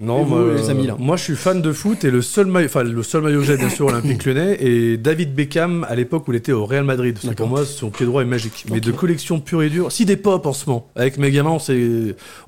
[0.00, 2.20] Non, Et vous, moi, les amis, là moi je suis fan de foot et le
[2.20, 5.86] seul maillot, enfin le seul maillot que j'ai bien sûr olympique lyonnais et David Beckham
[5.88, 7.14] à l'époque où il était au Real Madrid.
[7.14, 8.66] Parce que pour moi son pied droit est magique.
[8.72, 10.88] Mais de collection pure et dure, si des pop en ce moment.
[10.96, 11.58] Avec mes gamins,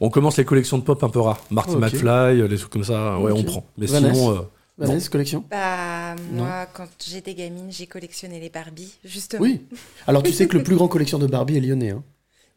[0.00, 1.40] on, commence les collections de pop un peu rares.
[1.50, 1.80] Marty Ok.
[1.80, 3.64] McFly, les trucs comme ça, ouais on prend.
[3.78, 4.40] Mais Vanessa sinon, euh,
[4.78, 6.44] Vanessa, collection Bah, Non.
[6.44, 9.42] moi, quand j'étais gamine, j'ai collectionné les Barbie, justement.
[9.42, 9.62] Oui.
[10.06, 11.90] Alors, tu sais que le plus grand collectionneur de Barbie est lyonnais.
[11.90, 12.02] Hein.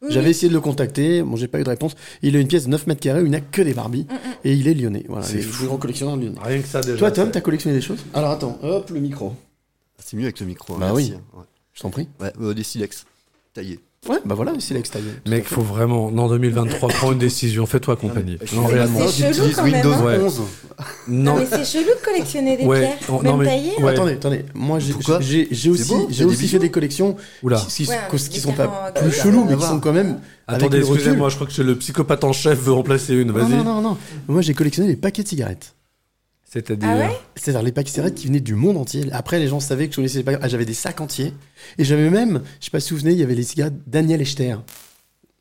[0.02, 1.94] Oui, J'avais essayé de le contacter, bon, j'ai pas eu de réponse.
[2.22, 4.06] Il a une pièce de 9 mètres carrés où il n'a que des Barbies.
[4.44, 5.04] et il est lyonnais.
[5.08, 5.58] Voilà, C'est le fou.
[5.58, 6.38] plus grand collectionneur lyonnais.
[6.42, 6.96] rien que ça déjà.
[6.96, 7.98] Toi, Tom, c'est- t'as collectionné des choses?
[8.14, 9.34] Alors, attends, hop, le micro.
[9.98, 10.74] C'est mieux avec le micro.
[10.76, 11.38] Bah merci, oui.
[11.38, 11.44] ouais.
[11.74, 12.08] Je t'en prie.
[12.18, 13.04] Ouais, euh, des silex
[13.52, 13.78] taillés.
[14.08, 15.12] Ouais, bah voilà, c'est l'extérieur.
[15.28, 18.38] Mec, faut vraiment, non 2023, prends une décision, fais-toi accompagner.
[18.42, 18.98] je Non, réellement.
[19.08, 19.86] C'est chelou quand même.
[19.86, 20.02] hein.
[20.02, 20.18] Ouais.
[21.06, 23.72] Non, Non, mais c'est chelou de collectionner des Ouais, pierres, non, même mais- taillées.
[23.78, 23.82] hein.
[23.84, 23.92] ouais.
[23.92, 24.44] Attendez, attendez.
[24.54, 25.04] Moi, j'ai aussi,
[25.92, 27.58] beau, j'ai des aussi fait des collections Oula.
[27.58, 29.80] qui, qui- Ouais, qui- des qui sont pas euh, plus que- chelous, mais qui sont
[29.80, 30.18] quand même.
[30.46, 33.50] Attendez, excusez-moi, je crois que le psychopathe en chef veut remplacer une, Non, vas-y.
[33.50, 33.96] non, non, non.
[34.28, 35.74] Moi, j'ai collectionné les paquets de cigarettes.
[36.52, 36.88] C'est-à-dire.
[36.90, 39.06] Ah ouais C'est-à-dire les paquets de cigarettes qui venaient du monde entier.
[39.12, 40.38] Après, les gens savaient que je connaissais les paquets.
[40.42, 41.32] Ah, j'avais des sacs entiers.
[41.78, 43.74] Et j'avais même, je sais pas si vous vous souvenez, il y avait les cigarettes
[43.86, 44.56] Daniel Echter.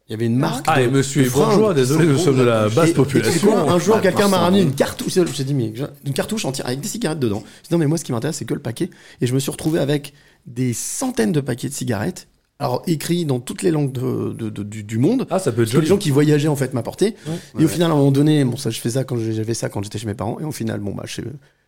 [0.08, 0.66] Il y avait une marque.
[0.68, 3.48] Ah, de- et monsieur de est bourgeois, désolé, nous sommes de la basse et population.
[3.52, 5.14] quoi, un jour, Ah, quelqu'un m'a ramené une cartouche.
[5.34, 5.72] J'ai dit, mais
[6.06, 7.44] une cartouche entière avec des cigarettes dedans.
[7.64, 8.90] J'ai dit, non, mais moi, ce qui m'intéresse, c'est que le paquet.
[9.22, 10.14] Et je me suis retrouvé avec
[10.48, 12.28] des centaines de paquets de cigarettes.
[12.62, 15.26] Alors, écrits dans toutes les langues de- de- de- du, du monde.
[15.30, 15.88] Ah, ça peut être que les joli.
[15.88, 17.16] gens qui voyageaient, en fait, m'apportaient.
[17.56, 17.64] Et Ouais.
[17.64, 19.82] au final, à un moment donné, bon, ça, je fais ça quand j'avais ça quand
[19.82, 20.38] j'étais chez mes parents.
[20.42, 21.22] Et au final, bon, bah, je,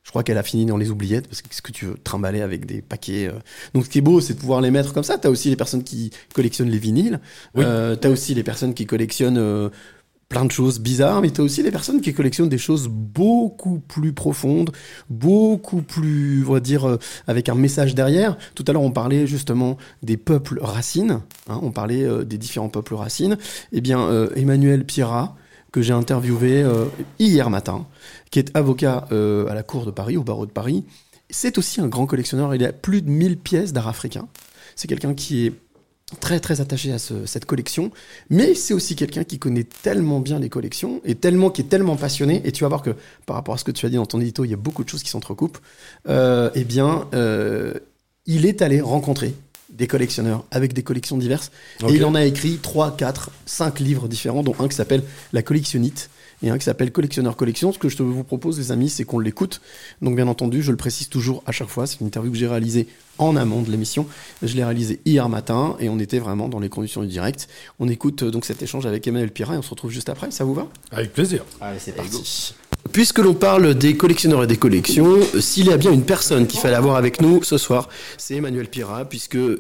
[0.04, 2.42] je crois qu'elle a fini dans les oubliettes parce que qu'est-ce que tu veux trimballer
[2.42, 3.28] avec des paquets.
[3.28, 3.40] euh.
[3.74, 5.18] Donc, ce qui est beau, c'est de pouvoir les mettre comme ça.
[5.18, 7.22] T'as aussi les personnes qui collectionnent les vinyles.
[7.56, 7.64] Oui.
[7.66, 9.70] Euh, t'as aussi les personnes qui collectionnent euh,
[10.32, 14.14] plein de choses bizarres, mais t'as aussi les personnes qui collectionnent des choses beaucoup plus
[14.14, 14.72] profondes,
[15.10, 16.98] beaucoup plus, on va dire, euh,
[17.28, 18.38] avec un message derrière.
[18.56, 21.20] Tout à l'heure, on parlait justement des peuples racines.
[21.50, 23.38] hein, on parlait euh, des différents peuples racines.
[23.74, 25.36] Eh bien, euh, Emmanuel Pira,
[25.74, 26.66] que j'ai interviewé
[27.18, 27.86] hier matin,
[28.30, 30.84] qui est avocat à la Cour de Paris, au barreau de Paris,
[31.30, 32.54] c'est aussi un grand collectionneur.
[32.56, 34.28] Il a plus de 1000 pièces d'art africain.
[34.76, 35.54] C'est quelqu'un qui est
[36.20, 37.92] très très attaché à ce- cette collection,
[38.30, 41.96] mais c'est aussi quelqu'un qui connaît tellement bien les collections et tellement qui est tellement
[41.96, 42.42] passionné.
[42.46, 42.92] Et tu vas voir que
[43.26, 44.84] par rapport à ce que tu as dit dans ton édito, il y a beaucoup
[44.84, 45.60] de choses qui s'entrecoupent.
[46.10, 47.74] Euh, eh bien, euh,
[48.26, 49.34] il est allé rencontrer
[49.70, 51.50] des collectionneurs avec des collections diverses
[51.90, 55.42] et il en a écrit 3, 4, 5 livres différents, dont un qui s'appelle La
[55.44, 56.10] collectionnite
[56.44, 57.72] et un qui s'appelle Collectionneur Collection.
[57.72, 59.62] Ce que je te vous propose, les amis, c'est qu'on l'écoute.
[60.02, 62.48] Donc, bien entendu, je le précise toujours à chaque fois, c'est une interview que j'ai
[62.48, 62.88] réalisée
[63.18, 64.08] en amont de l'émission.
[64.42, 67.48] Je l'ai réalisée hier matin et on était vraiment dans les conditions du direct.
[67.80, 70.32] On écoute euh, donc cet échange avec Emmanuel Pira et on se retrouve juste après.
[70.32, 70.68] Ça vous va?
[70.92, 71.44] Avec plaisir.
[71.60, 72.54] Allez, c'est parti.
[72.94, 76.46] Puisque l'on parle des collectionneurs et des collections, euh, s'il y a bien une personne
[76.46, 77.88] qu'il fallait avoir avec nous ce soir,
[78.18, 79.58] c'est Emmanuel Pira, puisque euh,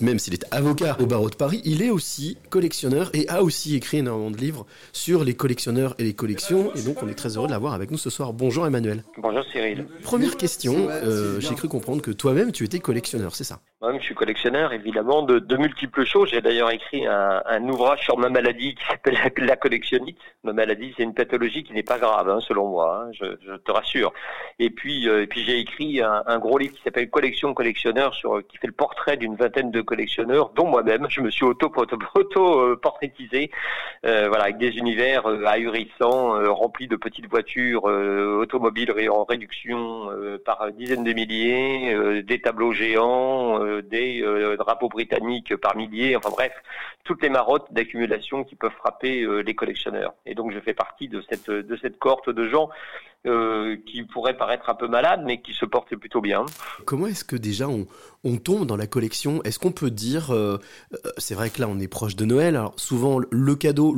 [0.00, 3.74] même s'il est avocat au barreau de Paris, il est aussi collectionneur et a aussi
[3.74, 6.70] écrit énormément de livres sur les collectionneurs et les collections.
[6.76, 8.32] Et donc on est très heureux de l'avoir avec nous ce soir.
[8.32, 9.02] Bonjour Emmanuel.
[9.16, 9.86] Bonjour Cyril.
[10.04, 13.58] Première question, euh, j'ai cru comprendre que toi-même tu étais collectionneur, c'est ça?
[13.80, 16.30] Moi-même, je suis collectionneur, évidemment, de, de multiples choses.
[16.30, 20.18] J'ai d'ailleurs écrit un, un ouvrage sur ma maladie qui s'appelle la, la collectionnite.
[20.42, 23.70] Ma maladie, c'est une pathologie qui n'est pas grave, hein, selon moi, hein, je, te
[23.70, 24.12] rassure.
[24.58, 28.46] Et puis, euh, et puis j'ai écrit un, gros livre qui s'appelle Collection collectionneur, sur,
[28.46, 31.06] qui fait le portrait d'une vingtaine de collectionneurs, dont moi-même.
[31.08, 32.76] Je me suis auto, auto, auto euh,
[34.04, 39.24] euh, voilà, avec des univers euh, ahurissants, euh, remplis de petites voitures euh, automobiles en
[39.24, 45.56] réduction euh, par dizaines de milliers, euh, des tableaux géants, euh, des euh, drapeaux britanniques
[45.56, 46.52] par milliers, enfin bref,
[47.04, 50.14] toutes les marottes d'accumulation qui peuvent frapper euh, les collectionneurs.
[50.26, 52.68] Et donc je fais partie de cette de cette cohorte de gens
[53.26, 56.46] euh, qui pourraient paraître un peu malades, mais qui se portent plutôt bien.
[56.84, 59.42] Comment est-ce que déjà on, tombe dans la collection?
[59.42, 60.58] Est-ce qu'on peut dire, euh,
[60.94, 63.94] euh, c'est vrai que là on est proche de Noël, alors souvent le cadeau,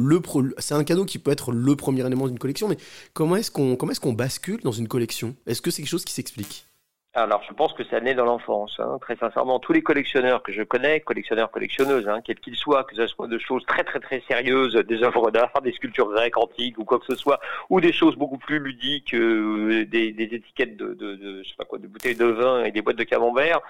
[0.57, 2.79] c'est un cadeau qui peut être le premier élément d'une collection, mais
[3.13, 5.37] comment est-ce qu'on comment est-ce qu'on bascule dans une collection?
[5.47, 6.70] Est-ce que c'est quelque chose qui s'explique?
[7.15, 8.79] Alors, je pense que ça naît dans l'enfance.
[8.79, 8.99] hein.
[9.01, 12.95] Très sincèrement, tous les collectionneurs que je connais, collectionneurs, collectionneuses, hein, quels qu'ils soient, que
[12.95, 16.79] ce soit de choses très très très sérieuses, des œuvres d'art, des sculptures grecques antiques
[16.79, 21.43] ou quoi que ce soit, ou des choses beaucoup plus ludiques, euh, des, étiquettes de,
[21.43, 23.61] je sais pas quoi, de bouteilles de vin et des boîtes de camembert.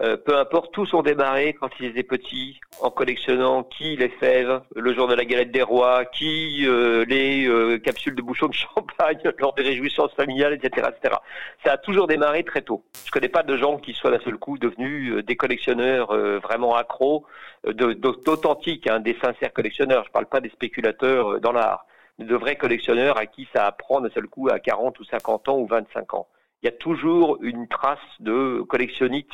[0.00, 4.62] Euh, peu importe, tous ont démarré quand ils étaient petits en collectionnant qui les fèves
[4.74, 8.54] le jour de la galette des rois, qui euh, les euh, capsules de bouchons de
[8.54, 11.16] champagne lors des réjouissances familiales, etc., etc.
[11.64, 12.84] Ça a toujours démarré très tôt.
[13.04, 16.08] Je connais pas de gens qui soient d'un seul coup devenus des collectionneurs
[16.40, 17.26] vraiment accros,
[17.64, 20.04] d'authentiques, hein, des sincères collectionneurs.
[20.06, 21.86] Je parle pas des spéculateurs dans l'art,
[22.18, 25.58] de vrais collectionneurs à qui ça apprend d'un seul coup à 40 ou 50 ans
[25.58, 26.28] ou 25 ans.
[26.62, 29.32] Il y a toujours une trace de collectionnite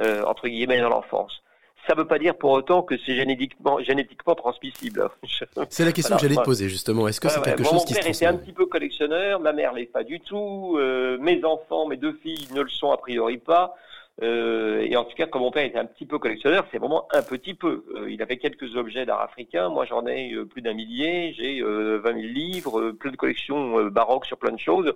[0.00, 1.42] euh, entre guillemets dans l'enfance.
[1.86, 5.08] Ça ne veut pas dire pour autant que c'est génétiquement, génétiquement transmissible.
[5.70, 7.08] C'est la question que j'allais te poser justement.
[7.08, 7.44] Est-ce que Ouais, c'est ouais.
[7.46, 9.86] quelque Moi, chose mon qui se père était un petit peu collectionneur, ma mère l'est
[9.86, 13.74] pas du tout, euh, mes enfants, mes deux filles ne le sont a priori pas.
[14.22, 17.08] Euh, et en tout cas, comme mon père était un petit peu collectionneur, c'est vraiment
[17.12, 17.84] un petit peu.
[17.96, 21.60] Euh, il avait quelques objets d'art africain, moi j'en ai euh, plus d'un millier, j'ai
[21.62, 24.92] euh, 20 000 livres, plein de collections baroques sur plein de choses.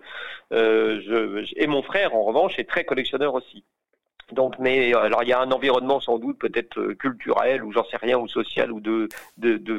[0.50, 0.98] Je,
[1.44, 3.64] je- et mon frère, en revanche, est très collectionneur aussi.
[4.32, 7.72] Donc, mais euh, alors il y a un environnement sans doute peut-être euh, culturel ou
[7.72, 9.08] j'en sais rien ou social ou de,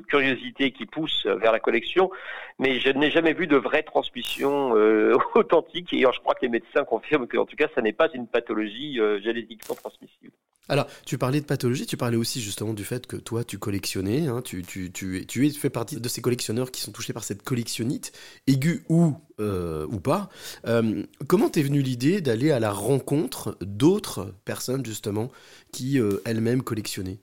[0.07, 2.11] curiosité qui pousse vers la collection,
[2.59, 6.49] mais je n'ai jamais vu de vraie transmission euh, authentique et je crois que les
[6.49, 10.31] médecins confirment qu'en tout cas ça n'est pas une pathologie génétiquement transmissible.
[10.67, 14.27] Alors, tu parlais de pathologie, tu parlais aussi justement du fait que toi, tu collectionnais,
[14.27, 17.43] hein, tu, tu, tu, tu fais partie de ces collectionneurs qui sont touchés par cette
[17.43, 18.11] collectionnite,
[18.47, 20.29] aiguë ou, euh, ou pas.
[20.65, 25.29] Euh, comment t'es venue l'idée d'aller à la rencontre d'autres personnes, justement,
[25.71, 27.19] qui euh, elles-mêmes collectionnaient?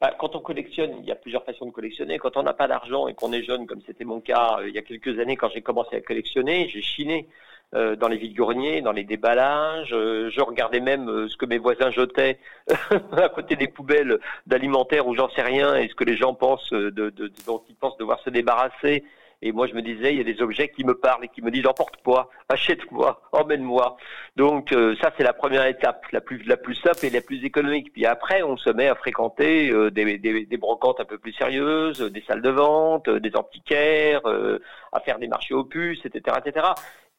[0.00, 2.18] Bah, Quand on collectionne, il y a plusieurs façons de collectionner.
[2.18, 4.78] Quand on n'a pas d'argent et qu'on est jeune, comme c'était mon cas il y
[4.78, 7.26] a quelques années quand j'ai commencé à collectionner, j'ai chiné
[7.74, 9.92] dans les vides-greniers, dans les déballages.
[9.92, 12.38] euh, je regardais même euh, ce que mes voisins jetaient
[13.12, 16.72] à côté des poubelles d'alimentaire ou j'en sais rien et ce que les gens pensent
[16.72, 17.12] euh, de,
[17.46, 19.04] dont ils pensent devoir se débarrasser.
[19.42, 21.42] Et moi, je me disais, il y a des objets qui me parlent et qui
[21.42, 23.96] me disent, emporte-moi, achète-moi, emmène-moi.
[24.36, 27.44] Donc euh, ça, c'est la première étape, la plus, la plus simple et la plus
[27.44, 27.92] économique.
[27.92, 31.32] Puis après, on se met à fréquenter euh, des, des, des brocantes un peu plus
[31.32, 34.60] sérieuses, des salles de vente, euh, des antiquaires, euh,
[34.92, 36.66] à faire des marchés aux puces, etc., etc.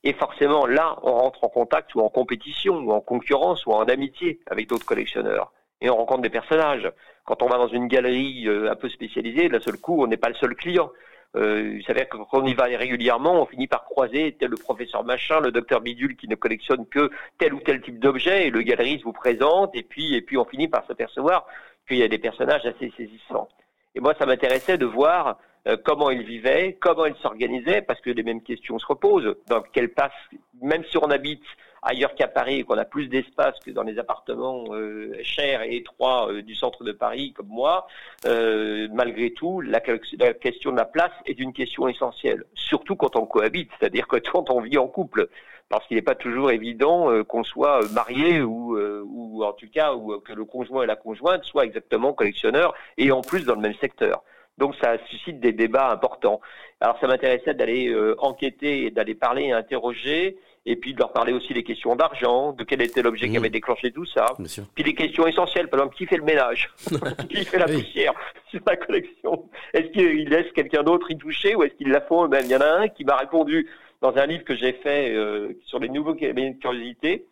[0.06, 3.86] Et forcément, là, on rentre en contact ou en compétition, ou en concurrence, ou en
[3.86, 5.52] amitié avec d'autres collectionneurs.
[5.82, 6.92] Et on rencontre des personnages.
[7.26, 10.16] Quand on va dans une galerie euh, un peu spécialisée, d'un seul coup, on n'est
[10.16, 10.92] pas le seul client.
[11.36, 14.58] Euh, il s'avère que quand on y va régulièrement, on finit par croiser tel le
[14.58, 17.10] professeur machin, le docteur bidule qui ne collectionne que
[17.40, 20.46] tel ou tel type d'objet, et le galeriste vous présente, et puis, et puis on
[20.46, 21.48] finit par s'apercevoir
[21.88, 23.50] qu'il y a des personnages assez saisissants.
[23.96, 28.12] Et moi, ça m'intéressait de voir euh, comment ils vivaient, comment ils s'organisaient, parce que
[28.12, 29.36] les mêmes questions se reposent.
[29.48, 30.14] Dans quelle place,
[30.62, 31.44] même si on habite
[31.82, 35.78] ailleurs qu'à Paris et qu'on a plus d'espace que dans les appartements euh, chers et
[35.78, 37.88] étroits euh, du centre de Paris, comme moi,
[38.26, 43.72] malgré tout, la, question de la place est une question essentielle, surtout quand on cohabite,
[43.80, 45.30] c'est-à-dire que quand on vit en couple
[45.68, 50.46] parce qu'il n'est pas toujours évident qu'on soit marié ou, en tout cas que le
[50.46, 54.24] conjoint et la conjointe soient exactement collectionneurs et en plus dans le même secteur.
[54.58, 56.40] Donc ça suscite des débats importants.
[56.80, 61.32] Alors ça m'intéressait d'aller euh, enquêter d'aller parler et interroger et puis de leur parler
[61.34, 64.26] aussi des questions d'argent, de quel était l'objet qui avait déclenché tout ça,
[64.74, 66.72] puis des questions essentielles, par exemple, qui fait le ménage?
[67.30, 68.14] Qui fait la poussière?
[68.50, 72.26] Sur la collection Est-ce qu'il laisse quelqu'un d'autre y toucher ou est-ce qu'il la font
[72.26, 73.70] eux-mêmes Il y en a un qui m'a répondu
[74.02, 77.26] dans un livre que j'ai fait euh, sur les nouveaux cabinets de curiosité,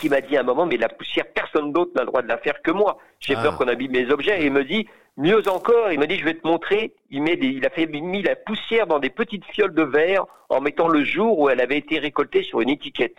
[0.00, 2.28] qui m'a dit à un moment, mais la poussière, personne d'autre n'a le droit de
[2.28, 2.96] la faire que moi.
[3.18, 3.42] J'ai Ah.
[3.42, 4.40] peur qu'on abîme mes objets.
[4.40, 6.94] Et il me dit, mieux encore, il m'a dit, je vais te montrer.
[7.10, 11.38] Il, a mis la poussière dans des petites fioles de verre en mettant le jour
[11.38, 13.16] où elle avait été récoltée sur une étiquette.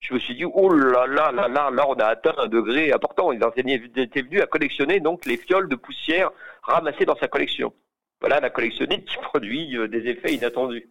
[0.00, 2.92] Je me suis dit, oh là là là là, là, on a atteint un degré
[2.92, 3.30] important.
[3.30, 6.30] Il était venu à collectionner donc les fioles de poussière
[6.62, 7.72] ramassées dans sa collection.
[8.20, 10.88] Voilà, elle a collectionné qui produit euh, des effets inattendus.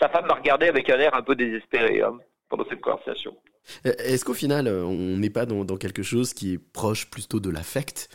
[0.00, 2.16] Sa femme m'a regardé avec un air un peu désespéré hein,
[2.48, 3.36] pendant cette conversation.
[3.86, 7.40] Euh, Est-ce qu'au final, euh, on n'est pas dans quelque chose qui est proche plutôt
[7.40, 8.08] de l'affect?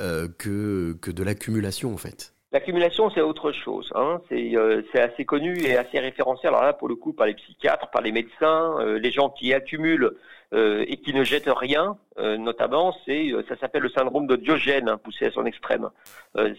[0.00, 3.92] Euh, que, de l'accumulation, en fait L'accumulation, c'est autre chose.
[3.94, 4.20] Hein.
[4.28, 6.48] C'est euh, c'est assez connu et assez référencé.
[6.48, 9.54] Alors là, pour le coup, par les psychiatres, par les médecins, euh, les gens qui
[9.54, 10.16] accumulent
[10.52, 15.26] et qui ne jettent rien, notamment, c'est ça s'appelle le syndrome de Diogène, hein, poussé
[15.26, 15.88] à son extrême.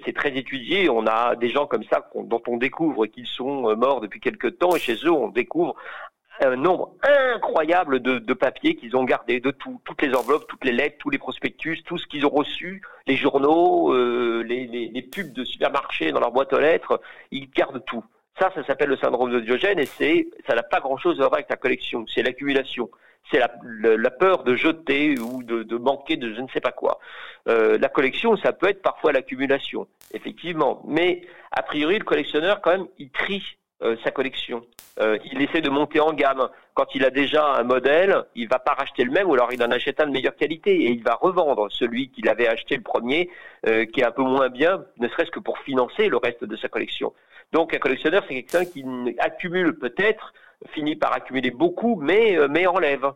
[0.05, 0.89] C'est très étudié.
[0.89, 4.73] On a des gens comme ça dont on découvre qu'ils sont morts depuis quelque temps
[4.77, 5.75] et chez eux, on découvre
[6.47, 10.71] un nombre incroyable de, papiers qu'ils ont gardés, de tout, toutes les enveloppes, toutes les
[10.71, 15.43] lettres, tous les prospectus, tout ce qu'ils ont reçu, les journaux, euh, les, pubs de
[15.43, 18.03] supermarchés dans leur boîte aux lettres, ils gardent tout.
[18.39, 21.49] Ça, ça s'appelle le syndrome de Diogène et ça n'a pas grand-chose à voir avec
[21.49, 22.89] la collection, c'est l'accumulation.
[23.29, 26.99] C'est la, peur de jeter ou de, de manquer de je ne sais pas quoi.
[27.47, 30.81] Euh, la collection, ça peut être parfois l'accumulation, effectivement.
[30.87, 31.21] Mais
[31.51, 34.63] a priori, le collectionneur, quand même, il trie euh, sa collection.
[34.99, 36.49] Euh, il essaie de monter en gamme.
[36.75, 39.63] Quand il a déjà un modèle, il va pas racheter le même ou alors il
[39.63, 42.83] en achète un de meilleure qualité et il va revendre celui qu'il avait acheté le
[42.83, 43.29] premier,
[43.67, 46.55] euh, qui est un peu moins bien, ne serait-ce que pour financer le reste de
[46.57, 47.13] sa collection.
[47.53, 48.85] Donc un collectionneur, c'est quelqu'un qui
[49.17, 50.33] accumule peut-être,
[50.73, 52.37] finit par accumuler beaucoup, mais,
[52.67, 53.11] enlève.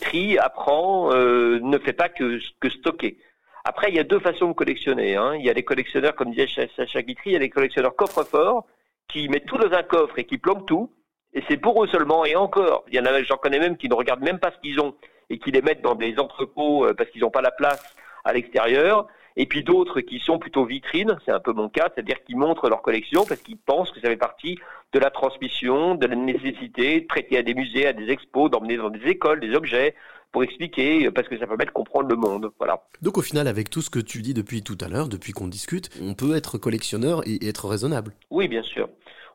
[0.00, 2.38] Trie, apprend, ne fait pas que,
[2.68, 3.18] stocker.
[3.64, 5.16] Après, il y a deux façons de collectionner.
[5.16, 5.34] Hein.
[5.34, 7.94] Il y a des collectionneurs, comme disait Sa- Sacha Guitry, il y a des collectionneurs
[7.94, 8.66] coffre-fort
[9.12, 10.90] qui mettent tout dans un coffre et qui planquent tout.
[11.32, 12.24] Et c'est pour eux seulement.
[12.24, 14.58] Et encore, il y en a, j'en connais même qui ne regardent même pas ce
[14.58, 14.94] qu'ils ont
[15.28, 18.32] et qui les mettent dans des entrepôts euh, parce qu'ils n'ont pas la place à
[18.32, 19.06] l'extérieur.
[19.36, 22.68] Et puis d'autres qui sont plutôt vitrines, c'est un peu mon cas, c'est-à-dire qu'ils montrent
[22.68, 24.58] leur collection parce qu'ils pensent que ça fait partie
[24.92, 28.76] de la transmission, de la nécessité de prêter à des musées, à des expos, d'emmener
[28.76, 29.94] dans des écoles des objets
[30.32, 32.50] pour expliquer, euh, parce que ça permet de comprendre le monde.
[32.58, 32.82] Voilà.
[33.02, 35.48] Donc au final, avec tout ce que tu dis depuis tout à l'heure, depuis qu'on
[35.48, 38.12] discute, on peut être collectionneur et, être raisonnable.
[38.30, 38.88] Oui, bien sûr.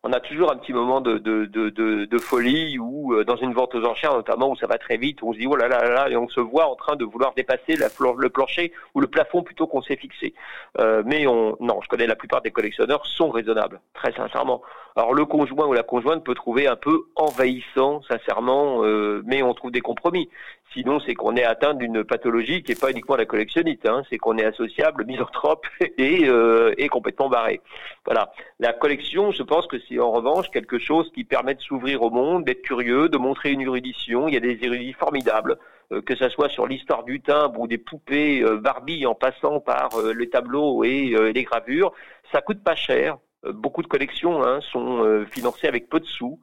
[0.07, 3.73] On a toujours un petit moment de, de, de, folie ou euh, dans une vente
[3.73, 5.89] aux enchères notamment où ça va très vite, où on se dit oh là là
[5.89, 7.87] là et on se voit en train de vouloir dépasser la,
[8.19, 10.35] le plancher ou le plafond plutôt qu'on s'est fixé.
[10.79, 14.61] Euh, mais on, non, je connais la plupart des collectionneurs sont raisonnables, très sincèrement.
[14.95, 19.55] Alors le conjoint ou la conjointe peut trouver un peu envahissant, sincèrement, euh, mais on
[19.55, 20.29] trouve des compromis.
[20.73, 24.17] Sinon, c'est qu'on est atteint d'une pathologie qui n'est pas uniquement la collectionnite, hein, c'est
[24.17, 25.65] qu'on est associable, misanthrope
[25.97, 27.61] et, euh, et complètement barré.
[28.03, 28.31] Voilà.
[28.59, 32.09] La collection, je pense que c'est en revanche quelque chose qui permet de s'ouvrir au
[32.09, 34.27] monde, d'être curieux, de montrer une érudition.
[34.27, 35.57] Il y a des érudits formidables,
[35.91, 39.59] euh, que ça soit sur l'histoire du timbre ou des poupées euh, Barbie en passant
[39.59, 41.93] par les tableaux et les gravures.
[42.31, 43.17] Ça coûte pas cher.
[43.43, 46.39] Beaucoup de collections hein, sont financées avec peu de sous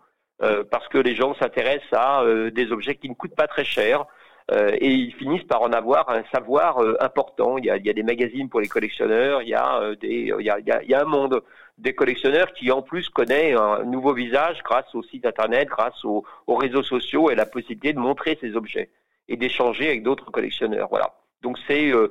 [0.71, 4.07] parce que les gens s'intéressent à euh, des objets qui ne coûtent pas très cher.
[4.51, 7.59] Euh, et ils finissent par en avoir un savoir euh, important.
[7.59, 11.43] Il y, a, des magazines pour les collectionneurs, il y a euh, un monde
[11.79, 16.25] des collectionneurs qui en plus connaît un nouveau visage grâce au site internet, grâce aux,
[16.47, 18.91] aux réseaux sociaux et la possibilité de montrer ces objets
[19.29, 20.89] et d'échanger avec d'autres collectionneurs.
[20.91, 21.15] Voilà.
[21.43, 22.09] Donc c'est euh,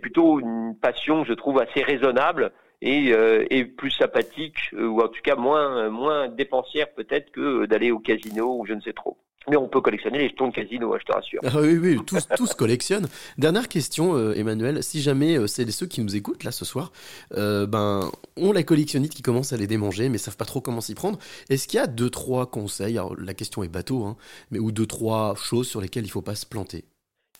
[0.00, 2.52] plutôt une passion, je trouve, assez raisonnable
[2.82, 7.92] et, euh, et plus sympathique, euh, ou en tout cas moins dépensière peut-être que d'aller
[7.92, 9.16] au casino ou je ne sais trop.
[9.48, 11.40] Mais on peut collectionner les jetons de casino, hein, je te rassure.
[11.44, 13.08] Ah oui, oui, tous, collectionnent.
[13.38, 14.84] Dernière question, euh, Emmanuel.
[14.84, 16.92] Si jamais c'est ceux qui nous écoutent là ce soir,
[17.30, 20.94] ben, ont la collectionnite qui commence à les démanger, mais savent pas trop comment s'y
[20.94, 21.18] prendre.
[21.50, 22.98] Est-ce qu'il y a deux, trois conseils?
[22.98, 24.16] Alors, la question est bateau, hein,
[24.52, 26.84] mais ou deux, trois choses sur lesquelles il faut pas se planter?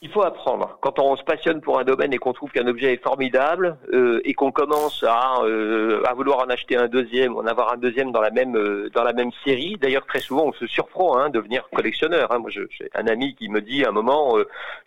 [0.04, 0.78] Il faut apprendre.
[0.80, 4.20] Quand on se passionne pour un domaine et qu'on trouve qu'un objet est formidable euh,
[4.24, 8.10] et qu'on commence à, euh, à vouloir en acheter un deuxième, en avoir un deuxième
[8.10, 9.76] dans la même euh, dans la même série.
[9.80, 12.32] D'ailleurs, très souvent, on se surprend hein, de devenir collectionneur.
[12.32, 12.40] Hein.
[12.40, 12.66] Moi, j'ai
[12.96, 14.34] un ami qui me dit à un moment,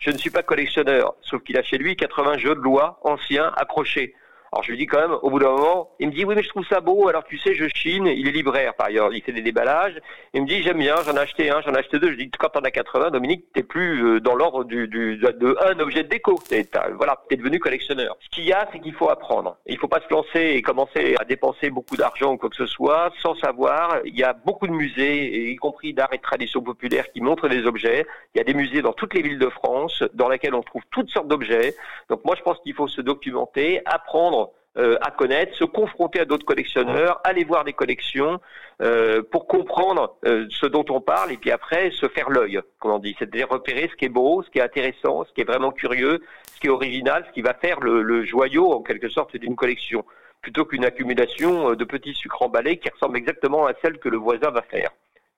[0.00, 3.50] je ne suis pas collectionneur, sauf qu'il a chez lui 80 jeux de loi anciens
[3.56, 4.14] accrochés.
[4.52, 6.42] Alors je lui dis quand même, au bout d'un moment, il me dit oui mais
[6.42, 9.22] je trouve ça beau, alors tu sais je chine, il est libraire par ailleurs, il
[9.22, 10.00] fait des déballages,
[10.34, 12.30] il me dit j'aime bien, j'en ai acheté un, j'en ai acheté deux, je dis
[12.30, 16.04] quand t'en as 80 Dominique, t'es plus euh, dans l'ordre du, du, de, un objet
[16.04, 18.16] de déco, t'es, voilà, t'es devenu collectionneur.
[18.20, 21.16] Ce qu'il y a c'est qu'il faut apprendre, il faut pas se lancer et commencer
[21.18, 24.68] à dépenser beaucoup d'argent ou quoi que ce soit sans savoir, il y a beaucoup
[24.68, 28.40] de musées, y compris d'art et de tradition populaire qui montrent des objets, il y
[28.40, 31.28] a des musées dans toutes les villes de France dans lesquels on trouve toutes sortes
[31.28, 31.74] d'objets,
[32.08, 34.35] donc moi je pense qu'il faut se documenter, apprendre
[34.78, 38.38] euh, à connaître, se confronter à d'autres collectionneurs, aller voir des collections
[38.82, 42.90] euh, pour comprendre euh, ce dont on parle et puis après se faire l'œil, comme
[42.90, 45.44] on dit, c'est-à-dire repérer ce qui est beau, ce qui est intéressant, ce qui est
[45.44, 46.20] vraiment curieux,
[46.54, 49.56] ce qui est original, ce qui va faire le, le joyau en quelque sorte d'une
[49.56, 50.04] collection,
[50.42, 54.50] plutôt qu'une accumulation de petits sucres emballés qui ressemblent exactement à celle que le voisin
[54.50, 54.90] va faire.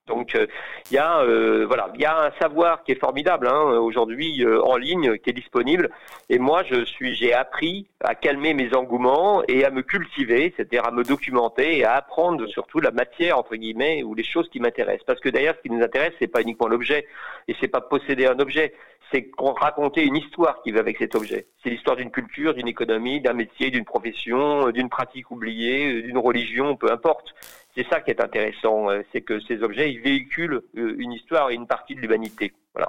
[0.09, 0.47] Donc euh,
[0.91, 4.45] il y a euh, voilà, il y a un savoir qui est formidable hein, aujourd'hui
[4.45, 5.91] euh, en ligne qui est disponible
[6.29, 10.87] et moi je suis j'ai appris à calmer mes engouements et à me cultiver, c'est-à-dire
[10.87, 14.61] à me documenter et à apprendre surtout la matière entre guillemets ou les choses qui
[14.61, 17.07] m'intéressent parce que d'ailleurs ce qui nous intéresse c'est pas uniquement l'objet
[17.49, 18.75] et c'est pas posséder un objet,
[19.11, 21.47] c'est raconter une histoire qui va avec cet objet.
[21.63, 26.77] C'est l'histoire d'une culture, d'une économie, d'un métier, d'une profession, d'une pratique oubliée, d'une religion,
[26.77, 27.35] peu importe.
[27.79, 31.51] C'est ça qui est intéressant, euh, c'est que ces objets, ils véhiculent euh, une histoire
[31.51, 32.53] et une partie de l'humanité.
[32.75, 32.89] Voilà.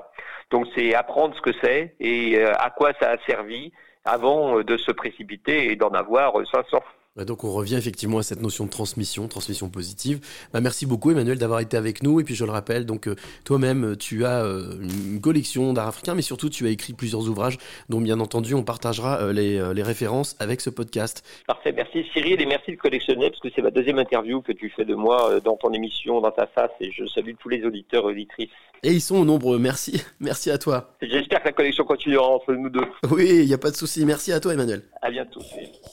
[0.50, 3.72] Donc c'est apprendre ce que c'est et euh, à quoi ça a servi
[4.04, 6.80] avant de se précipiter et d'en avoir euh, 500.
[7.20, 10.22] Bah, donc on revient effectivement à cette notion de transmission, transmission positive.
[10.54, 13.16] Bah, merci beaucoup Emmanuel d'avoir été avec nous et puis je le rappelle donc euh,
[13.44, 17.28] toi-même euh, tu as euh, une collection d'art africain mais surtout tu as écrit plusieurs
[17.28, 17.58] ouvrages
[17.90, 21.26] dont bien entendu on partagera les, les références avec ce podcast.
[21.46, 24.70] Parfait, merci Cyril et merci de collectionner parce que c'est ma deuxième interview que tu
[24.70, 28.06] fais de moi dans ton émission, dans ta face et je salue tous les auditeurs
[28.06, 28.48] auditrices.
[28.84, 30.96] Et ils sont nombreux, merci, merci à toi.
[31.02, 32.86] J'espère que la collection continuera entre nous deux.
[33.12, 34.84] Oui, il n'y a pas de souci, merci à toi Emmanuel.
[35.02, 35.42] À bientôt.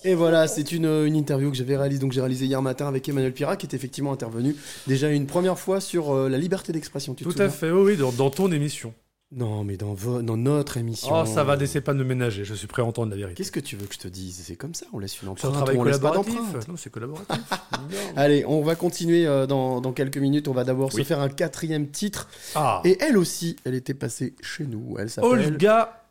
[0.05, 3.09] Et voilà, c'est une, une interview que j'avais réalisée, donc j'ai réalisé hier matin avec
[3.09, 4.55] Emmanuel Pira, qui est effectivement intervenu
[4.87, 7.15] déjà une première fois sur euh, la liberté d'expression.
[7.15, 8.95] Tout à fait, oui, oui, dans, dans ton émission.
[9.33, 11.11] Non, mais dans, vo- dans notre émission.
[11.13, 13.35] Oh, ça va, n'essaie pas de ménager, je suis prêt à entendre la vérité.
[13.35, 14.41] Qu'est-ce que tu veux que je te dise?
[14.47, 15.71] C'est comme ça, on laisse une C'est un empreinte.
[15.77, 16.69] on laisse pas collaboratif.
[16.69, 17.37] Non, c'est collaboratif.
[18.17, 20.47] Allez, on va continuer euh, dans, dans quelques minutes.
[20.47, 22.29] On va d'abord se faire un quatrième titre.
[22.55, 22.81] Ah.
[22.85, 24.95] Et elle aussi, elle était passée chez nous.
[24.99, 25.31] Elle s'appelle.
[25.31, 26.03] Olga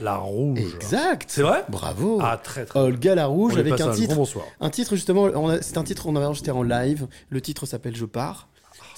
[0.00, 0.58] la Rouge.
[0.76, 1.24] Exact.
[1.28, 1.64] C'est vrai?
[1.68, 2.18] Bravo.
[2.22, 2.78] Ah, très très.
[2.78, 4.14] Olga la Rouge avec un un titre.
[4.14, 4.44] bonsoir.
[4.60, 5.28] Un titre justement,
[5.62, 7.08] c'est un titre qu'on avait enregistré en live.
[7.30, 8.49] Le titre s'appelle Je pars.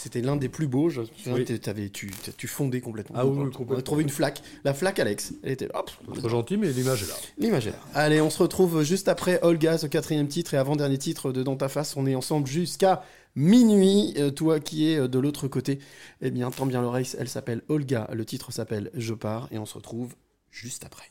[0.03, 0.89] C'était l'un des plus beaux.
[0.91, 1.45] Je, Oui.
[1.61, 3.15] t'avais- tu, tu fondais complètement.
[3.17, 3.83] Ah oui, oui, On a complètement.
[3.83, 4.43] trouvé une flaque.
[4.65, 5.33] La flaque, Alex.
[5.45, 5.93] Elle était hop.
[6.17, 7.15] Trop gentil, mais l'image est là.
[7.39, 7.79] L'image est là.
[7.95, 11.55] Allez, on se retrouve juste après Olga, ce quatrième titre et avant-dernier titre de Dans
[11.55, 11.97] ta face.
[11.97, 13.05] On est ensemble jusqu'à
[13.37, 14.15] minuit.
[14.17, 15.79] Euh, toi qui es euh, de l'autre côté,
[16.21, 17.07] eh bien, tends bien l'oreille.
[17.17, 18.11] Elle s'appelle Olga.
[18.13, 20.15] Le titre s'appelle Je pars et on se retrouve
[20.51, 21.07] juste après.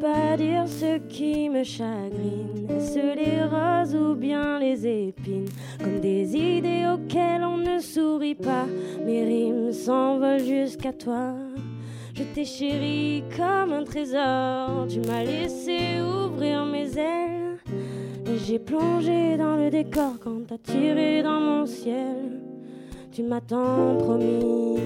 [0.00, 5.48] Pas dire ce qui me chagrine, est-ce les roses ou bien les épines,
[5.78, 8.66] comme des idées auxquelles on ne sourit pas,
[9.04, 11.34] mes rimes s'envolent jusqu'à toi.
[12.14, 17.58] Je t'ai chéri comme un trésor, tu m'as laissé ouvrir mes ailes,
[18.26, 22.40] et j'ai plongé dans le décor quand t'as tiré dans mon ciel.
[23.12, 24.76] Tu m'as tant promis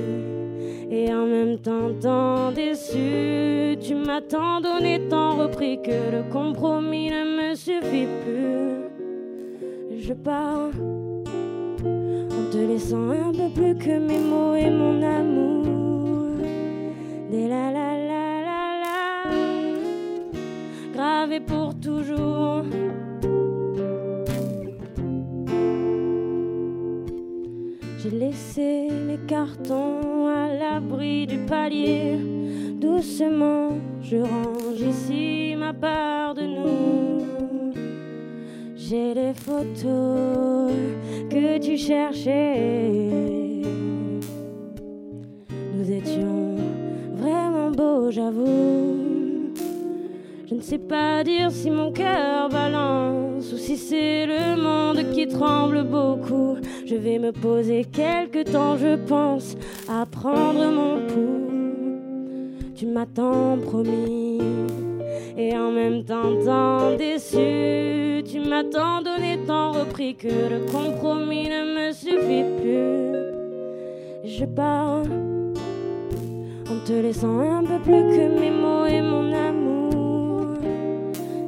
[0.90, 3.76] et en même temps tant déçu.
[3.80, 8.86] Tu m'as tant donné, tant repris que le compromis ne me suffit plus.
[9.98, 10.70] Je pars
[11.84, 16.36] en te laissant un peu plus que mes mots et mon amour.
[17.30, 19.30] Des la la la la la,
[20.92, 22.62] gravé pour toujours.
[28.36, 32.18] Laissé les cartons à l'abri du palier.
[32.78, 33.70] Doucement,
[34.02, 37.72] je range ici ma part de nous.
[38.76, 40.70] J'ai les photos
[41.30, 43.62] que tu cherchais.
[45.74, 46.56] Nous étions
[47.14, 49.15] vraiment beaux, j'avoue.
[50.48, 55.26] Je ne sais pas dire si mon cœur balance ou si c'est le monde qui
[55.26, 56.56] tremble beaucoup.
[56.86, 59.56] Je vais me poser quelque temps, je pense,
[59.88, 62.46] à prendre mon pouls.
[62.76, 64.40] Tu m'as tant promis
[65.36, 68.22] et en même temps tant déçu.
[68.24, 73.16] Tu m'as tant donné, tant repris que le compromis ne me suffit plus.
[74.24, 75.02] Je pars
[76.70, 79.55] en te laissant un peu plus que mes mots et mon amour.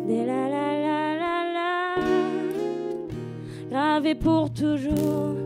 [0.08, 1.98] Des la la la la la,
[3.70, 5.36] gravé pour toujours.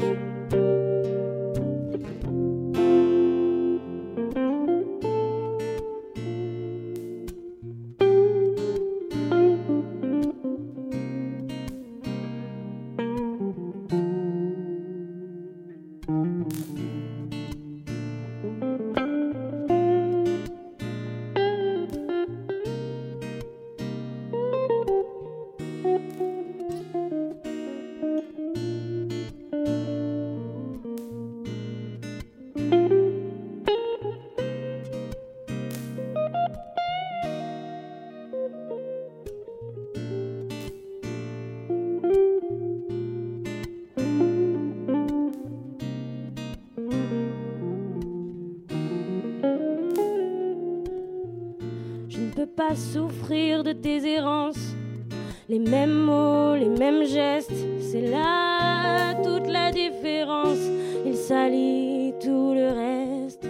[57.93, 60.65] C'est là toute la différence.
[61.05, 63.47] Il salit tout le reste.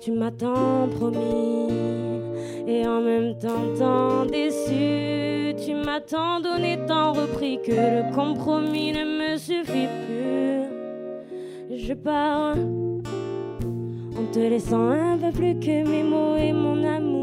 [0.00, 1.68] Tu m'as tant promis
[2.66, 5.54] et en même temps tant déçu.
[5.62, 11.76] Tu m'as tant donné, tant repris que le compromis ne me suffit plus.
[11.76, 12.56] Je pars
[14.16, 17.17] en te laissant un peu plus que mes mots et mon amour.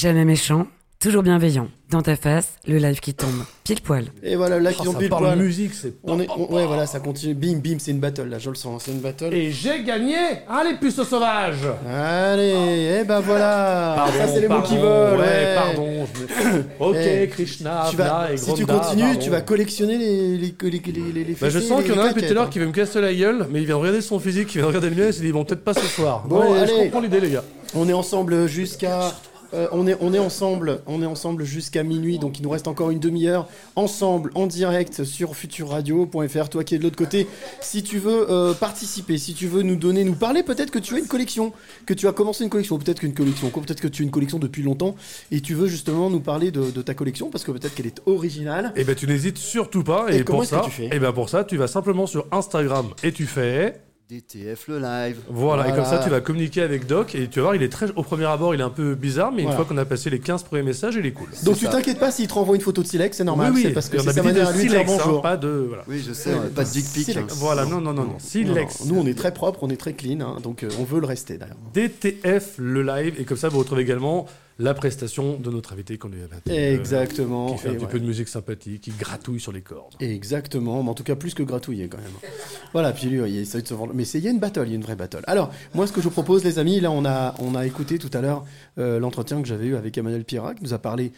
[0.00, 0.66] Jamais méchant,
[0.98, 1.68] toujours bienveillant.
[1.90, 3.44] Dans ta face, le live qui tombe.
[3.64, 4.04] Pile poil.
[4.22, 5.38] Et voilà, là qui Oh, tombe pile parle poil.
[5.38, 7.34] musique, c'est On est, on- ouais, voilà, ça continue.
[7.34, 9.34] Bim, bim, c'est une battle là, je le sens, c'est une battle.
[9.34, 10.14] Et j'ai gagné
[10.48, 11.56] Allez, puce sauvage
[11.86, 13.92] Allez, et ben voilà.
[13.94, 15.18] Pardon, ça c'est les mots qui volent.
[15.18, 19.02] ouais, pardon, je me- Ok, Eh, Krishna, tu vas- Vla et Si tu Gronda, continues,
[19.02, 19.20] pardon.
[19.20, 21.98] tu vas collectionner les les les les, les, les Bah, je sens les qu'il y
[21.98, 22.48] en a un depuis tout à l'heure hein.
[22.50, 24.62] qui veut me casser la gueule, mais il vient de regarder son physique, il vient
[24.62, 26.24] de regarder le mien et il s'est dit bon peut-être pas ce soir.
[26.26, 26.72] Bon, Ouais, je allez.
[26.84, 27.44] comprends l'idée les gars.
[27.74, 29.12] On est ensemble jusqu'à.
[29.54, 32.68] Euh, on, est, on est ensemble, on est ensemble jusqu'à minuit, donc il nous reste
[32.68, 36.48] encore une demi-heure ensemble en direct sur futurradio.fr.
[36.48, 37.26] Toi qui es de l'autre côté,
[37.60, 40.94] si tu veux euh, participer, si tu veux nous donner, nous parler, peut-être que tu
[40.94, 41.52] as une collection,
[41.86, 44.10] que tu as commencé une collection, ou peut-être qu'une collection, peut-être que tu as une
[44.10, 44.94] collection depuis longtemps
[45.30, 48.00] et tu veux justement nous parler de, de ta collection parce que peut-être qu'elle est
[48.06, 48.72] originale.
[48.76, 50.06] Et ben tu n'hésites surtout pas.
[50.10, 53.26] Et Et, pour ça, et ben pour ça, tu vas simplement sur Instagram et tu
[53.26, 53.80] fais.
[54.10, 55.18] DTF le live.
[55.28, 57.68] Voilà, et comme ça tu vas communiquer avec Doc et tu vas voir, il est
[57.68, 59.50] très au premier abord, il est un peu bizarre, mais Voilà.
[59.50, 61.28] une fois qu'on a passé les 15 premiers messages, il est cool.
[61.44, 63.62] Donc tu t'inquiètes pas s'il te renvoie une photo de Silex, c'est normal, Oui, oui,
[63.68, 65.22] c'est parce que c'est sa manière de à lui de dire Silex, hein, bonjour.
[65.22, 65.84] pas de- voilà.
[65.86, 67.04] Oui, je sais, ouais, pas de dick pic.
[67.04, 67.32] Silex.
[67.32, 67.36] hein.
[67.38, 68.16] Voilà, non, non, non, non.
[68.18, 68.80] Silex.
[68.84, 70.98] Non, Nous on est très propre, on est très clean, hein, donc euh, on veut
[71.00, 71.56] le rester d'ailleurs.
[71.72, 74.26] DTF le live et comme ça vous retrouvez également
[74.60, 77.54] la prestation de notre invité qu'on lui avait Exactement.
[77.54, 77.90] qui fait un Et petit ouais.
[77.90, 79.94] peu de musique sympathique, qui gratouille sur les cordes.
[80.00, 82.06] Exactement, mais en tout cas plus que gratouillé quand même.
[82.72, 83.92] voilà, puis lui, il essaie de se vendre.
[83.94, 85.22] Mais c'est- il y a une battle, il y a une vraie battle.
[85.26, 87.98] Alors, moi, ce que je vous propose, les amis, là, on a, on a écouté
[87.98, 88.44] tout à l'heure
[88.78, 91.12] euh, l'entretien que j'avais eu avec Emmanuel Pira, qui nous a parlé,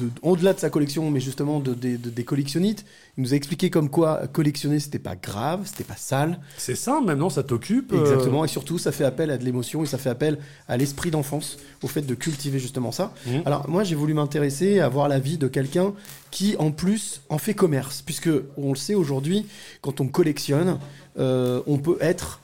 [0.00, 2.84] de, au-delà de sa collection, mais justement de, des- de- des collectionnites.
[3.16, 6.38] Il nous a expliqué comme quoi collectionner, c'était pas grave, c'était pas sale.
[6.58, 7.92] C'est ça, maintenant, ça t'occupe.
[7.92, 10.38] euh, Exactement, et surtout, ça fait appel à de l'émotion et ça fait appel
[10.68, 13.12] à l'esprit d'enfance, au fait de cultiver justement ça.
[13.26, 13.42] Mhm.
[13.46, 15.92] Alors, moi, j'ai voulu m'intéresser à voir la vie de quelqu'un
[16.30, 19.46] qui, en plus, en fait commerce, puisque on le sait aujourd'hui,
[19.80, 20.78] quand on collectionne,
[21.18, 22.40] euh, on peut être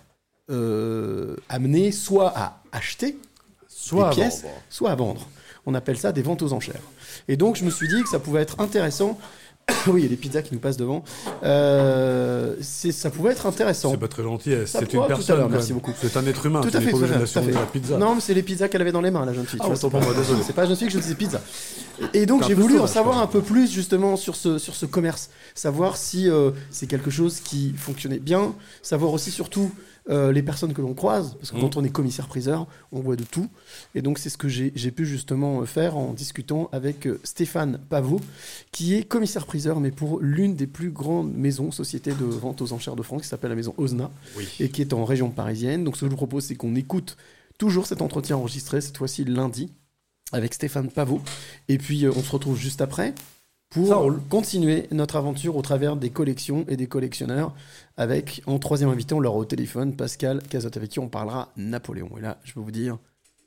[0.50, 3.16] euh, amené soit à acheter
[3.68, 4.54] Soit à des pièces, vendre.
[4.68, 5.28] soit à vendre.
[5.66, 6.82] On appelle ça des ventes aux enchères.
[7.28, 9.18] Et donc, je me suis dit que ça pouvait être intéressant.
[9.88, 11.02] oui, il y a des pizzas qui nous passent devant.
[11.42, 13.90] Euh, c'est- ça pouvait être intéressant.
[13.92, 15.36] C'est pas très gentil, Ça c'est pourra, une tout à personne.
[15.36, 15.80] l'heure, quand merci même.
[15.80, 15.92] beaucoup.
[16.00, 17.32] C'est un être humain, Tout tu à n'es fait, pas tout à obligé fait, de
[17.32, 17.58] tout à l'assumer fait.
[17.58, 17.98] de la pizza.
[17.98, 19.58] Non, mais c'est les pizzas qu'elle avait dans les mains, la jeune fille.
[19.60, 20.42] Ah, tu vois, autant c'est pour pas- moi, désolé.
[20.46, 21.40] C'est pas jeune fille que je disais pizza.
[22.14, 24.36] Et donc, T'es un j'ai peu voulu en sauvage, savoir un peu plus justement sur
[24.36, 25.30] ce, sur ce commerce.
[25.54, 28.54] Savoir si euh, c'est quelque chose qui fonctionnait bien.
[28.82, 29.70] Savoir aussi, surtout,
[30.10, 31.34] euh, les personnes que l'on croise.
[31.36, 31.62] Parce que Mhm.
[31.62, 33.48] quand on est commissaire-priseur, on voit de tout.
[33.94, 37.78] Et donc, c'est ce que j'ai pu justement euh, faire en discutant avec euh, Stéphane
[37.88, 38.20] Pavot,
[38.72, 42.96] qui est commissaire-priseur, mais pour l'une des plus grandes maisons, sociétés de vente aux enchères
[42.96, 44.48] de France, qui s'appelle la maison Osna, Oui.
[44.58, 45.84] et qui est en région parisienne.
[45.84, 47.16] Donc, ce que je vous propose, c'est qu'on écoute
[47.58, 49.70] toujours cet entretien enregistré, cette fois-ci lundi,
[50.32, 51.20] avec Stéphane Pavot.
[51.68, 53.14] Et puis, on se retrouve juste après
[53.68, 57.54] pour continuer notre aventure au travers des collections et des collectionneurs.
[58.00, 62.08] Avec, en troisième invité, on l'aura au téléphone, Pascal Cazotte, avec qui on parlera Napoléon.
[62.16, 62.96] Et là, je peux vous dire,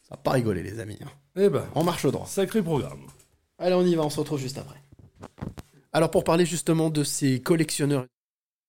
[0.04, 1.00] ça va pas rigoler, les amis.
[1.04, 1.08] hein.
[1.36, 2.28] Eh ben, On marche au droit.
[2.28, 3.00] sacré programme.
[3.58, 4.80] Allez, on y va, on se retrouve juste après.
[5.92, 8.06] Alors, pour parler justement de ces collectionneurs,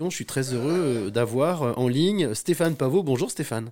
[0.01, 3.03] je suis très heureux euh, d'avoir euh, en ligne Stéphane Pavot.
[3.03, 3.69] Bonjour Stéphane.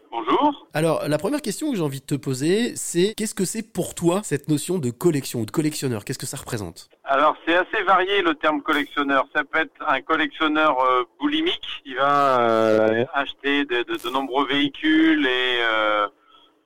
[0.74, 3.94] Alors, la première question que j'ai envie de te poser, c'est qu'est-ce que c'est pour
[3.94, 6.04] toi cette notion de collection ou de collectionneur?
[6.04, 6.88] Qu'est-ce que ça représente?
[7.04, 9.26] Alors c'est assez varié le terme collectionneur.
[9.34, 14.46] Ça peut être un collectionneur euh, boulimique qui va euh, acheter de, de- de nombreux
[14.46, 16.08] véhicules et euh,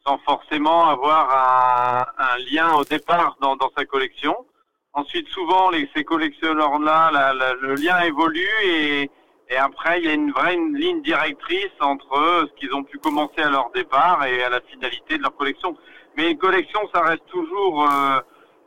[0.07, 4.37] sans forcément avoir un, un lien au départ dans, dans sa collection.
[4.93, 9.11] Ensuite, souvent, les, ces collectionneurs-là, le lien évolue et,
[9.49, 13.41] et après, il y a une vraie ligne directrice entre ce qu'ils ont pu commencer
[13.43, 15.77] à leur départ et à la finalité de leur collection.
[16.17, 18.19] Mais une collection, ça reste toujours euh,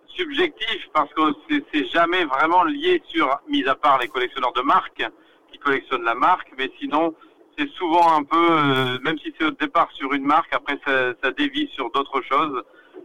[0.08, 4.62] subjectif parce que c'est- c'est jamais vraiment lié sur, mis à part les collectionneurs de
[4.62, 5.04] marque
[5.52, 7.14] qui collectionnent la marque, mais sinon,
[7.58, 11.14] c'est souvent un peu, euh, même si c'est au départ sur une marque, après ça,
[11.22, 12.64] ça dévie sur d'autres choses.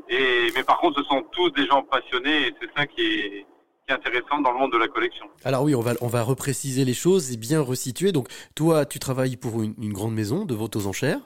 [0.09, 3.47] Et, mais par contre, ce sont tous des gens passionnés et c'est ça qui est,
[3.89, 5.27] intéressant dans le monde de la collection.
[5.45, 8.13] Alors oui, on va, on va repréciser les choses et bien resituer.
[8.13, 11.21] Donc toi, tu travailles pour une, une grande maison de vente aux enchères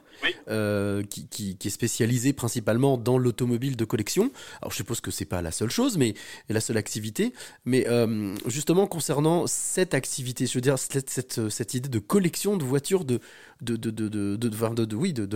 [0.49, 4.31] euh, qui, est spécialisée principalement dans l'automobile de collection.
[4.61, 6.13] Alors je suppose que c'est pas la seule chose, mais
[6.49, 7.33] la seule activité.
[7.65, 12.63] Mais euh, justement concernant cette activité, je veux dire cette, cette idée de collection de
[12.63, 13.19] voitures, de,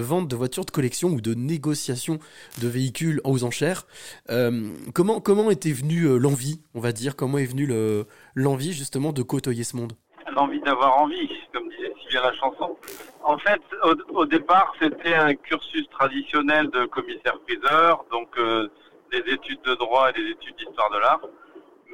[0.01, 2.19] vente de voitures de collection ou de négociation
[2.61, 3.85] de véhicules aux enchères.
[4.29, 9.13] euh, comment, était venue euh, l'envie, on va dire, comment est venue le- l'envie justement
[9.13, 9.93] de côtoyer ce monde?
[10.35, 12.75] L'envie d'avoir envie, comme disait si bien la chanson.
[13.23, 18.67] En fait, au, au départ, c'était un cursus traditionnel de commissaire-priseur, donc euh,
[19.11, 21.21] des études de droit et des études d'histoire de l'art.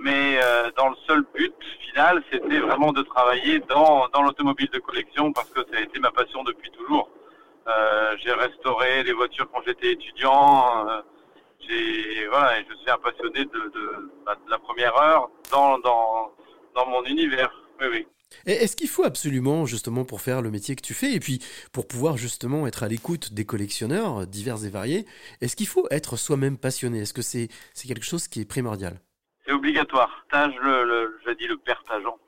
[0.02, 1.54] Mais euh, dans le seul but
[1.88, 6.00] final, c'était vraiment de travailler dans, dans l'automobile de collection parce que ça a été
[6.00, 7.10] ma passion depuis toujours.
[7.68, 10.88] Euh, j'ai restauré les voitures quand j'étais étudiant.
[10.88, 11.02] euh,
[11.60, 15.78] j'ai voilà, et je suis un passionné de, de, bah, de la première heure dans,
[15.80, 16.32] dans,
[16.74, 17.52] dans mon univers.
[17.82, 18.08] Oui, oui.
[18.46, 21.40] Est-ce qu'il faut absolument, justement, pour faire le métier que tu fais, et puis
[21.72, 25.06] pour pouvoir justement être à l'écoute des collectionneurs euh, divers et variés,
[25.42, 27.00] est-ce qu'il faut être soi-même passionné?
[27.02, 27.50] Est-ce que c'est
[27.88, 29.00] quelque chose qui est primordial?
[29.46, 30.26] C'est obligatoire.
[30.32, 32.20] Tage, le, le, j'ai dit le père Tageant.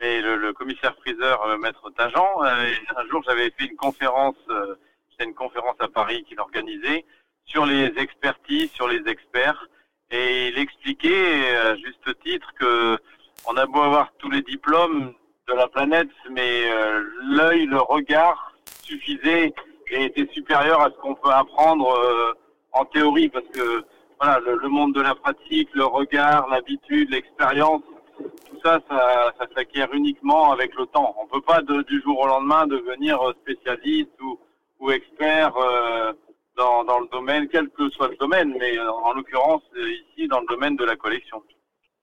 [0.00, 4.74] Et le, le commissaire-priseur, euh, maître Tageant, euh, un jour j'avais fait une conférence, euh,
[5.10, 7.04] c'était une conférence à Paris qu'il organisait,
[7.46, 9.68] sur les expertises, sur les experts.
[10.10, 12.98] Et il expliquait, euh, à juste titre, que
[13.46, 15.14] on a beau avoir tous les diplômes
[15.48, 19.52] de la planète, mais euh, l'œil, le regard suffisait
[19.90, 22.32] et était supérieur à ce qu'on peut apprendre euh,
[22.72, 23.84] en théorie, parce que
[24.20, 27.82] voilà, le, le monde de la pratique, le regard, l'habitude, l'expérience,
[28.18, 31.14] tout ça, ça, ça s'acquiert uniquement avec le temps.
[31.20, 34.38] On peut pas de- du jour au lendemain devenir spécialiste ou,
[34.80, 36.12] ou expert euh,
[36.56, 40.26] dans, dans le domaine, quel que soit le domaine, mais euh, en l'occurrence euh, ici
[40.28, 41.42] dans le domaine de la collection.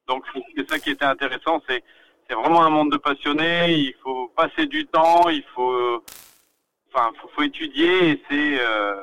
[0.07, 1.81] Donc c'est ça qui était intéressant, c'est
[2.31, 3.73] c'est vraiment un monde de passionnés.
[3.73, 6.01] Il faut passer du temps, il faut
[6.93, 8.95] enfin faut, faut étudier et c'est euh,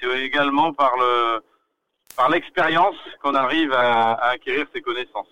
[0.00, 1.40] c'est également par le
[2.14, 5.28] par l'expérience qu'on arrive à, à acquérir ces connaissances.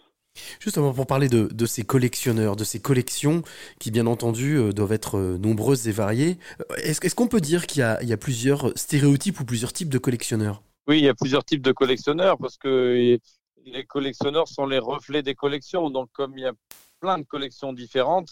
[0.61, 3.43] Justement, pour parler de, de ces collectionneurs, de ces collections
[3.79, 6.39] qui, bien entendu, euh, doivent être euh, nombreuses et variées,
[6.79, 9.75] est-ce est-ce qu'on peut dire qu'il y, a- il y a plusieurs stéréotypes ou plusieurs
[9.75, 10.63] types de collectionneurs?
[10.89, 13.19] Oui, il y a plusieurs types de collectionneurs parce que
[13.65, 15.91] les collectionneurs sont les reflets des collections.
[15.91, 16.53] Donc, comme il y a
[17.01, 18.31] plein de collections différentes,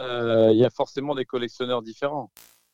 [0.00, 2.30] euh, il y a forcément des collectionneurs différents.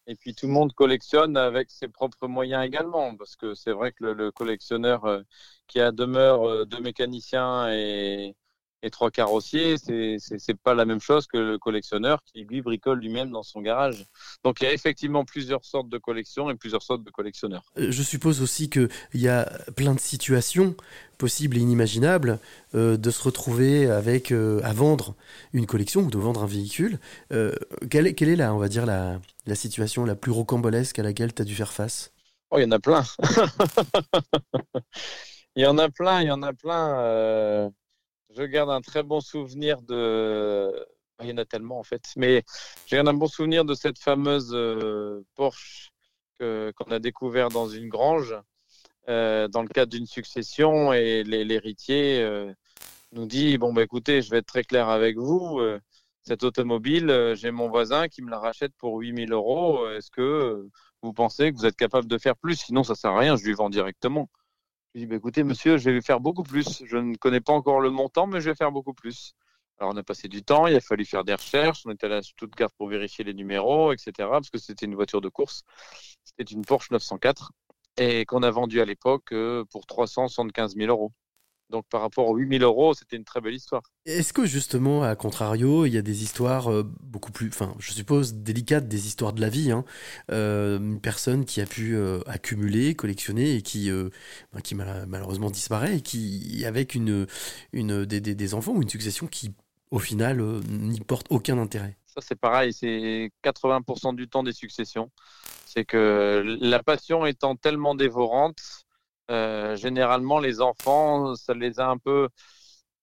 [0.07, 3.93] Et puis, tout le monde collectionne avec ses propres moyens également parce que c'est vrai
[3.93, 5.23] que le, le collectionneur euh,
[5.69, 8.35] qui a demeure euh, deux mécaniciens et,
[8.83, 13.31] et trois carrossiers, c'est pas la même chose que le collectionneur qui lui bricole lui-même
[13.31, 14.05] dans son garage.
[14.45, 17.63] Donc, il y a effectivement plusieurs sortes de collections et plusieurs sortes de collectionneurs.
[17.79, 19.45] Euh, Je suppose aussi qu'il y a
[19.77, 20.75] plein de situations
[21.19, 22.41] possibles et inimaginables
[22.75, 25.15] euh, de se retrouver avec euh, à vendre
[25.53, 26.99] une collection ou de vendre un véhicule.
[27.33, 27.53] Euh,
[27.91, 31.05] quelle, est, quelle est la, on va dire, la, la situation la plus rocambolesque à
[31.05, 32.13] laquelle tu as dû faire face?
[32.51, 33.05] Oh, il y en a plein.
[35.55, 37.71] il y en a plein, il y en a plein.
[38.35, 40.73] Je garde un très bon souvenir de.
[41.21, 42.43] Il y en a tellement en fait, mais
[42.91, 45.91] garde un bon souvenir de cette fameuse euh, Porsche
[46.41, 48.35] qu'on a découvert dans une grange
[49.09, 52.53] euh, dans le cadre d'une succession et l'hé- l'héritier euh,
[53.13, 55.61] nous dit bon bah écoutez, je vais être très clair avec vous.
[56.23, 59.89] cette automobile, j'ai mon voisin qui me la rachète pour 8000 euros.
[59.91, 60.67] Est-ce que
[61.03, 62.57] vous pensez que vous êtes capable de faire plus?
[62.57, 64.29] Sinon, ça sert à rien, je lui vends directement.
[64.95, 66.83] Je lui dis, bah, écoutez, monsieur, je vais faire beaucoup plus.
[66.85, 69.35] Je ne connais pas encore le montant, mais je vais faire beaucoup plus.
[69.79, 71.83] Alors, on a passé du temps, il a fallu faire des recherches.
[71.87, 74.13] On est allé à Stuttgart pour vérifier les numéros, etc.
[74.19, 75.63] Parce que c'était une voiture de course.
[76.25, 77.53] C'était une Porsche 904
[77.97, 81.13] et qu'on a vendue à l'époque euh, pour 375 000 euros.
[81.73, 83.83] Donc, par rapport aux 8 000 euros, c'était une très belle histoire.
[84.05, 87.93] Est-ce que justement, à contrario, il y a des histoires euh, beaucoup plus, enfin, je
[87.93, 89.85] suppose délicates, des histoires de la vie, hein,
[90.33, 94.09] euh, une personne qui a pu euh, accumuler, collectionner et qui, euh,
[94.53, 97.27] bah, qui mal- malheureusement disparaît et qui, avec une,
[97.73, 99.55] une des, des- des enfants ou une succession qui,
[99.93, 101.97] au final, n'y porte aucun intérêt.
[102.07, 105.11] Ça, c'est pareil, c'est 80% du temps des successions.
[105.65, 108.61] C'est que la passion étant tellement dévorante,
[109.31, 112.29] euh, généralement, les enfants, ça les a un peu,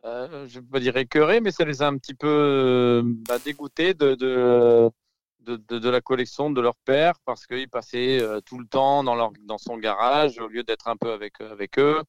[0.06, 3.03] euh, je ne vais pas dire écœurés, mais ça les a un petit peu euh,
[3.27, 4.91] bah, dégoûtés de, de,
[5.39, 9.57] de, la collection de leur père parce qu'ils passaient tout le temps dans, leur, dans
[9.57, 12.03] son garage au lieu d'être un peu avec, avec eux.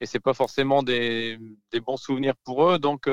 [0.00, 1.38] Et c'est pas forcément des,
[1.70, 2.78] des bons souvenirs pour eux.
[2.78, 3.08] Donc,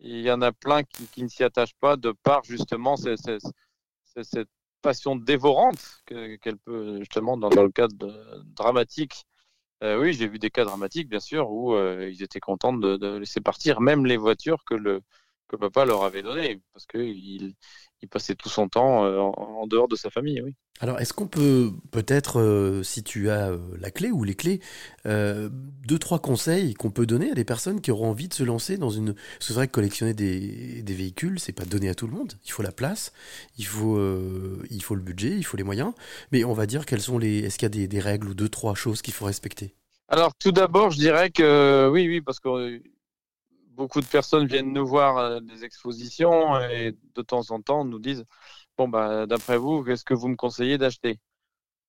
[0.00, 4.48] il y en a plein qui, qui ne s'y attachent pas de par justement cette
[4.80, 9.26] passion dévorante que- qu'elle peut justement dans, le cadre dramatique.
[9.82, 13.16] Euh, oui, j'ai vu des cas dramatiques, bien sûr, où euh, ils étaient contents de,
[13.18, 15.02] laisser partir même les voitures que le
[15.48, 17.54] que papa leur avait données, parce qu'il
[18.02, 20.54] il passait tout son temps euh, en, dehors de sa famille, oui.
[20.82, 24.60] Alors, est-ce qu'on peut peut-être, euh, si tu as euh, la clé ou les clés,
[25.06, 25.50] euh,
[25.86, 28.78] deux, trois conseils qu'on peut donner à des personnes qui auront envie de se lancer
[28.78, 29.12] dans une...
[29.12, 32.14] Parce que c'est vrai que collectionner des, des véhicules, c'est pas donné à tout le
[32.14, 32.32] monde.
[32.46, 33.12] Il faut la place,
[33.58, 34.00] il faut,
[34.70, 35.92] il faut le budget, il faut les moyens.
[36.32, 37.40] Mais on va dire quelles sont les...
[37.40, 39.74] Est-ce qu'il y a des, des règles ou deux, trois choses qu'il faut respecter?
[40.08, 42.80] Alors, tout d'abord, je dirais que oui, oui, parce que
[43.80, 47.98] beaucoup de personnes viennent nous voir à des expositions et de temps en temps nous
[47.98, 48.24] disent
[48.78, 51.18] Bon, bah, d'après vous, qu'est-ce que vous me conseillez d'acheter?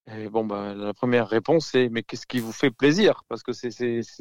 [0.07, 3.23] Et bon, bah, la première réponse, c'est Mais qu'est-ce qui vous fait plaisir?
[3.29, 3.71] Parce que c'est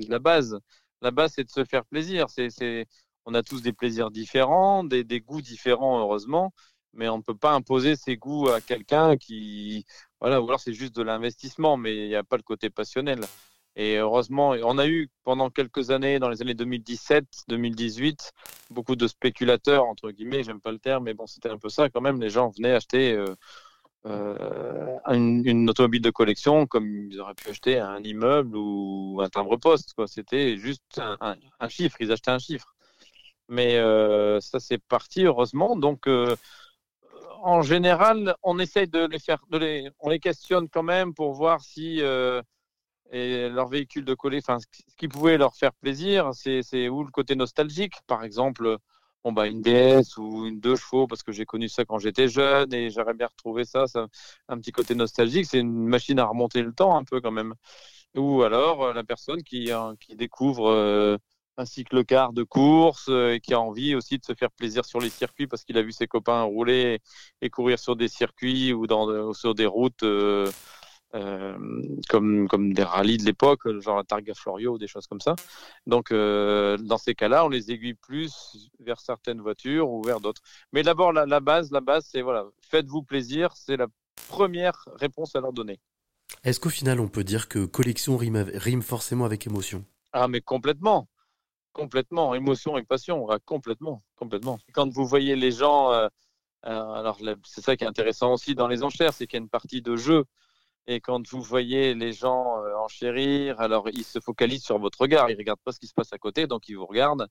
[0.09, 0.59] la base.
[1.03, 2.27] La base, c'est de se faire plaisir.
[2.31, 2.87] C'est-
[3.27, 6.53] On a tous des plaisirs différents, des, des goûts différents, heureusement,
[6.95, 9.87] mais on ne peut pas imposer ses goûts à quelqu'un qui.
[10.21, 13.29] Voilà, ou alors c'est juste de l'investissement, mais il n'y a pas le côté passionnel.
[13.81, 18.31] Et heureusement, on a eu pendant quelques années, dans les années 2017-2018,
[18.69, 21.89] beaucoup de spéculateurs, entre guillemets, j'aime pas le terme, mais bon, c'était un peu ça
[21.89, 22.21] quand même.
[22.21, 23.35] Les gens venaient acheter euh,
[24.05, 29.31] euh, une, une automobile de collection comme ils auraient pu acheter un immeuble ou un
[29.31, 29.95] timbre-poste.
[30.09, 32.75] C'était juste un, chiffre, ils achetaient un chiffre.
[33.49, 35.75] Mais euh, ça, c'est parti, heureusement.
[35.75, 36.07] Donc,
[37.43, 41.33] en général, on essaye de les faire, de les, on les questionne quand même pour
[41.33, 42.03] voir si
[43.13, 44.67] et leur véhicule de coller, enfin, ce
[44.97, 48.77] qui- pouvait leur faire plaisir, c'est où le côté nostalgique, par exemple,
[49.25, 52.29] bon bah une DS ou une deux chevaux parce que j'ai connu ça quand j'étais
[52.29, 54.07] jeune et j'aurais bien retrouvé ça, ça,
[54.49, 57.55] un petit côté nostalgique, c'est une machine à remonter le temps un peu quand même.
[58.17, 61.17] Ou alors euh, la personne qui euh, qui découvre euh,
[61.59, 65.01] un cycle-car de course euh, et qui a envie aussi de se faire plaisir sur
[65.01, 67.01] les circuits parce qu'il a vu ses copains rouler
[67.43, 70.05] et courir sur des circuits ou dans ou sur des routes
[71.15, 71.57] euh,
[72.09, 75.35] comme, comme des rallyes de l'époque, genre la Targa Florio ou des choses comme ça.
[75.87, 80.43] Donc, euh, dans ces cas-là, on les aiguille plus vers certaines voitures ou vers d'autres.
[80.73, 83.87] Mais d'abord, la, la base, la base, c'est voilà, faites-vous plaisir, c'est la
[84.29, 85.81] première réponse à leur donner.
[86.45, 89.85] Est-ce qu'au final, on peut dire que collection rime, forcément avec émotion?
[90.13, 91.09] Ah, mais complètement.
[91.73, 92.35] Complètement.
[92.35, 93.29] Émotion et passion.
[93.31, 94.03] Ah, complètement.
[94.17, 94.59] Complètement.
[94.73, 96.09] Quand vous voyez les gens, euh,
[96.67, 99.43] euh, alors c'est ça qui est intéressant aussi dans les enchères, c'est qu'il y a
[99.43, 100.25] une partie de jeu.
[100.91, 105.31] Et quand vous voyez les gens euh, enchérir, alors ils se focalisent sur votre regard.
[105.31, 107.29] Ils regardent pas ce qui se passe à côté, donc ils vous regardent.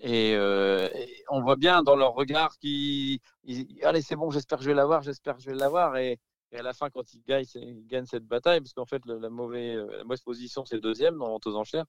[0.00, 0.88] Et, euh,
[1.28, 4.74] on voit bien dans leur regard qu'ils, ils- allez, c'est bon, j'espère que je vais
[4.74, 5.98] l'avoir, j'espère que je vais l'avoir.
[5.98, 6.18] Et,
[6.54, 9.78] à la fin, quand ils gagnent, cette bataille, parce qu'en fait, le- la, mauvaise,
[10.24, 11.84] position, c'est deuxième dans vente aux enchères.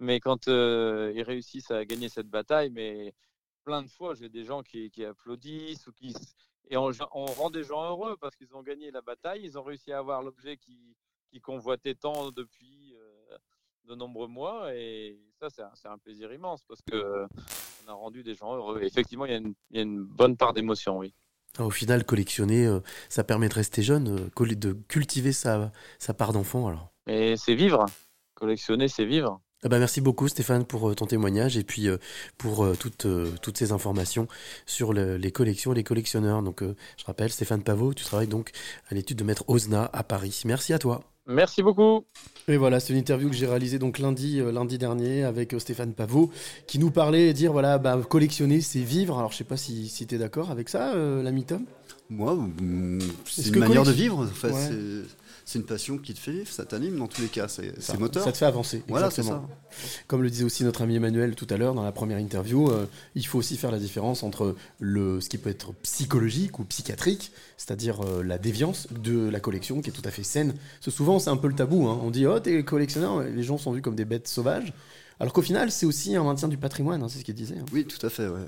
[0.00, 3.14] Mais quand euh, ils réussissent à gagner cette bataille, mais
[3.62, 6.12] plein de fois, j'ai des gens qui, qui applaudissent ou qui
[6.70, 9.62] et on, on rend des gens heureux parce qu'ils ont gagné la bataille, ils ont
[9.62, 10.96] réussi à avoir l'objet qui,
[11.30, 13.36] qui convoitait tant depuis euh,
[13.84, 17.26] de nombreux mois et ça c'est un, plaisir immense parce que euh,
[17.84, 18.82] on a rendu des gens heureux.
[18.82, 21.14] Et effectivement, il y a une, il y a une bonne part d'émotion, oui.
[21.58, 26.32] Au final, collectionner, euh, ça permet de rester jeune, euh, de cultiver sa, sa part
[26.32, 26.66] d'enfant.
[26.68, 26.92] Alors.
[27.06, 27.84] Et c'est vivre.
[28.34, 29.40] Collectionner, c'est vivre.
[29.64, 31.96] Ah bah merci beaucoup Stéphane pour euh, ton témoignage et puis euh,
[32.36, 33.06] pour euh, toutes,
[33.42, 34.26] toutes ces informations
[34.66, 36.42] sur le- les collections et les collectionneurs.
[36.42, 38.50] Donc je rappelle, Stéphane Pavot, tu travailles donc
[38.90, 40.42] à l'étude de maître Osna à Paris.
[40.46, 41.02] Merci à toi.
[41.28, 42.04] Merci beaucoup.
[42.48, 45.60] Et voilà, c'est une interview que j'ai réalisée donc lundi, euh, lundi dernier avec euh,
[45.60, 46.32] Stéphane Pavot
[46.66, 49.16] qui nous parlait et dire voilà, bah, collectionner c'est vivre.
[49.18, 51.64] Alors je sais pas si, si tu es d'accord avec ça, euh, l'ami Tom?
[52.10, 54.18] Moi, mm, c'est Est-ce une que manière de vivre.
[54.24, 55.04] En fait, Ouais.
[55.44, 58.24] C'est- une passion qui te fait vivre, ça t'anime dans tous les cas, c'est moteur.
[58.24, 58.82] Ça te fait avancer.
[58.88, 59.42] Voilà, c'est ça.
[60.06, 62.86] Comme le disait aussi notre ami Emmanuel tout à l'heure dans la première interview, euh,
[63.14, 67.32] il faut aussi faire la différence entre le, ce qui peut être psychologique ou psychiatrique,
[67.56, 70.52] c'est-à-dire euh, la déviance de la collection qui est tout à fait saine.
[70.52, 71.86] Parce que souvent c'est un peu le tabou.
[71.88, 71.98] hein.
[72.02, 74.72] On dit oh t'es collectionneur, les gens sont vus comme des bêtes sauvages.
[75.20, 77.56] Alors qu'au final c'est aussi un maintien du patrimoine, hein, c'est ce qu'il disait.
[77.58, 77.64] hein.
[77.72, 78.26] Oui, tout à fait.
[78.26, 78.40] Ouais.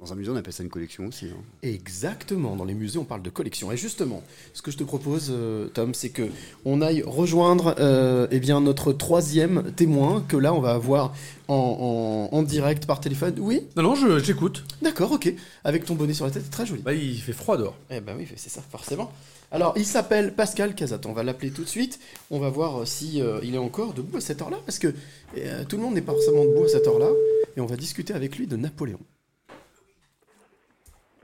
[0.00, 1.26] Dans un musée, on appelle ça une collection aussi.
[1.26, 1.42] hein.
[1.62, 3.72] Exactement, dans les musées, on parle de collection.
[3.72, 4.22] Et justement,
[4.54, 6.22] ce que je te propose, euh, Tom, c'est que
[6.64, 11.12] on aille rejoindre euh, eh bien, notre troisième témoin, que là, on va avoir
[11.48, 13.34] en, en- en direct par téléphone.
[13.40, 13.62] Oui?
[13.76, 14.64] Non, non, je- j'écoute.
[14.80, 15.32] D'accord, ok.
[15.64, 16.82] Avec ton bonnet sur la tête, c'est très joli.
[16.82, 17.76] Bah, il fait froid dehors.
[17.90, 19.10] Eh ben oui, c'est ça, forcément.
[19.50, 21.00] Alors, il s'appelle Pascal Casat.
[21.04, 21.98] On va l'appeler tout de suite.
[22.30, 24.94] On va voir euh, si euh, il est encore debout à cette heure-là, parce que
[25.36, 27.10] euh, tout le monde n'est pas forcément debout à cette heure-là.
[27.56, 28.98] Et on va discuter avec lui de Napoléon.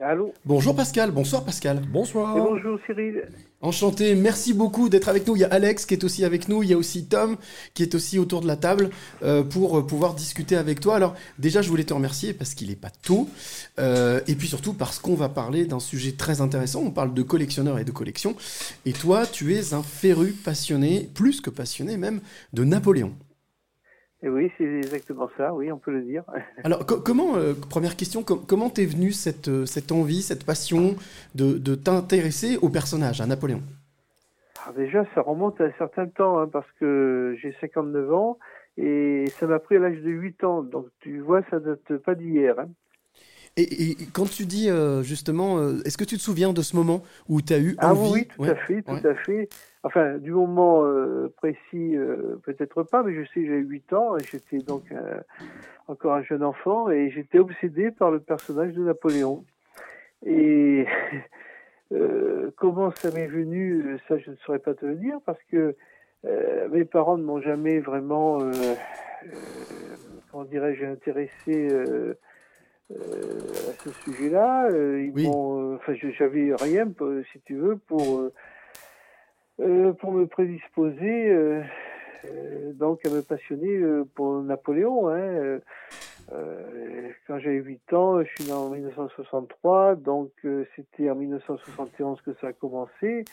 [0.00, 1.82] Allô Bonjour Pascal, bonsoir Pascal.
[1.90, 2.36] Bonsoir.
[2.36, 3.24] Et bonjour Cyril.
[3.60, 5.34] Enchanté, merci beaucoup d'être avec nous.
[5.34, 7.36] Il y a Alex qui est aussi avec nous, il y a aussi Tom
[7.74, 8.90] qui est aussi autour de la table
[9.24, 10.94] euh, pour euh, pouvoir discuter avec toi.
[10.94, 13.28] Alors déjà, je voulais te remercier parce qu'il n'est pas tôt,
[13.80, 16.82] euh, et puis surtout parce qu'on va parler d'un sujet très intéressant.
[16.84, 18.36] On parle de collectionneurs et de collection,
[18.86, 22.20] et toi, tu es un féru passionné, plus que passionné même,
[22.52, 23.14] de Napoléon.
[24.22, 26.24] Et oui, c'est exactement ça, oui, on peut le dire.
[26.64, 30.44] Alors co- comment, euh, première question, com- comment t'es venue cette, euh, cette envie, cette
[30.44, 30.96] passion
[31.34, 33.62] de, de t'intéresser au personnage, à Napoléon?
[34.62, 38.38] Alors déjà, ça remonte à un certain temps, hein, parce que j'ai 59 ans,
[38.76, 42.14] et ça m'a pris à l'âge de 8 ans, donc tu vois, ça date pas
[42.14, 42.58] d'hier.
[42.58, 42.70] hein.
[43.56, 46.76] Et, et quand tu dis euh, justement, euh, est-ce que tu te souviens de ce
[46.76, 49.02] moment où tu as eu Ah envie oui, oui, tout Ouais, à fait, tout ouais.
[49.04, 49.50] à fait.
[49.84, 54.16] Enfin, du moment euh, précis, euh, peut-être pas, mais je sais que j'avais 8 ans
[54.16, 55.20] et j'étais donc euh,
[55.86, 59.44] encore un jeune enfant et j'étais obsédé par le personnage de Napoléon.
[60.26, 60.86] Et
[62.56, 65.76] comment ça m'est venu, ça je ne saurais pas te le dire parce que
[66.70, 68.38] mes parents ne m'ont jamais vraiment,
[70.30, 71.68] comment dirais-je, intéressé
[72.90, 74.70] à ce sujet-là.
[74.70, 76.88] M'ont, euh, enfin, j'avais rien,
[77.32, 78.30] si tu veux, pour
[79.60, 81.62] euh, pour me prédisposer euh,
[82.26, 85.08] euh, donc à me passionner euh, pour Napoléon.
[85.08, 85.58] Hein.
[87.26, 90.30] Quand j'avais 8 ans, je suis né en 1963, donc
[90.76, 93.24] c'était en 1971 que ça a commencé.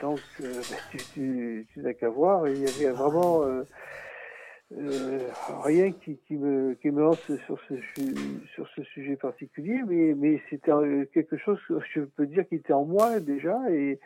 [0.00, 0.46] Donc, bah,
[0.90, 5.18] tu, tu, tu n'as qu'à voir, il y avait vraiment euh,
[5.64, 8.14] rien qui, qui me qui me lance sur ce su-
[8.54, 10.72] sur ce sujet particulier, mais mais c'était
[11.12, 13.98] quelque chose que je peux dire qui était en moi déjà et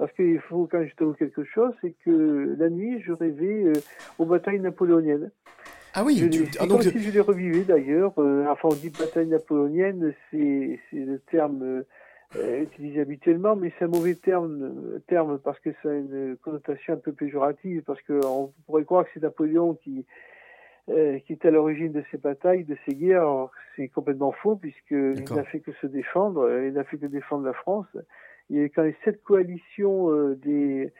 [0.00, 3.72] parce qu'il faut quand je t'avoue quelque chose, c'est que la nuit je rêvais euh,
[4.18, 5.30] aux batailles napoléoniennes.
[5.92, 8.14] Ah oui, Je tu- ah, donc- comme si je les revivais d'ailleurs.
[8.18, 11.84] Euh, enfin, on dit bataille napoléonienne, c'est le terme
[12.36, 16.94] euh, utilisé habituellement, mais c'est un mauvais terme, terme parce que ça a une connotation
[16.94, 20.06] un peu péjorative, parce qu'on pourrait croire que c'est Napoléon qui
[20.88, 23.48] euh, qui est à l'origine de ces batailles, de ces guerres.
[23.76, 27.52] C'est complètement faux puisqu'il n'a fait que se défendre, il n'a fait que défendre la
[27.52, 27.86] France.
[28.50, 30.92] Il y a eu quand même cette coalition euh, des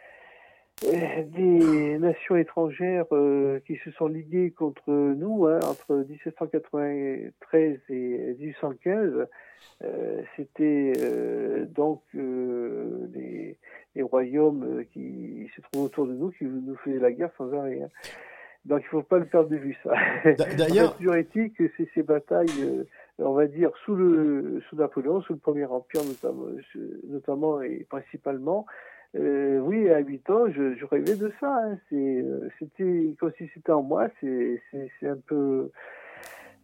[0.84, 8.34] euh, des nations étrangères euh, qui se sont liguées contre nous hein, entre 1793 et
[8.38, 9.26] 1815.
[9.82, 10.92] Euh, C'était
[11.74, 13.58] donc les,
[14.00, 17.82] royaumes qui se trouvent autour de nous qui nous faisaient la guerre sans arrêt.
[17.82, 17.88] hein.
[18.66, 19.94] Donc il faut pas le perdre de vue ça.
[20.56, 22.84] d'ailleurs- toujours est-il que c'est ces batailles, euh,
[23.18, 26.46] on va dire sous le sous Napoléon, sous le Premier Empire notamment,
[27.08, 28.66] notamment et principalement.
[29.16, 31.52] Euh, oui, à 8 ans, je, je rêvais de ça.
[31.64, 31.78] hein.
[31.92, 34.06] Euh, c'était comme si c'était en moi.
[34.20, 34.60] C'est
[35.02, 35.70] un peu,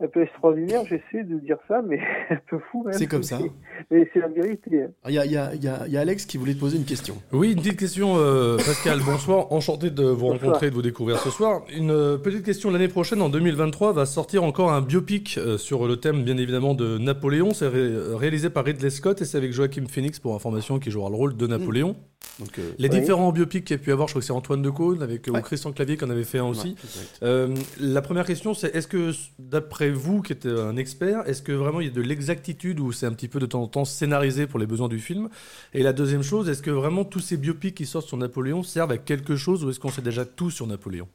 [0.00, 0.83] un peu extraordinaire.
[0.84, 1.99] J'essaie de dire ça, mais
[2.31, 2.92] un peu fou même.
[2.94, 3.39] C'est comme ça.
[3.91, 4.84] Mais c'est la vérité.
[5.08, 6.55] Il y a, il y a- il y a- il y a Alex qui voulait
[6.55, 7.16] te poser une question.
[7.33, 8.99] Oui, une petite question, euh, Pascal.
[9.07, 11.62] Bonsoir, enchanté de vous rencontrer et de vous découvrir ce soir.
[11.76, 12.70] Une euh, petite question.
[12.70, 16.75] L'année prochaine, en 2023, va sortir encore un biopic euh, sur le thème, bien évidemment,
[16.75, 17.52] de Napoléon.
[17.55, 21.10] C'est ré- réalisé par Ridley Scott et c'est avec Joachim Phoenix, pour information, qui jouera
[21.10, 21.97] le rôle de Napoléon.
[22.38, 23.00] Donc, euh, Les oui.
[23.00, 25.32] différents biopics qu'il y a pu avoir, je crois que c'est Antoine Decaune avec euh,
[25.32, 26.76] ou Christian Clavier qui en avait fait un aussi.
[27.22, 31.52] Euh, la première question, c'est est-ce que, d'après vous, qui êtes un expert, est-ce que
[31.52, 33.84] vraiment il y a de l'exactitude ou c'est un petit peu de temps en temps
[33.84, 35.28] scénarisé pour les besoins du film?
[35.72, 38.92] Et la deuxième chose, est-ce que vraiment tous ces biopics qui sortent sur Napoléon servent
[38.92, 41.08] à quelque chose ou est-ce qu'on sait déjà tout sur Napoléon?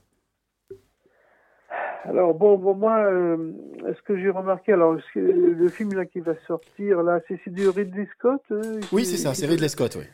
[2.03, 3.51] Alors bon, bon moi, euh,
[3.85, 8.07] ce que j'ai remarqué, alors le film là qui va sortir là, c'est, du Ridley
[8.17, 8.41] Scott.
[8.51, 10.06] euh, Oui, c'est ça, c'est Ridley Scott, oui.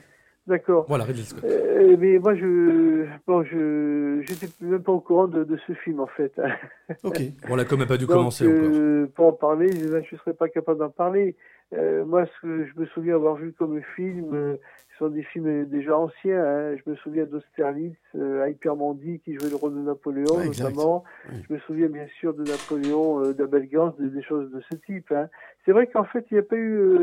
[0.47, 0.85] D'accord.
[0.87, 1.43] Voilà, Ridley Scott.
[1.43, 5.99] Euh, mais moi, je, bon, je, j'étais même pas au courant de, de ce film
[5.99, 6.31] en fait.
[7.03, 7.19] Ok.
[7.49, 8.69] Bon, la com n'a pas dû Donc, commencer encore.
[8.73, 11.35] euh, Pour en parler, je ne serais pas capable d'en parler.
[11.75, 14.55] Euh, moi, ce que je me souviens avoir vu comme film, euh,
[14.93, 16.41] ce sont des films déjà anciens.
[16.41, 16.75] hein.
[16.77, 21.03] Je me souviens d'Austerlitz, Hypermondi qui jouait le rôle de Napoléon, notamment.
[21.47, 25.11] Je me souviens bien sûr de Napoléon, d'Abel Gance, des, des choses de ce type.
[25.11, 25.27] hein.
[25.65, 26.99] C'est vrai qu'en fait, il n'y a pas eu.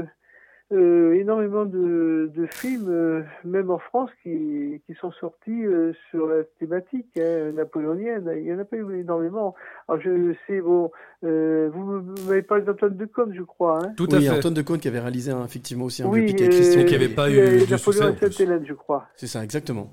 [0.72, 6.26] Euh, énormément de, de films, euh, même en France, qui, qui sont sortis euh, sur
[6.26, 8.32] la thématique hein, napoléonienne.
[8.36, 9.54] Il y en a pas eu énormément.
[9.88, 10.90] Alors je sais, bon,
[11.24, 13.84] euh, vous, m'avez parlé d'Antoine de Caunes, je crois.
[13.84, 14.38] Hein Tout à oui, fait.
[14.38, 16.94] Antoine de Caunes qui avait réalisé un- effectivement aussi un oui, biopic avec Christian qui
[16.94, 18.12] avait pas il y a eu Napoléon succès, à.
[18.16, 19.06] Sainte-Hélène, je crois.
[19.16, 19.90] C'est ça, exactement.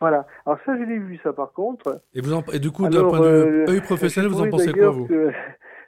[0.00, 0.26] Voilà.
[0.44, 2.02] Alors ça, je l'ai vu, ça, par contre.
[2.14, 4.72] Et, vous en- et du coup, d'un point de vue euh, professionnel, vous en pensez
[4.72, 5.06] quoi, vous?
[5.06, 5.30] que,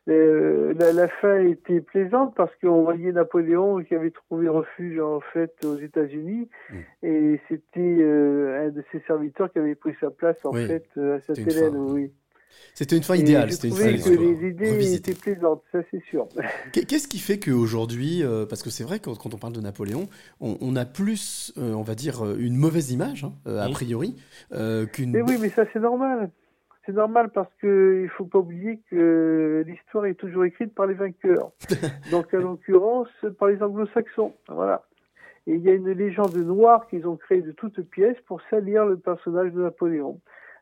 [0.09, 5.21] euh, la, la fin était plaisante parce qu'on voyait Napoléon qui avait trouvé refuge en
[5.33, 6.77] fait aux États-Unis Mm.
[7.07, 10.85] et c'était euh, un de ses serviteurs qui avait pris sa place en Oui, fait
[10.97, 11.77] euh, à Sainte-Hélène.
[11.77, 12.11] Oui.
[12.75, 16.27] C'était une fin idéale, c'était une fin que les idées étaient plaisantes, ça c'est sûr.
[16.73, 19.61] Qu'est- Qu'est-ce qui fait qu'aujourd'hui, euh, parce que c'est vrai que quand, on parle de
[19.61, 20.09] Napoléon,
[20.41, 24.17] on, on a plus, euh, on va dire, une mauvaise image, hein, a priori,
[24.53, 25.11] euh, qu'une.
[25.13, 26.31] Mais oui, mais ça c'est normal.
[26.89, 30.95] C'est normal parce que il faut pas oublier que l'histoire est toujours écrite par les
[30.95, 31.53] vainqueurs.
[32.11, 34.33] Donc en l'occurrence par les anglo-saxons.
[34.49, 34.81] Voilà.
[35.47, 38.87] Et il y a une légende noire qu'ils ont créée de toutes pièces pour salir
[38.87, 40.19] le personnage de Napoléon.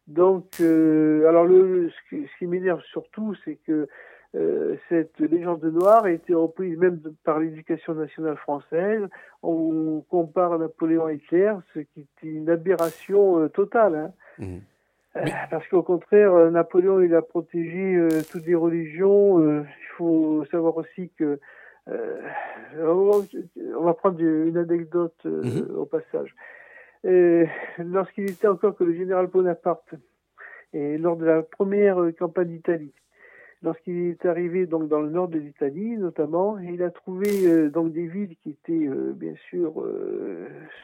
[0.08, 3.86] Donc, euh, alors le, ce qui, m'énerve surtout, c'est que
[4.34, 9.08] euh, cette légende noire a été reprise même de- par l'éducation nationale française.
[9.44, 13.94] On compare Napoléon à Hitler, ce qui est une aberration euh, totale.
[13.94, 14.12] Hein.
[14.40, 14.60] Mhm.
[15.16, 19.40] Euh, Parce qu'au contraire, euh, Napoléon, il a protégé euh, toutes les religions.
[19.40, 21.38] Euh, il faut savoir aussi que
[21.88, 22.20] euh,
[22.78, 25.68] on va prendre une anecdote Mhm.
[25.76, 26.34] au passage.
[27.78, 29.94] Lorsqu'il était encore que le général Bonaparte,
[30.72, 32.92] et lors de la première campagne d'Italie,
[33.62, 38.06] lorsqu'il est arrivé donc dans le nord de l'Italie notamment, il a trouvé donc des
[38.08, 39.72] villes qui étaient bien sûr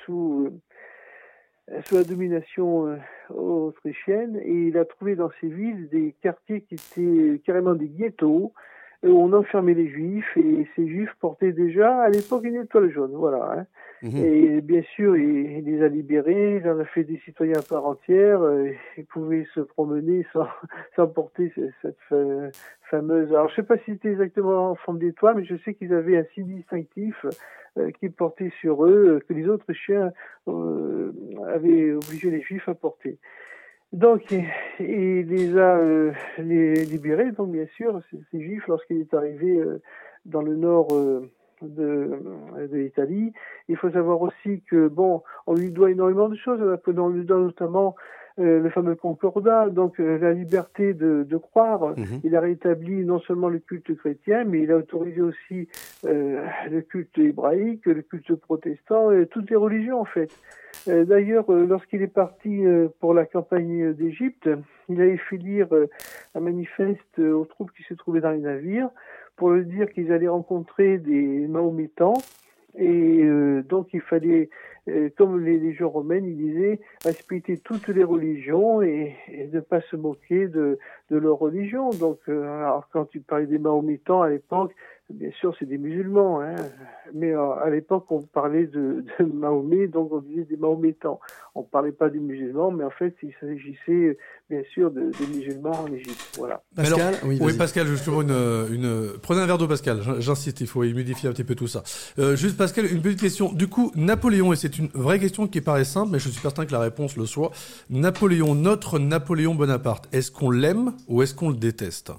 [0.05, 0.51] sous
[1.84, 2.97] sous la domination euh,
[3.31, 8.52] autrichienne et il a trouvé dans ces villes des quartiers qui étaient carrément des ghettos
[8.57, 8.72] euh,
[9.05, 13.52] on enfermait les juifs et ces juifs portaient déjà à l'époque une étoile jaune voilà
[13.58, 13.66] hein.
[14.02, 14.16] Mhm.
[14.24, 17.62] et bien sûr il, il les a libérés il en a fait des citoyens à
[17.62, 20.47] part entière euh, ils pouvaient se promener sans,
[20.97, 22.50] sans porter ce- cette fa-
[22.90, 25.94] fameuse alors je sais pas si c'était exactement en forme d'étoile mais je sais qu'ils
[25.94, 27.26] avaient un signe distinctif
[27.78, 30.12] euh, qui portait sur eux euh, que les autres chiens
[30.48, 31.12] euh,
[31.48, 33.18] avaient obligé les juifs à porter.
[33.93, 34.45] Donc, il,
[34.81, 39.59] il les a euh, les libérés, donc bien sûr, ces, ces juifs, lorsqu'il est arrivé
[39.59, 39.83] euh,
[40.25, 41.31] dans le nord euh,
[41.61, 42.11] de,
[42.71, 43.33] de l'Italie.
[43.69, 47.39] Il faut savoir aussi que, bon, on lui doit énormément de choses, on lui doit
[47.39, 47.95] notamment
[48.39, 51.91] le fameux concordat, donc la liberté de, de croire.
[51.91, 52.21] Mhm.
[52.25, 55.69] Il a rétabli non seulement le culte chrétien, mais il a autorisé aussi
[56.03, 60.31] le culte hébraïque, le culte protestant, et toutes les religions en fait.
[60.89, 64.49] Euh, D'ailleurs, euh, lorsqu'il est parti euh, pour la campagne d'Égypte,
[64.89, 65.69] il avait fait lire
[66.35, 68.91] un manifeste aux troupes qui se trouvaient dans les navires
[69.36, 72.20] pour leur dire qu'ils allaient rencontrer des Mahométans.
[72.75, 73.23] Et
[73.69, 74.49] donc il fallait,
[75.17, 79.97] comme les légions romaines, il disait, respecter toutes les religions et, et ne pas se
[79.97, 80.78] moquer de,
[81.11, 81.91] de leur religion.
[81.91, 82.19] Donc,
[82.93, 84.75] quand tu parlais des Mahométans à l'époque,
[85.12, 86.55] bien sûr c'est des musulmans, hein,
[87.15, 91.20] mais euh, à l'époque on parlait de, de Mahomet, donc on disait des Mahométans.
[91.55, 94.16] On parlait pas des musulmans, mais en fait il s'agissait
[94.49, 96.36] bien sûr de, des musulmans en Égypte.
[96.39, 96.62] Voilà.
[96.76, 97.57] Mais alors- Pascal, oui.
[97.58, 99.12] Pascal, justement, une, une...
[99.23, 100.00] prenez un verre d'eau, Pascal.
[100.02, 101.82] J'in- J'insiste, il faut humidifier un petit peu tout ça.
[102.18, 103.52] Euh, juste, Pascal, une petite question.
[103.52, 106.65] Du coup, Napoléon, et c'est une vraie question qui paraît simple, mais je suis certain
[106.66, 107.50] que la réponse le soit.
[107.91, 112.12] Napoléon, notre Napoléon Bonaparte, est-ce qu'on l'aime ou est-ce qu'on le déteste?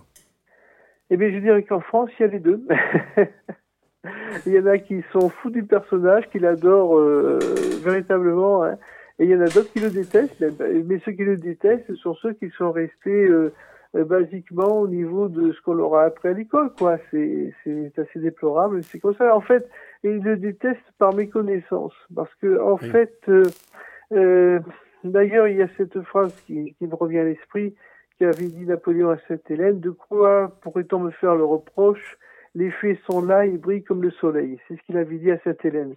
[1.09, 2.65] Eh bien, je dirais qu'en France, il y a les deux.
[4.45, 7.39] il y en a qui sont fous du personnage, qui l'adorent euh,
[7.83, 8.77] véritablement, hein.
[9.19, 10.43] et il y en a d'autres qui le détestent.
[10.87, 13.53] Mais- ceux qui le détestent, ce sont ceux qui sont restés euh,
[13.95, 16.97] euh, basiquement au niveau de ce qu'on leur a appris à l'école, quoi.
[17.11, 18.81] C'est c'est assez déplorable.
[18.83, 19.35] C'est comme ça.
[19.35, 19.69] En fait,
[20.03, 22.89] ils le détestent par méconnaissance, parce que en Oui.
[22.89, 23.43] fait, euh,
[24.13, 24.59] euh,
[25.03, 27.75] d'ailleurs, il y a cette phrase qui, qui me revient à l'esprit
[28.19, 32.17] qu'avait dit Napoléon à Sainte-Hélène, de quoi pourrait-on me faire le reproche?
[32.55, 34.59] Les faits sont là, ils brillent comme le soleil.
[34.67, 35.95] C'est ce qu'il avait dit à Sainte-Hélène.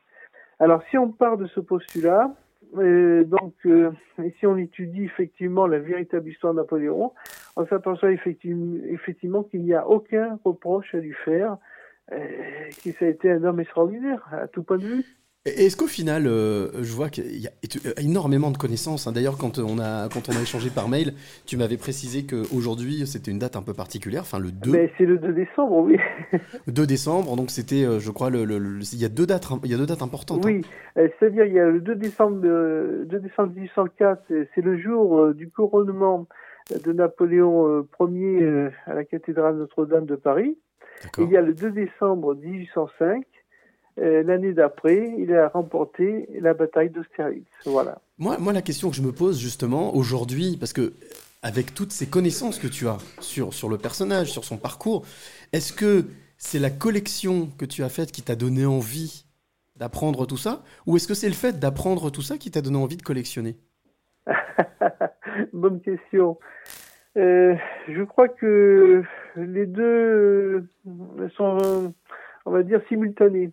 [0.59, 2.35] Alors, si on part de ce postulat,
[2.77, 3.91] euh, donc, euh,
[4.23, 7.13] et si on étudie effectivement la véritable histoire de Napoléon,
[7.57, 11.59] on s'aperçoit effectivement, qu'il n'y a aucun reproche à lui faire,
[12.13, 12.19] euh,
[12.99, 15.05] ça a été un homme extraordinaire à tout point de vue.
[15.47, 17.51] Est-ce qu'au final, euh, je vois qu'il y a
[18.01, 19.07] énormément de connaissances.
[19.07, 19.13] hein.
[19.13, 21.15] D'ailleurs, quand on a quand on a échangé par mail,
[21.47, 25.05] tu m'avais précisé qu'aujourd'hui c'était une date un peu particulière, enfin le 2, Mais c'est
[25.07, 25.99] le 2 décembre, oui.
[26.67, 27.37] 2 décembre.
[27.37, 29.75] Donc c'était, euh, je crois, le, le- le- il y a deux dates, il y
[29.75, 30.45] a deux dates importantes.
[30.45, 30.49] hein.
[30.49, 30.61] Oui,
[30.99, 35.33] euh, c'est-à-dire il y a le 2 décembre, euh, 2 décembre 1804, c'est- le jour
[35.33, 36.27] du couronnement
[36.85, 40.59] de Napoléon Ier à la cathédrale Notre-Dame de Paris.
[41.19, 43.36] Il y a le 2 décembre 1805, euh,
[43.97, 47.47] l'année d'après, il a remporté la bataille d'Austerlitz.
[47.65, 47.99] Voilà.
[48.19, 50.93] Moi, moi, la question que je me pose justement aujourd'hui, parce que
[51.43, 55.05] avec toutes ces connaissances que tu as sur, sur le personnage, sur son parcours,
[55.53, 56.07] est-ce que
[56.39, 59.27] c'est la collection que tu as faite qui t'a donné envie
[59.77, 60.63] d'apprendre tout ça?
[60.87, 63.57] Ou est-ce que c'est le fait d'apprendre tout ça qui t'a donné envie de collectionner?
[65.53, 66.39] Bonne question.
[67.17, 67.55] Euh,
[67.89, 69.03] je crois que
[69.37, 71.95] les deux euh, sont,
[72.45, 73.53] on va dire, simultanés.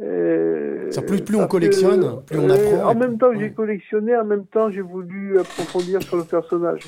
[0.00, 2.90] Euh, Ça, plus- plus on collectionne, plus on apprend.
[2.90, 6.82] En même temps que j'ai collectionné, en même temps j'ai voulu approfondir sur le personnage.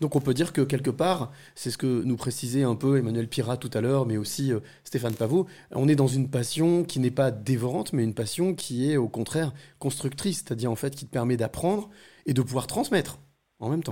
[0.00, 3.26] Donc on peut dire que quelque part, c'est ce que nous précisait un peu Emmanuel
[3.26, 7.00] Pirat tout à l'heure, mais aussi euh, Stéphane Pavot, on est dans une passion qui
[7.00, 11.06] n'est pas dévorante, mais une passion qui est au contraire constructrice, c'est-à-dire en fait qui
[11.06, 11.90] te permet d'apprendre
[12.26, 13.18] et de pouvoir transmettre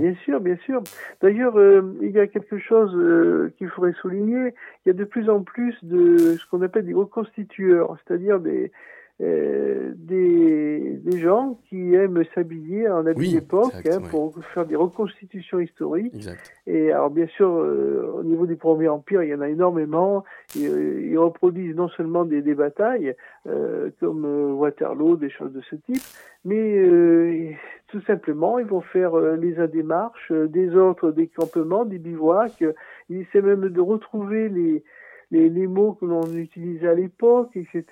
[0.00, 0.82] Bien sûr, bien sûr.
[1.20, 4.54] D'ailleurs, euh, il y a quelque chose euh, qu'il faudrait souligner.
[4.84, 8.72] Il y a de plus en plus de ce qu'on appelle des reconstitueurs, c'est-à-dire des,
[9.20, 14.76] euh, des, des gens qui aiment s'habiller en habit Oui, d'époque hein, pour faire des
[14.76, 16.14] reconstitutions historiques.
[16.14, 16.52] Exact.
[16.66, 20.24] Et alors, bien sûr, euh, au niveau du Premier Empire, il y en a énormément.
[20.56, 23.14] Ils, euh, ils reproduisent non seulement des, des batailles,
[23.46, 26.02] euh, comme euh, Waterloo, des choses de ce type,
[26.46, 27.50] mais euh,
[27.88, 32.64] tout simplement, ils vont faire les uns des marches, des autres des campements, des bivouacs.
[33.10, 34.82] Ils essaient même de retrouver les,
[35.30, 37.84] les, les mots que l'on utilisait à l'époque, etc.,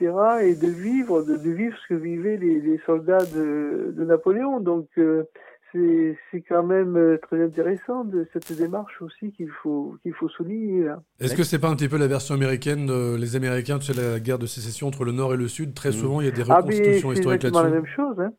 [0.42, 4.60] et de vivre, de, de vivre ce que vivaient les, les soldats de, de Napoléon.
[4.60, 5.25] Donc, euh,
[5.70, 10.28] c'est c'est quand même euh, très intéressant de cette démarche aussi qu'il faut qu'il faut
[10.31, 10.86] souligner.
[11.20, 14.00] Est-ce que c'est pas un petit peu la version américaine de les Américains, tu sais,
[14.00, 15.75] la guerre de sécession entre le Nord et le Sud?
[15.75, 18.00] Très souvent, il y a des Ah, reconstitutions c'est historiques exactement la là-dessus.
[18.00, 18.20] même chose.
[18.20, 18.33] Hein.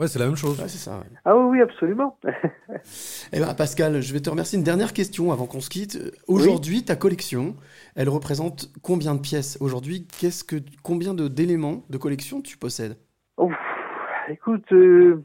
[0.00, 0.56] Ouais, c'est la même chose.
[0.66, 1.04] c'est ça.
[1.26, 2.18] Ah oui, oui, absolument.
[3.32, 4.58] Eh ben, Pascal, je vais te remercier.
[4.58, 5.98] Une dernière question avant qu'on se quitte.
[6.26, 7.54] Aujourd'hui, ta collection,
[7.94, 12.96] elle représente combien de pièces Aujourd'hui, qu'est-ce que, combien de d'éléments de collection tu possèdes?
[13.36, 13.52] Ouf,
[14.28, 15.22] écoute, euh,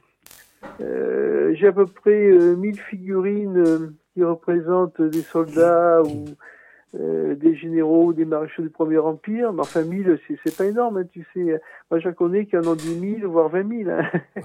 [0.81, 6.25] euh, j'ai à peu près euh, 1000 figurines euh, qui représentent des soldats ou
[6.97, 9.51] euh, des généraux, des maréchaux du Premier Empire.
[9.53, 11.59] Mais enfin, 1000, c'est, c'est pas énorme, hein, tu sais.
[11.91, 13.89] Moi, j'en connais qui en ont 10 000, voire 20 000.
[13.91, 14.03] hein.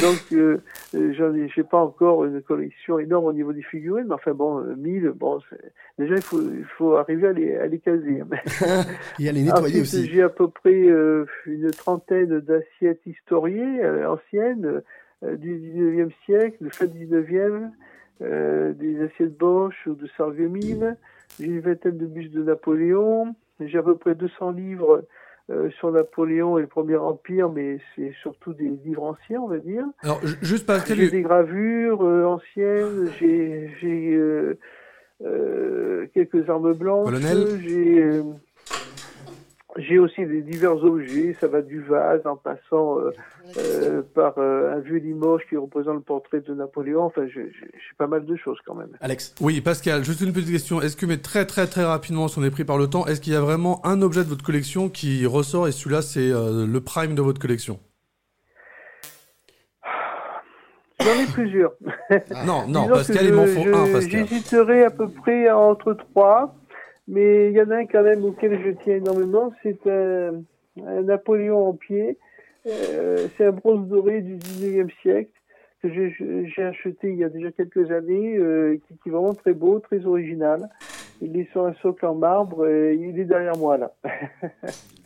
[0.00, 0.58] Donc, euh,
[0.94, 4.32] euh, j'en ai, j'ai pas encore une collection énorme au niveau des figurines, mais enfin
[4.34, 7.78] bon, euh, 1000, bon, c'est- déjà, il faut, il faut arriver à les, à les
[7.78, 8.20] caser.
[8.20, 8.28] hein.
[9.18, 10.06] Et à les nettoyer Ensuite, aussi.
[10.10, 14.82] J'ai à peu près euh, une trentaine d'assiettes historiées euh, anciennes
[15.24, 17.70] euh, du 19e siècle, de fin 19e,
[18.22, 20.96] euh, des assiettes Bosch ou de Sarreguemines.
[21.38, 23.34] J'ai une vingtaine de bustes de Napoléon.
[23.60, 25.04] J'ai à peu près 200 livres
[25.50, 29.58] euh, sur Napoléon et le Premier Empire, mais c'est surtout des livres anciens, on va
[29.58, 29.84] dire.
[30.02, 34.58] Alors, ju- juste Pascal, J'ai des gravures euh, anciennes, j'ai j'ai, euh,
[35.22, 37.10] euh, quelques armes blanches,
[37.62, 38.22] j'ai euh,
[39.76, 43.10] j'ai aussi des divers objets, ça va du vase en passant euh,
[43.56, 47.04] euh, par euh, un vieux Limoges qui représente le portrait de Napoléon.
[47.04, 47.50] Enfin, j'ai
[47.96, 48.90] pas mal de choses quand même.
[49.00, 49.34] Alex.
[49.40, 50.80] Oui, Pascal, juste une petite question.
[50.80, 53.20] Est-ce que, mais très très très rapidement, si on est pris par le temps, est-ce
[53.20, 56.66] qu'il y a vraiment un objet de votre collection qui ressort et celui-là, c'est euh,
[56.66, 57.78] le prime de votre collection?
[61.00, 61.72] J'en ai plusieurs.
[62.44, 64.26] Non, non, Disons Pascal, il m'en faut un, Pascal.
[64.26, 66.54] J'hésiterai à peu près entre trois,
[67.10, 70.42] mais il y en a un quand même auquel je tiens énormément, c'est un,
[70.76, 72.16] Napoléon en pied.
[72.66, 75.32] Euh, c'est un bronze doré du 19e siècle
[75.82, 79.80] que j'ai acheté il y a déjà quelques années, euh, qui est vraiment très beau,
[79.80, 80.68] très original.
[81.22, 83.92] Il est sur un socle en marbre et il est derrière moi là.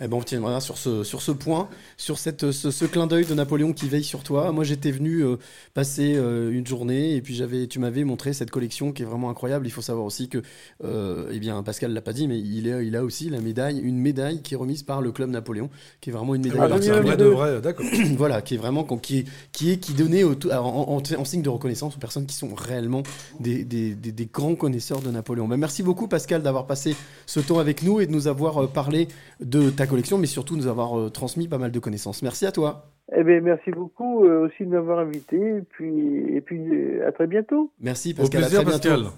[0.00, 3.24] Eh ben, on tiendra sur ce, sur ce point, sur cette, ce, ce clin d'œil
[3.26, 4.50] de Napoléon qui veille sur toi.
[4.50, 5.36] Moi, j'étais venu euh,
[5.72, 9.30] passer euh, une journée et puis j'avais, tu m'avais montré cette collection qui est vraiment
[9.30, 9.68] incroyable.
[9.68, 10.42] Il faut savoir aussi que,
[10.82, 13.78] euh, eh bien, Pascal l'a pas dit, mais il, est, il a aussi la médaille,
[13.78, 15.70] une médaille qui est remise par le club Napoléon,
[16.00, 17.38] qui est vraiment une médaille Ah, donc c'est un vrai de particulière.
[17.38, 17.86] vrai, d'accord.
[18.18, 21.42] voilà, qui est vraiment qui est qui est qui donnait au- en, en- en signe
[21.42, 23.04] de reconnaissance aux personnes qui sont réellement
[23.38, 25.46] des, des, des- des grands connaisseurs de Napoléon.
[25.46, 28.66] Ben, merci beaucoup Pascal d'avoir passé ce temps avec nous et de nous avoir euh,
[28.66, 29.08] parlé
[29.40, 32.22] de ta collection, mais surtout de nous avoir euh, transmis pas mal de connaissances.
[32.22, 32.90] Merci à toi.
[33.16, 37.12] Eh bien, merci beaucoup euh, aussi de m'avoir invité et puis, et puis euh, à
[37.12, 37.70] très bientôt.
[37.80, 38.42] Merci Au Pascal.
[38.42, 39.00] à plaisir, très Pascal.
[39.00, 39.14] bientôt.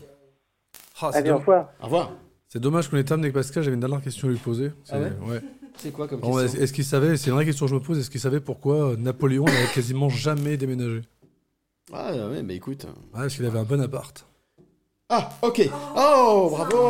[1.01, 1.69] Ah, c'est Allez, au revoir.
[1.81, 2.13] Au revoir.
[2.49, 4.71] C'est dommage qu'on ait terminé avec Pascal, j'avais une dernière question à lui poser.
[4.91, 5.41] Ah ouais ouais.
[5.77, 7.99] C'est quoi comme question est-ce qu'il savait, c'est une vraie question que je me pose,
[7.99, 11.03] est-ce qu'il savait pourquoi Napoléon n'avait quasiment jamais déménagé?
[11.93, 12.85] Ah ouais, mais écoute.
[12.85, 14.26] Ouais, parce qu'il avait un bon appart.
[15.09, 15.71] Ah, ok.
[15.95, 16.89] Oh, bravo,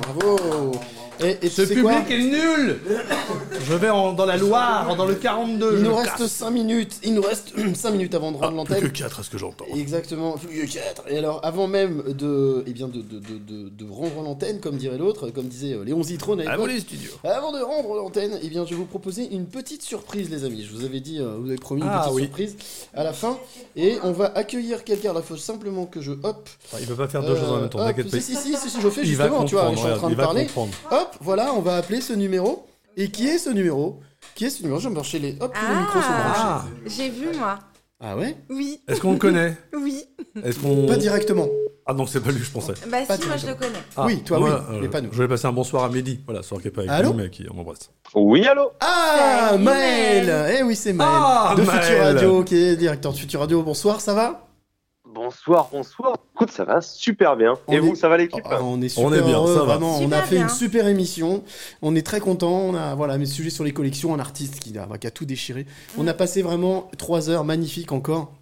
[0.00, 0.80] bravo.
[1.20, 2.78] Et et, Ce public est nul
[3.66, 5.70] Je vais en- dans la Loire, dans le 42.
[5.72, 6.32] Il je nous me reste casse.
[6.32, 6.94] 5 minutes.
[7.02, 8.92] Il nous reste 5 minutes avant de rendre Plus que l'antenne.
[8.92, 9.64] 4 à ce que j'entends.
[9.74, 11.04] Exactement, plus que 4.
[11.08, 14.76] Et alors, avant même de, eh bien de, de, de, de, de rendre l'antenne, comme
[14.76, 17.12] dirait l'autre, comme disait euh, Léon Zitrone à À vous l'époque, les studios.
[17.24, 20.66] Avant de rendre l'antenne, eh bien, je vais vous proposer une petite surprise, les amis.
[20.68, 22.22] Je vous avais dit, euh, vous avez promis une Ah, petite oui.
[22.22, 22.56] surprise
[22.92, 23.38] à la fin.
[23.76, 25.12] Et on va accueillir quelqu'un.
[25.16, 26.48] Il faut simplement que je hop.
[26.72, 28.20] Ah, il peut pas faire deux choses en même temps, hop, t'inquiète pas.
[28.20, 29.92] Si, si, si, si, si, je fais Il va justement, tu vois, comprendre, je suis
[29.94, 30.46] en train de il va parler.
[30.46, 30.72] comprendre.
[30.90, 32.66] Hop, voilà, on va appeler ce numéro.
[32.96, 34.00] Et qui est ce numéro
[34.34, 35.36] Qui est ce numéro Je vais me brancher les.
[35.40, 36.40] Hop, tous les micros sont branchés.
[36.42, 37.58] Ah, j'ai vu moi.
[38.00, 38.80] Ah ouais Oui.
[38.88, 40.04] Est-ce qu'on le connaît Oui.
[40.44, 40.86] Est-ce qu'on...
[40.86, 41.46] Pas directement.
[41.86, 42.72] Ah donc c'est pas lui, je pensais.
[42.90, 43.78] Bah Pas si, moi je le connais.
[43.96, 45.10] Ah, Oui, toi, moi, oui, mais pas nous.
[45.10, 47.16] Je voulais passer un bonsoir à Mehdi, voilà, soir qui est pas avec Allô nous,
[47.18, 47.90] mais qui on embrasse.
[48.14, 50.56] Oui, allô Ah, Maël.
[50.58, 51.10] Eh oui, c'est Maël.
[51.12, 51.82] Ah, de Maël.
[51.82, 53.62] Futur Radio, qui est directeur de Futur Radio.
[53.62, 54.46] Bonsoir, ça va?
[55.14, 56.16] Bonsoir, bonsoir.
[56.34, 57.54] Écoute, ça va super bien.
[57.68, 59.54] On Et est- vous, ça va l'équipe Ah, On est super On est bien, heureux,
[59.54, 59.64] ça va.
[59.66, 59.98] vraiment.
[60.00, 60.44] on a fait bien.
[60.44, 61.44] une super émission.
[61.82, 62.50] On est très content.
[62.52, 65.24] On a voilà mes sujets sur les collections, un artiste qui a, qui a tout
[65.24, 65.66] déchiré.
[65.96, 68.32] On a passé vraiment trois heures magnifiques encore.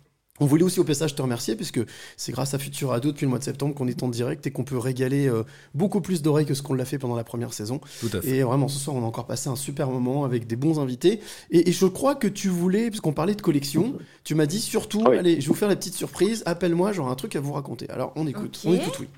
[0.41, 1.81] On voulait aussi au passage te remercier puisque
[2.17, 4.51] c'est grâce à Futur Radio depuis le mois de septembre qu'on est en direct et
[4.51, 5.44] qu'on peut régaler euh,
[5.75, 7.81] beaucoup plus d'oreilles que ce qu'on l'a fait pendant la première saison.
[8.01, 8.28] Tout à fait.
[8.28, 11.20] Et vraiment, ce soir, on a encore passé un super moment avec des bons invités.
[11.51, 15.02] Et, et je crois que tu voulais, puisqu'on parlait de collection, tu m'as dit surtout,
[15.07, 15.19] Ah oui.
[15.19, 17.89] allez, je vais vous faire la petite surprise, appelle-moi, j'aurai un truc à vous raconter.
[17.91, 19.09] Alors, on écoute, on écoute, oui.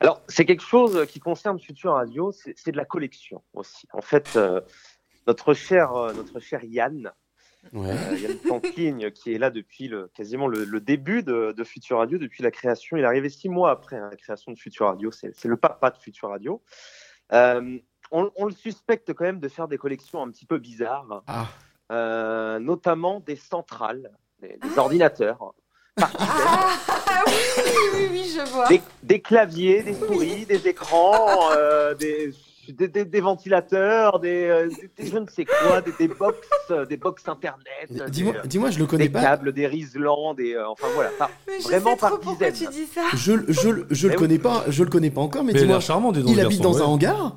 [0.00, 3.88] Alors, c'est quelque chose qui concerne Future Radio, c'est c'est de la collection aussi.
[3.92, 4.60] En fait, euh,
[5.26, 7.10] notre cher, euh, notre cher Yann,
[7.72, 7.90] Ouais.
[7.90, 11.98] euh, Yann Planking, qui est là depuis le, quasiment le, le début de, de Future
[11.98, 12.96] Radio, depuis la création.
[12.96, 15.10] Il est arrivé six mois après hein, la création de Future Radio.
[15.10, 16.62] C'est le papa de Future Radio.
[17.32, 17.78] Euh,
[18.10, 21.46] on, on le suspecte quand même de faire des collections un petit peu bizarres, Ah,
[21.92, 25.52] euh, notamment des centrales, des, des ordinateurs.
[26.00, 28.68] Ah oui, oui, je vois.
[28.68, 32.32] des, des claviers, des souris, des écrans, euh, des,
[32.72, 36.38] des, des- des ventilateurs, des, euh, des- des je ne sais quoi, des, des box,
[36.88, 39.20] des box internet, des, dis-moi, euh, dis-moi, je le connais des pas.
[39.22, 42.50] câbles, des riselants, des, euh, enfin voilà, par- Mais je vraiment sais trop par pourquoi
[42.50, 42.68] dizaines.
[42.72, 43.02] tu dis ça.
[43.14, 44.18] Je, je, je le oui.
[44.18, 46.20] connais pas, je le connais pas encore, mais, Mais il a dis-moi, l'air charmant, dis
[46.20, 47.34] donc, il le habite dans un hangar?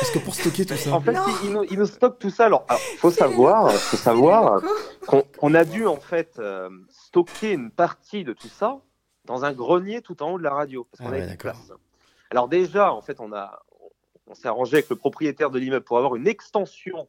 [0.00, 0.92] Parce que pour stocker tout ça.
[0.92, 2.44] En fait, il, il nous, il nous stocke tout ça.
[2.46, 4.62] Alors, alors, faut savoir, faut savoir
[5.06, 8.78] qu'on on a dû en fait euh, stocker une partie de tout ça
[9.24, 11.58] dans un grenier tout en haut de la radio parce qu'on Ah avait ouais, place.
[12.30, 13.62] Alors déjà, en fait, on a,
[14.26, 17.08] on s'est arrangé avec le propriétaire de l'immeuble pour avoir une extension,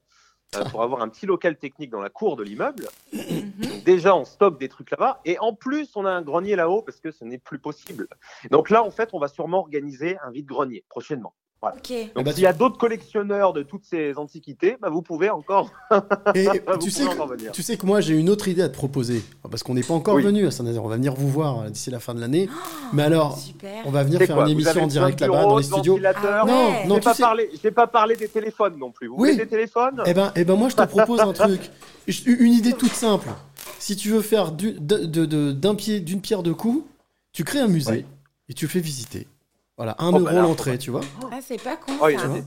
[0.56, 2.88] euh, pour avoir un petit local technique dans la cour de l'immeuble.
[3.14, 6.82] Donc déjà, on stocke des trucs là-bas, et en plus, on a un grenier là-haut
[6.82, 8.08] parce que ce n'est plus possible.
[8.52, 11.34] Donc là, en fait, on va sûrement organiser un vide-grenier prochainement.
[11.66, 11.78] Voilà.
[11.78, 11.90] Ok.
[11.92, 15.30] Donc, Ah bah, s'il y a d'autres collectionneurs de toutes ces antiquités, bah, vous pouvez
[15.30, 15.72] encore.
[16.36, 17.52] Et vous tu pouvez sais, encore que, venir.
[17.52, 19.94] tu sais que moi j'ai une autre idée à te proposer parce qu'on n'est pas
[19.94, 20.24] encore Oui.
[20.24, 20.84] venu à Saint-Nazaire.
[20.84, 22.48] On va venir vous voir euh, d'ici la fin de l'année.
[22.94, 23.82] Mais alors, Super.
[23.86, 26.00] on va venir faire une émission en direct là-bas dans les studios.
[26.04, 26.88] Ah Non, ouais.
[26.88, 27.72] non, tu pas sais.
[27.72, 29.08] pas parlé des téléphones non plus.
[29.08, 29.32] Vous Oui.
[29.32, 31.72] voulez des téléphones Eh ben, eh ben moi je te propose un truc.
[32.08, 33.30] Je- Une idée toute simple.
[33.80, 36.84] Si tu veux faire d'un pied, d'une pierre deux coups,
[37.34, 38.06] tu crées un musée
[38.50, 39.28] et tu le fais visiter.
[39.78, 41.02] Voilà, un Oh, euro bah l'entrée, tu vois.
[41.32, 41.92] Ah, c'est pas con.
[42.02, 42.28] Oh, ça.
[42.30, 42.44] des-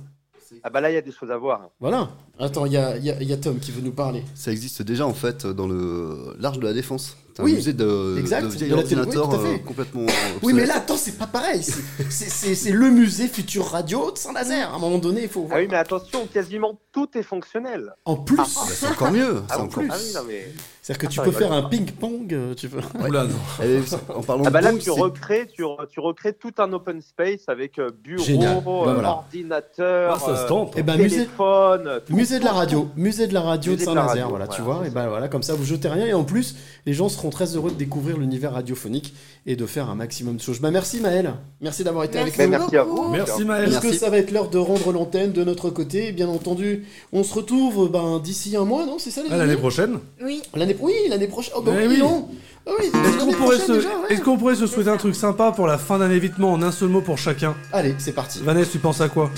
[0.65, 1.69] Ah bah là, il y a des choses à voir.
[1.79, 2.09] Voilà.
[2.39, 4.25] Attends, il y a, il y a- y a Tom qui veut nous parler.
[4.35, 7.19] Ça existe déjà en fait dans le l'Arche de la Défense.
[7.39, 9.55] C'est un Oui, musée de, exact, de de télé- oui, ordinateurs tout à fait.
[9.55, 10.07] euh, complètement.
[10.43, 11.63] Oui, mais là, attends, c'est pas pareil.
[11.63, 11.73] C'est-
[12.11, 14.73] C'est c'est- c'est le musée Futur Radio de Saint-Nazaire.
[14.73, 15.61] À un moment donné, il faut Ah voir.
[15.61, 17.93] oui, mais attention, quasiment tout est fonctionnel.
[18.05, 19.37] En plus, Ah, bah, c'est encore mieux.
[19.49, 19.89] Ah, c'est en encore plus.
[19.89, 19.91] plus.
[19.93, 20.49] Ah oui, non, mais...
[20.83, 22.81] c'est-à-dire que tu Ah, peux faire un ping-pong, euh, tu peux.
[23.07, 23.31] Oula, non.
[23.65, 23.79] Et
[24.13, 26.73] en parlant Ah bah de là, banque, tu recrées, tu, re- tu recrées tout un
[26.73, 28.57] open space avec euh, bureau, Génial.
[28.65, 29.11] Bah, euh, voilà.
[29.11, 30.73] ordinateur, Ah, ça se tente.
[30.77, 34.29] Eh ben, musée, téléphone, musée de la radio, musée de la radio de de Saint-Nazaire,
[34.29, 34.83] voilà, tu vois.
[34.87, 36.07] Et ben voilà, comme ça, vous jetez rien.
[36.07, 39.15] Et en plus, les gens seront très heureux de découvrir l'univers radiophonique
[39.47, 40.61] et de faire un maximum de choses.
[40.61, 41.35] Bah, merci Maël.
[41.61, 42.59] Merci d'avoir été Merci avec nous.
[42.59, 43.09] Ben, merci à vous.
[43.11, 43.69] Merci Maël.
[43.69, 47.23] Est-ce que ça va être l'heure de rendre l'antenne de notre côté Bien entendu, on
[47.25, 49.99] se retrouve ben, d'ici un mois, non C'est ça les Ah, l'année prochaine.
[50.23, 50.43] Oui.
[50.55, 51.55] L'année Oui, l'année prochaine.
[51.57, 51.99] Oh, bah Eh oui, oui.
[52.01, 52.29] non.
[52.67, 53.73] Ah oui, Est-ce qu'on pourrait, se...
[53.73, 53.95] déjà, ouais.
[54.11, 56.71] est-ce qu'on pourrait se souhaiter un truc sympa pour la fin d'un évitement en un
[56.71, 57.55] seul mot pour chacun?
[57.73, 58.41] Allez, c'est parti.
[58.45, 59.31] Vanessa, tu penses à quoi?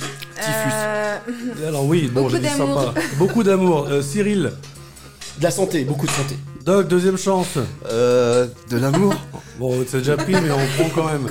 [0.49, 1.19] Euh,
[1.69, 2.83] Alors oui, bon, Beaucoup j'ai dit d'amour.
[2.83, 3.01] sympa.
[3.19, 3.87] Beaucoup d'amour.
[3.89, 4.51] Euh, Cyril,
[5.39, 6.35] De la santé, beaucoup de santé.
[6.71, 7.59] Doc, deuxième chance.
[7.91, 9.13] Euh, de l'amour.
[9.59, 11.27] Bon, c'est déjà pris, mais on prend quand même.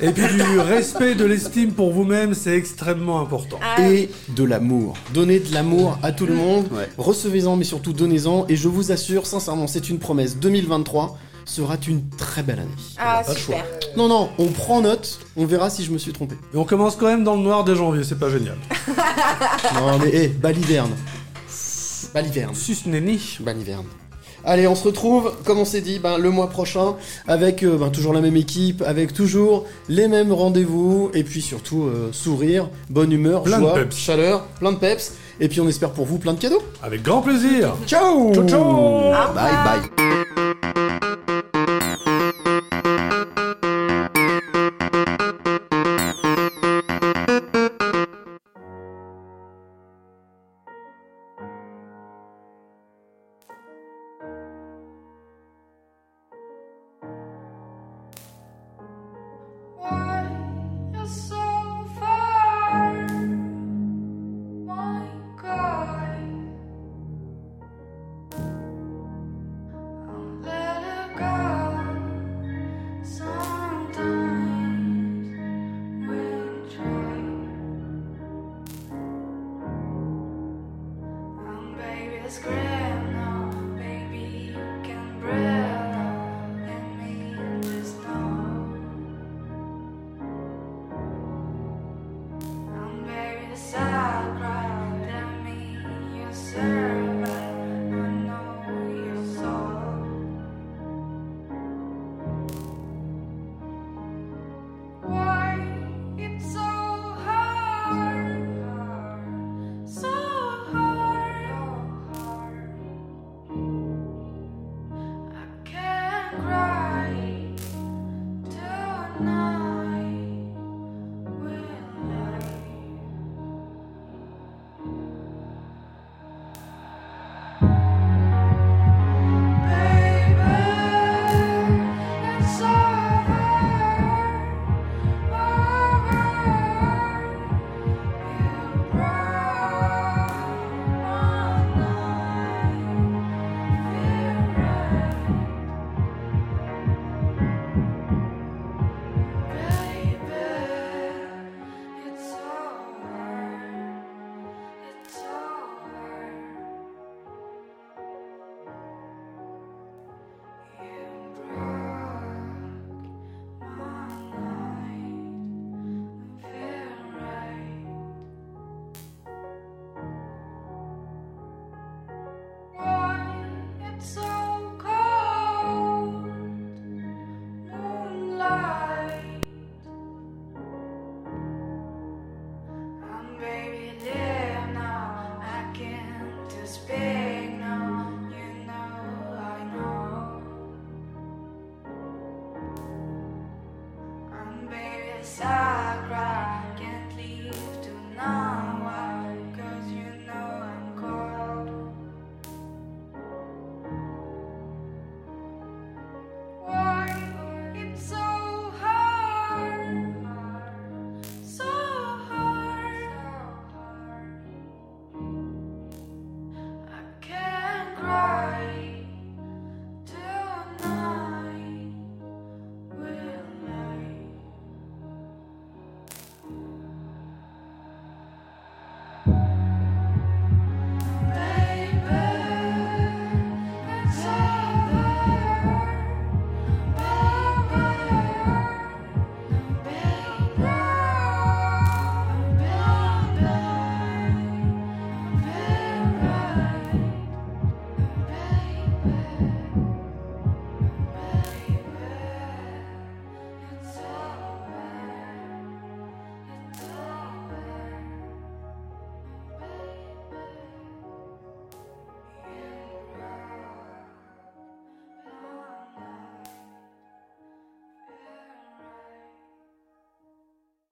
[0.00, 3.60] Et puis du respect, de l'estime pour vous-même, c'est extrêmement important.
[3.62, 4.94] Ah, Et de l'amour.
[5.14, 6.66] Donnez de l'amour à tout le monde.
[6.72, 6.88] Ouais.
[6.98, 8.44] Recevez-en, mais surtout donnez-en.
[8.48, 10.36] Et je vous assure, sincèrement, c'est une promesse.
[10.38, 12.70] 2023 sera une très belle année.
[12.98, 13.56] ah, pas le choix.
[13.58, 13.96] super.
[13.96, 15.20] Non, non, on prend note.
[15.36, 16.34] On verra si je me suis trompé.
[16.52, 18.56] Et on commence quand même dans le noir dès janvier, c'est pas génial.
[19.76, 20.90] non, mais hé, baliverne.
[22.12, 22.54] Baliverne.
[22.56, 23.36] Sus nenni.
[23.40, 23.84] Baliverne.
[24.50, 26.94] Allez, on se retrouve, comme on s'est dit, ben, le mois prochain,
[27.26, 31.82] avec euh, ben, toujours la même équipe, avec toujours les mêmes rendez-vous, et puis surtout
[31.82, 33.94] euh, sourire, bonne humeur, Plein de joie, peps.
[33.98, 36.62] chaleur, plein de peps, et puis on espère pour vous plein de cadeaux.
[36.82, 37.74] Avec grand plaisir.
[37.86, 39.12] Ciao Ciao, ciao.
[39.34, 41.07] Bye bye